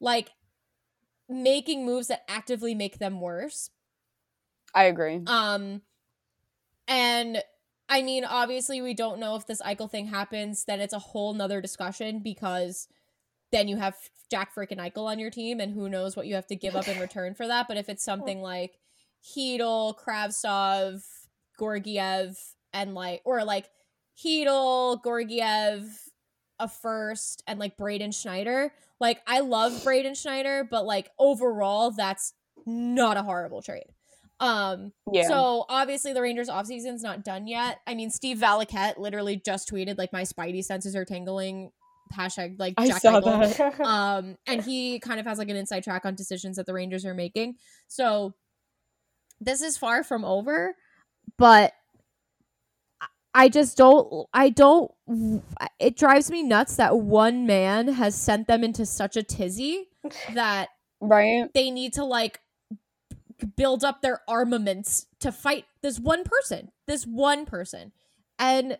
like 0.00 0.30
making 1.28 1.84
moves 1.84 2.08
that 2.08 2.22
actively 2.28 2.74
make 2.74 2.98
them 2.98 3.20
worse. 3.20 3.70
I 4.74 4.84
agree. 4.84 5.22
Um, 5.26 5.82
and 6.88 7.42
I 7.88 8.02
mean, 8.02 8.24
obviously, 8.24 8.82
we 8.82 8.94
don't 8.94 9.20
know 9.20 9.36
if 9.36 9.46
this 9.46 9.62
Eichel 9.62 9.90
thing 9.90 10.06
happens. 10.06 10.64
Then 10.64 10.80
it's 10.80 10.94
a 10.94 10.98
whole 10.98 11.34
nother 11.34 11.60
discussion 11.60 12.20
because 12.20 12.88
then 13.52 13.68
you 13.68 13.76
have 13.76 13.94
Jack 14.30 14.54
freaking 14.54 14.78
Eichel 14.78 15.04
on 15.06 15.18
your 15.18 15.30
team, 15.30 15.60
and 15.60 15.72
who 15.72 15.88
knows 15.88 16.16
what 16.16 16.26
you 16.26 16.34
have 16.34 16.46
to 16.48 16.56
give 16.56 16.74
up 16.74 16.88
in 16.88 16.98
return 16.98 17.34
for 17.34 17.46
that. 17.46 17.68
But 17.68 17.76
if 17.76 17.88
it's 17.88 18.04
something 18.04 18.40
like 18.42 18.78
Heedle, 19.24 19.96
Kravtsov, 19.98 21.02
Georgiev, 21.58 22.36
and 22.72 22.94
like, 22.94 23.22
or 23.24 23.44
like 23.44 23.70
Heedle, 24.22 25.02
Georgiev, 25.04 25.84
a 26.58 26.68
first, 26.68 27.42
and 27.46 27.58
like 27.58 27.76
Braden 27.76 28.12
Schneider. 28.12 28.72
Like, 29.00 29.20
I 29.26 29.40
love 29.40 29.84
Braden 29.84 30.14
Schneider, 30.14 30.66
but 30.68 30.84
like 30.84 31.10
overall, 31.18 31.90
that's 31.90 32.32
not 32.66 33.16
a 33.16 33.22
horrible 33.22 33.62
trade. 33.62 33.93
Um, 34.40 34.92
Yeah. 35.12 35.28
so 35.28 35.64
obviously 35.68 36.12
the 36.12 36.20
Rangers 36.22 36.48
offseason's 36.48 37.02
not 37.02 37.24
done 37.24 37.46
yet. 37.46 37.78
I 37.86 37.94
mean, 37.94 38.10
Steve 38.10 38.38
Valiquette 38.38 38.98
literally 38.98 39.36
just 39.36 39.70
tweeted 39.70 39.96
like 39.98 40.12
my 40.12 40.22
Spidey 40.22 40.64
senses 40.64 40.96
are 40.96 41.04
tingling. 41.04 41.70
Hashtag 42.14 42.56
like 42.58 42.74
I 42.76 42.88
Jack 42.88 43.00
saw 43.02 43.20
Eichel. 43.20 43.56
that. 43.56 43.80
Um, 43.86 44.36
and 44.46 44.62
he 44.62 44.98
kind 45.00 45.18
of 45.18 45.26
has 45.26 45.38
like 45.38 45.48
an 45.48 45.56
inside 45.56 45.84
track 45.84 46.04
on 46.04 46.14
decisions 46.14 46.56
that 46.56 46.66
the 46.66 46.74
Rangers 46.74 47.04
are 47.06 47.14
making. 47.14 47.56
So 47.88 48.34
this 49.40 49.62
is 49.62 49.76
far 49.78 50.04
from 50.04 50.24
over, 50.24 50.76
but 51.38 51.72
I- 53.00 53.06
I 53.36 53.48
just 53.48 53.76
don't. 53.76 54.26
I 54.32 54.50
don't. 54.50 54.90
It 55.80 55.96
drives 55.96 56.30
me 56.30 56.42
nuts 56.42 56.76
that 56.76 56.98
one 56.98 57.46
man 57.46 57.88
has 57.88 58.14
sent 58.14 58.46
them 58.48 58.62
into 58.62 58.84
such 58.86 59.16
a 59.16 59.22
tizzy 59.22 59.88
that 60.34 60.68
Right. 61.00 61.48
they 61.54 61.70
need 61.70 61.94
to 61.94 62.04
like 62.04 62.38
build 63.44 63.84
up 63.84 64.02
their 64.02 64.20
armaments 64.28 65.06
to 65.20 65.32
fight 65.32 65.64
this 65.82 65.98
one 65.98 66.24
person 66.24 66.70
this 66.86 67.04
one 67.04 67.46
person 67.46 67.92
and 68.38 68.78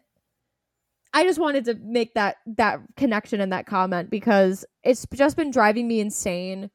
i 1.12 1.24
just 1.24 1.38
wanted 1.38 1.64
to 1.64 1.74
make 1.82 2.14
that 2.14 2.36
that 2.46 2.80
connection 2.96 3.40
and 3.40 3.52
that 3.52 3.66
comment 3.66 4.10
because 4.10 4.64
it's 4.82 5.06
just 5.14 5.36
been 5.36 5.50
driving 5.50 5.88
me 5.88 6.00
insane 6.00 6.70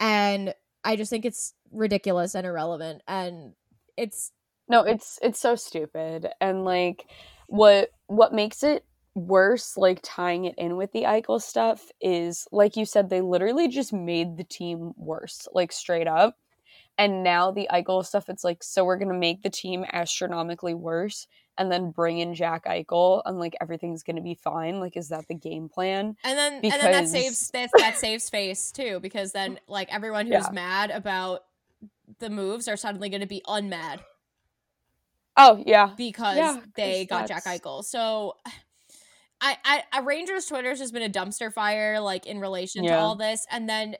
and 0.00 0.54
i 0.84 0.96
just 0.96 1.10
think 1.10 1.24
it's 1.24 1.54
ridiculous 1.72 2.34
and 2.34 2.46
irrelevant 2.46 3.02
and 3.08 3.54
it's 3.96 4.32
No, 4.68 4.82
it's 4.84 5.18
it's 5.22 5.40
so 5.40 5.54
stupid. 5.56 6.28
And 6.40 6.64
like 6.64 7.06
what 7.48 7.90
what 8.06 8.32
makes 8.34 8.62
it 8.62 8.84
worse, 9.14 9.76
like 9.76 10.00
tying 10.02 10.44
it 10.44 10.54
in 10.58 10.76
with 10.76 10.92
the 10.92 11.04
Eichel 11.04 11.40
stuff, 11.42 11.90
is 12.00 12.46
like 12.52 12.76
you 12.76 12.84
said, 12.86 13.08
they 13.10 13.20
literally 13.22 13.68
just 13.68 13.92
made 13.92 14.36
the 14.36 14.44
team 14.44 14.92
worse, 14.96 15.48
like 15.52 15.72
straight 15.72 16.06
up. 16.08 16.36
And 16.98 17.22
now 17.22 17.50
the 17.52 17.68
Eichel 17.72 18.04
stuff, 18.04 18.28
it's 18.28 18.42
like, 18.44 18.62
so 18.62 18.84
we're 18.84 18.98
gonna 18.98 19.14
make 19.14 19.42
the 19.42 19.50
team 19.50 19.84
astronomically 19.92 20.74
worse 20.74 21.26
and 21.56 21.70
then 21.72 21.90
bring 21.92 22.18
in 22.18 22.34
Jack 22.34 22.64
Eichel 22.66 23.22
and 23.24 23.38
like 23.38 23.54
everything's 23.60 24.02
gonna 24.02 24.20
be 24.20 24.34
fine. 24.34 24.80
Like, 24.80 24.96
is 24.96 25.08
that 25.08 25.26
the 25.28 25.34
game 25.34 25.68
plan? 25.68 26.16
and 26.24 26.36
then 26.38 26.54
and 26.54 26.72
then 26.72 26.92
that 26.92 27.08
saves 27.08 27.50
that, 27.52 27.70
that 27.78 27.96
saves 27.96 28.28
face 28.28 28.72
too 28.72 28.98
because 29.00 29.32
then 29.32 29.58
like 29.68 29.92
everyone 29.94 30.26
who's 30.26 30.44
Yeah. 30.44 30.50
mad 30.52 30.90
about 30.90 31.44
the 32.18 32.30
moves 32.30 32.66
are 32.68 32.76
suddenly 32.76 33.10
going 33.10 33.20
to 33.20 33.26
be 33.26 33.42
unmad 33.46 34.00
Oh 35.36 35.62
yeah. 35.66 35.90
because 35.96 36.36
Yeah, 36.36 36.60
they 36.74 37.04
got 37.06 37.28
Jack 37.28 37.44
that's- 37.44 37.60
Eichel. 37.60 37.84
So 37.84 38.36
I, 39.40 39.56
I, 39.64 39.82
I 39.92 40.00
Rangers 40.00 40.46
Twitter's 40.46 40.80
has 40.80 40.90
been 40.90 41.02
a 41.02 41.08
dumpster 41.08 41.52
fire, 41.52 42.00
like 42.00 42.26
in 42.26 42.40
relation 42.40 42.84
to 42.84 42.92
all 42.98 43.14
this, 43.14 43.46
and 43.52 43.68
then 43.68 43.94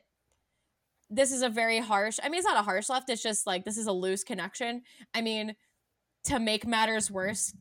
this 1.10 1.32
is 1.32 1.42
a 1.42 1.48
very 1.48 1.78
harsh. 1.78 2.18
I 2.22 2.28
mean, 2.28 2.38
it's 2.38 2.46
not 2.46 2.58
a 2.58 2.62
harsh 2.62 2.88
left. 2.88 3.08
It's 3.10 3.22
just 3.22 3.46
like 3.46 3.64
this 3.64 3.78
is 3.78 3.86
a 3.86 3.92
loose 3.92 4.24
connection. 4.24 4.82
I 5.14 5.20
mean, 5.22 5.56
to 6.24 6.38
make 6.38 6.66
matters 6.66 7.10
worse, 7.10 7.54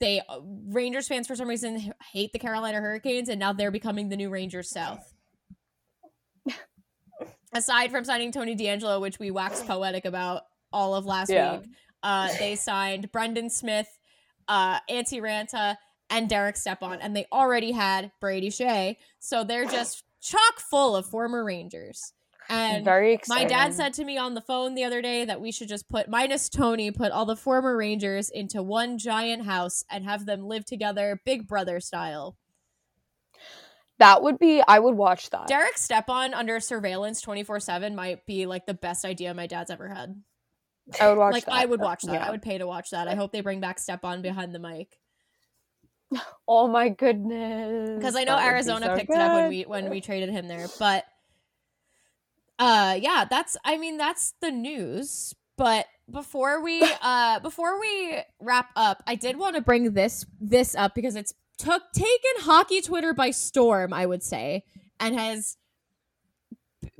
they 0.00 0.22
Rangers 0.68 1.06
fans 1.08 1.26
for 1.26 1.36
some 1.36 1.48
reason 1.48 1.92
hate 2.12 2.32
the 2.32 2.38
Carolina 2.38 2.78
Hurricanes, 2.80 3.28
and 3.28 3.38
now 3.38 3.52
they're 3.52 3.70
becoming 3.70 4.08
the 4.08 4.16
new 4.16 4.30
Rangers 4.30 4.70
South. 4.70 5.12
Aside 7.52 7.90
from 7.90 8.04
signing 8.04 8.32
Tony 8.32 8.54
DeAngelo, 8.56 9.00
which 9.00 9.18
we 9.18 9.30
waxed 9.30 9.66
poetic 9.66 10.04
about 10.04 10.42
all 10.72 10.94
of 10.94 11.04
last 11.04 11.30
Yeah. 11.30 11.58
week, 11.58 11.68
uh, 12.02 12.32
they 12.38 12.54
signed 12.56 13.10
Brendan 13.12 13.50
Smith, 13.50 13.88
uh, 14.48 14.80
Antti 14.88 15.20
Raanta, 15.20 15.76
and 16.08 16.28
Derek 16.28 16.56
Stepan, 16.56 17.00
and 17.00 17.14
they 17.14 17.26
already 17.32 17.72
had 17.72 18.10
Brady 18.20 18.50
Skjei, 18.50 18.96
so 19.18 19.44
they're 19.44 19.66
just 19.66 20.04
chock 20.20 20.58
full 20.60 20.96
of 20.96 21.06
former 21.06 21.44
Rangers. 21.44 22.12
And 22.52 22.84
Very 22.84 23.20
my 23.28 23.44
dad 23.44 23.72
said 23.72 23.94
to 23.94 24.04
me 24.04 24.18
on 24.18 24.34
the 24.34 24.40
phone 24.40 24.74
the 24.74 24.82
other 24.82 25.00
day 25.00 25.24
that 25.24 25.40
we 25.40 25.52
should 25.52 25.68
just 25.68 25.88
put 25.88 26.08
minus 26.08 26.48
Tony, 26.48 26.90
put 26.90 27.12
all 27.12 27.24
the 27.24 27.36
former 27.36 27.76
Rangers 27.76 28.28
into 28.28 28.60
one 28.60 28.98
giant 28.98 29.44
house 29.46 29.84
and 29.88 30.04
have 30.04 30.26
them 30.26 30.42
live 30.42 30.64
together, 30.64 31.20
Big 31.24 31.46
Brother 31.46 31.78
style. 31.78 32.36
that 34.00 34.22
would 34.22 34.38
be. 34.40 34.60
I 34.66 34.80
would 34.80 34.96
watch 34.96 35.30
that. 35.30 35.46
Derek 35.46 35.78
Stepan 35.78 36.34
under 36.34 36.58
surveillance 36.58 37.20
twenty 37.20 37.44
four 37.44 37.60
seven 37.60 37.94
might 37.94 38.26
be 38.26 38.46
like 38.46 38.66
the 38.66 38.74
best 38.74 39.04
idea 39.04 39.32
my 39.32 39.46
dad's 39.46 39.70
ever 39.70 39.88
had. 39.88 40.20
I 41.00 41.08
would 41.08 41.18
watch 41.18 41.32
like 41.34 41.44
that. 41.44 41.54
I 41.54 41.66
would 41.66 41.80
watch 41.80 42.02
that. 42.02 42.14
Yeah. 42.14 42.26
I 42.26 42.30
would 42.32 42.42
pay 42.42 42.58
to 42.58 42.66
watch 42.66 42.90
that. 42.90 43.06
I 43.06 43.14
hope 43.14 43.30
they 43.30 43.42
bring 43.42 43.60
back 43.60 43.78
Stepan 43.78 44.22
behind 44.22 44.52
the 44.52 44.58
mic 44.58 44.98
Oh 46.48 46.66
my 46.66 46.88
goodness. 46.88 47.90
because 47.96 48.16
I 48.16 48.24
know 48.24 48.34
That 48.34 48.46
Arizona 48.46 48.86
so 48.86 48.96
picked 48.96 49.10
it 49.10 49.16
up 49.16 49.34
when 49.34 49.48
we 49.48 49.62
when 49.62 49.88
we 49.90 50.00
traded 50.00 50.30
him 50.30 50.48
there. 50.48 50.66
But 50.80 51.04
uh, 52.60 52.98
yeah, 53.00 53.24
that's 53.28 53.56
I 53.64 53.78
mean 53.78 53.96
that's 53.96 54.34
the 54.40 54.50
news. 54.50 55.34
But 55.56 55.86
before 56.10 56.62
we 56.62 56.82
uh 57.02 57.40
before 57.40 57.80
we 57.80 58.18
wrap 58.38 58.70
up, 58.76 59.02
I 59.06 59.16
did 59.16 59.36
want 59.36 59.56
to 59.56 59.62
bring 59.62 59.94
this 59.94 60.26
this 60.40 60.76
up 60.76 60.94
because 60.94 61.16
it's 61.16 61.34
took 61.58 61.90
taken 61.92 62.30
hockey 62.38 62.82
Twitter 62.82 63.14
by 63.14 63.30
storm, 63.30 63.92
I 63.92 64.06
would 64.06 64.22
say, 64.22 64.64
and 65.00 65.18
has 65.18 65.56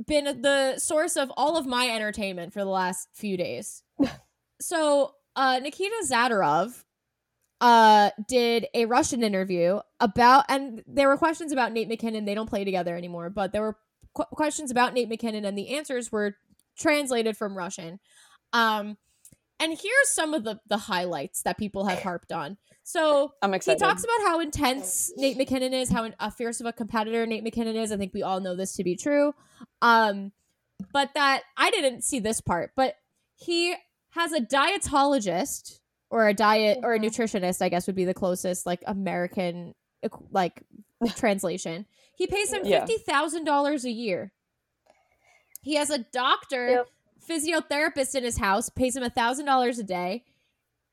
been 0.06 0.42
the 0.42 0.78
source 0.78 1.16
of 1.16 1.30
all 1.36 1.56
of 1.56 1.66
my 1.66 1.90
entertainment 1.90 2.52
for 2.52 2.60
the 2.60 2.70
last 2.70 3.08
few 3.12 3.36
days. 3.36 3.82
so, 4.60 5.14
uh 5.36 5.60
Nikita 5.62 6.06
Zadorov 6.10 6.84
uh 7.60 8.10
did 8.26 8.66
a 8.72 8.86
Russian 8.86 9.22
interview 9.22 9.80
about 10.00 10.46
and 10.48 10.82
there 10.86 11.08
were 11.08 11.18
questions 11.18 11.52
about 11.52 11.72
Nate 11.72 11.88
MacKinnon. 11.88 12.24
They 12.24 12.34
don't 12.34 12.48
play 12.48 12.64
together 12.64 12.96
anymore, 12.96 13.28
but 13.28 13.52
there 13.52 13.60
were 13.60 13.76
qu- 14.14 14.24
questions 14.32 14.70
about 14.70 14.94
Nate 14.94 15.08
MacKinnon 15.08 15.44
and 15.44 15.56
the 15.56 15.76
answers 15.76 16.10
were 16.10 16.36
translated 16.78 17.36
from 17.36 17.56
Russian. 17.56 18.00
Um 18.52 18.96
and 19.58 19.72
here's 19.72 20.08
some 20.08 20.34
of 20.34 20.44
the 20.44 20.58
the 20.68 20.78
highlights 20.78 21.42
that 21.42 21.58
people 21.58 21.86
have 21.86 22.02
harped 22.02 22.32
on. 22.32 22.56
So, 22.82 23.34
I'm 23.40 23.54
excited. 23.54 23.78
he 23.78 23.86
talks 23.86 24.02
about 24.02 24.26
how 24.26 24.40
intense 24.40 25.12
Nate 25.16 25.36
MacKinnon 25.36 25.72
is, 25.74 25.90
how 25.90 26.10
uh, 26.18 26.30
fierce 26.30 26.58
of 26.58 26.66
a 26.66 26.72
competitor 26.72 27.24
Nate 27.24 27.44
MacKinnon 27.44 27.76
is. 27.76 27.92
I 27.92 27.96
think 27.96 28.12
we 28.12 28.24
all 28.24 28.40
know 28.40 28.56
this 28.56 28.72
to 28.76 28.82
be 28.82 28.96
true. 28.96 29.32
Um, 29.80 30.32
but 30.92 31.10
that 31.14 31.42
I 31.56 31.70
didn't 31.70 32.02
see 32.02 32.18
this 32.18 32.40
part, 32.40 32.72
but 32.74 32.96
he 33.36 33.74
has 34.10 34.32
a 34.32 34.40
dietologist 34.40 35.78
or 36.10 36.26
a 36.26 36.34
diet 36.34 36.80
or 36.82 36.94
a 36.94 36.98
nutritionist, 36.98 37.62
I 37.62 37.68
guess 37.68 37.86
would 37.86 37.94
be 37.94 38.04
the 38.04 38.14
closest 38.14 38.66
like 38.66 38.82
American 38.86 39.74
like 40.32 40.62
translation. 41.16 41.86
He 42.14 42.26
pays 42.26 42.52
him 42.52 42.62
Yeah. 42.64 42.84
fifty 42.86 43.02
thousand 43.02 43.44
dollars 43.44 43.84
a 43.84 43.90
year. 43.90 44.32
He 45.62 45.74
has 45.74 45.90
a 45.90 45.98
doctor 45.98 46.68
Yep. 46.70 46.88
physiotherapist 47.28 48.14
in 48.14 48.24
his 48.24 48.38
house, 48.38 48.68
pays 48.70 48.96
him 48.96 49.02
a 49.02 49.10
thousand 49.10 49.46
dollars 49.46 49.78
a 49.78 49.82
day, 49.84 50.24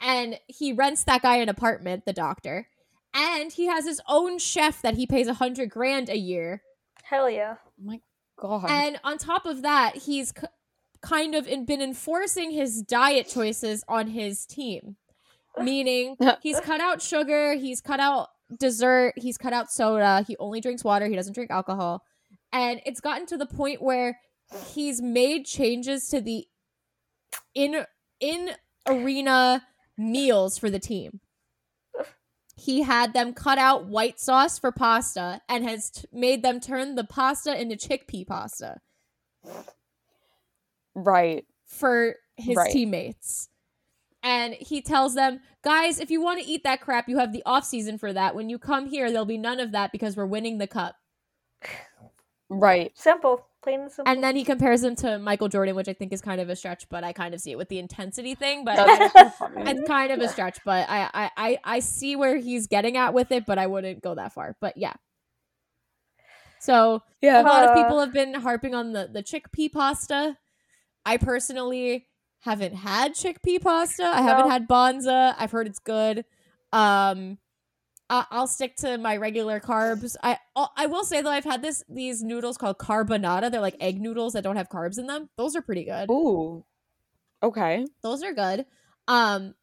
and 0.02 0.40
he 0.48 0.74
rents 0.74 1.04
that 1.06 1.22
guy 1.22 1.38
an 1.38 1.50
apartment, 1.50 2.06
the 2.06 2.14
doctor. 2.14 2.68
And 3.14 3.52
he 3.52 3.66
has 3.68 3.86
his 3.86 4.02
own 4.08 4.38
chef 4.38 4.82
that 4.82 4.96
he 4.96 5.08
pays 5.08 5.28
a 5.28 5.34
hundred 5.36 5.70
grand 5.70 6.10
a 6.10 6.18
year. 6.18 6.62
Hell 7.04 7.30
yeah. 7.30 7.56
Oh 7.66 7.72
my 7.84 8.02
God. 8.38 8.70
And 8.70 9.00
on 9.04 9.18
top 9.18 9.46
of 9.46 9.62
that, 9.64 9.96
he's 9.96 10.32
k- 10.34 10.48
kind 11.02 11.34
of 11.34 11.48
in, 11.48 11.66
been 11.66 11.82
enforcing 11.82 12.52
his 12.52 12.82
diet 12.82 13.28
choices 13.28 13.84
on 13.88 14.08
his 14.08 14.46
team, 14.46 14.98
meaning 15.62 16.18
he's 16.42 16.60
cut 16.60 16.82
out 16.82 17.02
sugar, 17.02 17.56
he's 17.56 17.82
cut 17.82 18.00
out 18.00 18.30
dessert, 18.56 19.14
he's 19.18 19.38
cut 19.38 19.54
out 19.54 19.72
soda, 19.72 20.24
he 20.28 20.38
only 20.38 20.62
drinks 20.62 20.84
water, 20.84 21.08
he 21.08 21.16
doesn't 21.16 21.34
drink 21.34 21.52
alcohol. 21.52 22.04
And 22.54 22.82
it's 22.86 23.02
gotten 23.02 23.26
to 23.28 23.38
the 23.38 23.46
point 23.46 23.82
where 23.82 24.20
he's 24.74 25.02
made 25.02 25.46
changes 25.46 26.08
to 26.10 26.22
the 26.22 26.48
in 27.54 27.86
in 28.20 28.52
arena 28.88 29.64
meals 29.98 30.58
for 30.58 30.70
the 30.70 30.80
team. 30.80 31.20
He 32.56 32.82
had 32.82 33.14
them 33.14 33.34
cut 33.34 33.58
out 33.60 33.86
white 33.86 34.20
sauce 34.20 34.58
for 34.58 34.72
pasta 34.72 35.42
and 35.48 35.64
has 35.68 35.92
t- 35.92 36.08
made 36.12 36.42
them 36.42 36.60
turn 36.60 36.96
the 36.96 37.04
pasta 37.04 37.60
into 37.60 37.76
chickpea 37.76 38.26
pasta 38.26 38.80
right. 40.96 41.46
for 41.66 42.16
his 42.36 42.56
Right. 42.56 42.72
teammates. 42.72 43.50
And 44.28 44.56
he 44.56 44.82
tells 44.82 45.16
them, 45.16 45.40
guys, 45.64 46.02
if 46.02 46.12
you 46.12 46.22
want 46.22 46.42
to 46.42 46.46
eat 46.46 46.66
that 46.66 46.82
crap, 46.82 47.08
you 47.08 47.18
have 47.18 47.32
the 47.32 47.42
off 47.46 47.64
season 47.64 47.98
for 47.98 48.12
that. 48.12 48.36
When 48.36 48.50
you 48.50 48.60
come 48.60 48.88
here, 48.88 49.10
there'll 49.10 49.24
be 49.26 49.38
none 49.38 49.62
of 49.62 49.72
that 49.72 49.94
because 49.94 50.18
we're 50.18 50.26
winning 50.26 50.58
the 50.58 50.68
cup. 50.68 50.96
Right. 52.50 52.92
Simple. 52.98 53.46
Plain 53.64 53.82
and 53.82 53.92
simple. 53.92 54.12
And 54.12 54.22
then 54.22 54.36
he 54.36 54.44
compares 54.44 54.84
him 54.84 54.98
to 54.98 55.18
Michael 55.18 55.48
Jordan, 55.48 55.76
which 55.78 55.88
I 55.88 55.94
think 55.94 56.12
is 56.12 56.20
kind 56.20 56.42
of 56.42 56.50
a 56.50 56.58
stretch, 56.58 56.90
but 56.90 57.06
I 57.06 57.14
kind 57.14 57.34
of 57.34 57.40
see 57.40 57.52
it 57.52 57.58
with 57.58 57.70
the 57.70 57.80
intensity 57.80 58.36
thing. 58.36 58.66
But 58.66 58.76
That's 58.76 59.14
so 59.14 59.30
funny. 59.30 59.72
it's 59.72 59.88
kind 59.88 60.12
of 60.12 60.20
a 60.20 60.28
stretch, 60.28 60.60
but 60.66 60.90
I, 60.90 61.10
I, 61.14 61.32
I, 61.38 61.58
I 61.64 61.80
see 61.80 62.18
where 62.18 62.36
he's 62.38 62.68
getting 62.68 62.98
at 62.98 63.14
with 63.14 63.32
it, 63.32 63.46
but 63.46 63.58
I 63.58 63.68
wouldn't 63.68 64.04
go 64.04 64.14
that 64.16 64.34
far. 64.34 64.58
But 64.60 64.76
yeah. 64.76 64.94
So 66.60 66.96
a 66.96 67.02
Yeah. 67.22 67.42
lot 67.44 67.64
of 67.64 67.70
Uh. 67.70 67.82
people 67.82 68.00
have 68.02 68.12
been 68.14 68.34
harping 68.34 68.76
on 68.76 68.92
the, 68.92 69.10
the 69.12 69.24
chickpea 69.24 69.72
pasta. 69.72 70.38
I 71.06 71.16
personally 71.16 72.08
haven't 72.50 72.76
had 72.76 73.14
chickpea 73.14 73.62
pasta. 73.62 74.04
I 74.06 74.22
haven't 74.22 74.50
had 74.50 74.68
Banza. 74.68 75.36
I've 75.38 75.52
heard 75.52 75.68
it's 75.68 75.80
good. 75.80 76.20
Um, 76.72 77.38
I- 78.10 78.26
I'll 78.32 78.48
stick 78.48 78.78
to 78.78 78.98
my 78.98 79.18
regular 79.18 79.60
carbs. 79.60 80.16
I 80.24 80.38
I 80.56 80.86
will 80.86 81.04
say 81.04 81.22
though 81.22 81.30
I've 81.30 81.44
had 81.44 81.62
this 81.62 81.84
these 81.90 82.24
noodles 82.24 82.58
called 82.58 82.78
Carba 82.78 83.20
Nada. 83.20 83.50
They're 83.50 83.62
like 83.62 83.76
egg 83.82 84.00
noodles 84.00 84.34
that 84.34 84.44
don't 84.44 84.56
have 84.56 84.70
carbs 84.70 84.98
in 84.98 85.08
them. 85.08 85.30
Those 85.38 85.56
are 85.56 85.62
pretty 85.62 85.84
good. 85.84 86.10
Ooh. 86.10 86.64
Okay. 87.44 87.86
Those 88.02 88.24
are 88.24 88.34
good. 88.34 88.66
Um, 89.08 89.54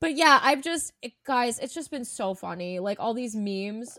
but 0.00 0.14
yeah, 0.16 0.38
I've 0.42 0.62
just 0.62 0.92
it, 1.02 1.12
guys, 1.24 1.58
it's 1.60 1.74
just 1.74 1.90
been 1.90 2.04
so 2.04 2.34
funny. 2.34 2.78
Like 2.80 2.98
all 3.00 3.14
these 3.14 3.36
memes, 3.36 3.96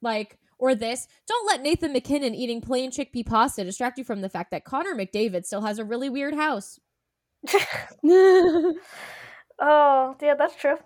like 0.00 0.38
or 0.58 0.74
this. 0.74 1.06
Don't 1.28 1.46
let 1.46 1.60
Nathan 1.62 1.92
MacKinnon 1.92 2.34
eating 2.34 2.62
plain 2.62 2.90
chickpea 2.90 3.26
pasta 3.26 3.62
distract 3.62 3.98
you 3.98 4.04
from 4.04 4.22
the 4.22 4.28
fact 4.30 4.50
that 4.52 4.64
Connor 4.64 4.94
McDavid 4.94 5.44
still 5.44 5.60
has 5.62 5.78
a 5.78 5.84
really 5.84 6.08
weird 6.08 6.34
house. 6.34 6.80
oh, 9.60 10.16
yeah, 10.22 10.34
that's 10.34 10.56
true. 10.56 10.76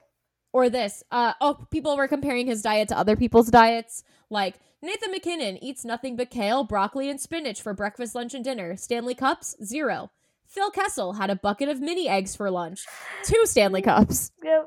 Or 0.53 0.69
this. 0.69 1.05
Uh 1.11 1.35
oh, 1.41 1.66
people 1.70 1.97
were 1.97 2.09
comparing 2.09 2.47
his 2.47 2.62
diet 2.62 2.89
to 2.89 2.99
other 2.99 3.16
people's 3.16 3.51
diets. 3.51 4.03
Like 4.31 4.57
Nathan 4.82 5.12
MacKinnon 5.12 5.62
eats 5.62 5.85
nothing 5.85 6.16
but 6.16 6.31
kale, 6.31 6.65
broccoli, 6.65 7.09
and 7.09 7.20
spinach 7.20 7.62
for 7.62 7.73
breakfast, 7.73 8.15
lunch, 8.15 8.35
and 8.35 8.45
dinner. 8.45 8.77
Stanley 8.77 9.15
Cups, 9.15 9.57
zero. 9.62 10.11
Phil 10.49 10.70
Kessel 10.73 11.12
had 11.12 11.31
a 11.31 11.37
bucket 11.37 11.69
of 11.69 11.81
mini 11.81 12.09
eggs 12.09 12.35
for 12.35 12.51
lunch. 12.51 12.85
Two 13.23 13.47
Stanley 13.47 13.82
Cups. 13.82 14.32
Yeah. 14.43 14.62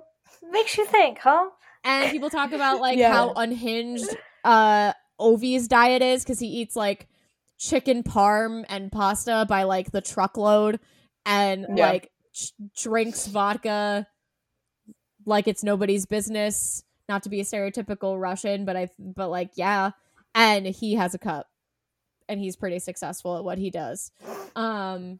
Makes 0.52 0.78
you 0.78 0.86
think, 0.86 1.20
huh? 1.20 1.50
and 1.84 2.10
people 2.12 2.30
talk 2.30 2.54
about 2.54 2.80
like 2.80 2.98
Yeah. 2.98 3.12
how 3.12 3.34
unhinged 3.36 4.08
uh 4.46 4.94
Ovi's 5.20 5.68
diet 5.68 6.02
is 6.02 6.24
because 6.24 6.40
he 6.40 6.48
eats 6.48 6.76
like 6.78 7.08
chicken 7.60 8.04
parm 8.04 8.64
and 8.70 8.90
pasta 8.92 9.46
by 9.50 9.64
like 9.64 9.92
the 9.92 10.02
truckload 10.02 10.80
and 11.26 11.66
Yeah. 11.78 11.90
like 11.90 12.12
ch- 12.34 12.54
drinks 12.78 13.28
vodka 13.28 14.08
like 15.26 15.48
it's 15.48 15.64
nobody's 15.64 16.06
business 16.06 16.84
not 17.08 17.24
to 17.24 17.30
be 17.30 17.40
a 17.40 17.44
stereotypical 17.44 18.20
russian 18.20 18.66
but 18.66 18.76
i 18.76 18.90
but 19.00 19.30
like 19.30 19.52
yeah 19.56 19.92
and 20.36 20.66
he 20.66 20.96
has 20.96 21.14
a 21.14 21.20
cup 21.20 21.48
and 22.28 22.40
he's 22.40 22.56
pretty 22.56 22.80
successful 22.80 23.38
at 23.38 23.44
what 23.44 23.58
he 23.58 23.70
does 23.70 24.12
um 24.56 25.20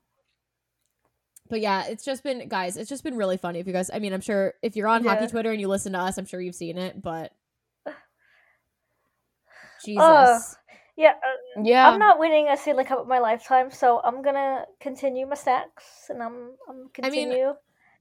but 1.50 1.60
yeah, 1.60 1.86
it's 1.88 2.06
just 2.06 2.24
been 2.24 2.48
guys, 2.48 2.78
it's 2.78 2.90
just 2.90 3.04
been 3.04 3.16
really 3.18 3.38
funny 3.38 3.60
if 3.60 3.68
you 3.68 3.74
guys 3.74 3.92
I 3.94 4.00
mean, 4.00 4.14
I'm 4.14 4.22
sure 4.22 4.54
if 4.64 4.76
you're 4.76 4.88
on 4.88 5.04
hockey 5.04 5.28
Twitter 5.28 5.52
and 5.52 5.60
you 5.62 5.68
listen 5.68 5.92
to 5.94 6.00
us, 6.00 6.18
I'm 6.18 6.26
sure 6.26 6.40
you've 6.42 6.56
seen 6.56 6.78
it, 6.80 7.00
but 7.00 7.32
Jesus. 9.86 10.56
Yeah, 10.96 11.12
uh, 11.12 11.62
Yeah. 11.64 11.88
I'm 11.88 12.00
not 12.00 12.20
winning 12.20 12.48
a 12.50 12.58
Stanley 12.58 12.84
Cup 12.84 13.04
in 13.04 13.08
my 13.08 13.20
lifetime, 13.20 13.72
so 13.72 14.00
I'm 14.04 14.22
gonna 14.22 14.66
continue 14.80 15.26
my 15.26 15.36
snacks, 15.36 16.10
and 16.10 16.22
I'm 16.22 16.52
I'm 16.70 16.90
continue. 16.94 17.54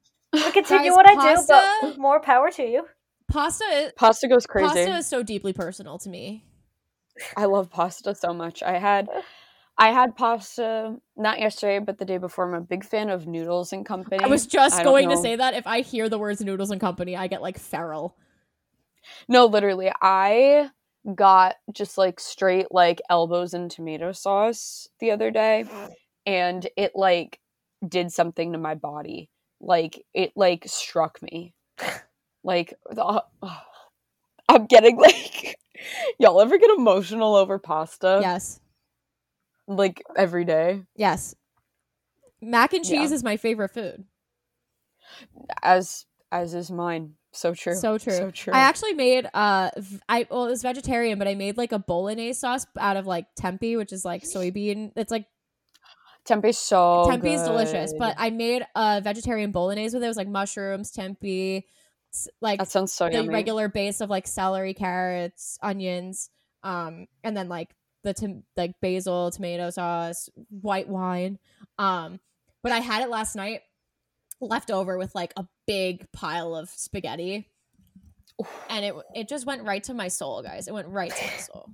I'm 0.35 0.41
gonna 0.41 0.53
continue 0.53 0.91
guys, 0.91 0.97
what 0.97 1.09
I 1.09 1.35
do, 1.35 1.43
but 1.49 1.99
more 1.99 2.21
power 2.21 2.51
to 2.51 2.63
you. 2.63 2.87
Pasta 3.29 3.65
is, 3.73 3.93
Pasta 3.97 4.29
goes 4.29 4.47
crazy. 4.47 4.67
pasta 4.67 4.97
is 4.99 5.07
so 5.07 5.23
deeply 5.23 5.53
personal 5.53 5.99
to 5.99 6.11
me. 6.11 6.45
I 7.37 7.47
love 7.47 7.71
pasta 7.71 8.15
so 8.15 8.35
much. 8.35 8.63
I 8.63 8.79
had 8.79 9.09
I 9.79 9.93
had 9.93 10.17
pasta 10.17 10.97
not 11.17 11.41
yesterday, 11.41 11.79
but 11.79 11.99
the 11.99 12.05
day 12.05 12.19
before. 12.19 12.47
I'm 12.47 12.55
a 12.55 12.61
big 12.61 12.85
fan 12.85 13.09
of 13.09 13.27
Noodles 13.27 13.73
and 13.73 13.87
Company. 13.87 14.23
I 14.23 14.29
was 14.29 14.47
just 14.47 14.79
I 14.79 14.83
don't 14.83 14.93
going 14.93 15.09
to 15.09 15.17
say 15.17 15.37
that 15.37 15.55
if 15.55 15.67
I 15.67 15.81
hear 15.81 16.09
the 16.09 16.19
words 16.19 16.41
noodles 16.43 16.71
and 16.71 16.81
company, 16.81 17.17
I 17.17 17.27
get 17.27 17.41
like 17.41 17.59
feral. 17.59 18.17
No, 19.29 19.47
literally, 19.47 19.91
I 20.01 20.71
got 21.15 21.57
just 21.73 21.99
like 21.99 22.21
straight 22.21 22.67
like 22.71 23.01
elbows 23.11 23.55
and 23.55 23.71
tomato 23.71 24.13
sauce 24.13 24.89
the 25.01 25.11
other 25.11 25.31
day, 25.31 25.65
and 26.27 26.67
it 26.77 26.93
like 26.95 27.41
did 27.87 28.13
something 28.13 28.53
to 28.53 28.59
my 28.59 28.75
body. 28.75 29.29
Like 29.61 30.05
it 30.15 30.33
like 30.37 30.65
struck 30.67 31.21
me. 31.23 31.55
Like 32.45 32.75
the, 32.91 33.05
uh, 33.05 33.21
I'm 34.49 34.67
getting 34.67 34.97
like 34.99 35.57
y'all 36.19 36.41
ever 36.41 36.59
get 36.59 36.71
emotional 36.71 37.35
over 37.37 37.59
pasta? 37.59 38.19
yes. 38.21 38.61
Like 39.69 40.03
every 40.17 40.45
day, 40.45 40.83
Yes. 40.97 41.35
Mac 42.41 42.73
and 42.73 42.85
cheese 42.85 43.11
Yeah. 43.11 43.15
is 43.15 43.23
my 43.23 43.37
favorite 43.37 43.71
food. 43.71 44.05
as 45.63 46.07
as 46.33 46.55
is 46.55 46.71
mine. 46.71 47.15
So 47.33 47.55
true. 47.55 47.75
So 47.75 47.99
true. 47.99 48.13
So 48.13 48.31
true. 48.31 48.53
I 48.53 48.61
actually 48.61 48.93
made 48.93 49.27
uh 49.33 49.71
I 50.09 50.27
well 50.31 50.47
it 50.47 50.51
was 50.51 50.63
vegetarian, 50.63 51.19
but 51.19 51.27
I 51.27 51.35
made 51.35 51.57
like 51.57 51.73
a 51.73 51.79
bolognese 51.79 52.39
sauce 52.39 52.67
out 52.79 52.97
of 52.97 53.07
like 53.07 53.27
tempeh, 53.41 53.77
which 53.77 53.93
is 53.93 54.05
like 54.05 54.23
soybean. 54.23 54.93
It's 54.97 55.11
like 55.11 55.27
tempeh's 56.29 56.59
so 56.59 57.09
tempeh 57.11 57.35
is 57.35 57.43
delicious, 57.43 57.95
but 57.99 58.15
I 58.19 58.31
made 58.31 58.67
a 58.75 59.01
vegetarian 59.01 59.51
bolognese 59.51 59.95
with 59.97 60.03
it. 60.03 60.07
It 60.07 60.09
was 60.09 60.17
like 60.19 60.29
mushrooms, 60.29 60.93
tempeh, 60.93 61.63
like 62.41 62.59
that 62.59 62.69
sounds 62.71 62.93
so 62.93 63.07
the 63.09 63.15
yummy. 63.15 63.29
regular 63.29 63.69
base 63.69 64.01
of 64.01 64.11
like 64.11 64.27
celery, 64.27 64.75
carrots, 64.75 65.59
onions, 65.63 66.29
um, 66.63 67.07
and 67.25 67.37
then 67.37 67.49
like 67.49 67.75
the 68.05 68.13
tom- 68.13 68.43
like 68.57 68.75
basil, 68.83 69.31
tomato 69.31 69.71
sauce, 69.71 70.29
white 70.51 70.89
wine. 70.89 71.39
Um, 71.79 72.21
but 72.63 72.73
I 72.73 72.79
had 72.81 73.03
it 73.03 73.09
last 73.09 73.37
night 73.37 73.63
left 74.43 74.71
over 74.71 74.99
with 74.99 75.15
like 75.15 75.33
a 75.37 75.47
big 75.67 76.11
pile 76.13 76.55
of 76.55 76.69
spaghetti. 76.69 77.49
And 78.69 78.85
it 78.85 78.95
it 79.15 79.29
just 79.29 79.47
went 79.47 79.63
right 79.63 79.83
to 79.85 79.95
my 79.95 80.09
soul, 80.09 80.43
guys. 80.43 80.69
It 80.69 80.75
went 80.75 80.89
right 80.89 81.15
to 81.15 81.25
my 81.25 81.37
soul. 81.39 81.71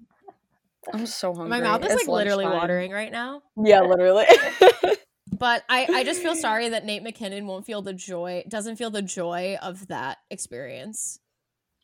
I'm 0.92 1.06
so 1.06 1.34
hungry. 1.34 1.50
My 1.50 1.60
mouth 1.60 1.84
is 1.84 1.92
It's 1.92 2.02
like 2.02 2.08
literally 2.08 2.44
lunchtime. 2.44 2.60
watering 2.60 2.92
right 2.92 3.12
now. 3.12 3.42
Yeah, 3.56 3.80
literally. 3.80 4.26
But 5.30 5.62
I, 5.68 5.86
I 5.88 6.04
just 6.04 6.20
feel 6.20 6.34
sorry 6.34 6.70
that 6.70 6.84
Nate 6.84 7.02
MacKinnon 7.04 7.46
won't 7.46 7.64
feel 7.64 7.80
the 7.80 7.92
joy, 7.92 8.42
doesn't 8.48 8.74
feel 8.76 8.90
the 8.90 9.02
joy 9.02 9.56
of 9.62 9.86
that 9.86 10.18
experience. 10.30 11.20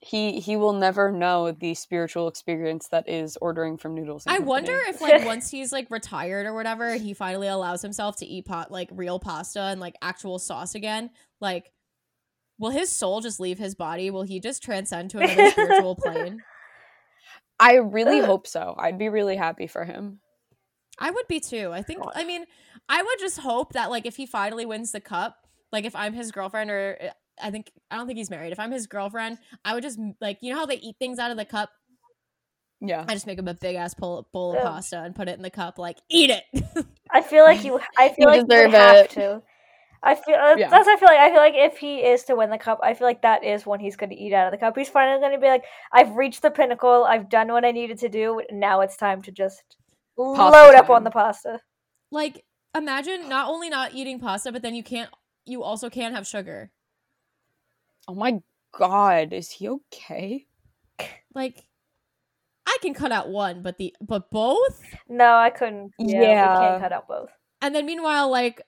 He 0.04 0.38
he 0.38 0.56
will 0.56 0.74
never 0.74 1.10
know 1.10 1.50
the 1.50 1.74
spiritual 1.74 2.28
experience 2.28 2.88
that 2.88 3.08
is 3.08 3.38
ordering 3.40 3.78
from 3.78 3.94
Noodles. 3.94 4.26
and 4.26 4.34
I 4.34 4.36
Company. 4.36 4.48
wonder 4.50 4.80
if 4.88 5.00
like 5.00 5.24
once 5.24 5.50
he's 5.50 5.72
like 5.72 5.90
retired 5.90 6.44
or 6.46 6.52
whatever, 6.52 6.90
and 6.90 7.00
he 7.00 7.14
finally 7.14 7.48
allows 7.48 7.80
himself 7.80 8.16
to 8.16 8.26
eat 8.26 8.44
pot 8.44 8.70
like 8.70 8.90
real 8.92 9.18
pasta 9.18 9.60
and 9.62 9.80
like 9.80 9.94
actual 10.02 10.38
sauce 10.38 10.74
again, 10.74 11.10
like 11.40 11.72
will 12.58 12.70
his 12.70 12.92
soul 12.92 13.20
just 13.20 13.40
leave 13.40 13.58
his 13.58 13.74
body? 13.74 14.10
Will 14.10 14.22
he 14.24 14.40
just 14.40 14.62
transcend 14.62 15.10
to 15.10 15.18
another 15.18 15.50
spiritual 15.50 15.96
plane? 15.96 16.42
I 17.58 17.76
really 17.76 18.20
hope 18.26 18.46
so. 18.46 18.74
I'd 18.78 18.98
be 18.98 19.08
really 19.08 19.36
happy 19.36 19.66
for 19.66 19.84
him. 19.84 20.20
I 20.98 21.10
would 21.10 21.26
be 21.28 21.40
too. 21.40 21.70
I 21.72 21.82
think 21.82 22.02
I 22.14 22.24
mean, 22.24 22.44
I 22.90 23.02
would 23.02 23.18
just 23.18 23.38
hope 23.38 23.72
that 23.72 23.90
like 23.90 24.04
if 24.04 24.16
he 24.16 24.26
finally 24.26 24.66
wins 24.66 24.92
the 24.92 25.00
cup, 25.00 25.36
like 25.72 25.86
if 25.86 25.96
I'm 25.96 26.12
his 26.12 26.30
girlfriend 26.30 26.70
or 26.70 26.98
I 27.42 27.50
think 27.50 27.72
I 27.90 27.96
don't 27.96 28.06
think 28.06 28.18
he's 28.18 28.30
married. 28.30 28.52
If 28.52 28.60
I'm 28.60 28.70
his 28.72 28.86
girlfriend, 28.86 29.38
I 29.64 29.74
would 29.74 29.82
just 29.82 29.98
like 30.20 30.38
you 30.40 30.52
know 30.52 30.58
how 30.58 30.66
they 30.66 30.76
eat 30.76 30.96
things 30.98 31.18
out 31.18 31.30
of 31.30 31.36
the 31.36 31.44
cup. 31.44 31.70
Yeah. 32.80 33.04
I 33.08 33.14
just 33.14 33.26
make 33.26 33.38
him 33.38 33.48
a 33.48 33.54
big 33.54 33.76
ass 33.76 33.94
bowl, 33.94 34.28
bowl 34.32 34.50
of 34.52 34.56
Yeah. 34.58 34.64
pasta 34.64 35.00
and 35.02 35.14
put 35.14 35.28
it 35.28 35.36
in 35.36 35.42
the 35.42 35.50
cup. 35.50 35.78
Like 35.78 35.98
eat 36.10 36.30
it. 36.30 36.44
I 37.10 37.22
feel 37.22 37.44
like 37.44 37.64
you. 37.64 37.80
I 37.96 38.08
feel 38.10 38.16
You 38.18 38.26
like 38.26 38.36
you 38.42 38.46
deserve 38.46 38.66
would 38.72 38.74
have 38.80 38.96
it. 38.96 39.10
to. 39.12 39.42
I 40.02 40.14
feel 40.16 40.34
uh, 40.34 40.56
Yeah. 40.58 40.68
that's. 40.68 40.86
I 40.86 40.96
feel 40.96 41.08
like 41.08 41.18
I 41.18 41.28
feel 41.30 41.38
like 41.38 41.54
if 41.56 41.78
he 41.78 42.00
is 42.00 42.24
to 42.24 42.36
win 42.36 42.50
the 42.50 42.58
cup, 42.58 42.80
I 42.82 42.92
feel 42.92 43.06
like 43.06 43.22
that 43.22 43.42
is 43.42 43.64
when 43.64 43.80
he's 43.80 43.96
going 43.96 44.10
to 44.10 44.16
eat 44.16 44.34
out 44.34 44.46
of 44.46 44.50
the 44.52 44.58
cup. 44.58 44.76
He's 44.76 44.90
finally 44.90 45.18
going 45.18 45.32
to 45.32 45.38
be 45.38 45.46
like, 45.46 45.64
"I've 45.92 46.14
reached 46.14 46.42
the 46.42 46.50
pinnacle. 46.50 47.04
I've 47.04 47.30
done 47.30 47.48
what 47.48 47.64
I 47.64 47.70
needed 47.70 47.98
to 48.00 48.08
do. 48.10 48.42
Now 48.50 48.82
it's 48.82 48.96
time 48.98 49.22
to 49.22 49.32
just 49.32 49.62
load 50.18 50.74
up 50.74 50.90
on 50.90 51.04
the 51.04 51.10
pasta." 51.10 51.60
like 52.10 52.44
imagine 52.76 53.28
not 53.28 53.48
only 53.48 53.70
not 53.70 53.94
eating 53.94 54.20
pasta, 54.20 54.52
but 54.52 54.60
then 54.60 54.74
you 54.74 54.82
can't. 54.82 55.08
You 55.46 55.62
also 55.62 55.88
can't 55.88 56.14
have 56.14 56.26
sugar. 56.26 56.70
Oh 58.08 58.14
my 58.14 58.40
god, 58.76 59.32
is 59.32 59.50
he 59.50 59.68
okay? 59.68 60.46
Like 61.34 61.64
I 62.66 62.76
can 62.82 62.94
cut 62.94 63.12
out 63.12 63.28
one, 63.28 63.62
but 63.62 63.78
the 63.78 63.94
but 64.00 64.30
both. 64.30 64.82
No, 65.08 65.34
I 65.36 65.50
couldn't. 65.50 65.92
Yeah, 65.98 66.18
we 66.18 66.24
Yeah. 66.26 66.58
can't 66.58 66.82
cut 66.82 66.92
out 66.92 67.08
both. 67.08 67.30
And 67.62 67.74
then 67.74 67.86
meanwhile, 67.86 68.30
like 68.30 68.62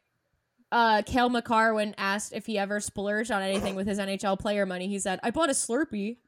uh 0.72 1.02
Cale 1.02 1.28
Makar, 1.28 1.74
when 1.74 1.94
asked 1.98 2.32
if 2.32 2.46
he 2.46 2.58
ever 2.58 2.80
splurged 2.80 3.30
on 3.30 3.42
anything 3.42 3.74
with 3.74 3.86
his 3.86 3.98
NHL 3.98 4.38
player 4.38 4.66
money, 4.66 4.88
he 4.88 4.98
said, 4.98 5.20
"I 5.22 5.30
bought 5.30 5.48
a 5.50 5.52
Slurpee." 5.52 6.18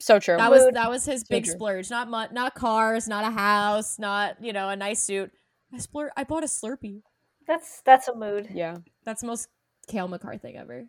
So 0.00 0.18
true. 0.18 0.36
That 0.36 0.50
was 0.50 0.68
that 0.72 0.90
was 0.90 1.04
his 1.04 1.20
So 1.20 1.26
big 1.30 1.44
true. 1.44 1.52
splurge. 1.54 1.90
Not 1.90 2.08
mu- 2.08 2.32
not 2.34 2.54
cars, 2.54 3.06
not 3.06 3.24
a 3.24 3.30
house, 3.30 3.98
not 3.98 4.42
you 4.42 4.52
know 4.52 4.68
a 4.68 4.76
nice 4.76 5.02
suit. 5.02 5.30
I 5.72 5.76
splur- 5.76 6.10
I 6.16 6.24
bought 6.24 6.42
a 6.44 6.46
Slurpee. 6.46 7.02
That's 7.46 7.82
that's 7.82 8.08
a 8.08 8.14
mood. 8.14 8.48
yeah. 8.52 8.76
That's 9.04 9.20
the 9.20 9.26
most 9.26 9.48
Cale 9.88 10.08
Makar 10.08 10.38
thing 10.38 10.56
ever. 10.56 10.86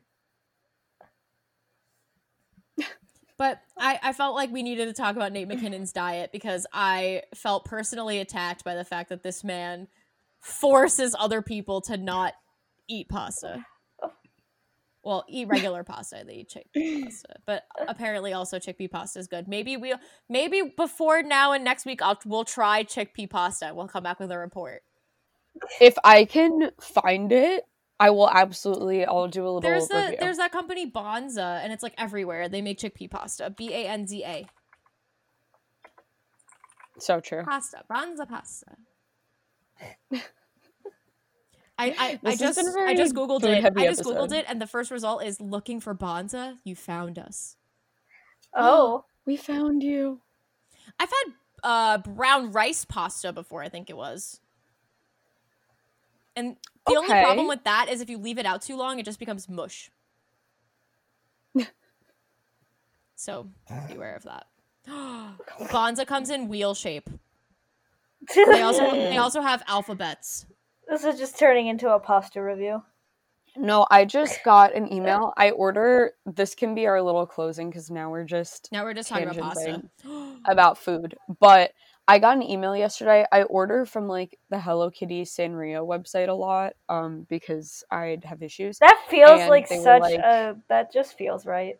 But 3.43 3.59
I, 3.77 3.99
I 4.01 4.13
felt 4.13 4.35
like 4.35 4.53
we 4.53 4.63
needed 4.63 4.85
to 4.85 4.93
talk 4.93 5.17
about 5.17 5.33
Nate 5.33 5.49
MacKinnon's 5.49 5.91
diet 5.91 6.31
because 6.31 6.65
I 6.71 7.23
felt 7.35 7.65
personally 7.65 8.19
attacked 8.19 8.63
by 8.63 8.73
the 8.73 8.85
fact 8.85 9.09
that 9.09 9.21
this 9.21 9.43
man 9.43 9.89
forces 10.39 11.13
other 11.19 11.41
people 11.41 11.81
to 11.81 11.97
not 11.97 12.35
eat 12.87 13.09
pasta. 13.09 13.65
Well, 15.03 15.25
eat 15.27 15.49
regular 15.49 15.83
pasta. 15.83 16.23
They 16.25 16.35
eat 16.35 16.55
chickpea 16.55 17.03
pasta, 17.03 17.35
but 17.45 17.63
apparently 17.85 18.31
also 18.31 18.59
chickpea 18.59 18.89
pasta 18.89 19.19
is 19.19 19.27
good. 19.27 19.49
Maybe 19.49 19.75
we, 19.75 19.93
maybe 20.29 20.73
before 20.77 21.21
now 21.21 21.51
and 21.51 21.65
next 21.65 21.85
week, 21.85 22.01
I'll 22.01 22.17
we'll 22.25 22.45
try 22.45 22.85
chickpea 22.85 23.29
pasta. 23.29 23.73
We'll 23.75 23.89
come 23.89 24.03
back 24.03 24.21
with 24.21 24.31
a 24.31 24.37
report. 24.37 24.83
If 25.81 25.95
I 26.05 26.23
can 26.23 26.71
find 26.79 27.29
it, 27.33 27.65
I 27.99 28.09
will 28.09 28.29
absolutely 28.29 29.05
I'll 29.05 29.27
do 29.27 29.43
a 29.43 29.45
little 29.45 29.61
There's 29.61 29.87
the 29.87 29.95
review. 29.95 30.17
there's 30.19 30.37
that 30.37 30.51
company 30.51 30.89
Banza, 30.89 31.63
and 31.63 31.71
it's 31.71 31.83
like 31.83 31.93
everywhere. 31.97 32.49
They 32.49 32.61
make 32.61 32.79
chickpea 32.79 33.09
pasta. 33.09 33.49
B 33.49 33.73
A 33.73 33.87
N 33.87 34.07
Z 34.07 34.23
A 34.25 34.45
so 36.99 37.19
true. 37.19 37.43
pasta. 37.43 37.83
Banza 37.89 38.27
pasta. 38.27 38.77
I 41.77 41.89
I, 41.97 42.19
I 42.23 42.35
just 42.35 42.57
been 42.57 42.67
a 42.67 42.81
I 42.81 42.95
just 42.95 43.15
googled 43.15 43.43
it. 43.43 43.49
I 43.49 43.55
food-heavy 43.55 43.83
just 43.83 44.03
googled 44.03 44.31
it, 44.31 44.45
and 44.47 44.61
the 44.61 44.67
first 44.67 44.91
result 44.91 45.23
is 45.23 45.41
looking 45.41 45.79
for 45.79 45.95
Banza. 45.95 46.57
You 46.63 46.75
found 46.75 47.17
us. 47.17 47.57
Oh, 48.55 49.05
We 49.25 49.35
found 49.37 49.81
you. 49.83 50.21
I've 50.99 51.09
had 51.09 51.33
uh 51.63 51.97
brown 51.99 52.51
rice 52.51 52.85
pasta 52.85 53.33
before. 53.33 53.63
I 53.63 53.69
think 53.69 53.89
it 53.89 53.97
was. 53.97 54.39
And 56.35 56.57
the 56.87 56.95
only 56.95 57.09
problem 57.09 57.47
with 57.47 57.63
that 57.63 57.89
is 57.89 58.01
if 58.01 58.09
you 58.09 58.17
leave 58.17 58.37
it 58.37 58.45
out 58.45 58.61
too 58.61 58.75
long, 58.75 58.99
it 58.99 59.05
just 59.05 59.19
becomes 59.19 59.47
mush. 59.47 59.91
so 63.15 63.47
beware 63.89 64.15
of 64.15 64.23
that. 64.23 64.47
Banza 64.87 66.05
comes 66.05 66.29
in 66.29 66.47
wheel 66.47 66.73
shape. 66.73 67.09
They 68.35 68.61
also 68.61 68.89
they 68.91 69.17
also 69.17 69.41
have 69.41 69.63
alphabets. 69.67 70.45
this 70.87 71.03
is 71.03 71.19
just 71.19 71.37
turning 71.37 71.67
into 71.67 71.89
a 71.93 71.99
pasta 71.99 72.41
review. 72.41 72.81
No, 73.55 73.85
I 73.91 74.05
just 74.05 74.43
got 74.43 74.73
an 74.73 74.91
email. 74.91 75.33
I 75.37 75.51
order 75.51 76.13
this 76.25 76.55
can 76.55 76.73
be 76.73 76.87
our 76.87 77.01
little 77.01 77.25
closing 77.25 77.69
because 77.69 77.91
now 77.91 78.09
we're 78.09 78.23
just 78.23 78.69
Now 78.71 78.83
we're 78.83 78.93
just 78.93 79.09
talking 79.09 79.27
about 79.27 79.35
pasta. 79.35 79.83
About 80.45 80.77
food. 80.77 81.15
But 81.39 81.73
I 82.07 82.19
got 82.19 82.35
an 82.35 82.43
email 82.43 82.75
yesterday. 82.75 83.25
I 83.31 83.43
order 83.43 83.85
from 83.85 84.07
like 84.07 84.37
the 84.49 84.59
Hello 84.59 84.91
Kitty 84.91 85.23
Sanrio 85.23 85.87
website 85.87 86.27
a 86.27 86.33
lot, 86.33 86.73
um, 86.89 87.25
because 87.29 87.83
I'd 87.89 88.25
have 88.25 88.43
issues. 88.43 88.77
That 88.79 88.99
feels 89.09 89.39
And 89.39 89.49
like 89.49 89.67
such 89.67 90.01
like- 90.01 90.19
a. 90.19 90.57
That 90.67 90.91
just 90.91 91.17
feels 91.17 91.45
right. 91.45 91.79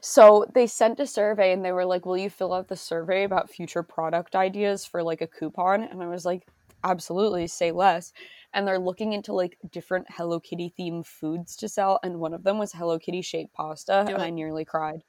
So 0.00 0.46
they 0.54 0.66
sent 0.66 1.00
a 1.00 1.06
survey 1.06 1.52
and 1.52 1.64
they 1.64 1.72
were 1.72 1.86
like, 1.86 2.06
Will 2.06 2.16
you 2.16 2.30
fill 2.30 2.52
out 2.52 2.68
the 2.68 2.76
survey 2.76 3.24
about 3.24 3.50
future 3.50 3.82
product 3.82 4.36
ideas 4.36 4.84
for 4.84 5.02
like 5.02 5.20
a 5.20 5.26
coupon? 5.26 5.82
And 5.82 6.02
I 6.02 6.06
was 6.06 6.24
like, 6.24 6.46
Absolutely, 6.84 7.46
say 7.46 7.72
less. 7.72 8.12
And 8.52 8.68
they're 8.68 8.78
looking 8.78 9.14
into 9.14 9.32
like 9.32 9.58
different 9.72 10.06
Hello 10.10 10.38
Kitty 10.38 10.72
themed 10.78 11.06
foods 11.06 11.56
to 11.56 11.68
sell. 11.68 11.98
And 12.04 12.20
one 12.20 12.34
of 12.34 12.44
them 12.44 12.58
was 12.58 12.72
Hello 12.72 12.98
Kitty 12.98 13.22
shaped 13.22 13.54
pasta. 13.54 14.04
Do 14.06 14.14
and 14.14 14.22
it. 14.22 14.26
I 14.26 14.30
nearly 14.30 14.64
cried. 14.64 15.02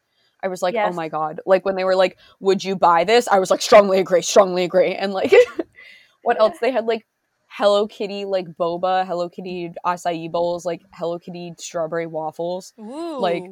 I 0.43 0.47
was 0.47 0.61
like, 0.61 0.73
Yes. 0.73 0.89
Oh 0.91 0.95
my 0.95 1.09
God. 1.09 1.41
Like 1.45 1.65
when 1.65 1.75
they 1.75 1.83
were 1.83 1.95
like, 1.95 2.17
Would 2.39 2.63
you 2.63 2.75
buy 2.75 3.03
this? 3.03 3.27
I 3.27 3.39
was 3.39 3.49
like, 3.51 3.61
Strongly 3.61 3.99
agree, 3.99 4.21
strongly 4.21 4.63
agree. 4.63 4.93
And 4.93 5.13
like, 5.13 5.33
what 6.23 6.39
else? 6.39 6.57
They 6.59 6.71
had 6.71 6.85
like 6.85 7.05
Hello 7.47 7.87
Kitty, 7.87 8.25
like 8.25 8.47
boba, 8.47 9.05
Hello 9.05 9.29
Kitty 9.29 9.71
acai 9.85 10.29
bowls, 10.29 10.65
like 10.65 10.81
Hello 10.93 11.17
Kitty 11.19 11.53
strawberry 11.57 12.05
waffles. 12.05 12.73
Ooh. 12.79 13.19
Like, 13.19 13.43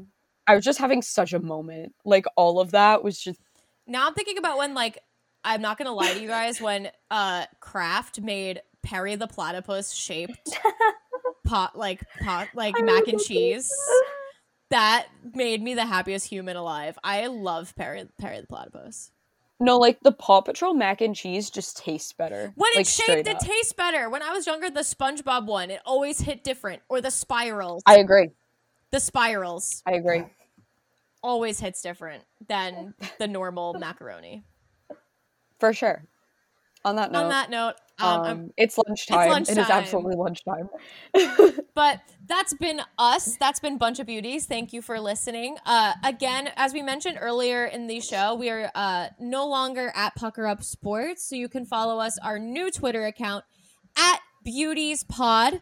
I 0.45 0.55
was 0.55 0.65
just 0.65 0.79
having 0.79 1.01
such 1.01 1.33
a 1.33 1.39
moment. 1.39 1.93
Like 2.03 2.25
all 2.35 2.59
of 2.59 2.71
that 2.71 3.03
was 3.03 3.19
just 3.19 3.39
Now 3.87 4.07
I'm 4.07 4.13
thinking 4.13 4.37
about 4.37 4.57
when 4.57 4.73
like 4.73 4.99
I'm 5.43 5.61
not 5.61 5.77
gonna 5.77 5.93
lie 5.93 6.13
to 6.13 6.19
you 6.19 6.27
guys 6.27 6.59
when 6.59 6.89
uh 7.09 7.45
Kraft 7.59 8.21
made 8.21 8.61
Perry 8.81 9.15
the 9.15 9.27
platypus 9.27 9.93
shaped 9.93 10.49
pot 11.45 11.77
like 11.77 12.01
pot 12.21 12.49
like 12.53 12.75
mac 12.81 13.07
and 13.07 13.19
cheese. 13.19 13.69
That 13.69 14.22
made 15.33 15.61
me 15.61 15.73
the 15.73 15.85
happiest 15.85 16.27
human 16.27 16.55
alive. 16.57 16.97
I 17.03 17.27
love 17.27 17.75
Perry 17.75 18.07
Perry 18.19 18.41
the 18.41 18.47
platypus. 18.47 19.11
no, 19.59 19.77
like 19.77 19.99
the 20.01 20.11
Paw 20.11 20.41
Patrol 20.41 20.73
mac 20.73 20.99
and 21.01 21.15
cheese 21.15 21.49
just 21.49 21.77
tastes 21.77 22.11
better. 22.11 22.51
When 22.55 22.71
like, 22.75 22.81
it's 22.81 22.91
shaped, 22.93 23.27
it 23.27 23.39
tastes 23.39 23.73
better. 23.73 24.09
When 24.09 24.21
I 24.23 24.31
was 24.31 24.47
younger, 24.47 24.69
the 24.69 24.81
SpongeBob 24.81 25.45
one, 25.45 25.69
it 25.69 25.81
always 25.85 26.19
hit 26.19 26.43
different. 26.43 26.81
Or 26.89 27.01
the 27.01 27.11
spirals. 27.11 27.83
I 27.85 27.97
agree. 27.97 28.31
the 28.91 28.99
spirals 28.99 29.81
I 29.85 29.93
agree. 29.93 30.23
always 31.21 31.59
hits 31.59 31.81
different 31.81 32.23
than 32.47 32.93
the 33.19 33.27
normal 33.27 33.73
macaroni. 33.75 34.43
For 35.59 35.71
sure. 35.73 36.03
On 36.83 36.97
that 36.97 37.11
note, 37.11 37.23
On 37.23 37.29
that 37.29 37.49
note, 37.49 37.75
um, 37.99 38.09
um, 38.19 38.25
I'm- 38.25 38.53
it's 38.57 38.77
lunchtime. 38.77 39.43
It 39.43 39.57
is 39.57 39.69
absolutely 39.69 40.15
lunchtime. 40.15 40.69
but 41.75 42.01
that's 42.25 42.53
been 42.55 42.81
us. 42.97 43.37
That's 43.37 43.59
been 43.59 43.77
Bunch 43.77 43.99
of 43.99 44.07
Beauties. 44.07 44.45
Thank 44.45 44.73
you 44.73 44.81
for 44.81 44.99
listening. 44.99 45.57
Uh, 45.65 45.93
again, 46.03 46.49
as 46.55 46.73
we 46.73 46.81
mentioned 46.81 47.17
earlier 47.21 47.65
in 47.65 47.87
the 47.87 47.99
show, 47.99 48.35
we 48.35 48.49
are 48.49 48.71
uh, 48.73 49.07
no 49.19 49.47
longer 49.47 49.91
at 49.95 50.15
Pucker 50.15 50.47
Up 50.47 50.63
Sports, 50.63 51.25
so 51.25 51.35
you 51.35 51.49
can 51.49 51.65
follow 51.65 51.99
us 51.99 52.17
our 52.23 52.39
new 52.39 52.71
Twitter 52.71 53.05
account 53.05 53.45
at 53.97 54.19
Beauties 54.43 55.03
Pod 55.03 55.61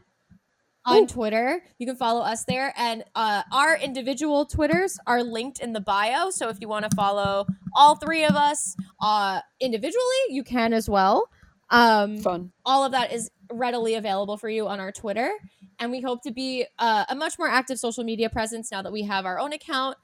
on 0.86 1.06
Twitter. 1.08 1.62
You 1.78 1.86
can 1.86 1.96
follow 1.96 2.22
us 2.22 2.46
there, 2.46 2.74
and 2.78 3.04
uh, 3.14 3.44
our 3.52 3.78
individual 3.78 4.46
Twitters 4.46 4.98
are 5.06 5.22
linked 5.24 5.60
in 5.60 5.74
the 5.74 5.82
bio. 5.82 6.30
So 6.32 6.50
if 6.50 6.58
you 6.60 6.68
want 6.68 6.90
to 6.90 6.96
follow 6.96 7.46
all 7.76 7.96
three 7.96 8.24
of 8.24 8.36
us 8.36 8.76
uh, 9.02 9.42
individually, 9.60 10.02
you 10.30 10.44
can 10.44 10.74
as 10.74 10.90
well. 10.90 11.30
Um, 11.72 12.18
Fun. 12.18 12.52
all 12.66 12.84
of 12.84 12.92
that 12.92 13.14
is 13.14 13.32
readily 13.52 13.96
available 13.96 14.38
for 14.38 14.50
you 14.50 14.68
on 14.68 14.80
our 14.80 14.92
Twitter. 14.92 15.32
And 15.80 15.90
we 15.90 16.02
hope 16.02 16.22
to 16.24 16.32
be 16.32 16.66
uh, 16.78 17.06
a 17.10 17.16
much 17.16 17.40
more 17.40 17.48
active 17.48 17.80
social 17.80 18.04
media 18.04 18.30
presence 18.30 18.72
now 18.72 18.82
that 18.82 18.92
we 18.92 19.04
have 19.04 19.26
our 19.26 19.40
own 19.40 19.54
account. 19.54 19.98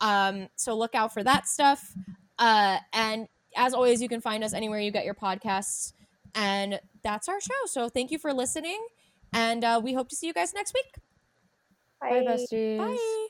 Um, 0.00 0.48
so 0.54 0.76
look 0.76 0.94
out 0.94 1.12
for 1.12 1.24
that 1.24 1.48
stuff. 1.48 1.94
Uh, 2.38 2.78
and 2.92 3.26
as 3.56 3.74
always, 3.74 4.02
you 4.02 4.08
can 4.08 4.20
find 4.20 4.44
us 4.44 4.52
anywhere 4.52 4.78
you 4.78 4.90
get 4.90 5.04
your 5.04 5.14
podcasts. 5.14 5.92
And 6.34 6.80
that's 7.02 7.28
our 7.28 7.40
show. 7.40 7.66
So 7.66 7.88
thank 7.88 8.10
you 8.10 8.18
for 8.18 8.32
listening. 8.32 8.84
And 9.32 9.64
uh, 9.64 9.80
we 9.82 9.94
hope 9.94 10.08
to 10.10 10.16
see 10.16 10.26
you 10.26 10.32
guys 10.32 10.52
next 10.54 10.74
week. 10.74 10.94
Bye, 12.00 12.24
besties. 12.28 12.78
Bye. 12.78 13.26